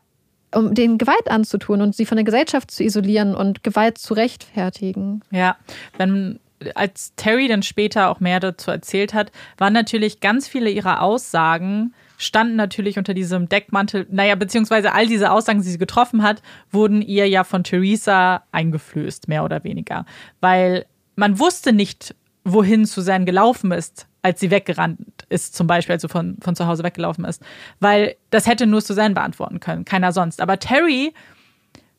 um 0.54 0.74
den 0.74 0.98
Gewalt 0.98 1.28
anzutun 1.28 1.82
und 1.82 1.94
sie 1.94 2.06
von 2.06 2.16
der 2.16 2.24
Gesellschaft 2.24 2.70
zu 2.70 2.82
isolieren 2.82 3.34
und 3.34 3.62
Gewalt 3.62 3.98
zu 3.98 4.14
rechtfertigen. 4.14 5.22
Ja, 5.30 5.56
wenn 5.98 6.40
als 6.74 7.12
Terry 7.16 7.48
dann 7.48 7.62
später 7.62 8.08
auch 8.08 8.20
mehr 8.20 8.40
dazu 8.40 8.70
erzählt 8.70 9.12
hat, 9.12 9.30
waren 9.58 9.74
natürlich 9.74 10.20
ganz 10.20 10.48
viele 10.48 10.70
ihrer 10.70 11.02
Aussagen 11.02 11.92
standen 12.18 12.56
natürlich 12.56 12.98
unter 12.98 13.14
diesem 13.14 13.48
Deckmantel, 13.48 14.06
naja, 14.10 14.34
beziehungsweise 14.34 14.92
all 14.92 15.06
diese 15.06 15.30
Aussagen, 15.30 15.60
die 15.62 15.68
sie 15.68 15.78
getroffen 15.78 16.22
hat, 16.22 16.42
wurden 16.70 17.02
ihr 17.02 17.28
ja 17.28 17.44
von 17.44 17.64
Theresa 17.64 18.42
eingeflößt, 18.52 19.28
mehr 19.28 19.44
oder 19.44 19.64
weniger. 19.64 20.06
Weil 20.40 20.86
man 21.14 21.38
wusste 21.38 21.72
nicht, 21.72 22.14
wohin 22.44 22.84
Suzanne 22.84 23.24
gelaufen 23.24 23.72
ist, 23.72 24.06
als 24.26 24.40
sie 24.40 24.50
weggerannt 24.50 24.98
ist, 25.28 25.54
zum 25.54 25.68
Beispiel, 25.68 25.92
also 25.92 26.08
von, 26.08 26.36
von 26.40 26.56
zu 26.56 26.66
Hause 26.66 26.82
weggelaufen 26.82 27.24
ist. 27.24 27.40
Weil 27.78 28.16
das 28.30 28.48
hätte 28.48 28.66
nur 28.66 28.80
Suzanne 28.80 29.14
beantworten 29.14 29.60
können, 29.60 29.84
keiner 29.84 30.10
sonst. 30.10 30.40
Aber 30.40 30.58
Terry 30.58 31.14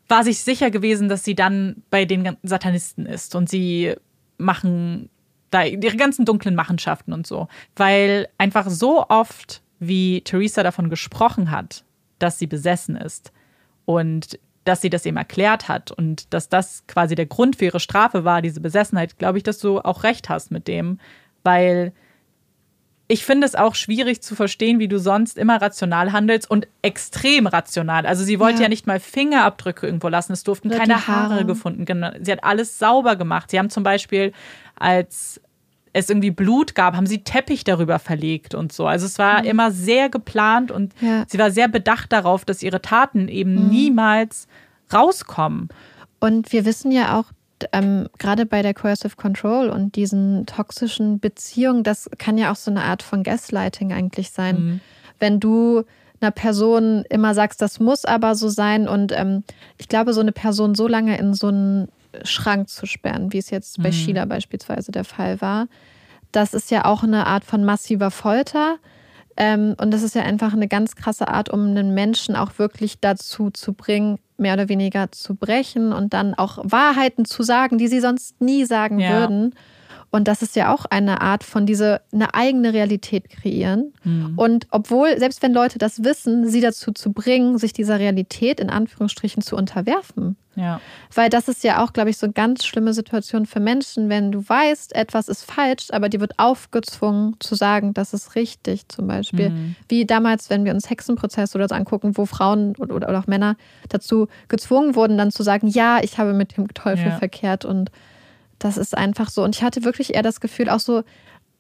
war 0.10 0.26
sich 0.26 0.40
sicher 0.40 0.70
gewesen, 0.70 1.08
dass 1.08 1.24
sie 1.24 1.36
dann 1.36 1.84
bei 1.90 2.04
den 2.04 2.36
Satanisten 2.44 3.06
ist 3.06 3.34
und 3.34 3.48
sie 3.50 3.96
machen 4.38 5.10
da 5.52 5.64
ihre 5.64 5.96
ganzen 5.96 6.26
dunklen 6.26 6.54
Machenschaften 6.54 7.14
und 7.14 7.26
so. 7.26 7.48
Weil 7.78 8.28
einfach 8.38 8.70
so 8.70 9.08
oft 9.08 9.62
wie 9.80 10.20
Theresa 10.20 10.64
davon 10.64 10.90
gesprochen 10.90 11.50
hat, 11.50 11.86
dass 12.20 12.40
sie 12.40 12.48
besessen 12.48 12.98
ist 12.98 13.32
und 13.86 14.38
dass 14.66 14.82
sie 14.82 14.90
das 14.90 15.06
eben 15.06 15.16
erklärt 15.16 15.70
hat 15.70 15.92
und 15.92 16.34
dass 16.34 16.50
das 16.50 16.86
quasi 16.88 17.16
der 17.16 17.26
Grund 17.26 17.56
für 17.56 17.66
ihre 17.66 17.80
Strafe 17.80 18.26
war, 18.26 18.42
diese 18.42 18.60
Besessenheit, 18.60 19.18
glaube 19.18 19.38
ich, 19.38 19.46
dass 19.46 19.60
du 19.60 19.80
auch 19.80 20.04
recht 20.04 20.28
hast 20.28 20.52
mit 20.52 20.68
dem, 20.68 21.00
weil 21.44 21.94
ich 23.10 23.26
finde 23.26 23.48
es 23.48 23.56
auch 23.56 23.76
schwierig 23.76 24.22
zu 24.22 24.36
verstehen, 24.36 24.80
wie 24.80 24.90
du 24.90 25.00
sonst 25.00 25.38
immer 25.38 25.62
rational 25.62 26.12
handelst 26.12 26.50
und 26.50 26.68
extrem 26.82 27.48
rational. 27.48 28.06
Also 28.06 28.24
sie 28.24 28.40
wollte 28.40 28.58
ja, 28.58 28.64
ja 28.64 28.70
nicht 28.70 28.86
mal 28.86 29.00
Fingerabdrücke 29.00 29.86
irgendwo 29.86 30.10
lassen. 30.10 30.34
Es 30.34 30.44
durften 30.44 30.70
Oder 30.70 30.80
keine 30.80 31.08
Haare. 31.08 31.30
Haare 31.30 31.46
gefunden. 31.46 31.86
Sie 32.22 32.32
hat 32.32 32.44
alles 32.44 32.78
sauber 32.80 33.16
gemacht. 33.16 33.50
Sie 33.50 33.60
haben 33.60 33.70
zum 33.70 33.84
Beispiel, 33.84 34.34
als 34.76 35.40
es 35.94 36.10
irgendwie 36.10 36.32
Blut 36.32 36.76
gab, 36.76 36.96
haben 36.96 37.08
sie 37.08 37.24
Teppich 37.24 37.64
darüber 37.64 37.98
verlegt 37.98 38.54
und 38.54 38.74
so. 38.74 38.86
Also 38.88 39.06
es 39.06 39.18
war 39.18 39.42
mhm. 39.42 39.48
immer 39.48 39.72
sehr 39.72 40.10
geplant 40.10 40.70
und 40.70 40.94
ja. 41.00 41.24
sie 41.28 41.40
war 41.40 41.50
sehr 41.50 41.70
bedacht 41.70 42.12
darauf, 42.12 42.44
dass 42.44 42.62
ihre 42.62 42.82
Taten 42.82 43.30
eben 43.30 43.56
mhm. 43.56 43.70
niemals 43.70 44.48
rauskommen. 44.94 45.70
Und 46.20 46.52
wir 46.52 46.66
wissen 46.66 46.92
ja 46.92 47.18
auch, 47.18 47.26
ähm, 47.72 48.08
gerade 48.18 48.46
bei 48.46 48.62
der 48.62 48.74
Coercive 48.74 49.16
Control 49.16 49.70
und 49.70 49.96
diesen 49.96 50.46
toxischen 50.46 51.20
Beziehungen, 51.20 51.84
das 51.84 52.10
kann 52.18 52.38
ja 52.38 52.52
auch 52.52 52.56
so 52.56 52.72
eine 52.72 52.84
Art 52.84 53.04
von 53.04 53.24
Gaslighting 53.24 53.94
eigentlich 53.94 54.32
sein. 54.32 54.56
Mhm. 54.56 54.80
Wenn 55.20 55.40
du 55.40 55.84
einer 56.20 56.32
Person 56.32 57.04
immer 57.10 57.34
sagst, 57.34 57.62
das 57.62 57.80
muss 57.80 58.06
aber 58.06 58.36
so 58.36 58.50
sein 58.50 58.88
und 58.88 59.12
ähm, 59.12 59.44
ich 59.78 59.88
glaube, 59.88 60.14
so 60.14 60.22
eine 60.22 60.32
Person 60.32 60.76
so 60.76 60.88
lange 60.88 61.18
in 61.18 61.34
so 61.34 61.48
einen 61.48 61.90
Schrank 62.24 62.70
zu 62.70 62.86
sperren, 62.86 63.34
wie 63.34 63.38
es 63.38 63.50
jetzt 63.50 63.82
bei 63.82 63.90
mhm. 63.90 63.94
Sheila 63.94 64.26
beispielsweise 64.26 64.92
der 64.92 65.04
Fall 65.04 65.42
war. 65.42 65.68
Das 66.32 66.54
ist 66.54 66.72
ja 66.72 66.86
auch 66.86 67.04
eine 67.04 67.28
Art 67.28 67.46
von 67.46 67.64
massiver 67.64 68.12
Folter. 68.12 68.78
Ähm, 69.38 69.76
und 69.80 69.92
das 69.92 70.02
ist 70.02 70.16
ja 70.16 70.24
einfach 70.24 70.54
eine 70.54 70.68
ganz 70.68 70.96
krasse 70.96 71.28
Art, 71.28 71.50
um 71.50 71.68
einen 71.68 71.94
Menschen 71.94 72.36
auch 72.36 72.58
wirklich 72.58 73.00
dazu 73.00 73.52
zu 73.52 73.74
bringen, 73.74 74.18
mehr 74.38 74.54
oder 74.54 74.70
weniger 74.70 75.12
zu 75.12 75.36
brechen 75.36 75.94
und 75.94 76.14
dann 76.14 76.34
auch 76.34 76.60
Wahrheiten 76.64 77.26
zu 77.26 77.44
sagen, 77.44 77.78
die 77.78 77.88
sie 77.88 78.00
sonst 78.00 78.42
nie 78.42 78.66
sagen 78.66 79.00
ja. 79.00 79.20
würden. 79.20 79.54
Und 80.10 80.28
das 80.28 80.42
ist 80.42 80.56
ja 80.56 80.74
auch 80.74 80.86
eine 80.86 81.22
Art 81.22 81.44
von 81.44 81.66
diese 81.66 82.02
eine 82.14 82.34
eigene 82.34 82.74
Realität 82.74 83.30
kreieren. 83.30 83.94
Mhm. 84.04 84.34
Und 84.38 84.68
obwohl, 84.72 85.18
selbst 85.20 85.44
wenn 85.44 85.54
Leute 85.54 85.80
das 85.80 86.04
wissen, 86.04 86.48
sie 86.48 86.62
dazu 86.62 86.92
zu 86.92 87.12
bringen, 87.12 87.58
sich 87.58 87.74
dieser 87.74 88.00
Realität 88.00 88.60
in 88.60 88.70
Anführungsstrichen 88.70 89.42
zu 89.42 89.56
unterwerfen. 89.56 90.38
Ja. 90.56 90.82
Weil 91.14 91.30
das 91.30 91.48
ist 91.48 91.64
ja 91.64 91.84
auch, 91.84 91.94
glaube 91.94 92.10
ich, 92.10 92.18
so 92.18 92.26
eine 92.26 92.34
ganz 92.34 92.66
schlimme 92.66 92.94
Situation 92.94 93.46
für 93.46 93.60
Menschen, 93.60 94.10
wenn 94.10 94.32
du 94.32 94.48
weißt, 94.48 94.96
etwas 94.96 95.28
ist 95.28 95.44
falsch, 95.44 95.90
aber 95.92 96.10
dir 96.10 96.20
wird 96.20 96.40
aufgezwungen 96.40 97.36
zu 97.40 97.54
sagen, 97.54 97.94
das 97.94 98.14
ist 98.14 98.34
richtig, 98.36 98.88
zum 98.88 99.08
Beispiel. 99.08 99.52
Mhm. 99.52 99.76
Wie 99.88 100.06
damals, 100.06 100.50
wenn 100.50 100.66
wir 100.66 100.74
uns 100.74 100.90
Hexenprozesse 100.90 101.58
oder 101.58 101.68
so 101.68 101.76
angucken, 101.76 102.18
wo 102.18 102.26
Frauen 102.26 102.76
oder, 102.78 103.20
auch 103.20 103.28
Männer 103.28 103.56
dazu 103.90 104.28
gezwungen 104.48 104.96
wurden, 104.96 105.18
dann 105.18 105.32
zu 105.32 105.44
sagen, 105.44 105.68
ja, 105.68 106.00
ich 106.02 106.18
habe 106.18 106.34
mit 106.34 106.58
dem 106.58 106.68
Teufel 106.74 107.08
ja. 107.08 107.18
verkehrt 107.18 107.64
und 107.64 107.92
das 108.60 108.78
ist 108.78 108.98
einfach 108.98 109.30
so. 109.30 109.44
Und 109.44 109.56
ich 109.56 109.64
hatte 109.64 109.84
wirklich 109.84 110.16
eher 110.16 110.24
das 110.24 110.40
Gefühl, 110.40 110.70
auch 110.70 110.80
so, 110.80 111.04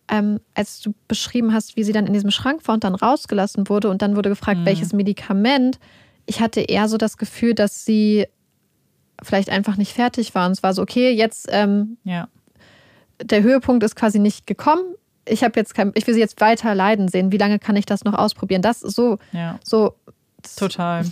ähm, 0.09 0.39
als 0.53 0.81
du 0.81 0.93
beschrieben 1.07 1.53
hast, 1.53 1.75
wie 1.75 1.83
sie 1.83 1.91
dann 1.91 2.07
in 2.07 2.13
diesem 2.13 2.31
Schrank 2.31 2.67
war 2.67 2.75
und 2.75 2.83
dann 2.83 2.95
rausgelassen 2.95 3.69
wurde 3.69 3.89
und 3.89 4.01
dann 4.01 4.15
wurde 4.15 4.29
gefragt, 4.29 4.61
mhm. 4.61 4.65
welches 4.65 4.93
Medikament. 4.93 5.79
Ich 6.25 6.39
hatte 6.39 6.61
eher 6.61 6.87
so 6.87 6.97
das 6.97 7.17
Gefühl, 7.17 7.53
dass 7.53 7.85
sie 7.85 8.27
vielleicht 9.21 9.49
einfach 9.49 9.77
nicht 9.77 9.93
fertig 9.93 10.33
war. 10.35 10.45
Und 10.45 10.53
es 10.53 10.63
war 10.63 10.73
so, 10.73 10.81
okay, 10.81 11.11
jetzt 11.11 11.47
ähm, 11.51 11.97
ja. 12.03 12.27
der 13.21 13.43
Höhepunkt 13.43 13.83
ist 13.83 13.95
quasi 13.95 14.19
nicht 14.19 14.47
gekommen. 14.47 14.95
Ich 15.25 15.43
habe 15.43 15.59
jetzt 15.59 15.73
kein, 15.73 15.91
ich 15.95 16.07
will 16.07 16.13
sie 16.13 16.19
jetzt 16.19 16.39
weiter 16.39 16.73
leiden 16.73 17.09
sehen. 17.09 17.31
Wie 17.31 17.37
lange 17.37 17.59
kann 17.59 17.75
ich 17.75 17.85
das 17.85 18.03
noch 18.03 18.13
ausprobieren? 18.13 18.61
Das 18.61 18.79
so, 18.79 19.17
ja. 19.33 19.59
so. 19.63 19.95
Total. 20.55 21.03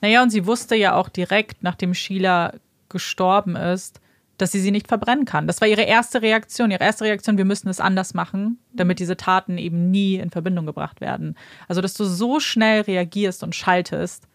Naja, 0.00 0.22
und 0.22 0.30
sie 0.30 0.46
wusste 0.46 0.74
ja 0.74 0.94
auch 0.94 1.08
direkt, 1.08 1.62
nachdem 1.62 1.92
Sheila 1.92 2.54
gestorben 2.88 3.56
ist, 3.56 4.00
dass 4.38 4.52
sie 4.52 4.60
sie 4.60 4.70
nicht 4.70 4.88
verbrennen 4.88 5.24
kann. 5.24 5.46
Das 5.46 5.60
war 5.60 5.68
ihre 5.68 5.82
erste 5.82 6.22
Reaktion. 6.22 6.70
Ihre 6.70 6.84
erste 6.84 7.04
Reaktion, 7.04 7.36
wir 7.36 7.44
müssen 7.44 7.68
es 7.68 7.80
anders 7.80 8.14
machen, 8.14 8.58
damit 8.72 9.00
diese 9.00 9.16
Taten 9.16 9.58
eben 9.58 9.90
nie 9.90 10.16
in 10.16 10.30
Verbindung 10.30 10.64
gebracht 10.64 11.00
werden. 11.00 11.36
Also, 11.66 11.80
dass 11.80 11.94
du 11.94 12.04
so 12.04 12.40
schnell 12.40 12.82
reagierst 12.82 13.42
und 13.42 13.54
schaltest, 13.54 14.28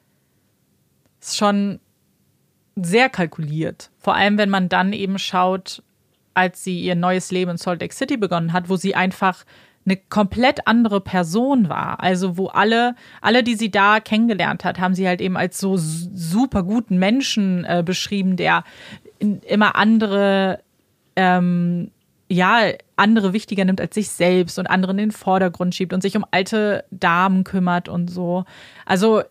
ist 1.22 1.38
schon 1.38 1.80
sehr 2.76 3.10
kalkuliert. 3.10 3.92
Vor 3.98 4.16
allem, 4.16 4.38
wenn 4.38 4.50
man 4.50 4.70
dann 4.70 4.94
eben 4.94 5.18
schaut, 5.20 5.82
als 6.34 6.64
sie 6.64 6.82
ihr 6.82 6.96
neues 6.96 7.32
Leben 7.32 7.52
in 7.52 7.58
Salt 7.58 7.82
Lake 7.82 7.94
City 7.94 8.18
begonnen 8.18 8.54
hat, 8.54 8.70
wo 8.70 8.76
sie 8.76 8.96
einfach 8.96 9.46
eine 9.86 9.98
komplett 9.98 10.66
andere 10.68 11.02
Person 11.02 11.70
war. 11.70 12.02
Also 12.02 12.38
wo 12.38 12.48
alle, 12.48 12.96
alle, 13.22 13.44
die 13.44 13.56
sie 13.56 13.70
da 13.70 14.00
kennengelernt 14.00 14.64
hat, 14.64 14.80
haben 14.80 14.96
sie 14.96 15.08
halt 15.08 15.22
eben 15.22 15.38
als 15.38 15.60
so 15.60 15.76
super 15.78 16.64
guten 16.64 16.98
Menschen 16.98 17.66
äh, 17.66 17.84
beschrieben, 17.86 18.38
der 18.38 18.64
immer 19.24 19.76
andere, 19.76 20.60
ähm, 21.16 21.92
ja, 22.30 22.72
andere 22.96 23.34
wichtiger 23.34 23.66
nimmt 23.66 23.82
als 23.82 23.96
sich 23.96 24.10
selbst 24.10 24.60
und 24.60 24.68
andere 24.68 24.92
in 24.92 24.98
den 24.98 25.12
Vordergrund 25.12 25.76
schiebt 25.76 25.94
und 25.94 26.02
sich 26.02 26.16
um 26.18 26.26
alte 26.32 26.86
Damen 26.92 27.44
kümmert 27.44 27.90
und 27.90 28.10
so. 28.10 28.46
Also 28.86 29.24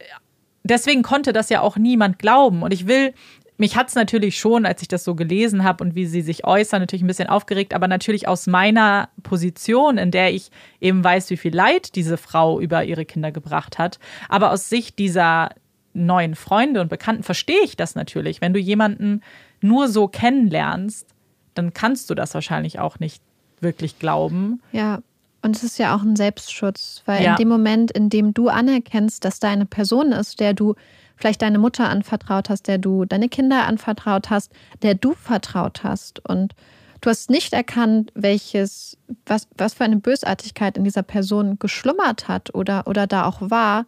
deswegen 0.65 1.03
konnte 1.03 1.33
das 1.33 1.49
ja 1.49 1.61
auch 1.61 1.77
niemand 1.77 2.19
glauben. 2.19 2.63
Und 2.63 2.73
ich 2.73 2.87
will, 2.87 3.15
mich 3.57 3.77
hat 3.77 3.89
es 3.89 3.95
natürlich 3.95 4.39
schon, 4.39 4.67
als 4.67 4.83
ich 4.83 4.89
das 4.89 5.05
so 5.05 5.15
gelesen 5.15 5.65
habe 5.65 5.85
und 5.85 5.95
wie 5.95 6.07
sie 6.07 6.23
sich 6.23 6.45
äußern, 6.45 6.81
natürlich 6.81 7.03
ein 7.03 7.09
bisschen 7.09 7.29
aufgeregt, 7.29 7.75
aber 7.75 7.89
natürlich 7.89 8.29
aus 8.29 8.47
meiner 8.47 9.09
Position, 9.23 9.99
in 9.99 10.11
der 10.11 10.33
ich 10.33 10.51
eben 10.81 11.05
weiß, 11.05 11.31
wie 11.31 11.37
viel 11.37 11.55
Leid 11.55 11.95
diese 11.95 12.17
Frau 12.17 12.61
über 12.61 12.85
ihre 12.85 13.05
Kinder 13.05 13.31
gebracht 13.31 13.79
hat, 13.79 13.99
aber 14.29 14.53
aus 14.53 14.69
Sicht 14.69 14.99
dieser 14.99 15.51
neuen 15.95 16.35
Freunde 16.35 16.81
und 16.81 16.89
Bekannten 16.89 17.23
verstehe 17.23 17.63
ich 17.65 17.77
das 17.77 17.95
natürlich. 17.95 18.41
Wenn 18.41 18.55
du 18.55 18.59
jemanden 18.59 19.21
nur 19.63 19.89
so 19.89 20.09
kennenlernst, 20.09 21.07
dann 21.55 21.73
kannst 21.73 22.11
du 22.11 22.15
das 22.15 22.35
wahrscheinlich 22.35 22.79
auch 22.79 22.99
nicht 22.99 23.23
wirklich 23.61 23.99
glauben. 23.99 24.61
Ja, 24.73 25.01
und 25.43 25.57
es 25.57 25.65
ist 25.65 25.79
ja 25.79 25.95
auch 25.95 26.03
ein 26.03 26.17
Selbstschutz, 26.17 27.03
weil 27.05 27.23
ja. 27.23 27.33
in 27.33 27.37
dem 27.37 27.49
Moment, 27.49 27.91
in 27.91 28.09
dem 28.09 28.33
du 28.33 28.49
anerkennst, 28.49 29.25
dass 29.25 29.41
da 29.41 29.51
eine 29.51 29.67
Person 29.67 30.13
ist, 30.13 30.41
der 30.41 30.55
du 30.55 30.75
vielleicht 31.17 31.43
deine 31.43 31.59
Mutter 31.59 31.89
anvertraut 31.89 32.49
hast, 32.49 32.69
der 32.69 32.79
du 32.79 33.05
deine 33.05 33.29
Kinder 33.29 33.67
anvertraut 33.67 34.31
hast, 34.31 34.53
der 34.83 34.95
du 34.95 35.15
vertraut 35.15 35.85
hast 35.85 36.27
und 36.29 36.55
du 37.01 37.11
hast 37.11 37.31
nicht 37.31 37.53
erkannt, 37.53 38.11
welches, 38.15 38.97
was, 39.27 39.49
was 39.57 39.75
für 39.75 39.85
eine 39.85 39.97
Bösartigkeit 39.97 40.77
in 40.77 40.85
dieser 40.85 41.03
Person 41.03 41.59
geschlummert 41.59 42.29
hat 42.29 42.55
oder, 42.55 42.87
oder 42.87 43.07
da 43.07 43.27
auch 43.27 43.51
war, 43.51 43.85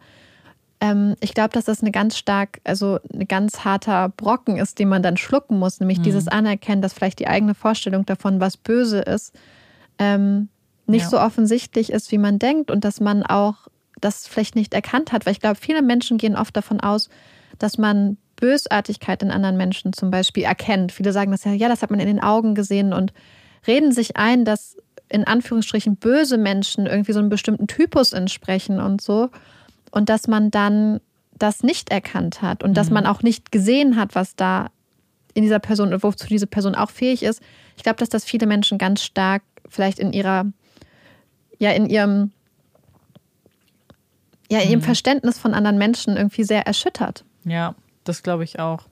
ähm, 0.81 1.15
ich 1.19 1.33
glaube, 1.33 1.49
dass 1.49 1.65
das 1.65 1.81
eine 1.81 1.91
ganz 1.91 2.17
stark, 2.17 2.59
also 2.63 2.99
ein 3.13 3.27
ganz 3.27 3.63
harter 3.63 4.09
Brocken 4.09 4.57
ist, 4.57 4.79
den 4.79 4.89
man 4.89 5.03
dann 5.03 5.17
schlucken 5.17 5.57
muss, 5.57 5.79
nämlich 5.79 5.99
mhm. 5.99 6.03
dieses 6.03 6.27
Anerkennen, 6.27 6.81
dass 6.81 6.93
vielleicht 6.93 7.19
die 7.19 7.27
eigene 7.27 7.55
Vorstellung 7.55 8.05
davon, 8.05 8.39
was 8.39 8.57
böse 8.57 8.99
ist, 8.99 9.33
ähm, 9.99 10.49
nicht 10.87 11.03
ja. 11.03 11.09
so 11.09 11.19
offensichtlich 11.19 11.91
ist, 11.91 12.11
wie 12.11 12.17
man 12.17 12.39
denkt 12.39 12.69
und 12.69 12.83
dass 12.83 12.99
man 12.99 13.23
auch 13.23 13.67
das 14.01 14.27
vielleicht 14.27 14.55
nicht 14.55 14.73
erkannt 14.73 15.11
hat. 15.11 15.25
Weil 15.25 15.33
ich 15.33 15.39
glaube, 15.39 15.55
viele 15.59 15.81
Menschen 15.81 16.17
gehen 16.17 16.35
oft 16.35 16.55
davon 16.55 16.79
aus, 16.79 17.09
dass 17.57 17.77
man 17.77 18.17
Bösartigkeit 18.35 19.23
in 19.23 19.31
anderen 19.31 19.57
Menschen 19.57 19.93
zum 19.93 20.11
Beispiel 20.11 20.43
erkennt. 20.43 20.91
Viele 20.91 21.13
sagen 21.13 21.31
das 21.31 21.45
ja, 21.45 21.53
ja, 21.53 21.69
das 21.69 21.81
hat 21.81 21.89
man 21.89 22.01
in 22.01 22.07
den 22.07 22.21
Augen 22.21 22.53
gesehen 22.53 22.93
und 22.93 23.13
reden 23.65 23.91
sich 23.93 24.17
ein, 24.17 24.45
dass 24.45 24.77
in 25.09 25.23
Anführungsstrichen 25.23 25.95
böse 25.95 26.37
Menschen 26.37 26.85
irgendwie 26.85 27.13
so 27.13 27.19
einem 27.19 27.29
bestimmten 27.29 27.67
Typus 27.67 28.11
entsprechen 28.11 28.79
und 28.79 29.01
so 29.01 29.29
und 29.95 30.09
dass 30.09 30.27
man 30.27 30.51
dann 30.51 30.99
das 31.37 31.63
nicht 31.63 31.89
erkannt 31.89 32.41
hat 32.41 32.63
und 32.63 32.71
mhm. 32.71 32.73
dass 32.75 32.89
man 32.89 33.05
auch 33.05 33.23
nicht 33.23 33.51
gesehen 33.51 33.95
hat, 33.95 34.13
was 34.13 34.35
da 34.35 34.69
in 35.33 35.43
dieser 35.43 35.59
Person 35.59 35.93
und 35.93 36.03
wozu 36.03 36.27
diese 36.27 36.47
Person 36.47 36.75
auch 36.75 36.91
fähig 36.91 37.23
ist. 37.23 37.41
Ich 37.75 37.83
glaube, 37.83 37.97
dass 37.97 38.09
das 38.09 38.23
viele 38.23 38.47
Menschen 38.47 38.77
ganz 38.77 39.03
stark 39.03 39.41
vielleicht 39.67 39.99
in 39.99 40.13
ihrer, 40.13 40.45
ja, 41.59 41.71
in 41.71 41.87
ihrem, 41.87 42.31
ja, 44.49 44.59
in 44.59 44.69
ihrem 44.69 44.79
mhm. 44.79 44.85
Verständnis 44.85 45.39
von 45.39 45.53
anderen 45.53 45.77
Menschen 45.77 46.15
irgendwie 46.15 46.43
sehr 46.43 46.67
erschüttert. 46.67 47.25
Ja, 47.43 47.75
das 48.03 48.23
glaube 48.23 48.43
ich 48.43 48.59
auch. 48.59 48.83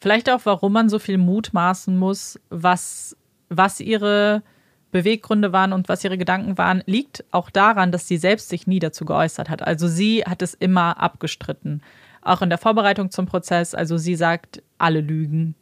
Vielleicht 0.00 0.30
auch, 0.30 0.40
warum 0.44 0.72
man 0.72 0.88
so 0.88 0.98
viel 0.98 1.18
mutmaßen 1.18 1.96
muss, 1.96 2.38
was 2.50 3.16
was 3.48 3.80
ihre 3.80 4.42
Beweggründe 4.90 5.52
waren 5.52 5.72
und 5.72 5.88
was 5.88 6.04
ihre 6.04 6.18
Gedanken 6.18 6.56
waren, 6.56 6.82
liegt 6.86 7.24
auch 7.30 7.50
daran, 7.50 7.92
dass 7.92 8.08
sie 8.08 8.16
selbst 8.16 8.48
sich 8.48 8.66
nie 8.66 8.78
dazu 8.78 9.04
geäußert 9.04 9.50
hat. 9.50 9.62
Also 9.62 9.86
sie 9.86 10.24
hat 10.24 10.42
es 10.42 10.54
immer 10.54 11.00
abgestritten. 11.00 11.82
Auch 12.22 12.42
in 12.42 12.48
der 12.48 12.58
Vorbereitung 12.58 13.10
zum 13.10 13.26
Prozess. 13.26 13.74
Also 13.74 13.98
sie 13.98 14.14
sagt, 14.14 14.62
alle 14.78 15.00
lügen. 15.00 15.54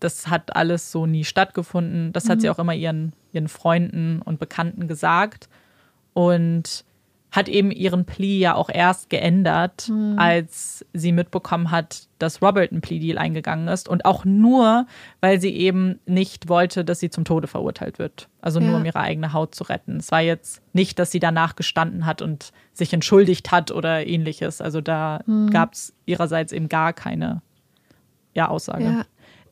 Das 0.00 0.28
hat 0.28 0.54
alles 0.54 0.92
so 0.92 1.06
nie 1.06 1.24
stattgefunden. 1.24 2.12
Das 2.12 2.24
mhm. 2.24 2.28
hat 2.30 2.40
sie 2.42 2.50
auch 2.50 2.58
immer 2.58 2.74
ihren, 2.74 3.14
ihren 3.32 3.48
Freunden 3.48 4.20
und 4.22 4.38
Bekannten 4.38 4.88
gesagt. 4.88 5.48
Und 6.12 6.84
hat 7.34 7.48
eben 7.48 7.72
ihren 7.72 8.04
Plea 8.04 8.38
ja 8.38 8.54
auch 8.54 8.68
erst 8.68 9.10
geändert, 9.10 9.88
mhm. 9.88 10.14
als 10.18 10.86
sie 10.92 11.10
mitbekommen 11.10 11.72
hat, 11.72 12.06
dass 12.20 12.40
Robert 12.40 12.70
einen 12.70 12.80
Plea-Deal 12.80 13.18
eingegangen 13.18 13.66
ist. 13.66 13.88
Und 13.88 14.04
auch 14.04 14.24
nur, 14.24 14.86
weil 15.20 15.40
sie 15.40 15.52
eben 15.52 15.98
nicht 16.06 16.48
wollte, 16.48 16.84
dass 16.84 17.00
sie 17.00 17.10
zum 17.10 17.24
Tode 17.24 17.48
verurteilt 17.48 17.98
wird. 17.98 18.28
Also 18.40 18.60
nur, 18.60 18.70
ja. 18.70 18.76
um 18.76 18.84
ihre 18.84 19.00
eigene 19.00 19.32
Haut 19.32 19.52
zu 19.52 19.64
retten. 19.64 19.96
Es 19.96 20.12
war 20.12 20.20
jetzt 20.20 20.62
nicht, 20.72 20.96
dass 21.00 21.10
sie 21.10 21.18
danach 21.18 21.56
gestanden 21.56 22.06
hat 22.06 22.22
und 22.22 22.52
sich 22.72 22.92
entschuldigt 22.92 23.50
hat 23.50 23.72
oder 23.72 24.06
ähnliches. 24.06 24.60
Also 24.60 24.80
da 24.80 25.18
mhm. 25.26 25.50
gab 25.50 25.72
es 25.72 25.92
ihrerseits 26.06 26.52
eben 26.52 26.68
gar 26.68 26.92
keine 26.92 27.42
ja, 28.32 28.46
Aussage. 28.46 28.84
Ja. 28.84 29.06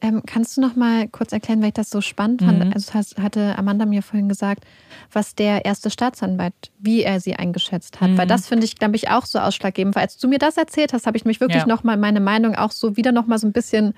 Ähm, 0.04 0.22
kannst 0.26 0.56
du 0.56 0.60
noch 0.60 0.74
mal 0.74 1.06
kurz 1.06 1.32
erklären, 1.32 1.60
weil 1.60 1.68
ich 1.68 1.74
das 1.74 1.88
so 1.88 2.00
spannend 2.00 2.42
fand? 2.42 2.64
Mhm. 2.64 2.72
Also 2.74 2.92
hatte 3.22 3.56
Amanda 3.56 3.86
mir 3.86 4.02
vorhin 4.02 4.28
gesagt, 4.28 4.64
was 5.12 5.36
der 5.36 5.64
erste 5.64 5.90
Staatsanwalt, 5.90 6.54
wie 6.80 7.04
er 7.04 7.20
sie 7.20 7.36
eingeschätzt 7.36 8.00
hat. 8.00 8.10
Mhm. 8.10 8.18
Weil 8.18 8.26
das 8.26 8.48
finde 8.48 8.64
ich, 8.64 8.76
glaube 8.76 8.96
ich, 8.96 9.10
auch 9.10 9.24
so 9.24 9.38
ausschlaggebend. 9.38 9.94
Weil 9.94 10.02
als 10.02 10.18
du 10.18 10.26
mir 10.26 10.40
das 10.40 10.56
erzählt 10.56 10.92
hast, 10.92 11.06
habe 11.06 11.16
ich 11.16 11.24
mich 11.24 11.40
wirklich 11.40 11.62
ja. 11.62 11.68
noch 11.68 11.84
mal 11.84 11.96
meine 11.96 12.18
Meinung 12.18 12.56
auch 12.56 12.72
so 12.72 12.96
wieder 12.96 13.12
noch 13.12 13.28
mal 13.28 13.38
so 13.38 13.46
ein 13.46 13.52
bisschen 13.52 13.94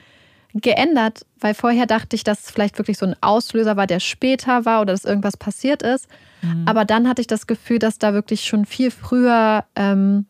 geändert, 0.52 1.26
weil 1.40 1.54
vorher 1.54 1.86
dachte 1.86 2.14
ich, 2.14 2.22
dass 2.22 2.44
es 2.44 2.50
vielleicht 2.50 2.78
wirklich 2.78 2.98
so 2.98 3.06
ein 3.06 3.16
Auslöser 3.22 3.76
war, 3.76 3.86
der 3.86 3.98
später 3.98 4.64
war 4.64 4.82
oder 4.82 4.92
dass 4.92 5.04
irgendwas 5.04 5.36
passiert 5.36 5.82
ist. 5.82 6.06
Mhm. 6.42 6.64
Aber 6.66 6.84
dann 6.84 7.08
hatte 7.08 7.22
ich 7.22 7.26
das 7.26 7.46
Gefühl, 7.46 7.78
dass 7.78 7.98
da 7.98 8.12
wirklich 8.12 8.44
schon 8.44 8.66
viel 8.66 8.90
früher 8.90 9.64
ähm, 9.74 10.26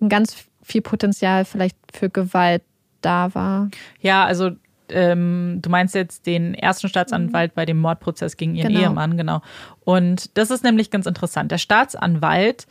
ein 0.00 0.08
ganz 0.08 0.34
viel 0.62 0.80
Potenzial 0.80 1.44
vielleicht 1.44 1.76
für 1.92 2.08
Gewalt 2.08 2.62
da 3.00 3.34
war. 3.34 3.68
Ja, 4.00 4.24
also 4.24 4.52
ähm, 4.88 5.58
du 5.62 5.70
meinst 5.70 5.94
jetzt 5.94 6.26
den 6.26 6.54
ersten 6.54 6.88
Staatsanwalt 6.88 7.52
mhm. 7.52 7.54
bei 7.54 7.66
dem 7.66 7.78
Mordprozess 7.78 8.36
gegen 8.36 8.54
ihren 8.54 8.72
genau. 8.72 8.80
Ehemann, 8.80 9.16
genau. 9.16 9.40
Und 9.84 10.36
das 10.36 10.50
ist 10.50 10.64
nämlich 10.64 10.90
ganz 10.90 11.06
interessant. 11.06 11.50
Der 11.50 11.58
Staatsanwalt, 11.58 12.66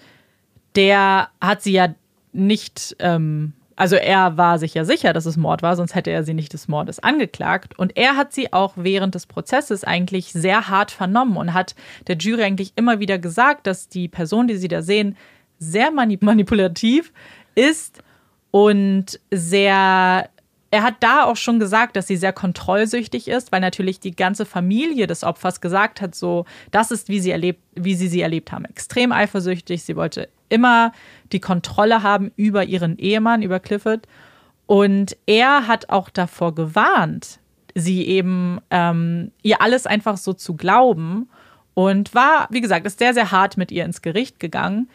der 0.75 1.29
hat 1.41 1.61
sie 1.61 1.73
ja 1.73 1.93
nicht, 2.31 2.95
ähm, 2.99 3.53
also 3.75 3.95
er 3.95 4.37
war 4.37 4.59
sich 4.59 4.73
ja 4.73 4.85
sicher, 4.85 5.13
dass 5.13 5.25
es 5.25 5.37
Mord 5.37 5.61
war, 5.63 5.75
sonst 5.75 5.95
hätte 5.95 6.11
er 6.11 6.23
sie 6.23 6.33
nicht 6.33 6.53
des 6.53 6.67
Mordes 6.67 6.99
angeklagt. 6.99 7.77
Und 7.77 7.97
er 7.97 8.15
hat 8.15 8.33
sie 8.33 8.53
auch 8.53 8.73
während 8.75 9.15
des 9.15 9.25
Prozesses 9.25 9.83
eigentlich 9.83 10.31
sehr 10.31 10.69
hart 10.69 10.91
vernommen 10.91 11.37
und 11.37 11.53
hat 11.53 11.75
der 12.07 12.17
Jury 12.17 12.43
eigentlich 12.43 12.73
immer 12.75 12.99
wieder 12.99 13.17
gesagt, 13.17 13.67
dass 13.67 13.89
die 13.89 14.07
Person, 14.07 14.47
die 14.47 14.57
sie 14.57 14.67
da 14.67 14.81
sehen, 14.81 15.17
sehr 15.59 15.91
manipulativ 16.21 17.11
ist 17.55 18.03
und 18.51 19.19
sehr 19.31 20.29
er 20.73 20.81
hat 20.81 20.95
da 21.01 21.25
auch 21.25 21.35
schon 21.35 21.59
gesagt, 21.59 21.95
dass 21.95 22.07
sie 22.07 22.17
sehr 22.17 22.33
kontrollsüchtig 22.33 23.27
ist, 23.27 23.51
weil 23.51 23.61
natürlich 23.61 23.99
die 23.99 24.15
ganze 24.15 24.43
Familie 24.43 25.05
des 25.05 25.23
Opfers 25.23 25.61
gesagt 25.61 26.01
hat, 26.01 26.15
so, 26.15 26.45
das 26.71 26.89
ist, 26.89 27.09
wie 27.09 27.19
sie, 27.19 27.29
erlebt, 27.29 27.61
wie 27.75 27.93
sie 27.93 28.07
sie 28.07 28.21
erlebt 28.21 28.51
haben. 28.51 28.65
Extrem 28.65 29.11
eifersüchtig. 29.11 29.83
Sie 29.83 29.95
wollte 29.95 30.29
immer 30.49 30.91
die 31.31 31.39
Kontrolle 31.39 32.01
haben 32.01 32.31
über 32.37 32.63
ihren 32.63 32.97
Ehemann, 32.97 33.43
über 33.43 33.59
Clifford. 33.59 34.07
Und 34.65 35.15
er 35.27 35.67
hat 35.67 35.89
auch 35.89 36.09
davor 36.09 36.55
gewarnt, 36.55 37.37
sie 37.75 38.07
eben, 38.07 38.59
ähm, 38.71 39.31
ihr 39.43 39.61
alles 39.61 39.85
einfach 39.85 40.17
so 40.17 40.33
zu 40.33 40.55
glauben. 40.55 41.29
Und 41.75 42.15
war, 42.15 42.47
wie 42.49 42.61
gesagt, 42.61 42.87
ist 42.87 42.97
sehr, 42.97 43.13
sehr 43.13 43.29
hart 43.29 43.57
mit 43.57 43.71
ihr 43.71 43.85
ins 43.85 44.01
Gericht 44.01 44.39
gegangen. 44.39 44.89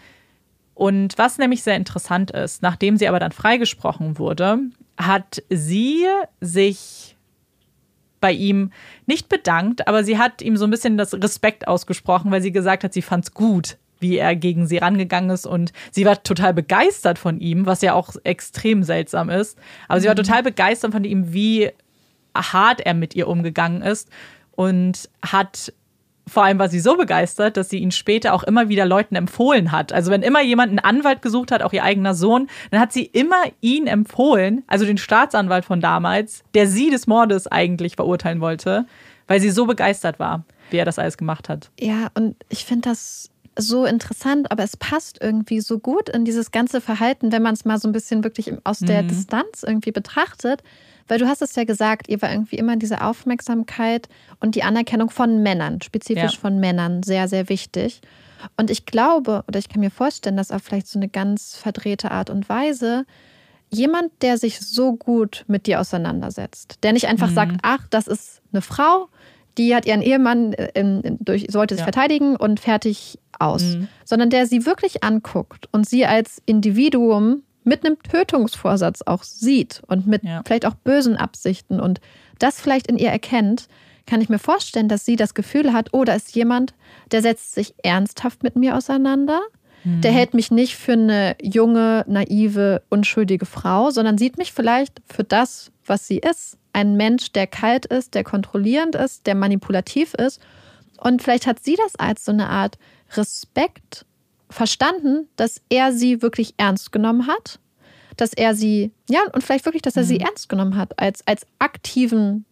Und 0.74 1.18
was 1.18 1.38
nämlich 1.38 1.62
sehr 1.62 1.76
interessant 1.76 2.32
ist, 2.32 2.62
nachdem 2.62 2.96
sie 2.96 3.06
aber 3.06 3.20
dann 3.20 3.32
freigesprochen 3.32 4.18
wurde, 4.18 4.58
hat 4.98 5.42
sie 5.48 6.06
sich 6.40 7.16
bei 8.20 8.32
ihm 8.32 8.72
nicht 9.06 9.28
bedankt, 9.28 9.86
aber 9.86 10.02
sie 10.02 10.18
hat 10.18 10.42
ihm 10.42 10.56
so 10.56 10.64
ein 10.64 10.70
bisschen 10.70 10.98
das 10.98 11.14
Respekt 11.14 11.68
ausgesprochen, 11.68 12.30
weil 12.30 12.42
sie 12.42 12.52
gesagt 12.52 12.82
hat, 12.84 12.92
sie 12.92 13.02
fand 13.02 13.24
es 13.24 13.34
gut, 13.34 13.78
wie 14.00 14.16
er 14.16 14.34
gegen 14.36 14.66
sie 14.66 14.78
rangegangen 14.78 15.30
ist 15.30 15.46
und 15.46 15.72
sie 15.92 16.04
war 16.04 16.22
total 16.22 16.52
begeistert 16.52 17.18
von 17.18 17.40
ihm, 17.40 17.66
was 17.66 17.82
ja 17.82 17.94
auch 17.94 18.14
extrem 18.24 18.82
seltsam 18.82 19.30
ist. 19.30 19.58
Aber 19.86 19.98
mhm. 19.98 20.02
sie 20.02 20.08
war 20.08 20.14
mhm. 20.14 20.24
total 20.24 20.42
begeistert 20.42 20.92
von 20.92 21.04
ihm, 21.04 21.32
wie 21.32 21.70
hart 22.34 22.80
er 22.80 22.94
mit 22.94 23.14
ihr 23.14 23.28
umgegangen 23.28 23.82
ist 23.82 24.08
und 24.52 25.08
hat 25.22 25.72
vor 26.28 26.44
allem 26.44 26.58
war 26.58 26.68
sie 26.68 26.80
so 26.80 26.96
begeistert, 26.96 27.56
dass 27.56 27.68
sie 27.68 27.78
ihn 27.78 27.90
später 27.90 28.34
auch 28.34 28.42
immer 28.42 28.68
wieder 28.68 28.86
Leuten 28.86 29.16
empfohlen 29.16 29.72
hat. 29.72 29.92
Also 29.92 30.10
wenn 30.10 30.22
immer 30.22 30.42
jemand 30.42 30.70
einen 30.70 30.78
Anwalt 30.78 31.22
gesucht 31.22 31.52
hat, 31.52 31.62
auch 31.62 31.72
ihr 31.72 31.84
eigener 31.84 32.14
Sohn, 32.14 32.48
dann 32.70 32.80
hat 32.80 32.92
sie 32.92 33.04
immer 33.04 33.42
ihn 33.60 33.86
empfohlen, 33.86 34.62
also 34.66 34.84
den 34.84 34.98
Staatsanwalt 34.98 35.64
von 35.64 35.80
damals, 35.80 36.42
der 36.54 36.66
sie 36.66 36.90
des 36.90 37.06
Mordes 37.06 37.46
eigentlich 37.46 37.96
verurteilen 37.96 38.40
wollte, 38.40 38.86
weil 39.26 39.40
sie 39.40 39.50
so 39.50 39.66
begeistert 39.66 40.18
war, 40.18 40.44
wie 40.70 40.76
er 40.76 40.84
das 40.84 40.98
alles 40.98 41.16
gemacht 41.16 41.48
hat. 41.48 41.70
Ja, 41.78 42.08
und 42.14 42.36
ich 42.48 42.64
finde 42.64 42.88
das 42.88 43.30
so 43.58 43.84
interessant, 43.84 44.50
aber 44.52 44.62
es 44.62 44.76
passt 44.76 45.18
irgendwie 45.20 45.60
so 45.60 45.78
gut 45.78 46.08
in 46.08 46.24
dieses 46.24 46.50
ganze 46.52 46.80
Verhalten, 46.80 47.32
wenn 47.32 47.42
man 47.42 47.54
es 47.54 47.64
mal 47.64 47.78
so 47.78 47.88
ein 47.88 47.92
bisschen 47.92 48.22
wirklich 48.22 48.52
aus 48.64 48.78
der 48.78 49.02
mhm. 49.02 49.08
Distanz 49.08 49.64
irgendwie 49.64 49.90
betrachtet. 49.90 50.62
Weil 51.08 51.18
du 51.18 51.26
hast 51.26 51.42
es 51.42 51.54
ja 51.56 51.64
gesagt, 51.64 52.08
ihr 52.08 52.20
war 52.22 52.30
irgendwie 52.30 52.56
immer 52.56 52.76
diese 52.76 53.02
Aufmerksamkeit 53.02 54.08
und 54.40 54.54
die 54.54 54.62
Anerkennung 54.62 55.10
von 55.10 55.42
Männern, 55.42 55.80
spezifisch 55.80 56.34
ja. 56.34 56.38
von 56.38 56.60
Männern, 56.60 57.02
sehr, 57.02 57.28
sehr 57.28 57.48
wichtig. 57.48 58.00
Und 58.56 58.70
ich 58.70 58.86
glaube, 58.86 59.42
oder 59.48 59.58
ich 59.58 59.68
kann 59.68 59.80
mir 59.80 59.90
vorstellen, 59.90 60.36
dass 60.36 60.50
auf 60.50 60.62
vielleicht 60.62 60.86
so 60.86 60.98
eine 60.98 61.08
ganz 61.08 61.56
verdrehte 61.56 62.10
Art 62.10 62.30
und 62.30 62.48
Weise 62.48 63.04
jemand, 63.70 64.10
der 64.22 64.38
sich 64.38 64.60
so 64.60 64.94
gut 64.96 65.44
mit 65.46 65.66
dir 65.66 65.80
auseinandersetzt, 65.80 66.78
der 66.82 66.92
nicht 66.92 67.06
einfach 67.06 67.30
mhm. 67.30 67.34
sagt, 67.34 67.56
ach, 67.62 67.86
das 67.90 68.06
ist 68.06 68.40
eine 68.52 68.62
Frau, 68.62 69.08
die 69.58 69.74
hat 69.74 69.86
ihren 69.86 70.02
Ehemann 70.02 70.52
in, 70.52 71.02
in, 71.02 71.18
durch, 71.20 71.46
sollte 71.50 71.74
sich 71.74 71.80
ja. 71.80 71.84
verteidigen 71.84 72.36
und 72.36 72.60
fertig 72.60 73.18
aus, 73.38 73.62
mhm. 73.62 73.88
sondern 74.04 74.30
der 74.30 74.46
sie 74.46 74.64
wirklich 74.64 75.04
anguckt 75.04 75.68
und 75.72 75.88
sie 75.88 76.06
als 76.06 76.40
Individuum 76.46 77.42
mit 77.68 77.84
einem 77.84 78.02
Tötungsvorsatz 78.02 79.02
auch 79.02 79.22
sieht 79.22 79.82
und 79.86 80.06
mit 80.06 80.24
ja. 80.24 80.42
vielleicht 80.44 80.66
auch 80.66 80.74
bösen 80.74 81.16
Absichten 81.16 81.80
und 81.80 82.00
das 82.38 82.60
vielleicht 82.60 82.86
in 82.86 82.98
ihr 82.98 83.10
erkennt, 83.10 83.68
kann 84.06 84.20
ich 84.20 84.28
mir 84.28 84.38
vorstellen, 84.38 84.88
dass 84.88 85.04
sie 85.04 85.16
das 85.16 85.34
Gefühl 85.34 85.72
hat, 85.72 85.90
oh, 85.92 86.04
da 86.04 86.14
ist 86.14 86.34
jemand, 86.34 86.74
der 87.12 87.20
setzt 87.20 87.52
sich 87.52 87.74
ernsthaft 87.82 88.42
mit 88.42 88.56
mir 88.56 88.76
auseinander. 88.76 89.40
Mhm. 89.84 90.00
Der 90.00 90.12
hält 90.12 90.32
mich 90.32 90.50
nicht 90.50 90.76
für 90.76 90.92
eine 90.92 91.36
junge, 91.42 92.04
naive, 92.08 92.82
unschuldige 92.88 93.44
Frau, 93.44 93.90
sondern 93.90 94.16
sieht 94.16 94.38
mich 94.38 94.52
vielleicht 94.52 95.02
für 95.06 95.24
das, 95.24 95.70
was 95.84 96.06
sie 96.06 96.18
ist. 96.18 96.56
Ein 96.72 96.96
Mensch, 96.96 97.32
der 97.32 97.46
kalt 97.46 97.84
ist, 97.86 98.14
der 98.14 98.24
kontrollierend 98.24 98.94
ist, 98.94 99.26
der 99.26 99.34
manipulativ 99.34 100.14
ist. 100.14 100.40
Und 100.96 101.22
vielleicht 101.22 101.46
hat 101.46 101.62
sie 101.62 101.76
das 101.76 101.94
als 101.96 102.24
so 102.24 102.32
eine 102.32 102.48
Art 102.48 102.78
Respekt 103.14 104.06
verstanden, 104.50 105.28
dass 105.36 105.60
er 105.68 105.92
sie 105.92 106.22
wirklich 106.22 106.54
ernst 106.56 106.92
genommen 106.92 107.26
hat, 107.26 107.58
dass 108.16 108.32
er 108.32 108.54
sie, 108.54 108.92
ja, 109.08 109.20
und 109.32 109.42
vielleicht 109.42 109.64
wirklich, 109.64 109.82
dass 109.82 109.96
er 109.96 110.02
mhm. 110.02 110.08
sie 110.08 110.20
ernst 110.20 110.48
genommen 110.48 110.76
hat, 110.76 110.98
als, 110.98 111.26
als 111.26 111.46
aktiven 111.58 112.44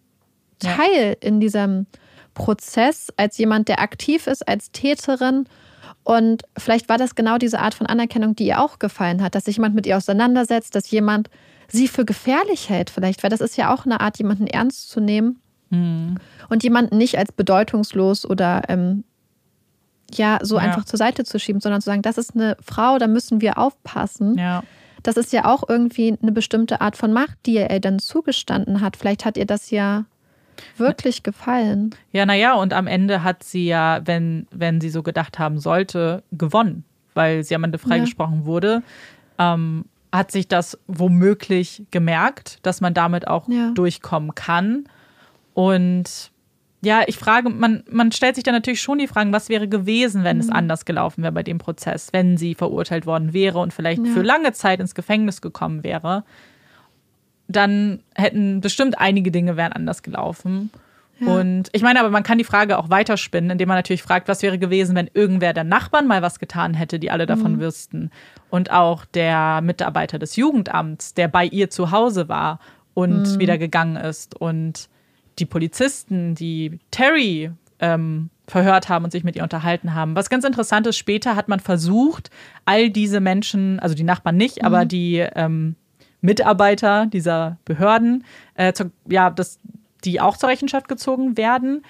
Teil 0.59 1.17
ja. 1.21 1.29
in 1.29 1.41
diesem 1.41 1.87
Prozess, 2.35 3.13
als 3.17 3.39
jemand, 3.39 3.69
der 3.69 3.81
aktiv 3.81 4.27
ist, 4.27 4.47
als 4.47 4.71
Täterin. 4.71 5.49
Und 6.05 6.43
vielleicht 6.57 6.89
war 6.89 6.99
das 6.99 7.15
genau 7.15 7.39
diese 7.39 7.59
Art 7.59 7.75
von 7.75 7.87
Anerkennung, 7.87 8.37
die 8.37 8.47
ihr 8.47 8.61
auch 8.61 8.79
gefallen 8.79 9.23
hat, 9.23 9.35
dass 9.35 9.47
sich 9.47 9.57
jemand 9.57 9.75
mit 9.75 9.87
ihr 9.87 9.97
auseinandersetzt, 9.97 10.75
dass 10.75 10.91
jemand 10.91 11.31
sie 11.69 11.89
für 11.89 12.05
gefährlich 12.05 12.69
hält, 12.69 12.91
vielleicht, 12.91 13.23
weil 13.23 13.31
das 13.31 13.41
ist 13.41 13.57
ja 13.57 13.75
auch 13.75 13.87
eine 13.87 14.01
Art, 14.01 14.19
jemanden 14.19 14.47
ernst 14.47 14.89
zu 14.89 15.01
nehmen 15.01 15.41
mhm. 15.71 16.17
und 16.49 16.63
jemanden 16.63 16.97
nicht 16.97 17.19
als 17.19 17.33
bedeutungslos 17.33 18.25
oder 18.25 18.63
ähm, 18.69 19.03
ja 20.15 20.39
so 20.43 20.57
ja. 20.57 20.63
einfach 20.63 20.85
zur 20.85 20.99
Seite 20.99 21.25
zu 21.25 21.39
schieben, 21.39 21.61
sondern 21.61 21.81
zu 21.81 21.87
sagen, 21.87 22.03
das 22.03 22.19
ist 22.19 22.35
eine 22.35 22.57
Frau, 22.61 22.99
da 22.99 23.07
müssen 23.07 23.41
wir 23.41 23.59
aufpassen. 23.59 24.37
Ja. 24.39 24.63
Das 25.03 25.17
ist 25.17 25.33
ja 25.33 25.45
auch 25.45 25.69
irgendwie 25.69 26.17
eine 26.21 26.33
bestimmte 26.33 26.81
Art 26.81 26.97
von 26.97 27.13
Macht, 27.13 27.39
die 27.47 27.57
er 27.57 27.81
dann 27.81 27.99
zugestanden 27.99 28.81
hat. 28.81 28.97
Vielleicht 28.97 29.25
hat 29.25 29.37
ihr 29.37 29.47
das 29.47 29.71
ja 29.71 30.05
wirklich 30.77 31.23
gefallen. 31.23 31.95
Ja, 32.13 32.27
naja, 32.27 32.55
und 32.55 32.73
am 32.73 32.87
Ende 32.87 33.23
hat 33.23 33.43
sie 33.43 33.67
ja, 33.67 34.01
wenn, 34.05 34.47
wenn 34.51 34.81
sie 34.81 34.89
so 34.89 35.03
gedacht 35.03 35.39
haben 35.39 35.59
sollte, 35.59 36.23
gewonnen, 36.33 36.85
weil 37.15 37.45
sie 37.45 37.55
am 37.55 37.65
Ende 37.65 37.79
freigesprochen 37.79 38.41
ja. 38.41 38.47
wurde. 38.47 38.83
Ähm, 39.39 39.85
hat 40.13 40.33
sich 40.33 40.49
das 40.49 40.79
womöglich 40.87 41.85
gemerkt, 41.91 42.59
dass 42.63 42.81
man 42.81 42.95
damit 42.95 43.29
auch 43.29 43.49
ja. 43.49 43.71
durchkommen 43.75 44.35
kann. 44.35 44.85
Und 45.53 46.31
ja, 46.87 47.03
ich 47.09 47.19
frage, 47.19 47.51
man, 47.51 47.83
man 47.91 48.13
stellt 48.13 48.37
sich 48.37 48.45
dann 48.45 48.55
natürlich 48.55 48.81
schon 48.81 48.99
die 48.99 49.09
Fragen, 49.09 49.33
was 49.33 49.49
wäre 49.49 49.67
gewesen, 49.67 50.23
wenn 50.23 50.37
mhm. 50.37 50.43
es 50.43 50.51
anders 50.51 50.85
gelaufen 50.85 51.25
wäre 51.25 51.33
bei 51.33 51.43
dem 51.43 51.59
Prozess, 51.59 52.13
wenn 52.13 52.37
sie 52.37 52.55
verurteilt 52.55 53.07
worden 53.07 53.33
wäre 53.33 53.59
und 53.59 53.75
vielleicht 53.75 54.07
ja. 54.07 54.13
für 54.13 54.23
lange 54.23 54.53
Zeit 54.53 54.79
ins 54.79 54.95
Gefängnis 54.95 55.41
gekommen 55.41 55.83
wäre. 55.83 56.23
Dann 57.49 58.05
hätten 58.15 58.61
bestimmt 58.61 59.01
einige 59.01 59.33
Dinge 59.33 59.57
wären 59.57 59.73
anders 59.73 60.05
gelaufen. 60.05 60.71
Ja. 61.19 61.27
Und 61.27 61.71
ich 61.73 61.83
meine, 61.83 61.99
aber 61.99 62.11
man 62.11 62.23
kann 62.23 62.39
die 62.39 62.45
Frage 62.45 62.79
auch 62.79 62.89
weiterspinnen, 62.89 63.51
indem 63.51 63.67
man 63.67 63.79
natürlich 63.79 64.05
fragt, 64.05 64.29
was 64.29 64.43
wäre 64.43 64.57
gewesen, 64.57 64.95
wenn 64.95 65.11
irgendwer 65.13 65.55
der 65.55 65.65
Nachbarn 65.65 66.07
mal 66.07 66.23
was 66.23 66.39
getan 66.39 66.73
hätte, 66.73 67.01
die 67.01 67.11
alle 67.11 67.27
davon 67.27 67.57
mhm. 67.57 67.61
wüssten. 67.61 68.11
Und 68.49 68.71
auch 68.71 69.05
der 69.07 69.61
Mitarbeiter 69.61 70.21
des 70.21 70.37
Jugendamts, 70.37 71.15
der 71.15 71.27
bei 71.27 71.47
ihr 71.47 71.69
zu 71.69 71.91
Hause 71.91 72.29
war 72.29 72.61
und 72.95 73.23
mhm. 73.23 73.41
wieder 73.41 73.59
gegangen 73.59 73.97
ist. 73.97 74.41
Und 74.41 74.89
die 75.39 75.47
Polizisten, 75.47 76.35
die 76.35 76.79
Terry 76.91 77.51
ähm, 77.81 78.31
verhört 78.49 78.89
haben 78.89 79.05
und 79.05 79.11
sich 79.11 79.25
mit 79.25 79.37
ihr 79.37 79.43
unterhalten 79.43 79.95
haben. 79.95 80.15
Was 80.15 80.31
ganz 80.31 80.45
interessant 80.45 80.87
ist, 80.87 80.97
später 80.97 81.37
hat 81.37 81.49
man 81.49 81.61
versucht, 81.61 82.31
all 82.65 82.91
diese 82.91 83.21
Menschen, 83.21 83.81
also 83.81 83.95
die 83.95 84.05
Nachbarn 84.05 84.37
nicht, 84.37 84.61
mhm. 84.61 84.67
aber 84.67 84.85
die 84.85 85.17
ähm, 85.35 85.75
Mitarbeiter 86.21 87.07
dieser 87.07 87.59
Behörden, 87.65 88.25
äh, 88.55 88.73
zu, 88.73 88.91
ja, 89.09 89.31
das, 89.31 89.59
die 90.05 90.21
auch 90.21 90.37
zur 90.37 90.49
Rechenschaft 90.49 90.89
gezogen 90.89 91.37
werden. 91.37 91.83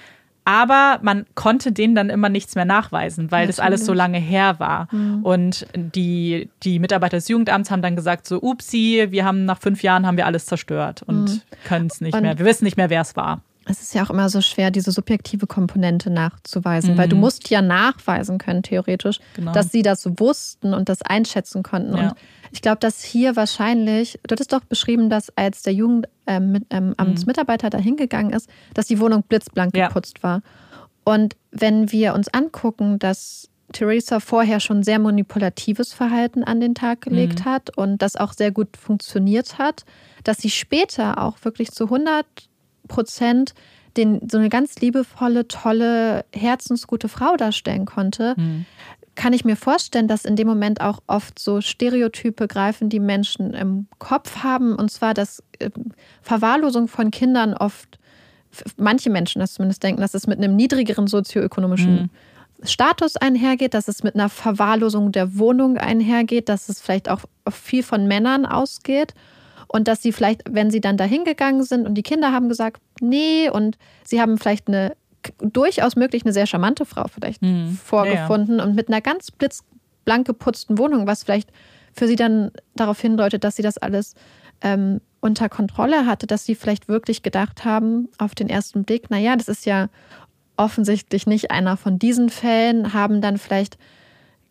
Aber 0.47 1.01
man 1.02 1.27
konnte 1.35 1.73
denen 1.73 1.97
dann 1.97 2.09
immer 2.09 2.28
nichts 2.28 2.55
mehr 2.55 2.64
nachweisen, 2.64 3.32
weil 3.32 3.40
Natürlich. 3.40 3.56
das 3.56 3.64
alles 3.64 3.85
so 3.85 3.93
lange 3.93 4.18
her 4.18 4.60
war. 4.60 4.86
Mhm. 4.93 5.24
Und 5.24 5.66
die, 5.74 6.48
die 6.62 6.78
Mitarbeiter 6.78 7.16
des 7.16 7.27
Jugendamts 7.27 7.73
haben 7.73 7.82
dann 7.82 7.97
gesagt: 7.97 8.28
so, 8.28 8.40
upsi, 8.40 9.09
wir 9.10 9.24
haben 9.24 9.44
nach 9.44 9.59
fünf 9.59 9.82
Jahren 9.82 10.06
haben 10.06 10.16
wir 10.16 10.24
alles 10.24 10.47
zerstört 10.47 11.02
und 11.02 11.24
mhm. 11.24 11.40
können 11.64 11.86
es 11.89 12.01
nicht 12.01 12.14
und 12.14 12.23
mehr. 12.23 12.39
Wir 12.39 12.47
wissen 12.47 12.64
nicht 12.64 12.77
mehr, 12.77 12.90
wer 12.90 13.01
es 13.01 13.16
war 13.16 13.43
es 13.68 13.82
ist 13.82 13.94
ja 13.94 14.05
auch 14.05 14.10
immer 14.10 14.28
so 14.28 14.40
schwer, 14.40 14.70
diese 14.70 14.93
subjektive 14.93 15.47
Komponente 15.47 16.09
nachzuweisen, 16.10 16.94
mhm. 16.94 16.98
weil 16.98 17.09
du 17.09 17.16
mhm. 17.16 17.22
musst 17.22 17.51
ja 17.51 17.62
nachweisen 17.62 18.38
können, 18.38 18.62
theoretisch, 18.62 19.18
genau. 19.34 19.52
dass 19.52 19.72
sie 19.72 19.82
das 19.82 20.06
wussten 20.18 20.72
und 20.72 20.88
das 20.88 21.02
einschätzen 21.02 21.62
konnten. 21.62 21.97
Ja. 21.97 22.09
Und 22.10 22.14
ich 22.52 22.62
glaube, 22.62 22.78
dass 22.78 23.02
hier 23.02 23.34
wahrscheinlich, 23.34 24.18
du 24.26 24.32
hattest 24.32 24.52
doch 24.52 24.64
beschrieben, 24.64 25.10
dass 25.10 25.36
als 25.36 25.62
der 25.62 25.74
Jugendamtsmitarbeiter 25.74 27.66
ähm, 27.66 27.72
ähm, 27.72 27.78
mhm. 27.78 27.78
da 27.78 27.78
hingegangen 27.78 28.32
ist, 28.32 28.48
dass 28.74 28.86
die 28.86 29.01
Wohnung 29.01 29.24
blitzblank 29.24 29.76
ja. 29.76 29.88
geputzt 29.88 30.22
war. 30.22 30.43
Und 31.05 31.36
wenn 31.51 31.90
wir 31.93 32.14
uns 32.14 32.28
angucken, 32.28 32.98
dass 32.98 33.48
Theresa 33.72 34.20
vorher 34.20 34.60
schon 34.60 34.84
sehr 34.84 35.01
manipulatives 35.01 35.93
Verhalten 35.93 36.44
an 36.44 36.60
den 36.60 36.74
Tag 36.74 37.01
gelegt 37.01 37.40
mhm. 37.40 37.44
hat 37.47 37.76
und 37.76 38.01
das 38.01 38.16
auch 38.16 38.32
sehr 38.32 38.52
gut 38.52 38.76
funktioniert 38.76 39.59
hat, 39.59 39.84
dass 40.22 40.38
sie 40.38 40.51
später 40.51 41.22
auch 41.22 41.44
wirklich 41.44 41.72
zu 41.72 41.84
100 41.84 42.26
Prozent 42.86 43.54
den, 43.96 44.28
so 44.30 44.38
eine 44.38 44.48
ganz 44.48 44.76
liebevolle, 44.76 45.48
tolle, 45.48 46.24
herzensgute 46.34 47.08
Frau 47.08 47.36
darstellen 47.36 47.86
konnte, 47.86 48.34
mhm. 48.36 48.66
kann 49.14 49.32
ich 49.32 49.44
mir 49.44 49.56
vorstellen, 49.56 50.08
dass 50.08 50.24
in 50.24 50.36
dem 50.36 50.46
Moment 50.46 50.80
auch 50.80 51.00
oft 51.06 51.38
so 51.38 51.60
Stereotype 51.60 52.46
greifen, 52.46 52.88
die 52.88 53.00
Menschen 53.00 53.54
im 53.54 53.86
Kopf 53.98 54.42
haben. 54.42 54.74
Und 54.74 54.90
zwar, 54.90 55.14
dass 55.14 55.42
äh, 55.58 55.70
Verwahrlosung 56.22 56.88
von 56.88 57.10
Kindern 57.10 57.54
oft, 57.54 57.98
manche 58.76 59.10
Menschen 59.10 59.40
das 59.40 59.54
zumindest 59.54 59.82
denken, 59.82 60.00
dass 60.00 60.14
es 60.14 60.26
mit 60.26 60.38
einem 60.38 60.56
niedrigeren 60.56 61.06
sozioökonomischen 61.06 61.94
mhm. 61.94 62.10
Status 62.62 63.16
einhergeht, 63.16 63.74
dass 63.74 63.86
es 63.86 64.02
mit 64.02 64.14
einer 64.14 64.30
Verwahrlosung 64.30 65.12
der 65.12 65.38
Wohnung 65.38 65.76
einhergeht, 65.76 66.48
dass 66.48 66.70
es 66.70 66.80
vielleicht 66.80 67.10
auch 67.10 67.20
viel 67.50 67.82
von 67.82 68.06
Männern 68.06 68.46
ausgeht 68.46 69.14
und 69.68 69.88
dass 69.88 70.02
sie 70.02 70.12
vielleicht, 70.12 70.43
wenn 70.51 70.70
sie 70.70 70.80
dann 70.80 70.97
dahin 70.97 71.24
gegangen 71.24 71.64
sind 71.64 71.86
und 71.86 71.94
die 71.94 72.02
Kinder 72.02 72.32
haben 72.32 72.48
gesagt, 72.48 72.80
nee, 73.01 73.51
und 73.51 73.78
sie 74.05 74.20
haben 74.20 74.38
vielleicht 74.38 74.68
eine 74.68 74.93
durchaus 75.40 75.97
möglich 75.97 76.24
eine 76.24 76.32
sehr 76.32 76.47
charmante 76.47 76.84
Frau 76.84 77.06
vielleicht 77.12 77.43
mhm. 77.43 77.78
vorgefunden 77.82 78.59
ja, 78.59 78.59
ja. 78.59 78.64
und 78.64 78.76
mit 78.76 78.88
einer 78.88 79.01
ganz 79.01 79.30
blitzblank 79.32 80.26
geputzten 80.26 80.78
Wohnung, 80.78 81.06
was 81.06 81.24
vielleicht 81.24 81.51
für 81.93 82.06
sie 82.06 82.16
dann 82.16 82.52
darauf 82.74 83.01
hindeutet, 83.01 83.43
dass 83.43 83.56
sie 83.56 83.62
das 83.62 83.78
alles 83.78 84.14
ähm, 84.60 85.01
unter 85.20 85.48
Kontrolle 85.48 86.06
hatte, 86.06 86.26
dass 86.26 86.44
sie 86.44 86.55
vielleicht 86.55 86.88
wirklich 86.88 87.22
gedacht 87.22 87.64
haben, 87.64 88.09
auf 88.18 88.34
den 88.34 88.48
ersten 88.48 88.84
Blick, 88.84 89.10
naja, 89.10 89.34
das 89.34 89.48
ist 89.48 89.66
ja 89.66 89.88
offensichtlich 90.56 91.26
nicht 91.26 91.51
einer 91.51 91.76
von 91.76 91.98
diesen 91.98 92.30
Fällen, 92.30 92.93
haben 92.93 93.20
dann 93.20 93.38
vielleicht 93.38 93.78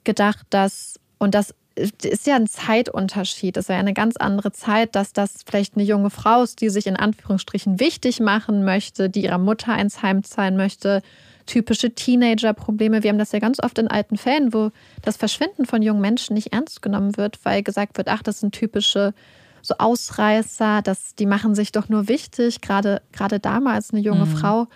gedacht, 0.03 0.45
dass, 0.49 0.99
und 1.17 1.33
das 1.33 1.55
ist 1.75 2.25
ja 2.25 2.35
ein 2.35 2.47
Zeitunterschied. 2.47 3.57
Es 3.57 3.65
ist 3.65 3.69
ja 3.69 3.77
eine 3.77 3.93
ganz 3.93 4.15
andere 4.17 4.51
Zeit, 4.51 4.95
dass 4.95 5.13
das 5.13 5.43
vielleicht 5.45 5.75
eine 5.75 5.83
junge 5.83 6.09
Frau 6.09 6.43
ist, 6.43 6.61
die 6.61 6.69
sich 6.69 6.87
in 6.87 6.95
Anführungsstrichen 6.95 7.79
wichtig 7.79 8.19
machen 8.19 8.63
möchte, 8.63 9.09
die 9.09 9.23
ihrer 9.23 9.37
Mutter 9.37 9.73
eins 9.73 10.01
heimzahlen 10.01 10.55
möchte. 10.55 11.01
Typische 11.45 11.93
Teenager-Probleme. 11.93 13.03
Wir 13.03 13.09
haben 13.09 13.19
das 13.19 13.33
ja 13.33 13.39
ganz 13.39 13.61
oft 13.61 13.77
in 13.77 13.87
alten 13.87 14.17
Fällen, 14.17 14.53
wo 14.53 14.71
das 15.01 15.17
Verschwinden 15.17 15.65
von 15.65 15.81
jungen 15.81 16.01
Menschen 16.01 16.33
nicht 16.33 16.53
ernst 16.53 16.81
genommen 16.81 17.17
wird, 17.17 17.39
weil 17.43 17.61
gesagt 17.61 17.97
wird, 17.97 18.07
ach, 18.07 18.23
das 18.23 18.39
sind 18.39 18.53
typische 18.53 19.13
so 19.61 19.75
Ausreißer, 19.77 20.81
das, 20.83 21.15
die 21.15 21.25
machen 21.25 21.55
sich 21.55 21.71
doch 21.71 21.89
nur 21.89 22.07
wichtig, 22.07 22.61
gerade, 22.61 23.01
gerade 23.11 23.39
damals 23.39 23.91
eine 23.91 24.01
junge 24.01 24.25
mhm. 24.25 24.37
Frau. 24.37 24.67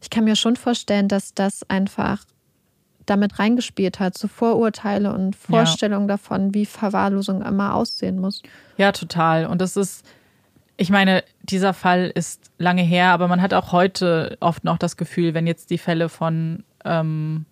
Ich 0.00 0.08
kann 0.08 0.24
mir 0.24 0.36
schon 0.36 0.56
vorstellen, 0.56 1.08
dass 1.08 1.34
das 1.34 1.68
einfach 1.68 2.24
damit 3.06 3.38
reingespielt 3.38 4.00
hat, 4.00 4.18
so 4.18 4.28
Vorurteile 4.28 5.12
und 5.12 5.36
Vorstellungen 5.36 6.08
ja. 6.08 6.14
davon, 6.14 6.54
wie 6.54 6.66
Verwahrlosung 6.66 7.42
immer 7.42 7.74
aussehen 7.74 8.20
muss. 8.20 8.42
Ja, 8.76 8.92
total. 8.92 9.46
Und 9.46 9.60
das 9.60 9.76
ist, 9.76 10.04
ich 10.76 10.90
meine, 10.90 11.24
dieser 11.42 11.72
Fall 11.72 12.10
ist 12.14 12.50
lange 12.58 12.82
her, 12.82 13.08
aber 13.10 13.28
man 13.28 13.40
hat 13.40 13.54
auch 13.54 13.72
heute 13.72 14.36
oft 14.40 14.64
noch 14.64 14.78
das 14.78 14.96
Gefühl, 14.96 15.34
wenn 15.34 15.46
jetzt 15.46 15.70
die 15.70 15.78
Fälle 15.78 16.08
von 16.08 16.64
ähm, 16.84 17.46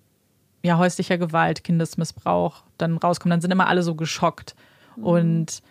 ja, 0.63 0.79
häuslicher 0.79 1.19
Gewalt, 1.19 1.63
Kindesmissbrauch 1.63 2.63
dann 2.79 2.97
rauskommen, 2.97 3.31
dann 3.31 3.41
sind 3.41 3.51
immer 3.51 3.69
alle 3.69 3.83
so 3.83 3.95
geschockt. 3.95 4.55
Mhm. 4.97 5.05
Und 5.05 5.63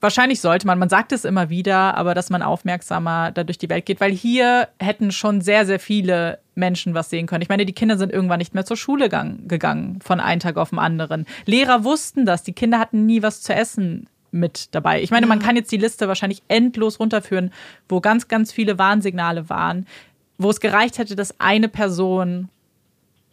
wahrscheinlich 0.00 0.40
sollte 0.40 0.66
man, 0.66 0.78
man 0.78 0.88
sagt 0.88 1.12
es 1.12 1.24
immer 1.24 1.50
wieder, 1.50 1.96
aber 1.96 2.14
dass 2.14 2.30
man 2.30 2.42
aufmerksamer 2.42 3.32
da 3.32 3.44
durch 3.44 3.58
die 3.58 3.68
Welt 3.68 3.86
geht, 3.86 4.00
weil 4.00 4.12
hier 4.12 4.68
hätten 4.78 5.12
schon 5.12 5.40
sehr, 5.40 5.66
sehr 5.66 5.80
viele 5.80 6.38
Menschen 6.54 6.94
was 6.94 7.10
sehen 7.10 7.26
können. 7.26 7.42
Ich 7.42 7.48
meine, 7.48 7.66
die 7.66 7.72
Kinder 7.72 7.98
sind 7.98 8.12
irgendwann 8.12 8.38
nicht 8.38 8.54
mehr 8.54 8.64
zur 8.64 8.76
Schule 8.76 9.08
gegangen, 9.08 9.98
von 10.02 10.20
einem 10.20 10.40
Tag 10.40 10.56
auf 10.56 10.70
den 10.70 10.78
anderen. 10.78 11.26
Lehrer 11.46 11.84
wussten 11.84 12.26
das, 12.26 12.42
die 12.42 12.52
Kinder 12.52 12.78
hatten 12.78 13.06
nie 13.06 13.22
was 13.22 13.42
zu 13.42 13.54
essen 13.54 14.08
mit 14.30 14.74
dabei. 14.74 15.02
Ich 15.02 15.10
meine, 15.10 15.26
man 15.26 15.38
kann 15.38 15.56
jetzt 15.56 15.72
die 15.72 15.78
Liste 15.78 16.06
wahrscheinlich 16.08 16.42
endlos 16.48 17.00
runterführen, 17.00 17.50
wo 17.88 18.00
ganz, 18.00 18.28
ganz 18.28 18.52
viele 18.52 18.78
Warnsignale 18.78 19.48
waren, 19.48 19.86
wo 20.36 20.50
es 20.50 20.60
gereicht 20.60 20.98
hätte, 20.98 21.16
dass 21.16 21.40
eine 21.40 21.68
Person 21.68 22.48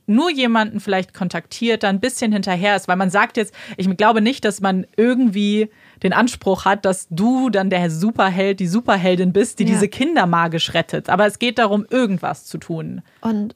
nur 0.07 0.29
jemanden 0.29 0.79
vielleicht 0.79 1.13
kontaktiert, 1.13 1.83
da 1.83 1.89
ein 1.89 1.99
bisschen 1.99 2.31
hinterher 2.31 2.75
ist, 2.75 2.87
weil 2.87 2.95
man 2.95 3.09
sagt 3.09 3.37
jetzt, 3.37 3.53
ich 3.75 3.89
glaube 3.97 4.21
nicht, 4.21 4.45
dass 4.45 4.61
man 4.61 4.85
irgendwie 4.95 5.69
den 6.06 6.14
Anspruch 6.14 6.65
hat, 6.65 6.86
dass 6.86 7.07
du 7.10 7.49
dann 7.49 7.69
der 7.69 7.90
Superheld, 7.90 8.60
die 8.60 8.68
Superheldin 8.68 9.34
bist, 9.34 9.60
die 9.60 9.64
ja. 9.64 9.72
diese 9.72 9.88
Kinder 9.88 10.27
magisch 10.27 10.73
rettet. 10.73 11.10
Aber 11.10 11.26
es 11.26 11.40
geht 11.40 11.57
darum, 11.57 11.86
irgendwas 11.90 12.45
zu 12.45 12.57
tun. 12.57 13.02
Und 13.22 13.56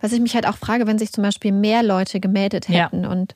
was 0.00 0.12
ich 0.12 0.20
mich 0.20 0.34
halt 0.34 0.46
auch 0.46 0.56
frage, 0.56 0.86
wenn 0.86 0.98
sich 0.98 1.10
zum 1.10 1.22
Beispiel 1.22 1.52
mehr 1.52 1.82
Leute 1.82 2.20
gemeldet 2.20 2.68
hätten 2.68 3.04
ja. 3.04 3.10
und 3.10 3.34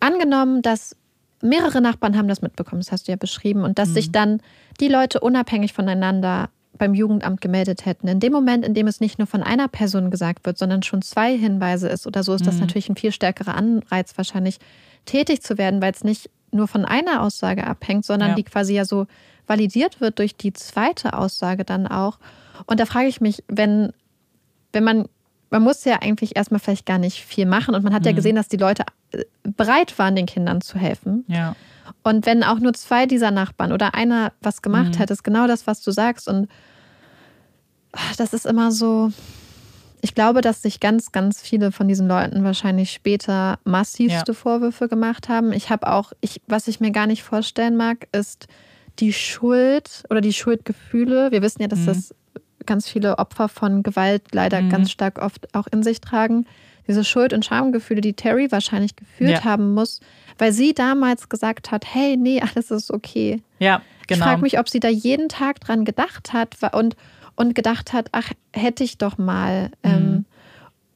angenommen, 0.00 0.62
dass 0.62 0.96
mehrere 1.42 1.80
Nachbarn 1.80 2.16
haben 2.16 2.28
das 2.28 2.40
mitbekommen, 2.42 2.80
das 2.80 2.90
hast 2.90 3.08
du 3.08 3.12
ja 3.12 3.16
beschrieben, 3.16 3.62
und 3.62 3.78
dass 3.78 3.90
mhm. 3.90 3.94
sich 3.94 4.10
dann 4.10 4.40
die 4.80 4.88
Leute 4.88 5.20
unabhängig 5.20 5.72
voneinander 5.74 6.48
beim 6.78 6.94
Jugendamt 6.94 7.40
gemeldet 7.40 7.84
hätten. 7.84 8.08
In 8.08 8.20
dem 8.20 8.32
Moment, 8.32 8.64
in 8.64 8.72
dem 8.72 8.86
es 8.86 9.00
nicht 9.00 9.18
nur 9.18 9.26
von 9.26 9.42
einer 9.42 9.68
Person 9.68 10.10
gesagt 10.10 10.46
wird, 10.46 10.56
sondern 10.56 10.82
schon 10.82 11.02
zwei 11.02 11.36
Hinweise 11.36 11.88
ist 11.88 12.06
oder 12.06 12.22
so, 12.22 12.34
ist 12.34 12.46
das 12.46 12.54
mhm. 12.54 12.60
natürlich 12.60 12.88
ein 12.88 12.96
viel 12.96 13.12
stärkerer 13.12 13.54
Anreiz, 13.54 14.16
wahrscheinlich 14.16 14.58
tätig 15.08 15.42
zu 15.42 15.58
werden, 15.58 15.82
weil 15.82 15.92
es 15.92 16.04
nicht 16.04 16.30
nur 16.50 16.68
von 16.68 16.84
einer 16.84 17.22
Aussage 17.22 17.66
abhängt, 17.66 18.04
sondern 18.04 18.30
ja. 18.30 18.34
die 18.34 18.44
quasi 18.44 18.74
ja 18.74 18.84
so 18.84 19.06
validiert 19.46 20.00
wird 20.00 20.18
durch 20.18 20.36
die 20.36 20.52
zweite 20.52 21.14
Aussage 21.14 21.64
dann 21.64 21.86
auch. 21.86 22.18
Und 22.66 22.80
da 22.80 22.86
frage 22.86 23.08
ich 23.08 23.20
mich, 23.20 23.42
wenn, 23.48 23.92
wenn 24.72 24.84
man, 24.84 25.08
man 25.50 25.62
muss 25.62 25.84
ja 25.84 26.00
eigentlich 26.02 26.36
erstmal 26.36 26.60
vielleicht 26.60 26.86
gar 26.86 26.98
nicht 26.98 27.24
viel 27.24 27.46
machen 27.46 27.74
und 27.74 27.82
man 27.82 27.94
hat 27.94 28.02
mhm. 28.02 28.08
ja 28.08 28.12
gesehen, 28.12 28.36
dass 28.36 28.48
die 28.48 28.56
Leute 28.56 28.84
äh, 29.12 29.24
bereit 29.42 29.98
waren, 29.98 30.14
den 30.14 30.26
Kindern 30.26 30.60
zu 30.60 30.78
helfen. 30.78 31.24
Ja. 31.28 31.56
Und 32.02 32.26
wenn 32.26 32.44
auch 32.44 32.58
nur 32.58 32.74
zwei 32.74 33.06
dieser 33.06 33.30
Nachbarn 33.30 33.72
oder 33.72 33.94
einer 33.94 34.32
was 34.40 34.62
gemacht 34.62 34.94
mhm. 34.94 34.98
hätte, 34.98 35.14
ist 35.14 35.24
genau 35.24 35.46
das, 35.46 35.66
was 35.66 35.80
du 35.82 35.90
sagst. 35.90 36.28
Und 36.28 36.48
das 38.18 38.34
ist 38.34 38.44
immer 38.44 38.70
so, 38.72 39.10
ich 40.00 40.14
glaube, 40.14 40.40
dass 40.40 40.62
sich 40.62 40.80
ganz, 40.80 41.12
ganz 41.12 41.40
viele 41.40 41.72
von 41.72 41.88
diesen 41.88 42.08
Leuten 42.08 42.44
wahrscheinlich 42.44 42.92
später 42.92 43.58
massivste 43.64 44.32
ja. 44.32 44.34
Vorwürfe 44.34 44.88
gemacht 44.88 45.28
haben. 45.28 45.52
Ich 45.52 45.70
habe 45.70 45.90
auch, 45.90 46.12
ich, 46.20 46.40
was 46.46 46.68
ich 46.68 46.80
mir 46.80 46.90
gar 46.90 47.06
nicht 47.06 47.22
vorstellen 47.22 47.76
mag, 47.76 48.08
ist 48.12 48.46
die 48.98 49.12
Schuld 49.12 50.04
oder 50.10 50.20
die 50.20 50.32
Schuldgefühle. 50.32 51.30
Wir 51.30 51.42
wissen 51.42 51.62
ja, 51.62 51.68
dass 51.68 51.80
mhm. 51.80 51.86
das 51.86 52.14
ganz 52.66 52.88
viele 52.88 53.18
Opfer 53.18 53.48
von 53.48 53.82
Gewalt 53.82 54.22
leider 54.32 54.60
mhm. 54.60 54.70
ganz 54.70 54.90
stark 54.90 55.18
oft 55.20 55.54
auch 55.54 55.66
in 55.68 55.82
sich 55.82 56.00
tragen. 56.00 56.46
Diese 56.86 57.04
Schuld- 57.04 57.32
und 57.32 57.44
Schamgefühle, 57.44 58.00
die 58.00 58.14
Terry 58.14 58.50
wahrscheinlich 58.50 58.96
gefühlt 58.96 59.30
ja. 59.30 59.44
haben 59.44 59.74
muss, 59.74 60.00
weil 60.38 60.52
sie 60.52 60.74
damals 60.74 61.28
gesagt 61.28 61.70
hat, 61.70 61.84
hey, 61.92 62.16
nee, 62.16 62.40
alles 62.54 62.70
ist 62.70 62.90
okay. 62.90 63.42
Ja, 63.58 63.82
genau. 64.06 64.20
Ich 64.20 64.30
frage 64.30 64.42
mich, 64.42 64.58
ob 64.58 64.68
sie 64.68 64.80
da 64.80 64.88
jeden 64.88 65.28
Tag 65.28 65.60
dran 65.60 65.84
gedacht 65.84 66.32
hat 66.32 66.56
und 66.72 66.96
und 67.38 67.54
gedacht 67.54 67.92
hat, 67.92 68.08
ach, 68.10 68.32
hätte 68.52 68.82
ich 68.82 68.98
doch 68.98 69.16
mal. 69.16 69.70
Mhm. 69.84 69.90
Ähm, 69.90 70.24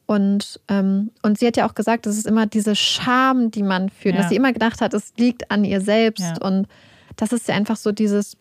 und, 0.05 0.59
ähm, 0.67 1.11
und 1.21 1.39
sie 1.39 1.47
hat 1.47 1.55
ja 1.55 1.65
auch 1.65 1.73
gesagt, 1.73 2.05
das 2.05 2.17
ist 2.17 2.27
immer 2.27 2.45
diese 2.45 2.75
Scham, 2.75 3.49
die 3.49 3.63
man 3.63 3.87
fühlt, 3.87 4.15
ja. 4.15 4.21
dass 4.21 4.29
sie 4.29 4.35
immer 4.35 4.51
gedacht 4.51 4.81
hat, 4.81 4.93
es 4.93 5.13
liegt 5.15 5.49
an 5.49 5.63
ihr 5.63 5.79
selbst. 5.79 6.19
Ja. 6.19 6.45
Und 6.45 6.67
das 7.15 7.31
ist 7.31 7.47
ja 7.47 7.55
einfach 7.55 7.77
so 7.77 7.93
dieses 7.93 8.35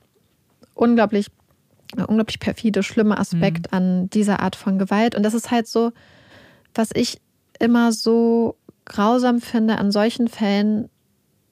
unglaublich 0.74 1.28
unglaublich 2.08 2.40
perfide, 2.40 2.82
schlimme 2.82 3.18
Aspekt 3.18 3.70
mhm. 3.70 3.76
an 3.76 4.10
dieser 4.10 4.40
Art 4.40 4.56
von 4.56 4.80
Gewalt. 4.80 5.14
Und 5.14 5.22
das 5.22 5.34
ist 5.34 5.52
halt 5.52 5.68
so, 5.68 5.92
was 6.74 6.90
ich 6.94 7.20
immer 7.60 7.92
so 7.92 8.56
grausam 8.84 9.40
finde 9.40 9.78
an 9.78 9.92
solchen 9.92 10.26
Fällen, 10.26 10.88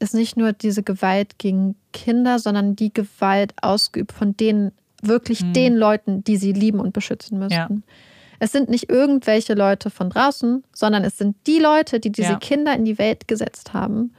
ist 0.01 0.15
nicht 0.15 0.37
nur 0.37 0.53
diese 0.53 0.83
Gewalt 0.83 1.39
gegen 1.39 1.77
Kinder, 1.93 2.39
sondern 2.41 2.75
die 2.75 2.93
Gewalt 2.93 3.53
ausgeübt 3.61 4.13
von 4.13 4.37
denen, 4.37 4.73
wirklich 5.03 5.43
mhm. 5.43 5.53
den 5.53 5.77
Leuten, 5.77 6.25
die 6.25 6.37
sie 6.37 6.53
lieben 6.53 6.81
und 6.81 6.93
beschützen 6.93 7.39
müssen. 7.39 7.53
Ja. 7.53 7.69
Es 8.39 8.53
sind 8.53 8.71
nicht 8.71 8.89
irgendwelche 8.89 9.55
Leute 9.55 9.91
von 9.91 10.11
draußen, 10.11 10.65
sondern 10.73 11.05
es 11.05 11.19
sind 11.19 11.37
die 11.47 11.59
Leute, 11.59 12.01
die 12.01 12.11
diese 12.11 12.33
ja. 12.33 12.39
Kinder 12.39 12.75
in 12.75 12.85
die 12.85 12.99
Welt 12.99 13.29
gesetzt 13.29 13.75
haben 13.75 14.15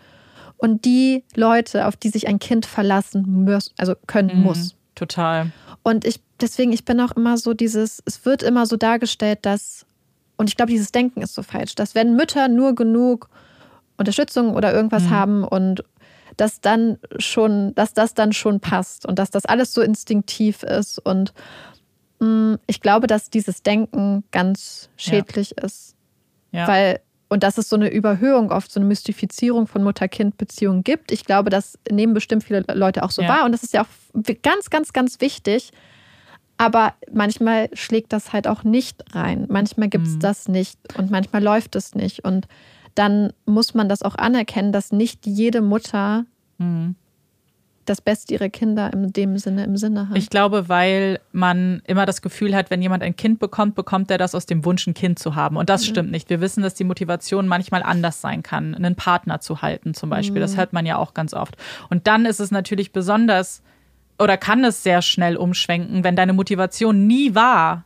und 0.58 0.86
die 0.86 1.24
Leute, 1.36 1.88
auf 1.88 1.95
die 1.95 2.10
sich 2.10 2.28
ein 2.28 2.38
Kind 2.38 2.66
verlassen 2.68 3.26
muss, 3.45 3.74
also 3.78 3.95
können 4.06 4.38
mhm. 4.38 4.44
muss. 4.44 4.76
Total. 4.94 5.52
Und 5.82 6.06
ich 6.06 6.20
deswegen, 6.40 6.72
ich 6.72 6.86
bin 6.86 6.99
auch 6.99 7.12
immer 7.12 7.38
so 7.38 7.53
dieses, 7.53 8.02
es 8.06 8.26
wird 8.26 8.44
immer 8.44 8.66
so 8.66 8.78
dargestellt, 8.78 9.40
dass 9.41 9.86
und 10.38 10.49
ich 10.49 10.56
glaube, 10.56 10.72
dieses 10.72 10.91
Denken 10.91 11.22
ist 11.22 11.36
so 11.36 11.44
falsch, 11.44 11.76
dass 11.76 11.94
wenn 11.94 12.16
Mütter 12.16 12.48
nur 12.48 12.74
genug 12.74 13.30
Unterstützung 13.98 14.56
oder 14.56 14.74
irgendwas 14.74 15.03
mhm. 15.03 15.10
haben 15.12 15.44
und 15.44 15.84
dass 16.38 16.62
dann 16.62 16.98
schon, 17.18 17.76
dass 17.76 17.94
das 17.94 18.14
dann 18.14 18.34
schon 18.34 18.60
passt 18.60 19.06
und 19.06 19.20
dass 19.20 19.32
das 19.32 19.45
alles 19.45 19.74
so 19.74 19.82
instinktiv 19.82 20.64
ist. 20.64 20.99
Und 20.99 21.34
mh, 22.20 22.28
mm, 22.28 22.60
ich 22.68 22.82
glaube, 22.82 23.08
dass 23.08 23.30
dieses 23.30 23.64
Denken 23.64 24.24
ganz 24.32 24.90
schädlich 24.98 25.56
ja. 25.58 25.66
ist. 25.66 25.95
Ja. 26.52 26.68
Weil, 26.68 26.99
und 27.30 27.44
dass 27.44 27.58
es 27.58 27.70
so 27.70 27.76
eine 27.76 27.90
Überhöhung 27.90 28.52
oft, 28.52 28.72
so 28.72 28.80
eine 28.80 28.88
Mystifizierung 28.88 29.68
von 29.68 29.84
Mutter-Kind-Beziehungen 29.84 30.84
gibt. 30.84 31.12
Ich 31.12 31.26
glaube, 31.26 31.49
das 31.49 31.80
nehmen 31.90 32.14
bestimmt 32.14 32.44
viele 32.44 32.66
Leute 32.74 33.03
auch 33.03 33.12
so 33.12 33.22
ja. 33.22 33.30
wahr. 33.30 33.45
Und 33.45 33.53
das 33.53 33.64
ist 33.64 33.74
ja 33.74 33.84
auch 33.84 34.24
ganz, 34.41 34.70
ganz, 34.70 34.94
ganz 34.94 35.22
wichtig. 35.22 35.72
Aber 36.58 36.94
manchmal 37.12 37.70
schlägt 37.74 38.14
das 38.14 38.34
halt 38.34 38.48
auch 38.48 38.64
nicht 38.64 39.16
rein. 39.16 39.45
Manchmal 39.49 39.90
gibt 39.90 40.06
es 40.06 40.16
mhm. 40.16 40.20
das 40.20 40.48
nicht 40.48 40.78
und 40.95 41.10
manchmal 41.10 41.41
läuft 41.41 41.76
es 41.76 41.95
nicht. 41.95 42.24
Und 42.24 42.48
dann 42.95 43.34
muss 43.45 43.73
man 43.73 43.89
das 43.89 44.01
auch 44.01 44.15
anerkennen, 44.15 44.72
dass 44.72 44.91
nicht 44.91 45.26
jede 45.26 45.61
Mutter 45.61 46.26
mhm. 46.57 46.95
das 47.85 48.01
Beste 48.01 48.34
ihrer 48.34 48.49
Kinder 48.49 48.91
in 48.91 49.13
dem 49.13 49.38
Sinne 49.38 49.63
im 49.63 49.77
Sinne 49.77 50.09
hat. 50.09 50.18
Ich 50.18 50.30
glaube, 50.30 50.69
weil 50.69 51.19
man 51.31 51.81
immer 51.85 52.05
das 52.05 52.22
Gefühl 52.22 52.55
hat, 52.55 52.69
wenn 52.69 52.81
jemand 52.81 53.03
ein 53.03 53.15
Kind 53.15 53.39
bekommt, 53.39 53.76
bekommt 53.76 54.11
er 54.11 54.18
das 54.18 54.35
aus 54.35 54.45
dem 54.45 54.65
Wunsch, 54.65 54.85
ein 54.88 54.93
Kind 54.93 55.19
zu 55.19 55.35
haben. 55.35 55.57
Und 55.57 55.69
das 55.69 55.81
mhm. 55.84 55.91
stimmt 55.91 56.11
nicht. 56.11 56.30
Wir 56.30 56.41
wissen, 56.41 56.63
dass 56.63 56.73
die 56.73 56.84
Motivation 56.84 57.47
manchmal 57.47 57.84
anders 57.84 58.22
sein 58.22 58.43
kann, 58.43 58.76
einen 58.76 58.95
Partner 58.95 59.39
zu 59.39 59.61
halten 59.61 59.93
zum 59.93 60.09
Beispiel. 60.09 60.41
Das 60.41 60.53
mhm. 60.53 60.57
hört 60.57 60.73
man 60.73 60.85
ja 60.85 60.97
auch 60.97 61.13
ganz 61.13 61.34
oft. 61.34 61.55
Und 61.89 62.07
dann 62.07 62.26
ist 62.26 62.39
es 62.39 62.51
natürlich 62.51 62.91
besonders 62.91 63.61
oder 64.19 64.38
kann 64.38 64.63
es 64.63 64.84
sehr 64.84 65.01
schnell 65.01 65.35
umschwenken, 65.35 66.03
wenn 66.03 66.15
deine 66.15 66.34
Motivation 66.34 67.07
nie 67.07 67.34
war, 67.34 67.85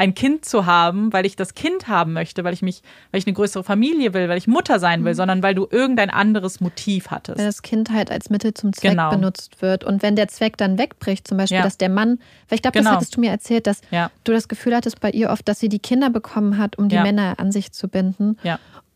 ein 0.00 0.14
Kind 0.14 0.46
zu 0.46 0.64
haben, 0.64 1.12
weil 1.12 1.26
ich 1.26 1.36
das 1.36 1.52
Kind 1.52 1.86
haben 1.86 2.14
möchte, 2.14 2.42
weil 2.42 2.54
ich 2.54 2.62
mich, 2.62 2.82
weil 3.10 3.18
ich 3.18 3.26
eine 3.26 3.34
größere 3.34 3.62
Familie 3.62 4.14
will, 4.14 4.30
weil 4.30 4.38
ich 4.38 4.46
Mutter 4.46 4.80
sein 4.80 5.04
will, 5.04 5.12
mhm. 5.12 5.16
sondern 5.16 5.42
weil 5.42 5.54
du 5.54 5.68
irgendein 5.70 6.08
anderes 6.08 6.62
Motiv 6.62 7.10
hattest. 7.10 7.36
Wenn 7.36 7.44
das 7.44 7.60
Kind 7.60 7.90
halt 7.90 8.10
als 8.10 8.30
Mittel 8.30 8.54
zum 8.54 8.72
Zweck 8.72 8.92
genau. 8.92 9.10
benutzt 9.10 9.60
wird 9.60 9.84
und 9.84 10.02
wenn 10.02 10.16
der 10.16 10.28
Zweck 10.28 10.56
dann 10.56 10.78
wegbricht, 10.78 11.28
zum 11.28 11.36
Beispiel, 11.36 11.58
ja. 11.58 11.62
dass 11.64 11.76
der 11.76 11.90
Mann, 11.90 12.18
weil 12.48 12.56
ich 12.56 12.62
glaube, 12.62 12.78
genau. 12.78 12.92
das 12.92 12.96
hattest 12.96 13.16
du 13.16 13.20
mir 13.20 13.30
erzählt, 13.30 13.66
dass 13.66 13.82
ja. 13.90 14.10
du 14.24 14.32
das 14.32 14.48
Gefühl 14.48 14.74
hattest 14.74 15.00
bei 15.00 15.10
ihr 15.10 15.28
oft, 15.28 15.46
dass 15.46 15.60
sie 15.60 15.68
die 15.68 15.80
Kinder 15.80 16.08
bekommen 16.08 16.56
hat, 16.56 16.78
um 16.78 16.88
die 16.88 16.96
ja. 16.96 17.02
Männer 17.02 17.34
an 17.36 17.52
sich 17.52 17.72
zu 17.72 17.86
binden. 17.86 18.38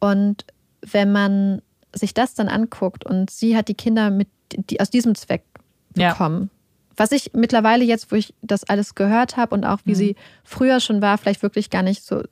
Und 0.01 0.47
wenn 0.81 1.13
man 1.13 1.61
sich 1.93 2.15
das 2.15 2.33
dann 2.33 2.49
anguckt 2.49 3.05
und 3.05 3.29
sie 3.29 3.59
hat 3.59 3.69
die 3.69 3.75
Kinder 3.75 4.11
mit 4.11 4.29
die 4.57 4.81
aus 4.81 4.89
diesem 4.89 5.15
Zweck 5.15 5.43
bekommen 5.91 6.49
was 6.97 7.13
ich 7.13 7.33
mittlerweile 7.35 7.85
jetzt, 7.85 8.13
wo 8.13 8.17
ich 8.17 8.35
das 8.43 8.65
alles 8.65 8.95
gehört 8.95 9.37
habe 9.37 9.55
und 9.55 9.65
auch 9.65 9.81
wie 9.85 9.93
mhm. 9.93 9.97
sie 9.97 10.17
früher 10.45 10.81
schon 10.81 11.03
war, 11.03 11.19
vielleicht 11.19 11.43
wirklich 11.43 11.71
gar 11.71 11.83
nicht 11.83 12.05
so, 12.05 12.23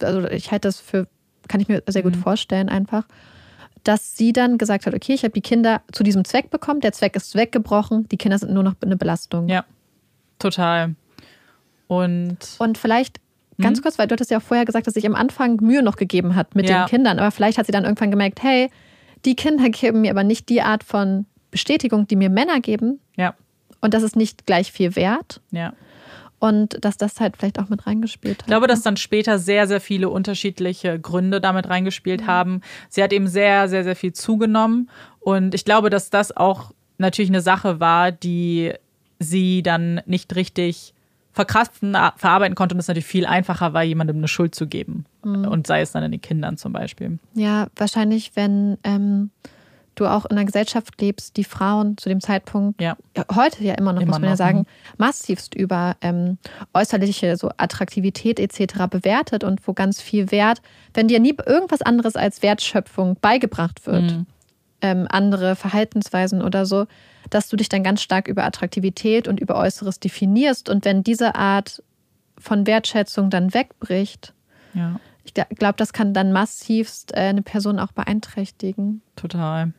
also 0.00 0.28
ich 0.28 0.50
halte 0.50 0.68
das 0.68 0.80
für, 0.80 1.06
kann 1.48 1.60
ich 1.60 1.68
mir 1.68 1.82
sehr 1.86 2.02
gut 2.02 2.16
mhm. 2.16 2.20
vorstellen 2.20 2.68
einfach, 2.68 3.04
dass 3.84 4.16
sie 4.16 4.32
dann 4.32 4.58
gesagt 4.58 4.86
hat, 4.86 4.94
okay, 4.94 5.14
ich 5.14 5.24
habe 5.24 5.32
die 5.32 5.40
Kinder 5.40 5.82
zu 5.92 6.02
diesem 6.02 6.24
Zweck 6.24 6.50
bekommen, 6.50 6.80
der 6.80 6.92
Zweck 6.92 7.16
ist 7.16 7.34
weggebrochen, 7.34 8.08
die 8.08 8.16
Kinder 8.16 8.38
sind 8.38 8.52
nur 8.52 8.62
noch 8.62 8.74
eine 8.80 8.96
Belastung. 8.96 9.48
Ja, 9.48 9.64
total. 10.38 10.94
Und, 11.88 12.38
und 12.58 12.78
vielleicht 12.78 13.20
ganz 13.60 13.78
mhm. 13.78 13.82
kurz, 13.82 13.98
weil 13.98 14.06
du 14.06 14.12
hattest 14.12 14.30
ja 14.30 14.38
auch 14.38 14.42
vorher 14.42 14.64
gesagt, 14.64 14.86
dass 14.86 14.94
sich 14.94 15.06
am 15.06 15.14
Anfang 15.14 15.56
Mühe 15.56 15.82
noch 15.82 15.96
gegeben 15.96 16.36
hat 16.36 16.54
mit 16.54 16.68
ja. 16.68 16.84
den 16.84 16.88
Kindern, 16.88 17.18
aber 17.18 17.30
vielleicht 17.30 17.58
hat 17.58 17.66
sie 17.66 17.72
dann 17.72 17.84
irgendwann 17.84 18.10
gemerkt, 18.10 18.42
hey, 18.42 18.70
die 19.24 19.36
Kinder 19.36 19.68
geben 19.70 20.02
mir 20.02 20.10
aber 20.10 20.24
nicht 20.24 20.48
die 20.48 20.62
Art 20.62 20.84
von 20.84 21.26
Bestätigung, 21.50 22.06
die 22.06 22.16
mir 22.16 22.30
Männer 22.30 22.60
geben. 22.60 23.00
Ja. 23.16 23.34
Und 23.82 23.92
das 23.92 24.02
ist 24.02 24.16
nicht 24.16 24.46
gleich 24.46 24.72
viel 24.72 24.96
wert. 24.96 25.42
Ja. 25.50 25.74
Und 26.38 26.84
dass 26.84 26.96
das 26.96 27.20
halt 27.20 27.36
vielleicht 27.36 27.60
auch 27.60 27.68
mit 27.68 27.86
reingespielt 27.86 28.38
hat. 28.38 28.42
Ich 28.42 28.46
glaube, 28.46 28.66
dass 28.66 28.80
ne? 28.80 28.84
dann 28.84 28.96
später 28.96 29.38
sehr, 29.38 29.68
sehr 29.68 29.80
viele 29.80 30.08
unterschiedliche 30.08 30.98
Gründe 30.98 31.40
damit 31.40 31.68
reingespielt 31.68 32.22
ja. 32.22 32.26
haben. 32.26 32.62
Sie 32.88 33.02
hat 33.02 33.12
eben 33.12 33.28
sehr, 33.28 33.68
sehr, 33.68 33.84
sehr 33.84 33.94
viel 33.94 34.12
zugenommen. 34.12 34.88
Und 35.20 35.54
ich 35.54 35.64
glaube, 35.64 35.90
dass 35.90 36.10
das 36.10 36.36
auch 36.36 36.72
natürlich 36.98 37.30
eine 37.30 37.42
Sache 37.42 37.78
war, 37.78 38.10
die 38.10 38.72
sie 39.18 39.62
dann 39.62 40.00
nicht 40.06 40.34
richtig 40.34 40.94
verkraften, 41.32 41.96
verarbeiten 42.16 42.54
konnte 42.54 42.74
und 42.74 42.80
es 42.80 42.88
natürlich 42.88 43.06
viel 43.06 43.26
einfacher 43.26 43.72
war, 43.72 43.82
jemandem 43.82 44.18
eine 44.18 44.28
Schuld 44.28 44.54
zu 44.54 44.66
geben. 44.66 45.06
Mhm. 45.24 45.46
Und 45.46 45.66
sei 45.66 45.80
es 45.80 45.92
dann 45.92 46.02
in 46.02 46.12
den 46.12 46.20
Kindern 46.20 46.56
zum 46.56 46.72
Beispiel. 46.72 47.18
Ja, 47.34 47.68
wahrscheinlich, 47.76 48.32
wenn 48.34 48.78
ähm, 48.84 49.30
du 49.94 50.06
auch 50.06 50.24
in 50.24 50.32
einer 50.32 50.44
Gesellschaft 50.44 51.00
lebst, 51.00 51.36
die 51.36 51.44
Frauen 51.44 51.96
zu 51.98 52.08
dem 52.08 52.20
Zeitpunkt, 52.20 52.80
ja. 52.80 52.96
heute 53.34 53.62
ja 53.62 53.74
immer 53.74 53.92
noch, 53.92 54.00
immer 54.00 54.10
muss 54.10 54.20
man 54.20 54.22
noch. 54.22 54.30
ja 54.30 54.36
sagen, 54.36 54.58
mhm. 54.60 54.66
massivst 54.98 55.54
über 55.54 55.96
ähm, 56.00 56.38
äußerliche 56.72 57.36
so 57.36 57.50
Attraktivität 57.56 58.40
etc. 58.40 58.86
bewertet 58.88 59.44
und 59.44 59.66
wo 59.66 59.72
ganz 59.72 60.00
viel 60.00 60.30
Wert, 60.30 60.62
wenn 60.94 61.08
dir 61.08 61.20
nie 61.20 61.36
irgendwas 61.46 61.82
anderes 61.82 62.16
als 62.16 62.42
Wertschöpfung 62.42 63.16
beigebracht 63.20 63.86
wird, 63.86 64.02
mhm. 64.02 64.26
ähm, 64.80 65.06
andere 65.10 65.56
Verhaltensweisen 65.56 66.42
oder 66.42 66.64
so, 66.66 66.86
dass 67.30 67.48
du 67.48 67.56
dich 67.56 67.68
dann 67.68 67.82
ganz 67.82 68.02
stark 68.02 68.28
über 68.28 68.44
Attraktivität 68.44 69.28
und 69.28 69.40
über 69.40 69.56
Äußeres 69.56 70.00
definierst 70.00 70.68
und 70.68 70.84
wenn 70.84 71.02
diese 71.02 71.34
Art 71.34 71.82
von 72.38 72.66
Wertschätzung 72.66 73.30
dann 73.30 73.54
wegbricht, 73.54 74.32
ja. 74.74 74.98
ich 75.24 75.34
glaube, 75.34 75.76
das 75.76 75.92
kann 75.92 76.14
dann 76.14 76.32
massivst 76.32 77.12
äh, 77.12 77.20
eine 77.20 77.42
Person 77.42 77.78
auch 77.78 77.92
beeinträchtigen. 77.92 79.02
Total. 79.16 79.72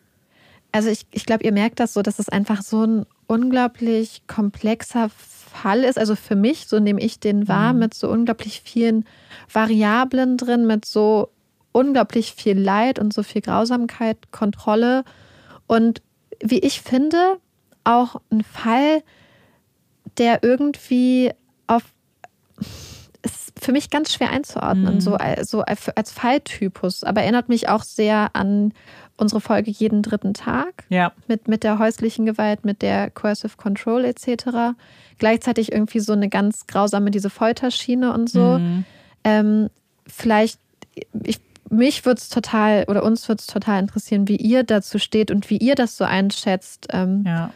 Also 0.73 0.89
ich, 0.89 1.05
ich 1.11 1.25
glaube, 1.25 1.43
ihr 1.43 1.53
merkt 1.53 1.79
das 1.79 1.93
so, 1.93 2.01
dass 2.01 2.17
es 2.17 2.29
einfach 2.29 2.63
so 2.63 2.83
ein 2.83 3.05
unglaublich 3.27 4.23
komplexer 4.27 5.09
Fall 5.09 5.83
ist. 5.83 5.99
Also 5.99 6.15
für 6.15 6.35
mich, 6.35 6.67
so 6.67 6.79
nehme 6.79 6.99
ich 6.99 7.19
den 7.19 7.47
wahr, 7.47 7.73
mhm. 7.73 7.79
mit 7.79 7.93
so 7.93 8.09
unglaublich 8.09 8.61
vielen 8.65 9.05
Variablen 9.51 10.35
drin, 10.35 10.65
mit 10.65 10.83
so 10.85 11.29
unglaublich 11.71 12.33
viel 12.33 12.59
Leid 12.59 12.97
und 12.97 13.13
so 13.13 13.21
viel 13.21 13.41
Grausamkeit, 13.41 14.31
Kontrolle. 14.31 15.03
Und 15.67 16.01
wie 16.41 16.59
ich 16.59 16.81
finde, 16.81 17.37
auch 17.83 18.19
ein 18.31 18.43
Fall, 18.43 19.03
der 20.17 20.43
irgendwie 20.43 21.31
auf 21.67 21.83
ist 23.21 23.53
für 23.59 23.71
mich 23.71 23.89
ganz 23.89 24.11
schwer 24.11 24.31
einzuordnen, 24.31 24.95
mhm. 24.95 25.01
so, 25.01 25.17
so 25.43 25.61
als 25.61 26.11
Falltypus, 26.11 27.03
aber 27.03 27.21
erinnert 27.21 27.47
mich 27.47 27.69
auch 27.69 27.83
sehr 27.83 28.35
an 28.35 28.73
unsere 29.17 29.41
Folge 29.41 29.71
jeden 29.71 30.01
dritten 30.01 30.33
Tag 30.33 30.85
ja. 30.89 31.11
mit, 31.27 31.47
mit 31.47 31.63
der 31.63 31.79
häuslichen 31.79 32.25
Gewalt, 32.25 32.65
mit 32.65 32.81
der 32.81 33.09
Coercive 33.11 33.57
Control 33.57 34.05
etc. 34.05 34.75
Gleichzeitig 35.17 35.71
irgendwie 35.71 35.99
so 35.99 36.13
eine 36.13 36.29
ganz 36.29 36.67
grausame, 36.67 37.11
diese 37.11 37.29
Folterschiene 37.29 38.13
und 38.13 38.29
so. 38.29 38.59
Mhm. 38.59 38.85
Ähm, 39.23 39.69
vielleicht, 40.07 40.59
ich, 41.23 41.39
mich 41.69 42.05
würde 42.05 42.19
es 42.19 42.29
total 42.29 42.85
oder 42.87 43.03
uns 43.03 43.27
würde 43.27 43.39
es 43.39 43.47
total 43.47 43.79
interessieren, 43.79 44.27
wie 44.27 44.35
ihr 44.35 44.63
dazu 44.63 44.99
steht 44.99 45.31
und 45.31 45.49
wie 45.49 45.57
ihr 45.57 45.75
das 45.75 45.97
so 45.97 46.03
einschätzt. 46.03 46.87
Ähm, 46.91 47.23
ja. 47.25 47.51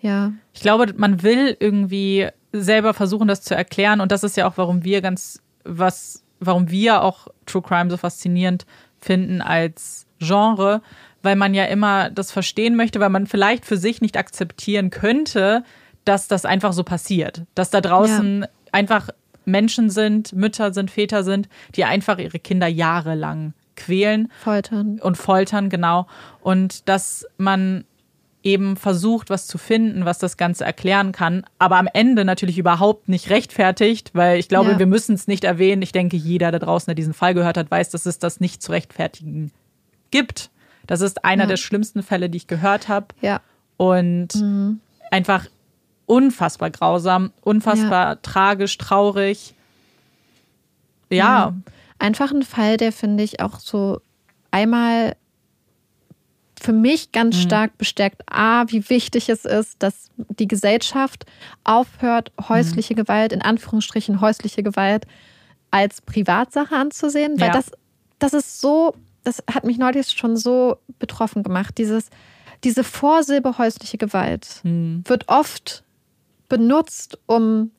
ja. 0.00 0.32
Ich 0.52 0.60
glaube, 0.60 0.92
man 0.96 1.22
will 1.22 1.56
irgendwie 1.60 2.28
selber 2.52 2.94
versuchen, 2.94 3.28
das 3.28 3.42
zu 3.42 3.54
erklären 3.54 4.00
und 4.00 4.12
das 4.12 4.22
ist 4.22 4.36
ja 4.36 4.48
auch, 4.48 4.56
warum 4.56 4.84
wir 4.84 5.00
ganz 5.00 5.40
was, 5.64 6.22
warum 6.40 6.70
wir 6.70 7.02
auch 7.02 7.28
True 7.46 7.62
Crime 7.62 7.90
so 7.90 7.96
faszinierend 7.96 8.66
finden 9.00 9.42
als 9.42 10.06
Genre, 10.24 10.82
weil 11.22 11.36
man 11.36 11.54
ja 11.54 11.64
immer 11.64 12.10
das 12.10 12.30
verstehen 12.32 12.76
möchte, 12.76 13.00
weil 13.00 13.10
man 13.10 13.26
vielleicht 13.26 13.64
für 13.64 13.76
sich 13.76 14.00
nicht 14.00 14.16
akzeptieren 14.16 14.90
könnte, 14.90 15.64
dass 16.04 16.28
das 16.28 16.44
einfach 16.44 16.72
so 16.72 16.84
passiert. 16.84 17.42
Dass 17.54 17.70
da 17.70 17.80
draußen 17.80 18.42
ja. 18.42 18.48
einfach 18.72 19.08
Menschen 19.44 19.90
sind, 19.90 20.32
Mütter 20.32 20.72
sind, 20.72 20.90
Väter 20.90 21.24
sind, 21.24 21.48
die 21.74 21.84
einfach 21.84 22.18
ihre 22.18 22.38
Kinder 22.38 22.66
jahrelang 22.66 23.54
quälen. 23.76 24.30
Foltern. 24.42 24.98
Und 25.00 25.16
foltern, 25.16 25.68
genau. 25.68 26.06
Und 26.40 26.88
dass 26.88 27.26
man 27.36 27.84
eben 28.42 28.76
versucht, 28.76 29.30
was 29.30 29.46
zu 29.46 29.56
finden, 29.56 30.04
was 30.04 30.18
das 30.18 30.36
Ganze 30.36 30.64
erklären 30.64 31.12
kann, 31.12 31.46
aber 31.58 31.78
am 31.78 31.88
Ende 31.92 32.26
natürlich 32.26 32.58
überhaupt 32.58 33.08
nicht 33.08 33.30
rechtfertigt, 33.30 34.10
weil 34.12 34.38
ich 34.38 34.50
glaube, 34.50 34.72
ja. 34.72 34.78
wir 34.78 34.86
müssen 34.86 35.14
es 35.14 35.26
nicht 35.26 35.44
erwähnen. 35.44 35.80
Ich 35.80 35.92
denke, 35.92 36.18
jeder 36.18 36.52
da 36.52 36.58
draußen, 36.58 36.86
der 36.86 36.94
diesen 36.94 37.14
Fall 37.14 37.32
gehört 37.32 37.56
hat, 37.56 37.70
weiß, 37.70 37.88
dass 37.88 38.04
es 38.04 38.18
das 38.18 38.40
nicht 38.40 38.62
zu 38.62 38.72
rechtfertigen 38.72 39.50
gibt. 40.14 40.50
Das 40.86 41.00
ist 41.00 41.24
einer 41.24 41.42
ja. 41.44 41.48
der 41.48 41.56
schlimmsten 41.56 42.02
Fälle, 42.02 42.30
die 42.30 42.36
ich 42.36 42.46
gehört 42.46 42.88
habe. 42.88 43.08
Ja. 43.20 43.40
Und 43.76 44.36
mhm. 44.36 44.80
einfach 45.10 45.46
unfassbar 46.06 46.70
grausam, 46.70 47.32
unfassbar 47.40 48.10
ja. 48.10 48.14
tragisch, 48.16 48.78
traurig. 48.78 49.54
Ja. 51.10 51.16
ja. 51.16 51.54
Einfach 51.98 52.30
ein 52.30 52.42
Fall, 52.42 52.76
der 52.76 52.92
finde 52.92 53.24
ich 53.24 53.40
auch 53.40 53.58
so 53.58 54.00
einmal 54.52 55.16
für 56.60 56.72
mich 56.72 57.10
ganz 57.10 57.36
mhm. 57.36 57.40
stark 57.40 57.76
bestärkt, 57.76 58.22
a, 58.30 58.64
wie 58.68 58.88
wichtig 58.88 59.28
es 59.28 59.44
ist, 59.44 59.82
dass 59.82 60.10
die 60.16 60.46
Gesellschaft 60.46 61.26
aufhört, 61.64 62.30
häusliche 62.48 62.94
mhm. 62.94 62.98
Gewalt, 62.98 63.32
in 63.32 63.42
Anführungsstrichen 63.42 64.20
häusliche 64.20 64.62
Gewalt, 64.62 65.06
als 65.72 66.00
Privatsache 66.00 66.76
anzusehen. 66.76 67.40
Weil 67.40 67.48
ja. 67.48 67.54
das, 67.54 67.72
das 68.20 68.32
ist 68.32 68.60
so, 68.60 68.94
das 69.24 69.42
hat 69.52 69.64
mich 69.64 69.78
neulich 69.78 70.10
schon 70.12 70.36
so 70.36 70.76
betroffen 70.98 71.42
gemacht. 71.42 71.76
Dieses, 71.78 72.10
diese 72.62 72.84
Vorsilbe 72.84 73.58
häusliche 73.58 73.98
Gewalt 73.98 74.60
mhm. 74.62 75.02
wird 75.06 75.28
oft 75.28 75.82
benutzt, 76.48 77.18
um 77.26 77.70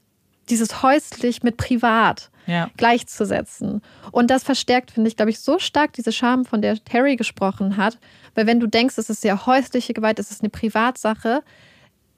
dieses 0.50 0.84
häuslich 0.84 1.44
mit 1.44 1.58
privat 1.58 2.30
ja. 2.46 2.70
gleichzusetzen. 2.78 3.82
Und 4.12 4.30
das 4.30 4.44
verstärkt, 4.44 4.92
finde 4.92 5.08
ich, 5.08 5.16
glaube 5.16 5.32
ich, 5.32 5.40
so 5.40 5.60
stark 5.60 5.94
diese 5.94 6.12
Scham, 6.12 6.46
von 6.46 6.62
der 6.62 6.84
Terry 6.84 7.16
gesprochen 7.16 7.78
hat. 7.78 7.98
Weil 8.36 8.48
wenn 8.48 8.60
du 8.60 8.68
denkst, 8.68 8.98
es 8.98 9.10
ist 9.10 9.24
ja 9.24 9.46
häusliche 9.46 9.94
Gewalt, 9.94 10.20
es 10.20 10.32
ist 10.32 10.42
eine 10.42 10.50
Privatsache, 10.50 11.44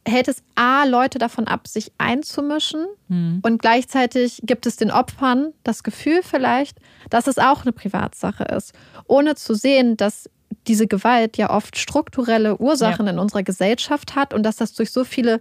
hält 0.07 0.27
es 0.27 0.43
A, 0.55 0.85
Leute 0.85 1.19
davon 1.19 1.47
ab, 1.47 1.67
sich 1.67 1.91
einzumischen. 1.97 2.85
Mhm. 3.07 3.39
Und 3.43 3.61
gleichzeitig 3.61 4.41
gibt 4.43 4.65
es 4.65 4.77
den 4.77 4.91
Opfern 4.91 5.53
das 5.63 5.83
Gefühl 5.83 6.21
vielleicht, 6.23 6.79
dass 7.09 7.27
es 7.27 7.37
auch 7.37 7.63
eine 7.63 7.73
Privatsache 7.73 8.43
ist. 8.43 8.73
Ohne 9.07 9.35
zu 9.35 9.53
sehen, 9.53 9.97
dass 9.97 10.29
diese 10.67 10.87
Gewalt 10.87 11.37
ja 11.37 11.49
oft 11.49 11.77
strukturelle 11.77 12.57
Ursachen 12.57 13.05
ja. 13.05 13.13
in 13.13 13.19
unserer 13.19 13.43
Gesellschaft 13.43 14.15
hat 14.15 14.33
und 14.33 14.43
dass 14.43 14.55
das 14.55 14.73
durch 14.73 14.91
so 14.91 15.03
viele 15.03 15.39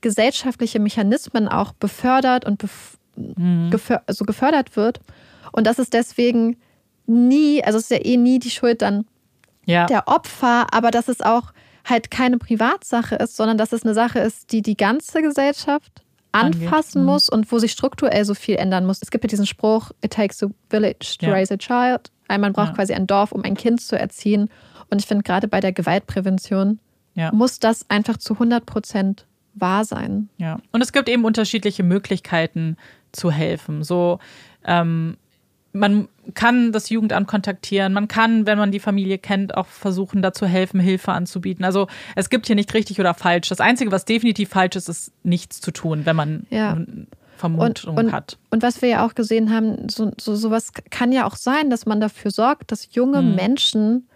gesellschaftliche 0.00 0.80
Mechanismen 0.80 1.48
auch 1.48 1.72
befördert 1.72 2.44
und 2.44 2.58
bef 2.58 2.98
mhm. 3.16 3.70
geför 3.70 4.02
also 4.06 4.24
gefördert 4.24 4.76
wird. 4.76 5.00
Und 5.52 5.66
dass 5.66 5.78
es 5.78 5.90
deswegen 5.90 6.56
nie, 7.06 7.62
also 7.64 7.78
es 7.78 7.84
ist 7.84 7.90
ja 7.90 8.04
eh 8.04 8.16
nie 8.16 8.38
die 8.38 8.50
Schuld 8.50 8.82
dann 8.82 9.06
ja. 9.64 9.86
der 9.86 10.08
Opfer, 10.08 10.66
aber 10.72 10.90
dass 10.90 11.08
es 11.08 11.20
auch 11.20 11.52
halt 11.86 12.10
keine 12.10 12.38
Privatsache 12.38 13.14
ist, 13.16 13.36
sondern 13.36 13.56
dass 13.56 13.72
es 13.72 13.84
eine 13.84 13.94
Sache 13.94 14.18
ist, 14.18 14.52
die 14.52 14.62
die 14.62 14.76
ganze 14.76 15.22
Gesellschaft 15.22 16.02
anfassen 16.32 16.98
Angeht. 16.98 17.12
muss 17.12 17.28
und 17.28 17.50
wo 17.50 17.58
sich 17.58 17.72
strukturell 17.72 18.24
so 18.24 18.34
viel 18.34 18.56
ändern 18.56 18.84
muss. 18.84 18.98
Es 19.00 19.10
gibt 19.10 19.24
ja 19.24 19.28
diesen 19.28 19.46
Spruch, 19.46 19.92
it 20.02 20.12
takes 20.12 20.42
a 20.42 20.48
village 20.68 21.16
to 21.18 21.26
ja. 21.26 21.32
raise 21.32 21.54
a 21.54 21.56
child. 21.56 22.10
Man 22.28 22.52
braucht 22.52 22.68
ja. 22.68 22.74
quasi 22.74 22.92
ein 22.92 23.06
Dorf, 23.06 23.32
um 23.32 23.42
ein 23.44 23.54
Kind 23.56 23.80
zu 23.80 23.98
erziehen. 23.98 24.50
Und 24.90 25.00
ich 25.00 25.06
finde, 25.06 25.22
gerade 25.22 25.48
bei 25.48 25.60
der 25.60 25.72
Gewaltprävention 25.72 26.80
ja. 27.14 27.32
muss 27.32 27.58
das 27.60 27.88
einfach 27.88 28.18
zu 28.18 28.34
100 28.34 28.66
Prozent 28.66 29.26
wahr 29.54 29.84
sein. 29.84 30.28
Ja. 30.36 30.58
Und 30.72 30.82
es 30.82 30.92
gibt 30.92 31.08
eben 31.08 31.24
unterschiedliche 31.24 31.82
Möglichkeiten 31.82 32.76
zu 33.12 33.30
helfen. 33.30 33.82
So, 33.82 34.18
ähm, 34.64 35.16
man 35.76 36.08
kann 36.34 36.72
das 36.72 36.90
Jugendamt 36.90 37.28
kontaktieren, 37.28 37.92
man 37.92 38.08
kann, 38.08 38.46
wenn 38.46 38.58
man 38.58 38.72
die 38.72 38.80
Familie 38.80 39.18
kennt, 39.18 39.56
auch 39.56 39.66
versuchen, 39.66 40.22
da 40.22 40.32
zu 40.32 40.46
helfen, 40.46 40.80
Hilfe 40.80 41.12
anzubieten. 41.12 41.64
Also 41.64 41.86
es 42.14 42.30
gibt 42.30 42.46
hier 42.46 42.56
nicht 42.56 42.72
richtig 42.74 42.98
oder 43.00 43.14
falsch. 43.14 43.48
Das 43.48 43.60
Einzige, 43.60 43.92
was 43.92 44.04
definitiv 44.04 44.48
falsch 44.48 44.76
ist, 44.76 44.88
ist 44.88 45.12
nichts 45.22 45.60
zu 45.60 45.70
tun, 45.70 46.02
wenn 46.04 46.16
man 46.16 46.46
ja. 46.50 46.76
Vermutung 47.36 47.96
und, 47.96 48.06
und, 48.06 48.12
hat. 48.12 48.38
Und 48.50 48.62
was 48.62 48.82
wir 48.82 48.88
ja 48.88 49.06
auch 49.06 49.14
gesehen 49.14 49.52
haben, 49.52 49.88
so, 49.88 50.10
so 50.18 50.34
sowas 50.34 50.72
kann 50.90 51.12
ja 51.12 51.26
auch 51.26 51.36
sein, 51.36 51.70
dass 51.70 51.86
man 51.86 52.00
dafür 52.00 52.30
sorgt, 52.30 52.72
dass 52.72 52.94
junge 52.94 53.18
hm. 53.18 53.34
Menschen 53.34 54.08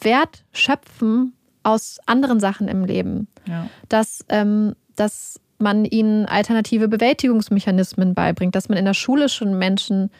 Wert 0.00 0.44
schöpfen 0.52 1.34
aus 1.62 1.98
anderen 2.06 2.40
Sachen 2.40 2.68
im 2.68 2.84
Leben. 2.84 3.28
Ja. 3.46 3.68
Dass, 3.88 4.24
ähm, 4.28 4.74
dass 4.96 5.40
man 5.58 5.84
ihnen 5.84 6.26
alternative 6.26 6.88
Bewältigungsmechanismen 6.88 8.14
beibringt, 8.14 8.54
dass 8.54 8.68
man 8.68 8.78
in 8.78 8.84
der 8.84 8.94
Schule 8.94 9.28
schon 9.28 9.58
Menschen 9.58 10.10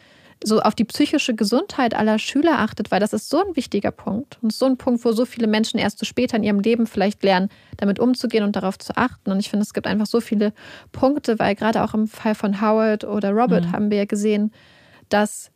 so 0.43 0.61
auf 0.61 0.75
die 0.75 0.83
psychische 0.83 1.33
Gesundheit 1.33 1.95
aller 1.95 2.19
Schüler 2.19 2.59
achtet, 2.59 2.91
weil 2.91 2.99
das 2.99 3.13
ist 3.13 3.29
so 3.29 3.39
ein 3.39 3.55
wichtiger 3.55 3.91
Punkt 3.91 4.37
und 4.41 4.53
so 4.53 4.65
ein 4.65 4.77
Punkt, 4.77 5.03
wo 5.05 5.11
so 5.11 5.25
viele 5.25 5.47
Menschen 5.47 5.79
erst 5.79 5.97
zu 5.97 6.05
später 6.05 6.37
in 6.37 6.43
ihrem 6.43 6.59
Leben 6.59 6.87
vielleicht 6.87 7.23
lernen, 7.23 7.49
damit 7.77 7.99
umzugehen 7.99 8.43
und 8.43 8.55
darauf 8.55 8.77
zu 8.77 8.95
achten. 8.97 9.31
Und 9.31 9.39
ich 9.39 9.49
finde, 9.49 9.63
es 9.63 9.73
gibt 9.73 9.87
einfach 9.87 10.05
so 10.05 10.21
viele 10.21 10.53
Punkte, 10.91 11.39
weil 11.39 11.55
gerade 11.55 11.83
auch 11.83 11.93
im 11.93 12.07
Fall 12.07 12.35
von 12.35 12.61
Howard 12.61 13.03
oder 13.05 13.31
Robert 13.31 13.65
mhm. 13.65 13.71
haben 13.71 13.91
wir 13.91 13.99
ja 13.99 14.05
gesehen, 14.05 14.51
dass, 15.09 15.51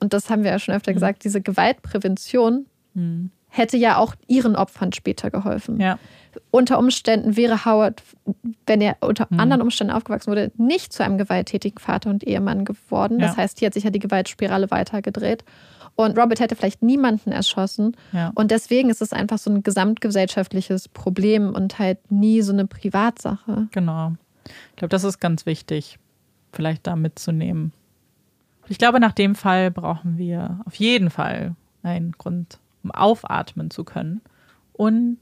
und 0.00 0.12
das 0.12 0.28
haben 0.28 0.44
wir 0.44 0.50
ja 0.50 0.58
schon 0.58 0.74
öfter 0.74 0.90
mhm. 0.90 0.96
gesagt, 0.96 1.24
diese 1.24 1.40
Gewaltprävention 1.40 2.66
mhm. 2.94 3.30
Hätte 3.50 3.76
ja 3.76 3.98
auch 3.98 4.14
ihren 4.26 4.56
Opfern 4.56 4.92
später 4.92 5.30
geholfen. 5.30 5.80
Ja 5.80 5.98
unter 6.50 6.78
Umständen 6.78 7.36
wäre 7.36 7.64
Howard, 7.64 8.02
wenn 8.66 8.80
er 8.80 8.96
unter 9.00 9.26
mhm. 9.30 9.40
anderen 9.40 9.62
Umständen 9.62 9.92
aufgewachsen 9.92 10.30
wurde, 10.30 10.52
nicht 10.56 10.92
zu 10.92 11.04
einem 11.04 11.18
gewalttätigen 11.18 11.78
Vater 11.78 12.10
und 12.10 12.24
Ehemann 12.24 12.64
geworden. 12.64 13.20
Ja. 13.20 13.28
Das 13.28 13.36
heißt, 13.36 13.58
hier 13.58 13.66
hat 13.66 13.74
sich 13.74 13.84
ja 13.84 13.90
die 13.90 13.98
Gewaltspirale 13.98 14.70
weitergedreht. 14.70 15.44
Und 15.96 16.18
Robert 16.18 16.40
hätte 16.40 16.56
vielleicht 16.56 16.82
niemanden 16.82 17.32
erschossen. 17.32 17.96
Ja. 18.12 18.32
Und 18.34 18.50
deswegen 18.50 18.90
ist 18.90 19.02
es 19.02 19.12
einfach 19.12 19.38
so 19.38 19.50
ein 19.50 19.62
gesamtgesellschaftliches 19.62 20.88
Problem 20.88 21.52
und 21.52 21.78
halt 21.78 22.10
nie 22.10 22.42
so 22.42 22.52
eine 22.52 22.66
Privatsache. 22.66 23.68
Genau. 23.72 24.14
Ich 24.44 24.76
glaube, 24.76 24.90
das 24.90 25.04
ist 25.04 25.20
ganz 25.20 25.46
wichtig, 25.46 25.98
vielleicht 26.52 26.86
da 26.86 26.96
mitzunehmen. 26.96 27.72
Ich 28.68 28.78
glaube, 28.78 29.00
nach 29.00 29.12
dem 29.12 29.34
Fall 29.34 29.70
brauchen 29.70 30.16
wir 30.16 30.60
auf 30.64 30.76
jeden 30.76 31.10
Fall 31.10 31.54
einen 31.82 32.12
Grund, 32.12 32.60
um 32.82 32.90
aufatmen 32.90 33.70
zu 33.70 33.84
können. 33.84 34.20
Und 34.72 35.18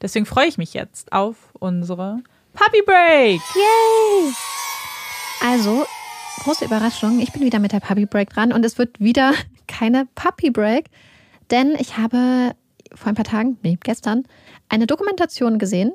Deswegen 0.00 0.26
freue 0.26 0.46
ich 0.46 0.58
mich 0.58 0.74
jetzt 0.74 1.12
auf 1.12 1.36
unsere 1.58 2.22
Puppy 2.52 2.82
Break. 2.82 3.40
Yay! 3.54 4.32
Also, 5.42 5.86
große 6.40 6.64
Überraschung. 6.64 7.18
Ich 7.20 7.32
bin 7.32 7.42
wieder 7.42 7.58
mit 7.58 7.72
der 7.72 7.80
Puppy 7.80 8.06
Break 8.06 8.30
dran 8.30 8.52
und 8.52 8.64
es 8.64 8.78
wird 8.78 9.00
wieder 9.00 9.32
keine 9.66 10.06
Puppy 10.14 10.50
Break, 10.50 10.86
denn 11.50 11.74
ich 11.78 11.96
habe 11.96 12.54
vor 12.94 13.08
ein 13.08 13.14
paar 13.14 13.24
Tagen, 13.24 13.58
nee, 13.62 13.76
gestern, 13.82 14.24
eine 14.68 14.86
Dokumentation 14.86 15.58
gesehen 15.58 15.92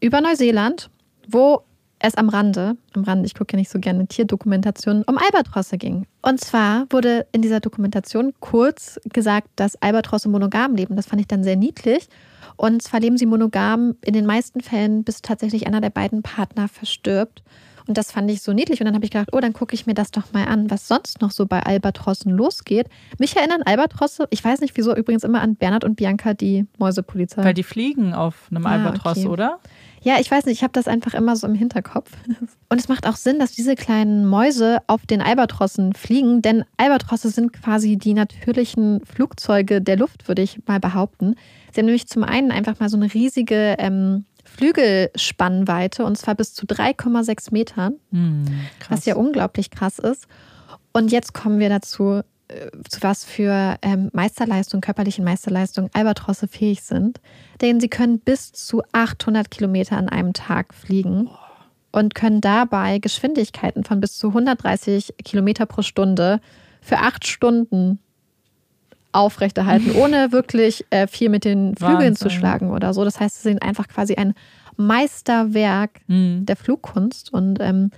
über 0.00 0.20
Neuseeland, 0.20 0.90
wo 1.28 1.62
es 2.06 2.14
am 2.16 2.28
Rande, 2.28 2.76
am 2.94 3.04
Rande, 3.04 3.26
ich 3.26 3.34
gucke 3.34 3.52
ja 3.52 3.58
nicht 3.58 3.70
so 3.70 3.78
gerne 3.78 4.06
Tierdokumentationen, 4.06 5.04
um 5.04 5.18
Albatrosse 5.18 5.78
ging. 5.78 6.06
Und 6.22 6.40
zwar 6.40 6.86
wurde 6.90 7.26
in 7.32 7.42
dieser 7.42 7.60
Dokumentation 7.60 8.32
kurz 8.40 9.00
gesagt, 9.12 9.48
dass 9.56 9.80
Albatrosse 9.80 10.28
monogam 10.28 10.74
leben. 10.74 10.96
Das 10.96 11.06
fand 11.06 11.20
ich 11.20 11.28
dann 11.28 11.44
sehr 11.44 11.56
niedlich. 11.56 12.08
Und 12.56 12.82
zwar 12.82 13.00
leben 13.00 13.16
sie 13.16 13.26
monogam 13.26 13.96
in 14.04 14.12
den 14.12 14.26
meisten 14.26 14.60
Fällen, 14.60 15.04
bis 15.04 15.22
tatsächlich 15.22 15.66
einer 15.66 15.80
der 15.80 15.90
beiden 15.90 16.22
Partner 16.22 16.68
verstirbt. 16.68 17.42
Und 17.86 17.98
das 17.98 18.12
fand 18.12 18.30
ich 18.30 18.42
so 18.42 18.52
niedlich. 18.52 18.80
Und 18.80 18.86
dann 18.86 18.94
habe 18.94 19.04
ich 19.04 19.10
gedacht, 19.10 19.30
oh, 19.32 19.40
dann 19.40 19.52
gucke 19.52 19.74
ich 19.74 19.86
mir 19.86 19.94
das 19.94 20.10
doch 20.10 20.32
mal 20.32 20.46
an, 20.46 20.70
was 20.70 20.88
sonst 20.88 21.20
noch 21.20 21.30
so 21.30 21.46
bei 21.46 21.62
Albatrossen 21.62 22.32
losgeht. 22.32 22.88
Mich 23.18 23.36
erinnern 23.36 23.62
Albatrosse, 23.62 24.26
ich 24.30 24.42
weiß 24.42 24.60
nicht 24.60 24.76
wieso, 24.76 24.94
übrigens 24.94 25.24
immer 25.24 25.42
an 25.42 25.56
Bernhard 25.56 25.84
und 25.84 25.96
Bianca, 25.96 26.32
die 26.32 26.66
Mäusepolizei. 26.78 27.44
Weil 27.44 27.54
die 27.54 27.62
fliegen 27.62 28.14
auf 28.14 28.48
einem 28.50 28.64
ah, 28.66 28.72
Albatross, 28.72 29.18
okay. 29.18 29.28
oder? 29.28 29.60
Ja, 30.04 30.20
ich 30.20 30.30
weiß 30.30 30.44
nicht, 30.44 30.58
ich 30.58 30.62
habe 30.62 30.72
das 30.74 30.86
einfach 30.86 31.14
immer 31.14 31.34
so 31.34 31.46
im 31.46 31.54
Hinterkopf. 31.54 32.10
Und 32.68 32.78
es 32.78 32.88
macht 32.88 33.06
auch 33.06 33.16
Sinn, 33.16 33.38
dass 33.38 33.52
diese 33.52 33.74
kleinen 33.74 34.26
Mäuse 34.26 34.78
auf 34.86 35.06
den 35.06 35.22
Albatrossen 35.22 35.94
fliegen, 35.94 36.42
denn 36.42 36.64
Albatrosse 36.76 37.30
sind 37.30 37.54
quasi 37.54 37.96
die 37.96 38.12
natürlichen 38.12 39.00
Flugzeuge 39.06 39.80
der 39.80 39.96
Luft, 39.96 40.28
würde 40.28 40.42
ich 40.42 40.60
mal 40.66 40.78
behaupten. 40.78 41.36
Sie 41.72 41.80
haben 41.80 41.86
nämlich 41.86 42.06
zum 42.06 42.22
einen 42.22 42.50
einfach 42.50 42.78
mal 42.80 42.90
so 42.90 42.98
eine 42.98 43.12
riesige 43.12 43.76
ähm, 43.78 44.26
Flügelspannweite 44.44 46.04
und 46.04 46.18
zwar 46.18 46.34
bis 46.34 46.52
zu 46.52 46.66
3,6 46.66 47.52
Metern, 47.52 47.94
hm, 48.10 48.44
was 48.90 49.06
ja 49.06 49.16
unglaublich 49.16 49.70
krass 49.70 49.98
ist. 49.98 50.26
Und 50.92 51.12
jetzt 51.12 51.32
kommen 51.32 51.58
wir 51.58 51.70
dazu, 51.70 52.20
zu 52.88 53.02
was 53.02 53.24
für 53.24 53.76
ähm, 53.82 54.10
Meisterleistung, 54.12 54.80
körperlichen 54.80 55.24
Meisterleistung 55.24 55.90
Albatrosse 55.92 56.48
fähig 56.48 56.82
sind. 56.82 57.20
Denn 57.60 57.80
sie 57.80 57.88
können 57.88 58.18
bis 58.18 58.52
zu 58.52 58.82
800 58.92 59.50
Kilometer 59.50 59.96
an 59.96 60.08
einem 60.08 60.32
Tag 60.32 60.74
fliegen 60.74 61.28
und 61.92 62.14
können 62.14 62.40
dabei 62.40 62.98
Geschwindigkeiten 62.98 63.84
von 63.84 64.00
bis 64.00 64.18
zu 64.18 64.28
130 64.28 65.14
Kilometer 65.24 65.66
pro 65.66 65.82
Stunde 65.82 66.40
für 66.80 66.98
acht 66.98 67.26
Stunden 67.26 67.98
aufrechterhalten, 69.12 69.92
ohne 69.96 70.32
wirklich 70.32 70.84
äh, 70.90 71.06
viel 71.06 71.28
mit 71.28 71.44
den 71.44 71.76
Flügeln 71.76 71.98
Wahnsinn. 71.98 72.16
zu 72.16 72.30
schlagen 72.30 72.70
oder 72.70 72.92
so. 72.92 73.04
Das 73.04 73.20
heißt, 73.20 73.42
sie 73.42 73.48
sind 73.48 73.62
einfach 73.62 73.88
quasi 73.88 74.16
ein 74.16 74.34
Meisterwerk 74.76 76.00
mhm. 76.08 76.44
der 76.46 76.56
Flugkunst. 76.56 77.32
Und 77.32 77.58
ähm, 77.60 77.90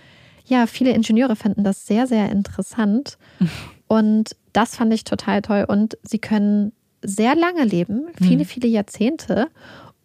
ja, 0.44 0.66
viele 0.66 0.90
Ingenieure 0.90 1.36
fanden 1.36 1.64
das 1.64 1.86
sehr, 1.86 2.06
sehr 2.06 2.30
interessant. 2.30 3.18
Und 3.88 4.36
das 4.56 4.76
fand 4.76 4.92
ich 4.92 5.04
total 5.04 5.42
toll. 5.42 5.64
Und 5.68 5.98
sie 6.02 6.18
können 6.18 6.72
sehr 7.02 7.36
lange 7.36 7.64
leben, 7.64 8.06
viele, 8.16 8.44
mhm. 8.44 8.46
viele 8.46 8.68
Jahrzehnte. 8.68 9.48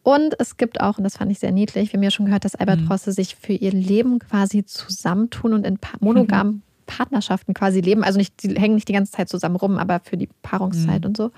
Und 0.03 0.35
es 0.39 0.57
gibt 0.57 0.81
auch, 0.81 0.97
und 0.97 1.03
das 1.03 1.17
fand 1.17 1.31
ich 1.31 1.39
sehr 1.39 1.51
niedlich, 1.51 1.91
wir 1.91 1.97
haben 1.97 2.03
ja 2.03 2.11
schon 2.11 2.25
gehört, 2.25 2.43
dass 2.43 2.55
Albatrosse 2.55 3.11
mhm. 3.11 3.13
sich 3.13 3.35
für 3.35 3.53
ihr 3.53 3.71
Leben 3.71 4.19
quasi 4.19 4.65
zusammentun 4.65 5.53
und 5.53 5.65
in 5.65 5.77
monogamen 5.99 6.63
Partnerschaften 6.85 7.53
quasi 7.53 7.81
leben. 7.81 8.03
Also 8.03 8.17
nicht, 8.17 8.43
die 8.43 8.59
hängen 8.59 8.75
nicht 8.75 8.87
die 8.87 8.93
ganze 8.93 9.11
Zeit 9.11 9.29
zusammen 9.29 9.55
rum, 9.55 9.77
aber 9.77 10.01
für 10.03 10.17
die 10.17 10.27
Paarungszeit 10.41 11.01
mhm. 11.01 11.07
und 11.07 11.17
so. 11.17 11.31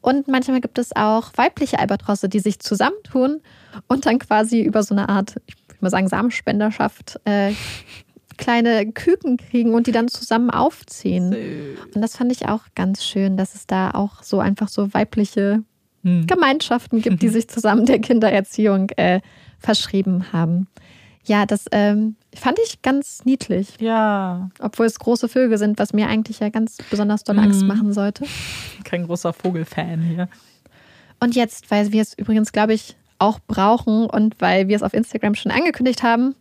Und 0.00 0.28
manchmal 0.28 0.60
gibt 0.60 0.78
es 0.78 0.94
auch 0.94 1.30
weibliche 1.36 1.78
Albatrosse, 1.78 2.28
die 2.28 2.40
sich 2.40 2.58
zusammentun 2.58 3.40
und 3.88 4.04
dann 4.04 4.18
quasi 4.18 4.60
über 4.60 4.82
so 4.82 4.94
eine 4.94 5.08
Art, 5.08 5.40
ich 5.46 5.54
mal 5.80 5.88
sagen, 5.88 6.08
Samenspenderschaft, 6.08 7.20
äh, 7.24 7.52
kleine 8.36 8.90
Küken 8.92 9.36
kriegen 9.36 9.74
und 9.74 9.86
die 9.86 9.92
dann 9.92 10.08
zusammen 10.08 10.50
aufziehen. 10.50 11.34
Und 11.94 12.00
das 12.00 12.16
fand 12.16 12.32
ich 12.32 12.48
auch 12.48 12.62
ganz 12.74 13.04
schön, 13.04 13.36
dass 13.36 13.54
es 13.54 13.66
da 13.66 13.90
auch 13.92 14.22
so 14.22 14.40
einfach 14.40 14.68
so 14.68 14.92
weibliche 14.94 15.62
hm. 16.02 16.26
Gemeinschaften 16.26 17.00
gibt, 17.02 17.22
die 17.22 17.28
sich 17.30 17.48
zusammen 17.48 17.86
der 17.86 18.00
Kindererziehung 18.00 18.90
äh, 18.90 19.20
verschrieben 19.58 20.32
haben. 20.32 20.68
Ja, 21.26 21.46
das 21.46 21.64
ähm, 21.72 22.16
fand 22.34 22.58
ich 22.64 22.82
ganz 22.82 23.24
niedlich. 23.24 23.80
Ja. 23.80 24.50
Obwohl 24.60 24.86
es 24.86 24.98
große 24.98 25.28
Vögel 25.28 25.56
sind, 25.56 25.78
was 25.78 25.92
mir 25.94 26.08
eigentlich 26.08 26.40
ja 26.40 26.50
ganz 26.50 26.78
besonders 26.90 27.24
doll 27.24 27.38
Angst 27.38 27.62
mhm. 27.62 27.68
machen 27.68 27.92
sollte. 27.92 28.24
Kein 28.84 29.06
großer 29.06 29.32
Vogelfan 29.32 30.02
hier. 30.02 30.28
Und 31.20 31.34
jetzt, 31.34 31.70
weil 31.70 31.92
wir 31.92 32.02
es 32.02 32.12
übrigens, 32.18 32.52
glaube 32.52 32.74
ich, 32.74 32.96
auch 33.18 33.38
brauchen 33.46 34.06
und 34.06 34.38
weil 34.40 34.68
wir 34.68 34.76
es 34.76 34.82
auf 34.82 34.92
Instagram 34.92 35.34
schon 35.34 35.52
angekündigt 35.52 36.02
haben, 36.02 36.34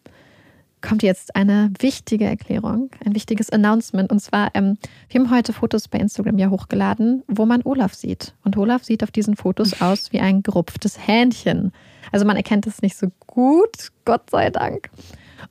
kommt 0.84 1.01
jetzt 1.01 1.35
eine 1.35 1.72
wichtige 1.80 2.26
Erklärung, 2.26 2.91
ein 3.03 3.15
wichtiges 3.15 3.49
Announcement. 3.49 4.11
Und 4.11 4.19
zwar, 4.19 4.51
ähm, 4.53 4.77
wir 5.10 5.22
haben 5.22 5.31
heute 5.31 5.53
Fotos 5.53 5.88
bei 5.88 5.97
Instagram 5.97 6.38
ja 6.38 6.49
hochgeladen, 6.49 7.23
wo 7.27 7.45
man 7.45 7.61
Olaf 7.64 7.95
sieht. 7.95 8.35
Und 8.43 8.57
Olaf 8.57 8.84
sieht 8.84 9.01
auf 9.01 9.10
diesen 9.10 9.35
Fotos 9.35 9.81
aus 9.81 10.11
wie 10.11 10.19
ein 10.19 10.43
gerupftes 10.43 11.07
Hähnchen. 11.07 11.72
Also 12.11 12.26
man 12.26 12.35
erkennt 12.35 12.68
es 12.68 12.81
nicht 12.81 12.97
so 12.97 13.07
gut, 13.26 13.91
Gott 14.05 14.30
sei 14.30 14.51
Dank. 14.51 14.89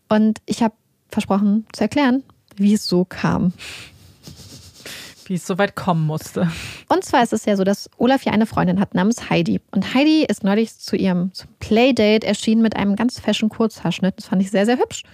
Und 0.08 0.40
ich 0.46 0.62
habe 0.62 0.74
versprochen 1.08 1.66
zu 1.72 1.82
erklären, 1.82 2.22
wie 2.56 2.74
es 2.74 2.86
so 2.86 3.04
kam. 3.04 3.52
Wie 5.26 5.34
es 5.34 5.46
so 5.46 5.56
weit 5.56 5.76
kommen 5.76 6.04
musste. 6.04 6.50
Und 6.88 7.04
zwar 7.04 7.22
ist 7.22 7.32
es 7.32 7.44
ja 7.44 7.56
so, 7.56 7.62
dass 7.62 7.88
Olaf 7.96 8.24
ja 8.24 8.32
eine 8.32 8.44
Freundin 8.44 8.80
hat 8.80 8.92
namens 8.94 9.30
Heidi. 9.30 9.60
Und 9.70 9.94
Heidi 9.94 10.24
ist 10.24 10.42
neulich 10.42 10.76
zu 10.76 10.96
ihrem 10.96 11.30
Playdate 11.60 12.26
erschienen 12.26 12.60
mit 12.60 12.74
einem 12.74 12.96
ganz 12.96 13.20
fashion 13.20 13.48
Kurzhaarschnitt. 13.48 14.18
Das 14.18 14.26
fand 14.26 14.42
ich 14.42 14.50
sehr, 14.50 14.66
sehr 14.66 14.78
hübsch. 14.78 15.04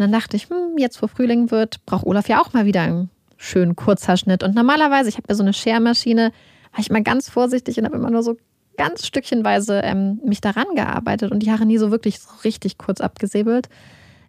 Und 0.00 0.10
dann 0.10 0.18
dachte 0.18 0.34
ich, 0.34 0.48
hm, 0.48 0.78
jetzt 0.78 1.02
wo 1.02 1.08
Frühling 1.08 1.50
wird, 1.50 1.84
braucht 1.84 2.06
Olaf 2.06 2.26
ja 2.26 2.40
auch 2.40 2.54
mal 2.54 2.64
wieder 2.64 2.80
einen 2.80 3.10
schönen 3.36 3.76
Kurzhaarschnitt. 3.76 4.42
Und 4.42 4.54
normalerweise, 4.54 5.10
ich 5.10 5.16
habe 5.16 5.26
ja 5.28 5.34
so 5.34 5.42
eine 5.42 5.52
Schermaschine, 5.52 6.32
war 6.72 6.80
ich 6.80 6.90
mal 6.90 7.02
ganz 7.02 7.28
vorsichtig 7.28 7.78
und 7.78 7.84
habe 7.84 7.96
immer 7.96 8.10
nur 8.10 8.22
so 8.22 8.38
ganz 8.78 9.06
stückchenweise 9.06 9.82
ähm, 9.84 10.18
mich 10.24 10.40
daran 10.40 10.74
gearbeitet 10.74 11.32
und 11.32 11.40
die 11.40 11.50
Haare 11.50 11.66
nie 11.66 11.76
so 11.76 11.90
wirklich 11.90 12.18
so 12.18 12.30
richtig 12.44 12.78
kurz 12.78 13.02
abgesäbelt. 13.02 13.68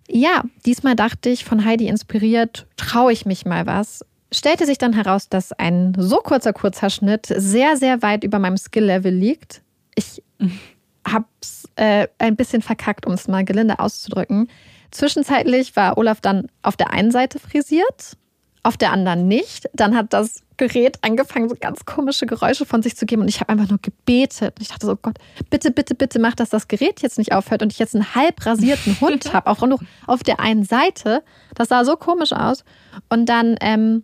Ja, 0.09 0.43
diesmal 0.65 0.97
dachte 0.97 1.29
ich, 1.29 1.45
von 1.45 1.63
Heidi 1.63 1.87
inspiriert, 1.87 2.67
traue 2.75 3.13
ich 3.13 3.25
mich 3.25 3.45
mal 3.45 3.65
was. 3.65 4.05
Stellte 4.29 4.65
sich 4.65 4.77
dann 4.77 4.91
heraus, 4.91 5.29
dass 5.29 5.53
ein 5.53 5.93
so 5.97 6.17
kurzer 6.17 6.51
Kurzhaarschnitt 6.51 7.27
sehr, 7.27 7.77
sehr 7.77 8.01
weit 8.01 8.25
über 8.25 8.39
meinem 8.39 8.57
Skill-Level 8.57 9.13
liegt. 9.13 9.61
Ich 9.95 10.21
habe 11.07 11.25
es 11.41 11.69
äh, 11.77 12.09
ein 12.17 12.35
bisschen 12.35 12.61
verkackt, 12.61 13.05
um 13.05 13.13
es 13.13 13.29
mal 13.29 13.45
gelinde 13.45 13.79
auszudrücken. 13.79 14.49
Zwischenzeitlich 14.91 15.75
war 15.75 15.97
Olaf 15.97 16.21
dann 16.21 16.47
auf 16.61 16.75
der 16.75 16.91
einen 16.91 17.11
Seite 17.11 17.39
frisiert, 17.39 18.17
auf 18.63 18.77
der 18.77 18.91
anderen 18.91 19.27
nicht. 19.27 19.69
Dann 19.73 19.95
hat 19.95 20.13
das 20.13 20.41
Gerät 20.57 20.99
angefangen, 21.01 21.49
so 21.49 21.55
ganz 21.59 21.85
komische 21.85 22.27
Geräusche 22.27 22.65
von 22.65 22.83
sich 22.83 22.95
zu 22.95 23.05
geben. 23.05 23.23
Und 23.23 23.29
ich 23.29 23.39
habe 23.39 23.49
einfach 23.49 23.69
nur 23.69 23.79
gebetet. 23.81 24.55
Und 24.57 24.61
ich 24.61 24.67
dachte 24.67 24.85
so, 24.85 24.95
Gott, 24.95 25.17
bitte, 25.49 25.71
bitte, 25.71 25.95
bitte 25.95 26.19
mach, 26.19 26.35
dass 26.35 26.49
das 26.49 26.67
Gerät 26.67 27.01
jetzt 27.01 27.17
nicht 27.17 27.33
aufhört 27.33 27.63
und 27.63 27.71
ich 27.71 27.79
jetzt 27.79 27.95
einen 27.95 28.13
halb 28.13 28.45
rasierten 28.45 28.99
Hund 29.01 29.33
habe. 29.33 29.49
Auch 29.49 29.65
noch 29.65 29.81
auf 30.05 30.21
der 30.21 30.39
einen 30.39 30.63
Seite. 30.63 31.23
Das 31.55 31.69
sah 31.69 31.83
so 31.83 31.95
komisch 31.95 32.33
aus. 32.33 32.63
Und 33.09 33.27
dann 33.27 33.55
ähm, 33.61 34.03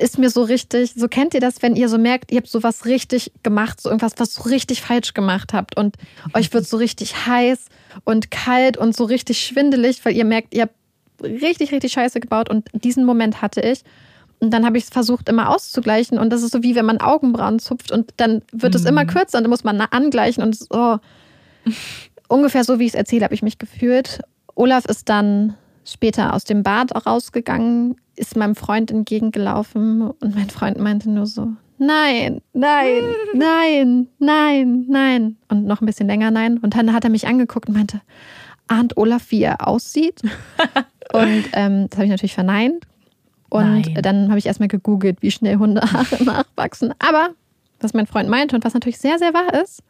ist 0.00 0.18
mir 0.18 0.30
so 0.30 0.42
richtig, 0.42 0.94
so 0.96 1.08
kennt 1.08 1.34
ihr 1.34 1.40
das, 1.40 1.62
wenn 1.62 1.76
ihr 1.76 1.88
so 1.88 1.98
merkt, 1.98 2.32
ihr 2.32 2.38
habt 2.38 2.48
so 2.48 2.62
was 2.62 2.86
richtig 2.86 3.32
gemacht, 3.42 3.80
so 3.80 3.88
irgendwas, 3.88 4.14
was 4.16 4.34
so 4.34 4.42
richtig 4.42 4.82
falsch 4.82 5.14
gemacht 5.14 5.52
habt 5.52 5.76
und 5.76 5.96
euch 6.34 6.52
wird 6.52 6.66
so 6.66 6.76
richtig 6.76 7.26
heiß 7.26 7.66
und 8.04 8.30
kalt 8.30 8.76
und 8.76 8.96
so 8.96 9.04
richtig 9.04 9.40
schwindelig, 9.40 10.04
weil 10.04 10.16
ihr 10.16 10.24
merkt, 10.24 10.54
ihr 10.54 10.62
habt 10.62 10.74
richtig, 11.22 11.72
richtig 11.72 11.92
scheiße 11.92 12.20
gebaut 12.20 12.48
und 12.48 12.68
diesen 12.72 13.04
Moment 13.04 13.42
hatte 13.42 13.60
ich. 13.60 13.82
Und 14.40 14.52
dann 14.52 14.64
habe 14.64 14.78
ich 14.78 14.84
es 14.84 14.90
versucht, 14.90 15.28
immer 15.28 15.50
auszugleichen. 15.50 16.18
Und 16.18 16.30
das 16.30 16.42
ist 16.42 16.52
so 16.52 16.62
wie 16.62 16.74
wenn 16.74 16.86
man 16.86 16.98
Augenbrauen 16.98 17.58
zupft 17.58 17.92
und 17.92 18.14
dann 18.16 18.40
wird 18.52 18.74
es 18.74 18.86
immer 18.86 19.04
mhm. 19.04 19.08
kürzer 19.08 19.36
und 19.36 19.44
dann 19.44 19.50
muss 19.50 19.64
man 19.64 19.80
angleichen. 19.82 20.42
Und 20.42 20.56
so 20.56 20.98
ungefähr 22.28 22.64
so, 22.64 22.78
wie 22.78 22.84
ich 22.84 22.92
es 22.92 22.94
erzähle, 22.94 23.24
habe 23.24 23.34
ich 23.34 23.42
mich 23.42 23.58
gefühlt. 23.58 24.20
Olaf 24.54 24.86
ist 24.86 25.10
dann 25.10 25.56
später 25.84 26.34
aus 26.34 26.44
dem 26.44 26.62
Bad 26.62 27.06
rausgegangen, 27.06 27.96
ist 28.16 28.36
meinem 28.36 28.54
Freund 28.54 28.90
entgegengelaufen 28.90 30.02
und 30.02 30.34
mein 30.34 30.50
Freund 30.50 30.78
meinte 30.78 31.10
nur 31.10 31.26
so, 31.26 31.48
nein, 31.78 32.42
nein, 32.52 33.02
nein, 33.34 34.08
nein, 34.18 34.84
nein. 34.88 35.36
Und 35.48 35.64
noch 35.66 35.80
ein 35.80 35.86
bisschen 35.86 36.06
länger 36.06 36.30
nein. 36.30 36.58
Und 36.58 36.76
dann 36.76 36.92
hat 36.92 37.04
er 37.04 37.10
mich 37.10 37.26
angeguckt 37.26 37.68
und 37.68 37.76
meinte, 37.76 38.00
ahnt 38.68 38.96
Olaf, 38.96 39.30
wie 39.30 39.42
er 39.42 39.66
aussieht? 39.66 40.20
und 41.12 41.44
ähm, 41.54 41.88
das 41.88 41.98
habe 41.98 42.04
ich 42.04 42.10
natürlich 42.10 42.34
verneint. 42.34 42.86
Und 43.48 43.64
nein. 43.64 43.98
dann 44.02 44.28
habe 44.28 44.38
ich 44.38 44.46
erstmal 44.46 44.68
gegoogelt, 44.68 45.22
wie 45.22 45.30
schnell 45.30 45.56
Hundehaare 45.56 46.22
nachwachsen. 46.24 46.94
Aber 46.98 47.30
was 47.80 47.94
mein 47.94 48.06
Freund 48.06 48.28
meinte 48.28 48.54
und 48.54 48.64
was 48.64 48.74
natürlich 48.74 48.98
sehr, 48.98 49.18
sehr 49.18 49.34
wahr 49.34 49.60
ist, 49.62 49.82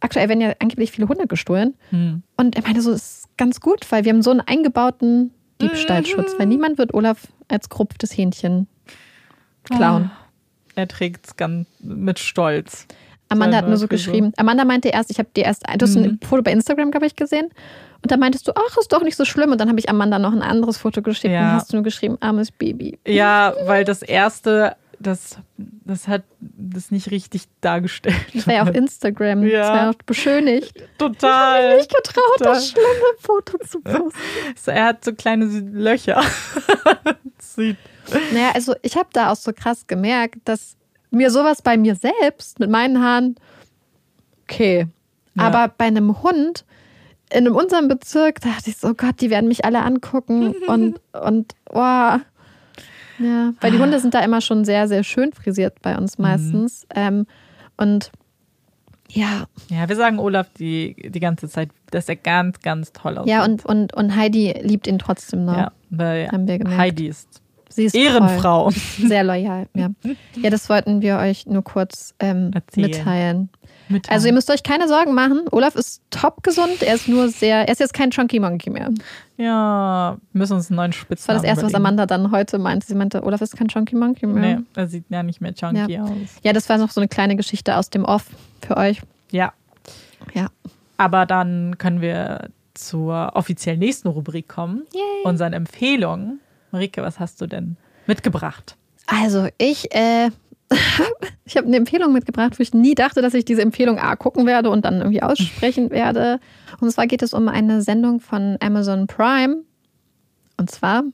aktuell 0.00 0.28
werden 0.28 0.40
ja 0.40 0.52
angeblich 0.58 0.90
viele 0.90 1.08
Hunde 1.08 1.26
gestohlen. 1.26 1.74
Hm. 1.90 2.22
Und 2.36 2.56
er 2.56 2.62
meinte 2.62 2.82
so, 2.82 2.92
ist 2.92 3.17
ganz 3.38 3.60
gut, 3.60 3.90
weil 3.90 4.04
wir 4.04 4.12
haben 4.12 4.22
so 4.22 4.30
einen 4.30 4.40
eingebauten 4.40 5.32
Diebstahlschutz, 5.62 6.34
weil 6.38 6.46
niemand 6.46 6.78
wird 6.78 6.94
Olaf 6.94 7.26
als 7.48 7.68
gerupftes 7.68 8.16
Hähnchen 8.16 8.68
klauen. 9.64 10.10
Oh, 10.12 10.28
er 10.74 10.88
trägt 10.88 11.26
es 11.26 11.36
ganz 11.36 11.66
mit 11.80 12.18
Stolz. 12.18 12.86
Amanda 13.30 13.58
hat 13.58 13.68
nur 13.68 13.76
so 13.76 13.88
geschrieben. 13.88 14.32
Amanda 14.36 14.64
meinte 14.64 14.88
erst, 14.88 15.10
ich 15.10 15.18
habe 15.18 15.28
dir 15.36 15.44
erst, 15.44 15.64
du 15.66 15.82
hast 15.82 15.96
mhm. 15.96 16.04
ein 16.04 16.20
Foto 16.26 16.42
bei 16.42 16.52
Instagram, 16.52 16.90
glaube 16.90 17.06
ich, 17.06 17.16
gesehen. 17.16 17.50
Und 18.00 18.10
da 18.12 18.16
meintest 18.16 18.46
du, 18.46 18.52
ach, 18.54 18.76
ist 18.78 18.92
doch 18.92 19.02
nicht 19.02 19.16
so 19.16 19.24
schlimm. 19.24 19.50
Und 19.50 19.60
dann 19.60 19.68
habe 19.68 19.78
ich 19.78 19.88
Amanda 19.88 20.18
noch 20.18 20.32
ein 20.32 20.42
anderes 20.42 20.78
Foto 20.78 21.02
geschickt 21.02 21.34
ja. 21.34 21.40
und 21.40 21.52
hast 21.56 21.72
du 21.72 21.76
nur 21.76 21.82
geschrieben, 21.82 22.16
armes 22.20 22.52
Baby. 22.52 22.98
Ja, 23.06 23.54
weil 23.66 23.84
das 23.84 24.02
erste, 24.02 24.76
das, 25.00 25.38
das 25.56 26.08
hat 26.08 26.24
das 26.38 26.90
nicht 26.90 27.10
richtig 27.10 27.44
dargestellt. 27.60 28.16
Das 28.34 28.46
war 28.46 28.54
ja 28.54 28.62
auf 28.62 28.74
Instagram. 28.74 29.44
Ja. 29.44 29.60
Das 29.60 29.68
war 29.70 29.90
auch 29.90 30.02
beschönigt. 30.06 30.72
Total. 30.98 31.18
Ich 31.20 31.26
habe 31.26 31.68
mich 31.68 31.76
nicht 31.78 31.94
getraut, 31.94 32.24
Total. 32.38 32.54
das 32.54 32.68
schlimme 32.68 32.86
Foto 33.18 33.58
zu 33.58 33.80
posten. 33.80 34.12
So, 34.56 34.70
er 34.70 34.84
hat 34.86 35.04
so 35.04 35.12
kleine 35.12 35.44
Löcher. 35.44 36.22
Sieht. 37.38 37.76
Naja, 38.32 38.50
also 38.54 38.74
ich 38.82 38.96
habe 38.96 39.08
da 39.12 39.32
auch 39.32 39.36
so 39.36 39.52
krass 39.52 39.86
gemerkt, 39.86 40.36
dass 40.44 40.76
mir 41.10 41.30
sowas 41.30 41.62
bei 41.62 41.76
mir 41.76 41.94
selbst 41.94 42.58
mit 42.58 42.70
meinen 42.70 43.02
Haaren, 43.02 43.36
okay. 44.44 44.86
Ja. 45.36 45.44
Aber 45.44 45.72
bei 45.76 45.86
einem 45.86 46.22
Hund 46.22 46.64
in 47.30 47.48
unserem 47.48 47.88
Bezirk 47.88 48.40
dachte 48.40 48.70
ich 48.70 48.78
so, 48.78 48.88
oh 48.88 48.94
Gott, 48.94 49.20
die 49.20 49.30
werden 49.30 49.48
mich 49.48 49.64
alle 49.64 49.82
angucken 49.82 50.54
und, 50.66 51.00
und 51.12 51.54
oh. 51.70 52.18
Ja, 53.18 53.52
weil 53.60 53.72
die 53.72 53.78
Hunde 53.78 53.98
sind 54.00 54.14
da 54.14 54.20
immer 54.20 54.40
schon 54.40 54.64
sehr, 54.64 54.88
sehr 54.88 55.04
schön 55.04 55.32
frisiert 55.32 55.80
bei 55.82 55.96
uns 55.96 56.18
mhm. 56.18 56.22
meistens. 56.22 56.86
Mhm. 56.94 57.00
Ähm, 57.00 57.26
und 57.76 58.10
ja. 59.10 59.46
Ja, 59.68 59.88
wir 59.88 59.96
sagen 59.96 60.18
Olaf 60.18 60.48
die, 60.58 60.94
die 60.94 61.20
ganze 61.20 61.48
Zeit, 61.48 61.70
dass 61.90 62.08
er 62.08 62.16
ganz, 62.16 62.60
ganz 62.60 62.92
toll 62.92 63.18
aussieht. 63.18 63.30
Ja, 63.30 63.44
und, 63.44 63.64
und, 63.64 63.94
und 63.94 64.16
Heidi 64.16 64.54
liebt 64.62 64.86
ihn 64.86 64.98
trotzdem 64.98 65.44
noch. 65.44 65.56
Ja, 65.56 65.72
weil 65.90 66.28
haben 66.28 66.46
wir 66.46 66.58
gemerkt. 66.58 66.78
Heidi 66.78 67.06
ist 67.06 67.42
Sie 67.70 67.84
ist 67.84 67.94
Ehrenfrau. 67.94 68.70
Sehr 68.70 69.24
loyal, 69.24 69.68
ja. 69.74 69.90
Ja, 70.42 70.50
das 70.50 70.68
wollten 70.68 71.02
wir 71.02 71.18
euch 71.18 71.46
nur 71.46 71.62
kurz 71.62 72.14
ähm, 72.18 72.50
mitteilen. 72.74 73.50
Mitteilen. 73.90 74.14
Also 74.14 74.26
ihr 74.28 74.32
müsst 74.32 74.50
euch 74.50 74.62
keine 74.62 74.88
Sorgen 74.88 75.14
machen. 75.14 75.42
Olaf 75.50 75.74
ist 75.74 76.02
top 76.10 76.42
gesund. 76.42 76.82
Er 76.82 76.94
ist 76.94 77.08
nur 77.08 77.28
sehr, 77.28 77.66
er 77.66 77.68
ist 77.68 77.80
jetzt 77.80 77.94
kein 77.94 78.10
Chunky 78.10 78.40
Monkey 78.40 78.70
mehr. 78.70 78.90
Ja, 79.36 80.16
wir 80.32 80.38
müssen 80.38 80.54
uns 80.54 80.70
einen 80.70 80.76
neuen 80.76 80.92
Spitznamen 80.92 81.18
Das 81.18 81.28
war 81.28 81.34
das 81.34 81.44
erste, 81.44 81.66
was 81.66 81.74
Amanda 81.74 82.06
dann 82.06 82.30
heute 82.30 82.58
meinte. 82.58 82.86
Sie 82.86 82.94
meinte, 82.94 83.22
Olaf 83.22 83.40
ist 83.40 83.56
kein 83.56 83.68
Chunky 83.68 83.96
Monkey 83.96 84.26
mehr. 84.26 84.58
Nee, 84.58 84.64
er 84.74 84.88
sieht 84.88 85.04
ja 85.08 85.22
nicht 85.22 85.40
mehr 85.40 85.54
chunky 85.54 85.92
ja. 85.92 86.02
aus. 86.02 86.10
Ja, 86.42 86.52
das 86.52 86.68
war 86.68 86.78
noch 86.78 86.90
so 86.90 87.00
eine 87.00 87.08
kleine 87.08 87.36
Geschichte 87.36 87.76
aus 87.76 87.90
dem 87.90 88.04
Off 88.04 88.26
für 88.66 88.76
euch. 88.76 89.00
Ja. 89.30 89.52
Ja. 90.34 90.48
Aber 90.96 91.26
dann 91.26 91.78
können 91.78 92.00
wir 92.00 92.50
zur 92.74 93.32
offiziell 93.34 93.76
nächsten 93.76 94.08
Rubrik 94.08 94.48
kommen. 94.48 94.82
Yay. 94.92 95.24
Unseren 95.24 95.52
Empfehlungen. 95.52 96.40
Marike, 96.70 97.02
was 97.02 97.18
hast 97.18 97.40
du 97.40 97.46
denn 97.46 97.76
mitgebracht? 98.06 98.76
Also, 99.06 99.48
ich, 99.56 99.94
äh, 99.94 100.30
ich 101.44 101.56
habe 101.56 101.66
eine 101.66 101.76
Empfehlung 101.76 102.12
mitgebracht, 102.12 102.58
wo 102.58 102.62
ich 102.62 102.74
nie 102.74 102.94
dachte, 102.94 103.22
dass 103.22 103.34
ich 103.34 103.44
diese 103.44 103.62
Empfehlung 103.62 103.98
A 103.98 104.16
gucken 104.16 104.46
werde 104.46 104.70
und 104.70 104.84
dann 104.84 104.98
irgendwie 104.98 105.22
aussprechen 105.22 105.90
werde. 105.90 106.40
Und 106.80 106.90
zwar 106.90 107.06
geht 107.06 107.22
es 107.22 107.32
um 107.32 107.48
eine 107.48 107.82
Sendung 107.82 108.20
von 108.20 108.56
Amazon 108.60 109.06
Prime. 109.06 109.62
Und 110.56 110.70
zwar, 110.70 111.04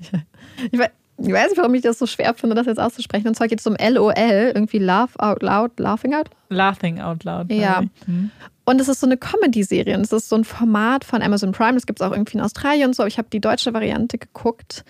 ich 0.72 0.78
weiß, 0.78 0.90
ich 1.18 1.32
weiß 1.32 1.50
nicht, 1.50 1.58
warum 1.58 1.74
ich 1.74 1.82
das 1.82 1.98
so 1.98 2.06
schwer 2.06 2.34
finde, 2.34 2.56
das 2.56 2.66
jetzt 2.66 2.80
auszusprechen. 2.80 3.28
Und 3.28 3.34
zwar 3.34 3.48
geht 3.48 3.60
es 3.60 3.66
um 3.66 3.76
LOL, 3.76 4.12
irgendwie 4.16 4.78
Laugh 4.78 5.14
Out 5.18 5.42
Loud, 5.42 5.78
Laughing 5.78 6.14
Out? 6.14 6.30
Laughing 6.48 7.00
Out 7.00 7.24
Loud. 7.24 7.50
Ja. 7.52 7.82
Hm. 8.06 8.30
Und 8.64 8.80
es 8.80 8.88
ist 8.88 9.00
so 9.00 9.06
eine 9.06 9.16
Comedy-Serie. 9.16 9.96
Und 9.96 10.02
es 10.02 10.12
ist 10.12 10.28
so 10.28 10.36
ein 10.36 10.44
Format 10.44 11.04
von 11.04 11.22
Amazon 11.22 11.52
Prime. 11.52 11.74
Das 11.74 11.86
gibt 11.86 12.00
es 12.00 12.06
auch 12.06 12.12
irgendwie 12.12 12.38
in 12.38 12.40
Australien 12.40 12.88
und 12.88 12.96
so. 12.96 13.04
Ich 13.06 13.18
habe 13.18 13.28
die 13.32 13.40
deutsche 13.40 13.74
Variante 13.74 14.18
geguckt. 14.18 14.84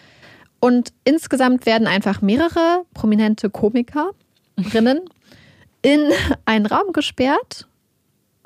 Und 0.64 0.92
insgesamt 1.02 1.66
werden 1.66 1.88
einfach 1.88 2.22
mehrere 2.22 2.84
prominente 2.94 3.50
Komikerinnen 3.50 5.00
in 5.82 6.10
einen 6.44 6.66
Raum 6.66 6.92
gesperrt 6.92 7.66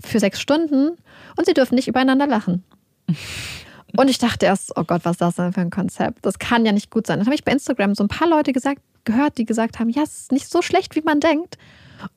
für 0.03 0.19
sechs 0.19 0.41
Stunden 0.41 0.97
und 1.37 1.45
sie 1.45 1.53
dürfen 1.53 1.75
nicht 1.75 1.89
übereinander 1.89 2.27
lachen. 2.27 2.65
Und 3.97 4.11
ich 4.11 4.19
dachte 4.19 4.45
erst, 4.45 4.77
oh 4.77 4.83
Gott, 4.85 5.05
was 5.05 5.13
ist 5.13 5.21
das 5.21 5.37
denn 5.37 5.53
für 5.55 5.61
ein 5.61 5.71
Konzept? 5.71 6.27
Das 6.27 6.39
kann 6.39 6.67
ja 6.67 6.73
nicht 6.73 6.91
gut 6.91 7.07
sein. 7.07 7.19
Dann 7.19 7.27
habe 7.27 7.35
ich 7.35 7.45
bei 7.45 7.53
Instagram 7.53 7.95
so 7.95 8.05
ein 8.05 8.09
paar 8.09 8.29
Leute 8.29 8.53
gesagt, 8.53 8.83
gehört, 9.05 9.39
die 9.39 9.47
gesagt 9.47 9.79
haben, 9.79 9.89
ja, 9.89 10.03
es 10.03 10.23
ist 10.23 10.33
nicht 10.33 10.51
so 10.51 10.61
schlecht, 10.61 10.97
wie 10.97 11.01
man 11.01 11.21
denkt. 11.21 11.57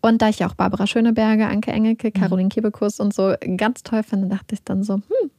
Und 0.02 0.22
da 0.22 0.28
ich 0.28 0.40
ja 0.40 0.50
auch 0.50 0.56
Barbara 0.56 0.88
Schöneberger, 0.88 1.48
Anke 1.48 1.72
Engelke, 1.72 2.08
mhm. 2.08 2.20
Caroline 2.20 2.50
Kebekus 2.50 3.00
und 3.00 3.14
so 3.14 3.34
ganz 3.56 3.84
toll 3.84 4.04
finde, 4.04 4.28
dachte 4.28 4.56
ich 4.56 4.64
dann 4.64 4.84
so, 4.84 4.96
hm, 4.96 5.32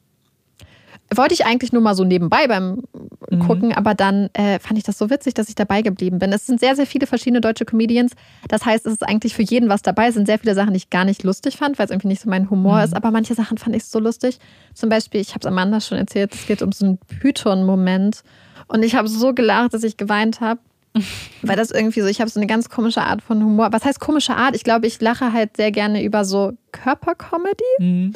wollte 1.15 1.35
ich 1.35 1.45
eigentlich 1.45 1.73
nur 1.73 1.83
mal 1.83 1.95
so 1.95 2.05
nebenbei 2.05 2.47
beim 2.47 2.83
mhm. 3.31 3.41
Gucken, 3.41 3.73
aber 3.75 3.95
dann 3.95 4.31
äh, 4.33 4.59
fand 4.61 4.79
ich 4.79 4.85
das 4.85 4.97
so 4.97 5.11
witzig, 5.11 5.35
dass 5.35 5.49
ich 5.49 5.55
dabei 5.55 5.83
geblieben 5.83 6.19
bin. 6.19 6.33
Es 6.33 6.47
sind 6.47 6.61
sehr, 6.61 6.77
sehr 6.77 6.87
viele 6.87 7.07
verschiedene 7.07 7.41
deutsche 7.41 7.65
Comedians. 7.65 8.13
Das 8.49 8.65
heißt, 8.65 8.87
es 8.87 8.95
ist 8.95 9.09
eigentlich 9.09 9.35
für 9.35 9.43
jeden 9.43 9.69
was 9.69 9.83
dabei. 9.83 10.09
Es 10.09 10.15
sind 10.15 10.27
sehr 10.27 10.39
viele 10.39 10.55
Sachen, 10.55 10.73
die 10.73 10.79
ich 10.79 10.91
gar 10.91 11.05
nicht 11.05 11.23
lustig 11.25 11.57
fand, 11.57 11.79
weil 11.79 11.87
es 11.87 11.91
irgendwie 11.91 12.09
nicht 12.09 12.23
so 12.23 12.31
mein 12.31 12.49
Humor 12.49 12.79
mhm. 12.79 12.85
ist. 12.85 12.97
Aber 12.97 13.11
manche 13.11 13.35
Sachen 13.35 13.59
fand 13.59 13.75
ich 13.75 13.85
so 13.85 13.99
lustig. 13.99 14.39
Zum 14.75 14.89
Beispiel, 14.89 15.21
ich 15.21 15.31
habe 15.31 15.41
es 15.41 15.47
Amanda 15.47 15.81
schon 15.81 15.99
erzählt, 15.99 16.35
es 16.35 16.47
geht 16.47 16.63
um 16.63 16.71
so 16.73 16.85
einen 16.85 16.99
Python-Moment. 16.99 18.23
Und 18.69 18.85
ich 18.85 18.95
habe 18.95 19.09
so 19.09 19.35
gelacht, 19.35 19.75
dass 19.75 19.83
ich 19.83 19.97
geweint 19.97 20.41
habe. 20.41 20.61
Weil 21.43 21.57
das 21.57 21.71
irgendwie 21.71 22.01
so, 22.01 22.07
ich 22.07 22.21
habe 22.21 22.31
so 22.31 22.41
eine 22.41 22.49
ganz 22.49 22.69
komische 22.69 23.03
Art 23.03 23.23
von 23.23 23.43
Humor. 23.43 23.69
Was 23.73 23.85
heißt 23.85 24.01
komische 24.01 24.37
Art? 24.37 24.57
Ich 24.57 24.65
glaube, 24.65 24.87
ich 24.87 25.01
lache 25.01 25.33
halt 25.33 25.57
sehr 25.57 25.71
gerne 25.71 26.05
über 26.05 26.25
so 26.25 26.53
Körpercomedy. 26.73 27.65
Mhm. 27.79 28.13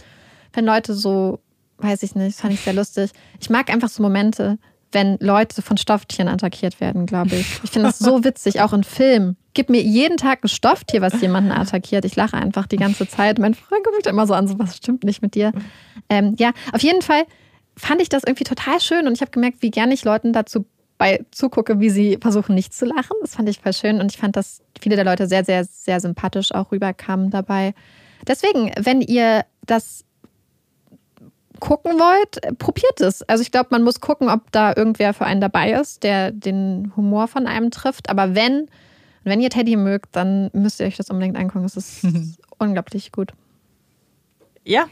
Wenn 0.52 0.64
Leute 0.64 0.94
so 0.94 1.40
weiß 1.78 2.02
ich 2.02 2.14
nicht, 2.14 2.38
fand 2.38 2.54
ich 2.54 2.60
sehr 2.60 2.72
lustig. 2.72 3.10
Ich 3.40 3.50
mag 3.50 3.70
einfach 3.70 3.88
so 3.88 4.02
Momente, 4.02 4.58
wenn 4.92 5.18
Leute 5.20 5.60
von 5.60 5.76
Stofftieren 5.76 6.28
attackiert 6.28 6.80
werden, 6.80 7.06
glaube 7.06 7.34
ich. 7.34 7.60
Ich 7.64 7.70
finde 7.70 7.88
das 7.88 7.98
so 7.98 8.24
witzig, 8.24 8.60
auch 8.60 8.72
in 8.72 8.84
Filmen. 8.84 9.36
Gib 9.52 9.68
mir 9.68 9.82
jeden 9.82 10.16
Tag 10.16 10.42
ein 10.42 10.48
Stofftier, 10.48 11.00
was 11.00 11.20
jemanden 11.20 11.52
attackiert. 11.52 12.04
Ich 12.04 12.16
lache 12.16 12.36
einfach 12.36 12.66
die 12.66 12.76
ganze 12.76 13.06
Zeit. 13.06 13.38
Mein 13.38 13.54
Freund 13.54 13.84
guckt 13.84 14.06
immer 14.06 14.26
so 14.26 14.34
an, 14.34 14.48
so 14.48 14.58
was 14.58 14.76
stimmt 14.76 15.04
nicht 15.04 15.20
mit 15.20 15.34
dir. 15.34 15.52
Ähm, 16.08 16.34
ja, 16.38 16.52
auf 16.72 16.82
jeden 16.82 17.02
Fall 17.02 17.24
fand 17.76 18.00
ich 18.00 18.08
das 18.08 18.22
irgendwie 18.24 18.44
total 18.44 18.80
schön 18.80 19.06
und 19.06 19.14
ich 19.14 19.20
habe 19.20 19.32
gemerkt, 19.32 19.58
wie 19.60 19.70
gerne 19.70 19.94
ich 19.94 20.04
Leuten 20.04 20.32
dazu 20.32 20.64
bei 20.96 21.24
zugucke, 21.32 21.80
wie 21.80 21.90
sie 21.90 22.18
versuchen, 22.20 22.54
nicht 22.54 22.72
zu 22.72 22.84
lachen. 22.84 23.16
Das 23.20 23.34
fand 23.34 23.48
ich 23.48 23.60
voll 23.60 23.72
schön 23.72 24.00
und 24.00 24.12
ich 24.12 24.18
fand, 24.18 24.36
dass 24.36 24.62
viele 24.80 24.96
der 24.96 25.04
Leute 25.04 25.26
sehr, 25.26 25.44
sehr, 25.44 25.64
sehr 25.64 26.00
sympathisch 26.00 26.52
auch 26.52 26.70
rüberkamen 26.70 27.30
dabei. 27.30 27.74
Deswegen, 28.26 28.72
wenn 28.78 29.00
ihr 29.00 29.44
das 29.66 30.04
gucken 31.60 31.92
wollt, 31.98 32.58
probiert 32.58 33.00
es. 33.00 33.22
Also 33.22 33.42
ich 33.42 33.50
glaube, 33.50 33.68
man 33.70 33.82
muss 33.82 34.00
gucken, 34.00 34.28
ob 34.28 34.50
da 34.52 34.74
irgendwer 34.76 35.14
für 35.14 35.24
einen 35.24 35.40
dabei 35.40 35.72
ist, 35.72 36.02
der 36.02 36.30
den 36.30 36.92
Humor 36.96 37.28
von 37.28 37.46
einem 37.46 37.70
trifft. 37.70 38.08
Aber 38.08 38.34
wenn, 38.34 38.68
wenn 39.22 39.40
ihr 39.40 39.50
Teddy 39.50 39.76
mögt, 39.76 40.16
dann 40.16 40.50
müsst 40.52 40.80
ihr 40.80 40.86
euch 40.86 40.96
das 40.96 41.10
unbedingt 41.10 41.36
angucken. 41.36 41.64
Es 41.64 41.76
ist 41.76 42.04
unglaublich 42.58 43.12
gut. 43.12 43.32
Ja, 44.64 44.86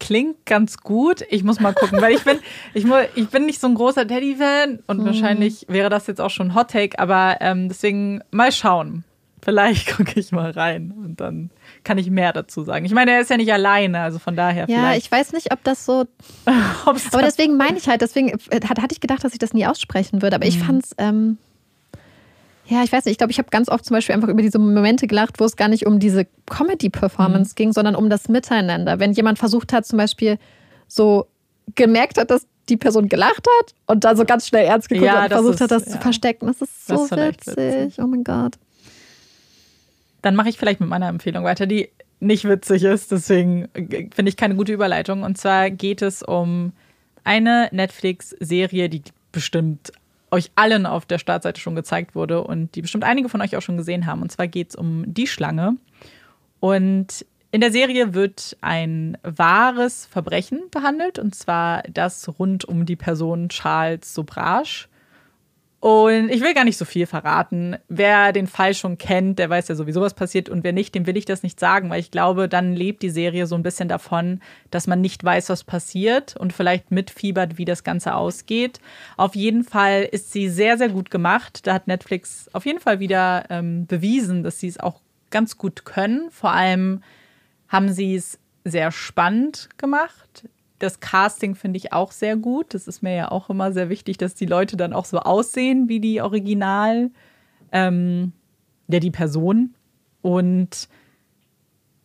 klingt 0.00 0.44
ganz 0.44 0.78
gut. 0.78 1.24
Ich 1.30 1.44
muss 1.44 1.60
mal 1.60 1.72
gucken, 1.72 2.00
weil 2.00 2.14
ich 2.14 2.24
bin, 2.24 2.38
ich, 2.74 2.84
ich 3.14 3.28
bin 3.28 3.46
nicht 3.46 3.60
so 3.60 3.66
ein 3.66 3.74
großer 3.74 4.06
Teddy-Fan 4.06 4.80
und 4.86 4.98
mhm. 4.98 5.04
wahrscheinlich 5.06 5.66
wäre 5.68 5.88
das 5.88 6.06
jetzt 6.06 6.20
auch 6.20 6.30
schon 6.30 6.54
Hot 6.54 6.70
Take, 6.70 6.98
aber 6.98 7.38
ähm, 7.40 7.68
deswegen 7.68 8.20
mal 8.30 8.52
schauen. 8.52 9.04
Vielleicht 9.44 9.88
gucke 9.96 10.18
ich 10.18 10.32
mal 10.32 10.50
rein 10.50 10.92
und 10.96 11.20
dann 11.20 11.50
kann 11.84 11.98
ich 11.98 12.10
mehr 12.10 12.32
dazu 12.32 12.64
sagen. 12.64 12.84
Ich 12.86 12.92
meine, 12.92 13.12
er 13.12 13.20
ist 13.20 13.30
ja 13.30 13.36
nicht 13.36 13.52
alleine, 13.52 14.00
also 14.00 14.18
von 14.18 14.36
daher. 14.36 14.66
Ja, 14.68 14.78
vielleicht. 14.78 15.06
ich 15.06 15.12
weiß 15.12 15.32
nicht, 15.32 15.52
ob 15.52 15.62
das 15.64 15.84
so. 15.84 16.06
aber 16.44 17.22
deswegen 17.22 17.56
meine 17.56 17.76
ich 17.76 17.88
halt, 17.88 18.00
deswegen 18.00 18.30
äh, 18.50 18.60
hatte 18.66 18.92
ich 18.92 19.00
gedacht, 19.00 19.22
dass 19.22 19.32
ich 19.32 19.38
das 19.38 19.52
nie 19.52 19.66
aussprechen 19.66 20.22
würde. 20.22 20.36
Aber 20.36 20.46
mhm. 20.46 20.50
ich 20.50 20.58
fand 20.58 20.84
es. 20.84 20.90
Ähm, 20.98 21.38
ja, 22.66 22.82
ich 22.82 22.90
weiß 22.90 23.04
nicht, 23.04 23.12
ich 23.12 23.18
glaube, 23.18 23.30
ich 23.30 23.38
habe 23.38 23.50
ganz 23.50 23.68
oft 23.68 23.84
zum 23.84 23.94
Beispiel 23.94 24.14
einfach 24.14 24.28
über 24.28 24.40
diese 24.40 24.58
Momente 24.58 25.06
gelacht, 25.06 25.38
wo 25.38 25.44
es 25.44 25.56
gar 25.56 25.68
nicht 25.68 25.86
um 25.86 25.98
diese 25.98 26.26
Comedy-Performance 26.46 27.50
mhm. 27.50 27.54
ging, 27.56 27.72
sondern 27.74 27.94
um 27.94 28.08
das 28.08 28.28
Miteinander. 28.30 28.98
Wenn 28.98 29.12
jemand 29.12 29.38
versucht 29.38 29.74
hat, 29.74 29.84
zum 29.84 29.98
Beispiel 29.98 30.38
so 30.88 31.26
gemerkt 31.74 32.18
hat, 32.18 32.30
dass 32.30 32.46
die 32.70 32.78
Person 32.78 33.10
gelacht 33.10 33.46
hat 33.60 33.74
und 33.86 34.04
dann 34.04 34.16
so 34.16 34.24
ganz 34.24 34.48
schnell 34.48 34.64
ernst 34.64 34.88
geguckt 34.88 35.06
ja, 35.06 35.24
und 35.24 35.28
versucht 35.28 35.54
ist, 35.56 35.60
hat, 35.60 35.70
das 35.70 35.84
ja. 35.84 35.92
zu 35.92 35.98
verstecken. 35.98 36.46
Das 36.46 36.62
ist 36.62 36.86
so 36.86 37.06
das 37.06 37.18
witzig. 37.18 37.56
witzig. 37.56 38.02
Oh 38.02 38.06
mein 38.06 38.24
Gott. 38.24 38.54
Dann 40.24 40.36
mache 40.36 40.48
ich 40.48 40.56
vielleicht 40.56 40.80
mit 40.80 40.88
meiner 40.88 41.08
Empfehlung 41.08 41.44
weiter, 41.44 41.66
die 41.66 41.90
nicht 42.18 42.48
witzig 42.48 42.82
ist. 42.84 43.12
Deswegen 43.12 43.68
äh, 43.74 44.08
finde 44.14 44.30
ich 44.30 44.38
keine 44.38 44.56
gute 44.56 44.72
Überleitung. 44.72 45.22
Und 45.22 45.36
zwar 45.36 45.70
geht 45.70 46.00
es 46.00 46.22
um 46.22 46.72
eine 47.24 47.68
Netflix-Serie, 47.72 48.88
die 48.88 49.02
bestimmt 49.32 49.92
euch 50.30 50.50
allen 50.54 50.86
auf 50.86 51.04
der 51.04 51.18
Startseite 51.18 51.60
schon 51.60 51.76
gezeigt 51.76 52.14
wurde 52.14 52.42
und 52.42 52.74
die 52.74 52.80
bestimmt 52.80 53.04
einige 53.04 53.28
von 53.28 53.42
euch 53.42 53.54
auch 53.54 53.60
schon 53.60 53.76
gesehen 53.76 54.06
haben. 54.06 54.22
Und 54.22 54.32
zwar 54.32 54.48
geht 54.48 54.70
es 54.70 54.76
um 54.76 55.04
Die 55.06 55.26
Schlange. 55.26 55.76
Und 56.58 57.26
in 57.50 57.60
der 57.60 57.70
Serie 57.70 58.14
wird 58.14 58.56
ein 58.62 59.18
wahres 59.22 60.06
Verbrechen 60.06 60.62
behandelt, 60.70 61.18
und 61.18 61.34
zwar 61.34 61.82
das 61.82 62.38
rund 62.38 62.64
um 62.64 62.86
die 62.86 62.96
Person 62.96 63.50
Charles 63.50 64.14
Sobrage. 64.14 64.88
Und 65.84 66.30
ich 66.30 66.40
will 66.40 66.54
gar 66.54 66.64
nicht 66.64 66.78
so 66.78 66.86
viel 66.86 67.04
verraten. 67.04 67.76
Wer 67.88 68.32
den 68.32 68.46
Fall 68.46 68.72
schon 68.72 68.96
kennt, 68.96 69.38
der 69.38 69.50
weiß 69.50 69.68
ja 69.68 69.74
sowieso, 69.74 70.00
was 70.00 70.14
passiert. 70.14 70.48
Und 70.48 70.64
wer 70.64 70.72
nicht, 70.72 70.94
dem 70.94 71.06
will 71.06 71.18
ich 71.18 71.26
das 71.26 71.42
nicht 71.42 71.60
sagen, 71.60 71.90
weil 71.90 72.00
ich 72.00 72.10
glaube, 72.10 72.48
dann 72.48 72.72
lebt 72.72 73.02
die 73.02 73.10
Serie 73.10 73.46
so 73.46 73.54
ein 73.54 73.62
bisschen 73.62 73.86
davon, 73.86 74.40
dass 74.70 74.86
man 74.86 75.02
nicht 75.02 75.22
weiß, 75.22 75.50
was 75.50 75.62
passiert 75.62 76.38
und 76.38 76.54
vielleicht 76.54 76.90
mitfiebert, 76.90 77.58
wie 77.58 77.66
das 77.66 77.84
Ganze 77.84 78.14
ausgeht. 78.14 78.80
Auf 79.18 79.34
jeden 79.34 79.62
Fall 79.62 80.08
ist 80.10 80.32
sie 80.32 80.48
sehr, 80.48 80.78
sehr 80.78 80.88
gut 80.88 81.10
gemacht. 81.10 81.66
Da 81.66 81.74
hat 81.74 81.86
Netflix 81.86 82.48
auf 82.54 82.64
jeden 82.64 82.80
Fall 82.80 82.98
wieder 82.98 83.44
ähm, 83.50 83.84
bewiesen, 83.84 84.42
dass 84.42 84.60
sie 84.60 84.68
es 84.68 84.80
auch 84.80 85.02
ganz 85.30 85.58
gut 85.58 85.84
können. 85.84 86.30
Vor 86.30 86.52
allem 86.52 87.02
haben 87.68 87.92
sie 87.92 88.14
es 88.14 88.38
sehr 88.64 88.90
spannend 88.90 89.68
gemacht 89.76 90.48
das 90.84 91.00
Casting 91.00 91.54
finde 91.54 91.78
ich 91.78 91.92
auch 91.92 92.12
sehr 92.12 92.36
gut. 92.36 92.74
Das 92.74 92.86
ist 92.86 93.02
mir 93.02 93.14
ja 93.14 93.30
auch 93.30 93.48
immer 93.50 93.72
sehr 93.72 93.88
wichtig, 93.88 94.18
dass 94.18 94.34
die 94.34 94.46
Leute 94.46 94.76
dann 94.76 94.92
auch 94.92 95.06
so 95.06 95.18
aussehen 95.18 95.88
wie 95.88 95.98
die 95.98 96.20
Original, 96.20 97.10
ähm, 97.72 98.32
ja, 98.88 99.00
die 99.00 99.10
Person. 99.10 99.74
Und 100.20 100.88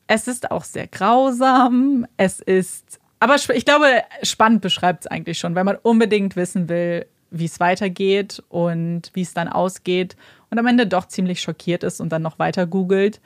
es 0.08 0.28
ist 0.28 0.50
auch 0.50 0.64
sehr 0.64 0.88
grausam. 0.88 2.08
Es 2.18 2.40
ist, 2.40 3.00
aber 3.20 3.36
ich 3.36 3.66
glaube, 3.66 3.86
spannend 4.24 4.62
beschreibt 4.62 5.06
es 5.06 5.08
eigentlich 5.08 5.38
schon, 5.38 5.56
weil 5.56 5.66
man 5.66 5.76
unbedingt 5.76 6.36
wissen 6.36 6.70
will, 6.70 7.06
wie 7.32 7.46
es 7.46 7.60
weitergeht 7.60 8.42
und 8.50 9.12
wie 9.14 9.22
es 9.22 9.34
dann 9.34 9.50
ausgeht. 9.50 10.16
Und 10.50 10.58
am 10.58 10.66
Ende 10.66 10.88
doch 10.88 11.08
ziemlich 11.08 11.42
schockiert 11.42 11.84
ist 11.84 12.00
und 12.00 12.10
dann 12.10 12.22
noch 12.22 12.40
weiter 12.40 12.66
googelt. 12.66 13.20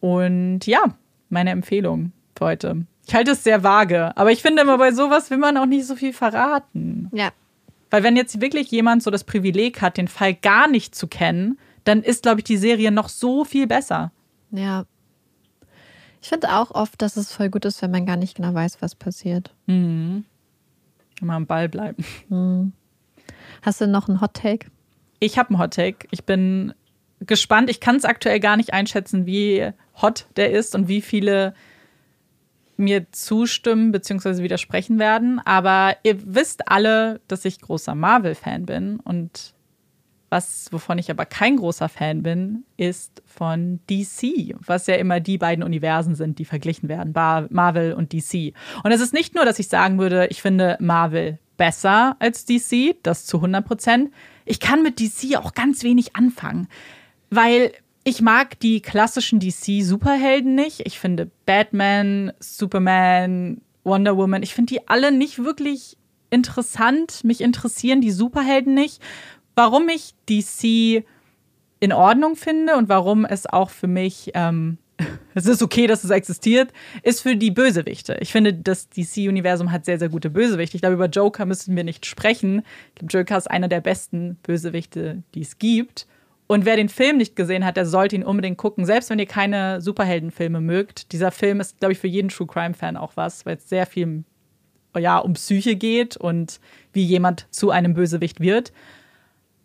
Und 0.00 0.66
ja, 0.66 0.96
meine 1.28 1.50
Empfehlung 1.50 2.12
für 2.38 2.46
heute. 2.46 2.86
Ich 3.06 3.14
halte 3.14 3.30
es 3.32 3.44
sehr 3.44 3.62
vage. 3.62 4.16
Aber 4.16 4.32
ich 4.32 4.42
finde 4.42 4.62
immer, 4.62 4.78
bei 4.78 4.92
sowas 4.92 5.30
will 5.30 5.38
man 5.38 5.56
auch 5.56 5.66
nicht 5.66 5.86
so 5.86 5.94
viel 5.94 6.12
verraten. 6.12 7.08
Ja. 7.12 7.30
Weil 7.90 8.02
wenn 8.02 8.16
jetzt 8.16 8.40
wirklich 8.40 8.70
jemand 8.70 9.02
so 9.02 9.10
das 9.10 9.22
Privileg 9.22 9.80
hat, 9.80 9.96
den 9.96 10.08
Fall 10.08 10.34
gar 10.34 10.68
nicht 10.68 10.94
zu 10.94 11.06
kennen, 11.06 11.58
dann 11.84 12.02
ist, 12.02 12.24
glaube 12.24 12.40
ich, 12.40 12.44
die 12.44 12.56
Serie 12.56 12.90
noch 12.90 13.08
so 13.08 13.44
viel 13.44 13.68
besser. 13.68 14.10
Ja. 14.50 14.86
Ich 16.20 16.28
finde 16.28 16.52
auch 16.52 16.72
oft, 16.72 17.00
dass 17.00 17.16
es 17.16 17.32
voll 17.32 17.48
gut 17.48 17.64
ist, 17.64 17.80
wenn 17.80 17.92
man 17.92 18.06
gar 18.06 18.16
nicht 18.16 18.36
genau 18.36 18.52
weiß, 18.52 18.82
was 18.82 18.96
passiert. 18.96 19.54
Mhm. 19.66 20.24
Immer 21.20 21.34
am 21.34 21.46
Ball 21.46 21.68
bleiben. 21.68 22.04
Mhm. 22.28 22.72
Hast 23.62 23.80
du 23.80 23.86
noch 23.86 24.08
einen 24.08 24.20
Hot 24.20 24.34
Take? 24.34 24.66
Ich 25.20 25.38
habe 25.38 25.50
einen 25.50 25.60
Hot 25.60 25.74
Take. 25.74 26.08
Ich 26.10 26.24
bin 26.24 26.74
gespannt. 27.20 27.70
Ich 27.70 27.78
kann 27.78 27.94
es 27.94 28.04
aktuell 28.04 28.40
gar 28.40 28.56
nicht 28.56 28.72
einschätzen, 28.72 29.26
wie 29.26 29.70
hot 30.02 30.26
der 30.34 30.50
ist 30.50 30.74
und 30.74 30.88
wie 30.88 31.00
viele 31.00 31.54
mir 32.76 33.10
zustimmen 33.12 33.92
bzw. 33.92 34.42
widersprechen 34.42 34.98
werden. 34.98 35.40
Aber 35.44 35.96
ihr 36.02 36.16
wisst 36.34 36.68
alle, 36.68 37.20
dass 37.28 37.44
ich 37.44 37.60
großer 37.60 37.94
Marvel-Fan 37.94 38.66
bin. 38.66 39.00
Und 39.00 39.54
was, 40.28 40.68
wovon 40.72 40.98
ich 40.98 41.10
aber 41.10 41.24
kein 41.24 41.56
großer 41.56 41.88
Fan 41.88 42.22
bin, 42.22 42.64
ist 42.76 43.22
von 43.26 43.80
DC, 43.88 44.56
was 44.66 44.86
ja 44.86 44.96
immer 44.96 45.20
die 45.20 45.38
beiden 45.38 45.64
Universen 45.64 46.14
sind, 46.14 46.38
die 46.38 46.44
verglichen 46.44 46.88
werden, 46.88 47.12
Marvel 47.12 47.92
und 47.92 48.12
DC. 48.12 48.52
Und 48.82 48.92
es 48.92 49.00
ist 49.00 49.14
nicht 49.14 49.34
nur, 49.34 49.44
dass 49.44 49.58
ich 49.58 49.68
sagen 49.68 49.98
würde, 49.98 50.26
ich 50.26 50.42
finde 50.42 50.76
Marvel 50.80 51.38
besser 51.56 52.16
als 52.18 52.44
DC, 52.44 52.96
das 53.02 53.24
zu 53.24 53.38
100 53.38 53.64
Prozent. 53.64 54.12
Ich 54.44 54.60
kann 54.60 54.82
mit 54.82 55.00
DC 55.00 55.36
auch 55.36 55.54
ganz 55.54 55.82
wenig 55.84 56.16
anfangen, 56.16 56.68
weil 57.30 57.72
ich 58.06 58.22
mag 58.22 58.60
die 58.60 58.80
klassischen 58.80 59.40
DC-Superhelden 59.40 60.54
nicht. 60.54 60.86
Ich 60.86 61.00
finde 61.00 61.28
Batman, 61.44 62.32
Superman, 62.38 63.60
Wonder 63.82 64.16
Woman, 64.16 64.44
ich 64.44 64.54
finde 64.54 64.74
die 64.74 64.86
alle 64.86 65.10
nicht 65.10 65.42
wirklich 65.42 65.96
interessant. 66.30 67.24
Mich 67.24 67.40
interessieren 67.40 68.00
die 68.00 68.12
Superhelden 68.12 68.74
nicht. 68.74 69.02
Warum 69.56 69.88
ich 69.88 70.14
DC 70.28 71.04
in 71.80 71.92
Ordnung 71.92 72.36
finde 72.36 72.76
und 72.76 72.88
warum 72.88 73.24
es 73.24 73.44
auch 73.46 73.70
für 73.70 73.88
mich, 73.88 74.30
ähm, 74.34 74.78
es 75.34 75.46
ist 75.46 75.60
okay, 75.60 75.88
dass 75.88 76.04
es 76.04 76.10
existiert, 76.10 76.72
ist 77.02 77.22
für 77.22 77.34
die 77.34 77.50
Bösewichte. 77.50 78.18
Ich 78.20 78.30
finde, 78.30 78.54
das 78.54 78.88
DC-Universum 78.88 79.72
hat 79.72 79.84
sehr, 79.84 79.98
sehr 79.98 80.10
gute 80.10 80.30
Bösewichte. 80.30 80.76
Ich 80.76 80.82
glaube, 80.82 80.94
über 80.94 81.08
Joker 81.08 81.44
müssen 81.44 81.74
wir 81.74 81.82
nicht 81.82 82.06
sprechen. 82.06 82.62
Ich 82.90 83.00
glaube, 83.00 83.12
Joker 83.18 83.36
ist 83.36 83.50
einer 83.50 83.66
der 83.66 83.80
besten 83.80 84.36
Bösewichte, 84.44 85.24
die 85.34 85.42
es 85.42 85.58
gibt. 85.58 86.06
Und 86.48 86.64
wer 86.64 86.76
den 86.76 86.88
Film 86.88 87.16
nicht 87.16 87.34
gesehen 87.34 87.64
hat, 87.64 87.76
der 87.76 87.86
sollte 87.86 88.14
ihn 88.14 88.22
unbedingt 88.22 88.58
gucken. 88.58 88.84
Selbst 88.84 89.10
wenn 89.10 89.18
ihr 89.18 89.26
keine 89.26 89.80
Superheldenfilme 89.80 90.60
mögt. 90.60 91.12
Dieser 91.12 91.32
Film 91.32 91.60
ist, 91.60 91.80
glaube 91.80 91.92
ich, 91.92 91.98
für 91.98 92.06
jeden 92.06 92.28
True 92.28 92.46
Crime-Fan 92.46 92.96
auch 92.96 93.16
was, 93.16 93.44
weil 93.46 93.56
es 93.56 93.68
sehr 93.68 93.86
viel 93.86 94.24
ja 94.96 95.18
um 95.18 95.34
Psyche 95.34 95.76
geht 95.76 96.16
und 96.16 96.60
wie 96.92 97.04
jemand 97.04 97.46
zu 97.50 97.70
einem 97.70 97.94
Bösewicht 97.94 98.40
wird. 98.40 98.72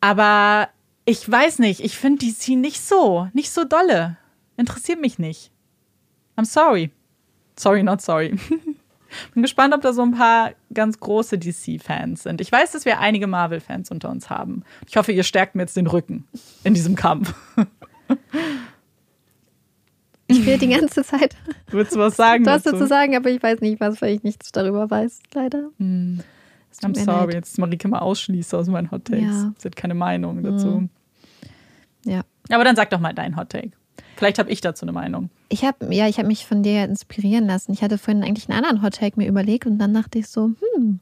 Aber 0.02 0.70
ich 1.06 1.30
weiß 1.30 1.60
nicht, 1.60 1.80
ich 1.82 1.98
finde 1.98 2.26
DC 2.26 2.50
nicht 2.50 2.82
so, 2.82 3.28
nicht 3.34 3.52
so 3.52 3.64
dolle. 3.64 4.18
Interessiert 4.58 5.00
mich 5.00 5.20
nicht. 5.20 5.52
I'm 6.36 6.46
sorry. 6.46 6.92
Sorry, 7.58 7.84
not 7.84 8.02
sorry. 8.02 8.36
Bin 9.34 9.44
gespannt, 9.44 9.74
ob 9.74 9.82
da 9.82 9.94
so 9.94 10.02
ein 10.02 10.12
paar 10.12 10.52
ganz 10.74 11.00
große 11.00 11.38
DC-Fans 11.38 12.24
sind. 12.24 12.42
Ich 12.42 12.52
weiß, 12.52 12.72
dass 12.72 12.86
wir 12.86 13.00
einige 13.00 13.28
Marvel-Fans 13.28 13.92
unter 13.92 14.10
uns 14.10 14.30
haben. 14.30 14.64
Ich 14.88 14.98
hoffe, 14.98 15.12
ihr 15.12 15.24
stärkt 15.24 15.56
mir 15.56 15.64
jetzt 15.64 15.78
den 15.78 15.88
Rücken 15.88 16.28
in 16.64 16.74
diesem 16.74 16.96
Kampf. 16.96 17.34
Ich 20.28 20.46
will 20.46 20.58
die 20.58 20.70
ganze 20.70 21.04
Zeit. 21.04 21.36
Würdest 21.68 21.96
du 21.96 22.00
was 22.00 22.16
sagen? 22.16 22.46
Du 22.46 22.52
hast 22.52 22.66
dazu 22.66 22.86
sagen, 22.86 23.16
aber 23.16 23.30
ich 23.30 23.44
weiß 23.44 23.60
nicht 23.60 23.82
was, 23.82 24.02
weil 24.02 24.16
ich 24.16 24.24
nichts 24.24 24.52
darüber 24.52 24.90
weiß, 24.90 25.20
leider. 25.34 25.70
Hm. 25.78 26.22
I'm 26.82 26.98
sorry, 26.98 27.26
leid. 27.26 27.34
jetzt 27.34 27.58
Marike 27.58 27.88
mal 27.90 28.00
ausschließe 28.00 28.58
aus 28.58 28.68
meinen 28.68 28.92
Hot 28.92 29.06
Takes. 29.06 29.22
Ja. 29.22 29.54
Sie 29.58 29.68
hat 29.68 29.76
keine 29.76 29.94
Meinung 29.94 30.42
dazu. 30.42 30.76
Hm. 30.76 30.90
Ja. 32.06 32.22
Aber 32.50 32.64
dann 32.64 32.76
sag 32.76 32.90
doch 32.90 33.00
mal 33.00 33.14
dein 33.14 33.36
Hot 33.36 33.50
Take. 33.50 33.72
Vielleicht 34.22 34.38
habe 34.38 34.52
ich 34.52 34.62
dazu 34.62 34.86
eine 34.86 34.92
Meinung. 34.92 35.32
Ich 35.50 35.66
habe 35.66 35.92
ja, 35.92 36.08
ich 36.08 36.20
habe 36.20 36.28
mich 36.28 36.46
von 36.46 36.62
dir 36.62 36.84
inspirieren 36.84 37.48
lassen. 37.48 37.72
Ich 37.72 37.82
hatte 37.82 37.98
vorhin 37.98 38.24
eigentlich 38.24 38.48
einen 38.48 38.60
anderen 38.60 38.84
Hot 38.84 38.98
Take 38.98 39.20
mir 39.20 39.28
überlegt 39.28 39.66
und 39.66 39.80
dann 39.80 39.96
dachte 39.96 40.20
ich 40.20 40.28
so, 40.28 40.52
hm, 40.76 41.00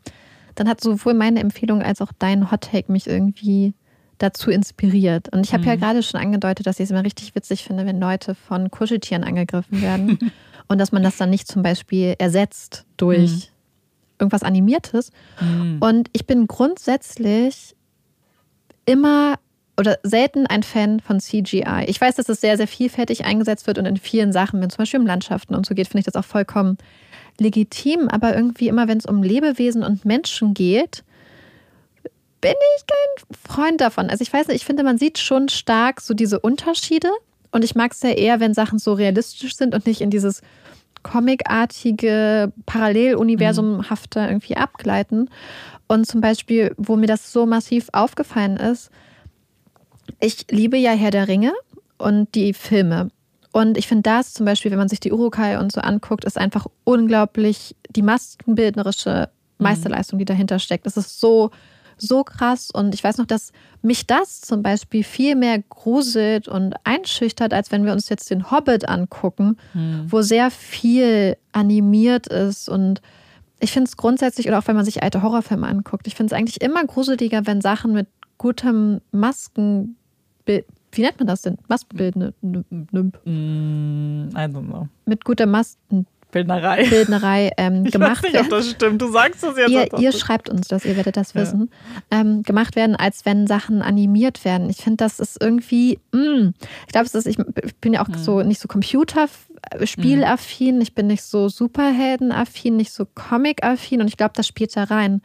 dann 0.55 0.69
hat 0.69 0.79
sowohl 0.79 1.13
meine 1.15 1.41
Empfehlung 1.41 1.81
als 1.81 2.01
auch 2.01 2.13
dein 2.17 2.49
Hot 2.49 2.61
Take 2.71 2.89
mich 2.89 3.07
irgendwie 3.07 3.73
dazu 4.19 4.51
inspiriert. 4.51 5.27
Und 5.33 5.45
ich 5.45 5.51
habe 5.51 5.63
mhm. 5.63 5.67
ja 5.67 5.75
gerade 5.75 6.01
schon 6.01 6.17
angedeutet, 6.17 6.65
dass 6.65 6.79
ich 6.79 6.85
es 6.85 6.91
immer 6.91 7.03
richtig 7.03 7.35
witzig 7.35 7.65
finde, 7.65 7.85
wenn 7.85 7.99
Leute 7.99 8.35
von 8.35 8.71
Kuscheltieren 8.71 9.25
angegriffen 9.25 9.81
werden 9.81 10.17
und 10.69 10.77
dass 10.77 10.93
man 10.93 11.03
das 11.03 11.17
dann 11.17 11.29
nicht 11.29 11.49
zum 11.49 11.61
Beispiel 11.61 12.15
ersetzt 12.19 12.85
durch 12.95 13.31
mhm. 13.31 13.41
irgendwas 14.19 14.43
Animiertes. 14.43 15.11
Mhm. 15.41 15.79
Und 15.81 16.09
ich 16.13 16.25
bin 16.25 16.47
grundsätzlich 16.47 17.75
immer 18.85 19.35
oder 19.79 19.97
selten 20.03 20.45
ein 20.45 20.61
Fan 20.61 20.99
von 20.99 21.21
CGI. 21.21 21.85
Ich 21.87 21.99
weiß, 22.01 22.15
dass 22.15 22.27
es 22.27 22.41
sehr, 22.41 22.57
sehr 22.57 22.67
vielfältig 22.67 23.23
eingesetzt 23.23 23.65
wird 23.65 23.77
und 23.77 23.85
in 23.85 23.95
vielen 23.95 24.33
Sachen, 24.33 24.61
wenn 24.61 24.69
zum 24.69 24.79
Beispiel 24.79 24.99
um 24.99 25.07
Landschaften 25.07 25.55
und 25.55 25.65
so 25.65 25.73
geht, 25.73 25.87
finde 25.87 25.99
ich 25.99 26.05
das 26.05 26.15
auch 26.15 26.25
vollkommen 26.25 26.77
legitim. 27.39 28.09
Aber 28.09 28.35
irgendwie 28.35 28.67
immer, 28.67 28.89
wenn 28.89 28.97
es 28.97 29.05
um 29.05 29.23
Lebewesen 29.23 29.83
und 29.83 30.03
Menschen 30.03 30.53
geht, 30.53 31.03
bin 32.41 32.53
ich 32.77 32.85
kein 32.85 33.37
Freund 33.47 33.81
davon. 33.81 34.09
Also 34.09 34.21
ich 34.21 34.33
weiß 34.33 34.47
nicht, 34.47 34.57
ich 34.57 34.65
finde, 34.65 34.83
man 34.83 34.97
sieht 34.97 35.17
schon 35.17 35.47
stark 35.47 36.01
so 36.01 36.13
diese 36.13 36.39
Unterschiede. 36.41 37.09
Und 37.51 37.63
ich 37.63 37.73
mag 37.73 37.93
es 37.93 38.01
ja 38.01 38.09
eher, 38.09 38.41
wenn 38.41 38.53
Sachen 38.53 38.79
so 38.79 38.93
realistisch 38.93 39.55
sind 39.55 39.73
und 39.73 39.87
nicht 39.87 40.01
in 40.01 40.09
dieses 40.09 40.41
comicartige 41.03 42.51
Paralleluniversumhafte 42.65 44.19
irgendwie 44.19 44.57
abgleiten. 44.57 45.29
Und 45.87 46.05
zum 46.05 46.19
Beispiel, 46.19 46.75
wo 46.77 46.97
mir 46.97 47.07
das 47.07 47.31
so 47.31 47.45
massiv 47.45 47.87
aufgefallen 47.93 48.57
ist, 48.57 48.91
ich 50.19 50.45
liebe 50.49 50.77
ja 50.77 50.91
Herr 50.91 51.11
der 51.11 51.27
Ringe 51.27 51.53
und 51.97 52.33
die 52.35 52.53
Filme. 52.53 53.09
Und 53.51 53.77
ich 53.77 53.87
finde 53.87 54.03
das 54.03 54.33
zum 54.33 54.45
Beispiel, 54.45 54.71
wenn 54.71 54.77
man 54.77 54.89
sich 54.89 54.99
die 54.99 55.11
Urukai 55.11 55.59
und 55.59 55.71
so 55.71 55.81
anguckt, 55.81 56.23
ist 56.25 56.37
einfach 56.37 56.67
unglaublich 56.83 57.75
die 57.89 58.03
maskenbildnerische 58.03 59.29
mhm. 59.57 59.63
Meisterleistung, 59.63 60.19
die 60.19 60.25
dahinter 60.25 60.59
steckt. 60.59 60.85
Das 60.85 60.97
ist 60.97 61.19
so 61.19 61.51
so 62.01 62.23
krass. 62.23 62.71
Und 62.71 62.93
ich 62.93 63.03
weiß 63.03 63.17
noch, 63.17 63.25
dass 63.25 63.51
mich 63.81 64.07
das 64.07 64.41
zum 64.41 64.63
Beispiel 64.63 65.03
viel 65.03 65.35
mehr 65.35 65.61
gruselt 65.61 66.47
und 66.47 66.73
einschüchtert, 66.83 67.53
als 67.53 67.71
wenn 67.71 67.85
wir 67.85 67.91
uns 67.91 68.09
jetzt 68.09 68.29
den 68.29 68.51
Hobbit 68.51 68.87
angucken, 68.87 69.57
hm. 69.73 70.05
wo 70.07 70.21
sehr 70.21 70.51
viel 70.51 71.37
animiert 71.51 72.27
ist. 72.27 72.69
Und 72.69 73.01
ich 73.59 73.71
finde 73.71 73.89
es 73.89 73.97
grundsätzlich, 73.97 74.47
oder 74.47 74.59
auch 74.59 74.67
wenn 74.67 74.75
man 74.75 74.85
sich 74.85 75.03
alte 75.03 75.21
Horrorfilme 75.21 75.67
anguckt, 75.67 76.07
ich 76.07 76.15
finde 76.15 76.33
es 76.33 76.39
eigentlich 76.39 76.61
immer 76.61 76.83
gruseliger, 76.85 77.45
wenn 77.45 77.61
Sachen 77.61 77.93
mit 77.93 78.07
gutem 78.37 79.01
Masken 79.11 79.97
wie 80.91 81.01
nennt 81.01 81.19
man 81.19 81.27
das 81.27 81.43
denn? 81.43 81.57
Maskenbild? 81.67 82.15
Mm, 82.15 84.29
I 84.33 84.47
don't 84.47 84.67
know. 84.67 84.87
Mit 85.05 85.23
guter 85.23 85.45
Masken. 85.45 86.07
Bildnerei. 86.31 86.87
Bildnerei 86.87 87.51
ähm, 87.57 87.85
gemacht 87.85 88.21
werden. 88.33 88.33
Ich 88.33 88.33
weiß 88.33 88.33
nicht, 88.33 88.41
ob 88.41 88.49
das 88.49 88.69
stimmt. 88.69 89.01
Du 89.01 89.11
sagst 89.11 89.43
es 89.43 89.57
jetzt. 89.57 89.71
Ihr, 89.71 89.87
ihr 89.99 90.11
schreibt 90.11 90.47
uns 90.49 90.67
das, 90.67 90.85
ihr 90.85 90.95
werdet 90.95 91.17
das 91.17 91.33
ja. 91.33 91.41
wissen. 91.41 91.71
Ähm, 92.11 92.43
gemacht 92.43 92.75
werden, 92.75 92.95
als 92.95 93.25
wenn 93.25 93.47
Sachen 93.47 93.81
animiert 93.81 94.45
werden. 94.45 94.69
Ich 94.69 94.77
finde, 94.77 94.97
das 94.97 95.19
ist 95.19 95.41
irgendwie. 95.41 95.97
Mh. 96.11 96.21
Mm, 96.21 96.53
ich 96.85 96.93
glaube, 96.93 97.09
ich 97.25 97.37
bin 97.77 97.93
ja 97.93 98.03
auch 98.03 98.07
mhm. 98.07 98.17
so 98.17 98.43
nicht 98.43 98.61
so 98.61 98.67
Computerspielaffin. 98.67 100.75
Mhm. 100.75 100.81
Ich 100.81 100.93
bin 100.93 101.07
nicht 101.07 101.23
so 101.23 101.49
Superheldenaffin, 101.49 102.77
nicht 102.77 102.93
so 102.93 103.05
Comic-affin. 103.05 104.01
Und 104.01 104.07
ich 104.07 104.17
glaube, 104.17 104.33
das 104.35 104.45
spielt 104.47 104.77
da 104.77 104.83
rein. 104.83 105.23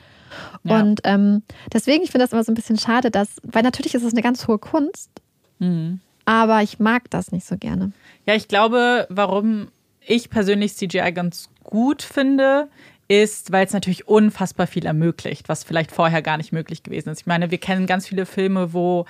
Ja. 0.62 0.80
Und 0.80 1.00
ähm, 1.04 1.42
deswegen, 1.72 2.02
ich 2.02 2.10
finde 2.10 2.24
das 2.24 2.32
immer 2.32 2.44
so 2.44 2.52
ein 2.52 2.56
bisschen 2.56 2.78
schade, 2.78 3.10
dass, 3.10 3.36
weil 3.42 3.62
natürlich 3.62 3.94
ist 3.94 4.04
es 4.04 4.12
eine 4.12 4.22
ganz 4.22 4.48
hohe 4.48 4.58
Kunst. 4.58 5.10
Mhm. 5.58 6.00
Aber 6.24 6.62
ich 6.62 6.78
mag 6.78 7.10
das 7.10 7.32
nicht 7.32 7.46
so 7.46 7.58
gerne. 7.58 7.92
Ja, 8.26 8.34
ich 8.34 8.48
glaube, 8.48 9.06
warum 9.10 9.68
ich 10.06 10.30
persönlich 10.30 10.76
CGI 10.76 11.12
ganz 11.12 11.48
gut 11.62 12.02
finde, 12.02 12.68
ist, 13.08 13.52
weil 13.52 13.66
es 13.66 13.72
natürlich 13.72 14.08
unfassbar 14.08 14.66
viel 14.66 14.86
ermöglicht, 14.86 15.48
was 15.48 15.64
vielleicht 15.64 15.92
vorher 15.92 16.22
gar 16.22 16.36
nicht 16.36 16.52
möglich 16.52 16.82
gewesen 16.82 17.10
ist. 17.10 17.20
Ich 17.20 17.26
meine, 17.26 17.50
wir 17.50 17.58
kennen 17.58 17.86
ganz 17.86 18.08
viele 18.08 18.26
Filme, 18.26 18.72
wo 18.72 19.04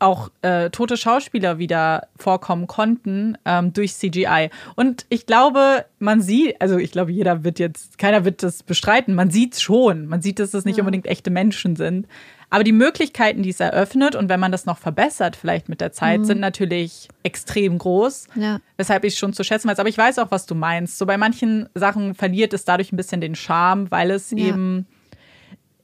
auch 0.00 0.30
äh, 0.42 0.70
tote 0.70 0.96
Schauspieler 0.96 1.58
wieder 1.58 2.06
vorkommen 2.16 2.66
konnten 2.68 3.36
ähm, 3.44 3.72
durch 3.72 3.94
CGI. 3.94 4.50
Und 4.76 5.06
ich 5.08 5.26
glaube, 5.26 5.86
man 5.98 6.22
sieht, 6.22 6.60
also 6.60 6.78
ich 6.78 6.92
glaube, 6.92 7.10
jeder 7.10 7.42
wird 7.42 7.58
jetzt, 7.58 7.98
keiner 7.98 8.24
wird 8.24 8.42
das 8.42 8.62
bestreiten, 8.62 9.14
man 9.14 9.30
sieht 9.30 9.54
es 9.54 9.62
schon. 9.62 10.06
Man 10.06 10.22
sieht, 10.22 10.38
dass 10.38 10.54
es 10.54 10.64
nicht 10.64 10.76
ja. 10.76 10.82
unbedingt 10.82 11.06
echte 11.06 11.30
Menschen 11.30 11.74
sind. 11.74 12.06
Aber 12.50 12.64
die 12.64 12.72
Möglichkeiten, 12.72 13.42
die 13.42 13.50
es 13.50 13.60
eröffnet 13.60 14.16
und 14.16 14.28
wenn 14.28 14.40
man 14.40 14.50
das 14.50 14.64
noch 14.64 14.78
verbessert, 14.78 15.36
vielleicht 15.36 15.68
mit 15.68 15.80
der 15.80 15.92
Zeit, 15.92 16.20
mhm. 16.20 16.24
sind 16.24 16.40
natürlich 16.40 17.08
extrem 17.22 17.76
groß. 17.76 18.28
Ja. 18.36 18.60
Weshalb 18.78 19.04
ich 19.04 19.18
schon 19.18 19.34
zu 19.34 19.44
schätzen 19.44 19.68
weiß. 19.68 19.78
Aber 19.78 19.88
ich 19.88 19.98
weiß 19.98 20.18
auch, 20.18 20.30
was 20.30 20.46
du 20.46 20.54
meinst. 20.54 20.96
So 20.96 21.04
bei 21.04 21.18
manchen 21.18 21.68
Sachen 21.74 22.14
verliert 22.14 22.54
es 22.54 22.64
dadurch 22.64 22.90
ein 22.90 22.96
bisschen 22.96 23.20
den 23.20 23.34
Charme, 23.34 23.90
weil 23.90 24.10
es 24.10 24.30
ja. 24.30 24.38
eben. 24.38 24.86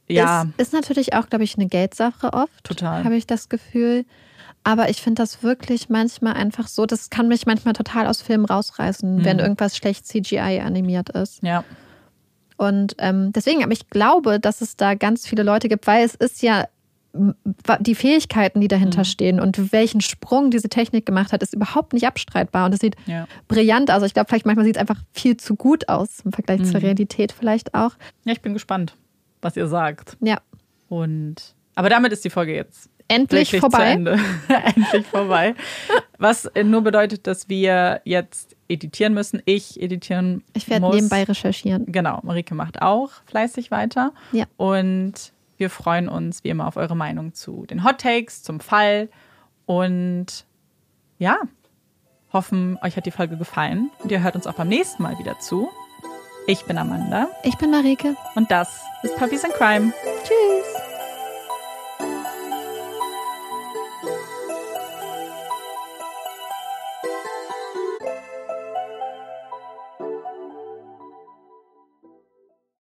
Ja. 0.09 0.43
Ist, 0.57 0.69
ist 0.69 0.73
natürlich 0.73 1.15
auch, 1.15 1.29
glaube 1.29 1.45
ich, 1.45 1.57
eine 1.57 1.67
Geldsache 1.67 2.33
oft. 2.33 2.65
Total. 2.65 3.05
Habe 3.05 3.17
ich 3.17 3.27
das 3.27 3.49
Gefühl. 3.49 4.05
Aber 4.63 4.89
ich 4.89 5.03
finde 5.03 5.23
das 5.23 5.43
wirklich 5.43 5.91
manchmal 5.91 6.33
einfach 6.33 6.69
so, 6.69 6.87
das 6.87 7.11
kann 7.11 7.29
mich 7.29 7.45
manchmal 7.45 7.75
total 7.75 8.07
aus 8.07 8.23
Filmen 8.23 8.47
rausreißen, 8.47 9.17
mhm. 9.17 9.25
wenn 9.25 9.39
irgendwas 9.39 9.77
schlecht 9.77 10.07
CGI 10.07 10.63
animiert 10.65 11.11
ist. 11.11 11.43
Ja. 11.43 11.65
Und 12.57 12.95
ähm, 12.99 13.33
deswegen, 13.33 13.63
aber 13.63 13.73
ich 13.73 13.89
glaube, 13.91 14.39
dass 14.39 14.61
es 14.61 14.77
da 14.77 14.95
ganz 14.95 15.27
viele 15.27 15.43
Leute 15.43 15.69
gibt, 15.69 15.87
weil 15.87 16.05
es 16.05 16.15
ist 16.15 16.43
ja 16.43 16.67
die 17.79 17.95
Fähigkeiten, 17.95 18.61
die 18.61 18.67
dahinter 18.67 19.01
mhm. 19.01 19.05
stehen 19.05 19.41
und 19.41 19.73
welchen 19.73 20.01
Sprung 20.01 20.51
diese 20.51 20.69
Technik 20.69 21.07
gemacht 21.07 21.33
hat, 21.33 21.43
ist 21.43 21.55
überhaupt 21.55 21.93
nicht 21.93 22.07
abstreitbar. 22.07 22.67
Und 22.67 22.75
es 22.75 22.81
sieht 22.81 22.97
ja. 23.07 23.29
brillant 23.47 23.91
aus. 23.91 24.03
Ich 24.03 24.15
glaube, 24.15 24.29
vielleicht 24.29 24.47
manchmal 24.47 24.65
sieht 24.65 24.77
es 24.77 24.81
einfach 24.81 25.01
viel 25.13 25.37
zu 25.37 25.55
gut 25.55 25.89
aus 25.89 26.21
im 26.25 26.33
Vergleich 26.33 26.61
mhm. 26.61 26.65
zur 26.65 26.83
Realität 26.83 27.31
vielleicht 27.33 27.73
auch. 27.75 27.93
Ja, 28.25 28.33
ich 28.33 28.43
bin 28.43 28.53
gespannt, 28.53 28.97
was 29.43 29.57
ihr 29.57 29.69
sagt. 29.69 30.17
Ja. 30.21 30.39
Und 30.89 31.55
aber 31.77 31.89
damit 31.89 32.13
ist 32.13 32.25
die 32.25 32.31
Folge 32.31 32.55
jetzt 32.55 32.91
endlich 33.09 33.59
vorbei. 33.59 33.93
endlich 34.49 35.07
vorbei. 35.07 35.55
Was 36.19 36.51
nur 36.65 36.83
bedeutet, 36.83 37.27
dass 37.27 37.49
wir 37.49 38.01
jetzt 38.05 38.54
editieren 38.69 39.15
müssen. 39.15 39.43
Ich 39.45 39.81
editieren 39.81 40.43
Ich 40.55 40.69
werde 40.69 40.89
nebenbei 40.89 41.25
recherchieren. 41.25 41.87
Genau, 41.91 42.21
Marike 42.23 42.55
macht 42.55 42.83
auch 42.83 43.11
fleißig 43.27 43.71
weiter. 43.71 44.13
Ja. 44.33 44.45
Und 44.57 45.33
wir 45.57 45.71
freuen 45.71 46.09
uns 46.09 46.45
wie 46.45 46.49
immer 46.49 46.67
auf 46.67 46.77
eure 46.77 46.97
Meinung 46.97 47.35
zu 47.35 47.67
den 47.67 47.85
Hot 47.85 47.99
Takes, 47.99 48.43
zum 48.43 48.61
Fall. 48.61 49.09
Und 49.67 50.47
ja, 51.19 51.39
hoffen, 52.33 52.79
euch 52.83 52.97
hat 52.97 53.07
die 53.07 53.11
Folge 53.11 53.37
gefallen. 53.37 53.91
Und 54.03 54.11
ihr 54.11 54.23
hört 54.23 54.37
uns 54.37 54.47
auch 54.47 54.55
beim 54.55 54.69
nächsten 54.69 55.03
Mal 55.03 55.19
wieder 55.19 55.39
zu. 55.39 55.69
Ich 56.47 56.65
bin 56.65 56.77
Amanda. 56.77 57.29
Ich 57.43 57.57
bin 57.57 57.71
Marike. 57.71 58.17
Und 58.35 58.51
das 58.51 58.83
ist 59.03 59.17
Puppies 59.17 59.45
and 59.45 59.55
Crime. 59.55 59.93
Tschüss. 60.23 60.84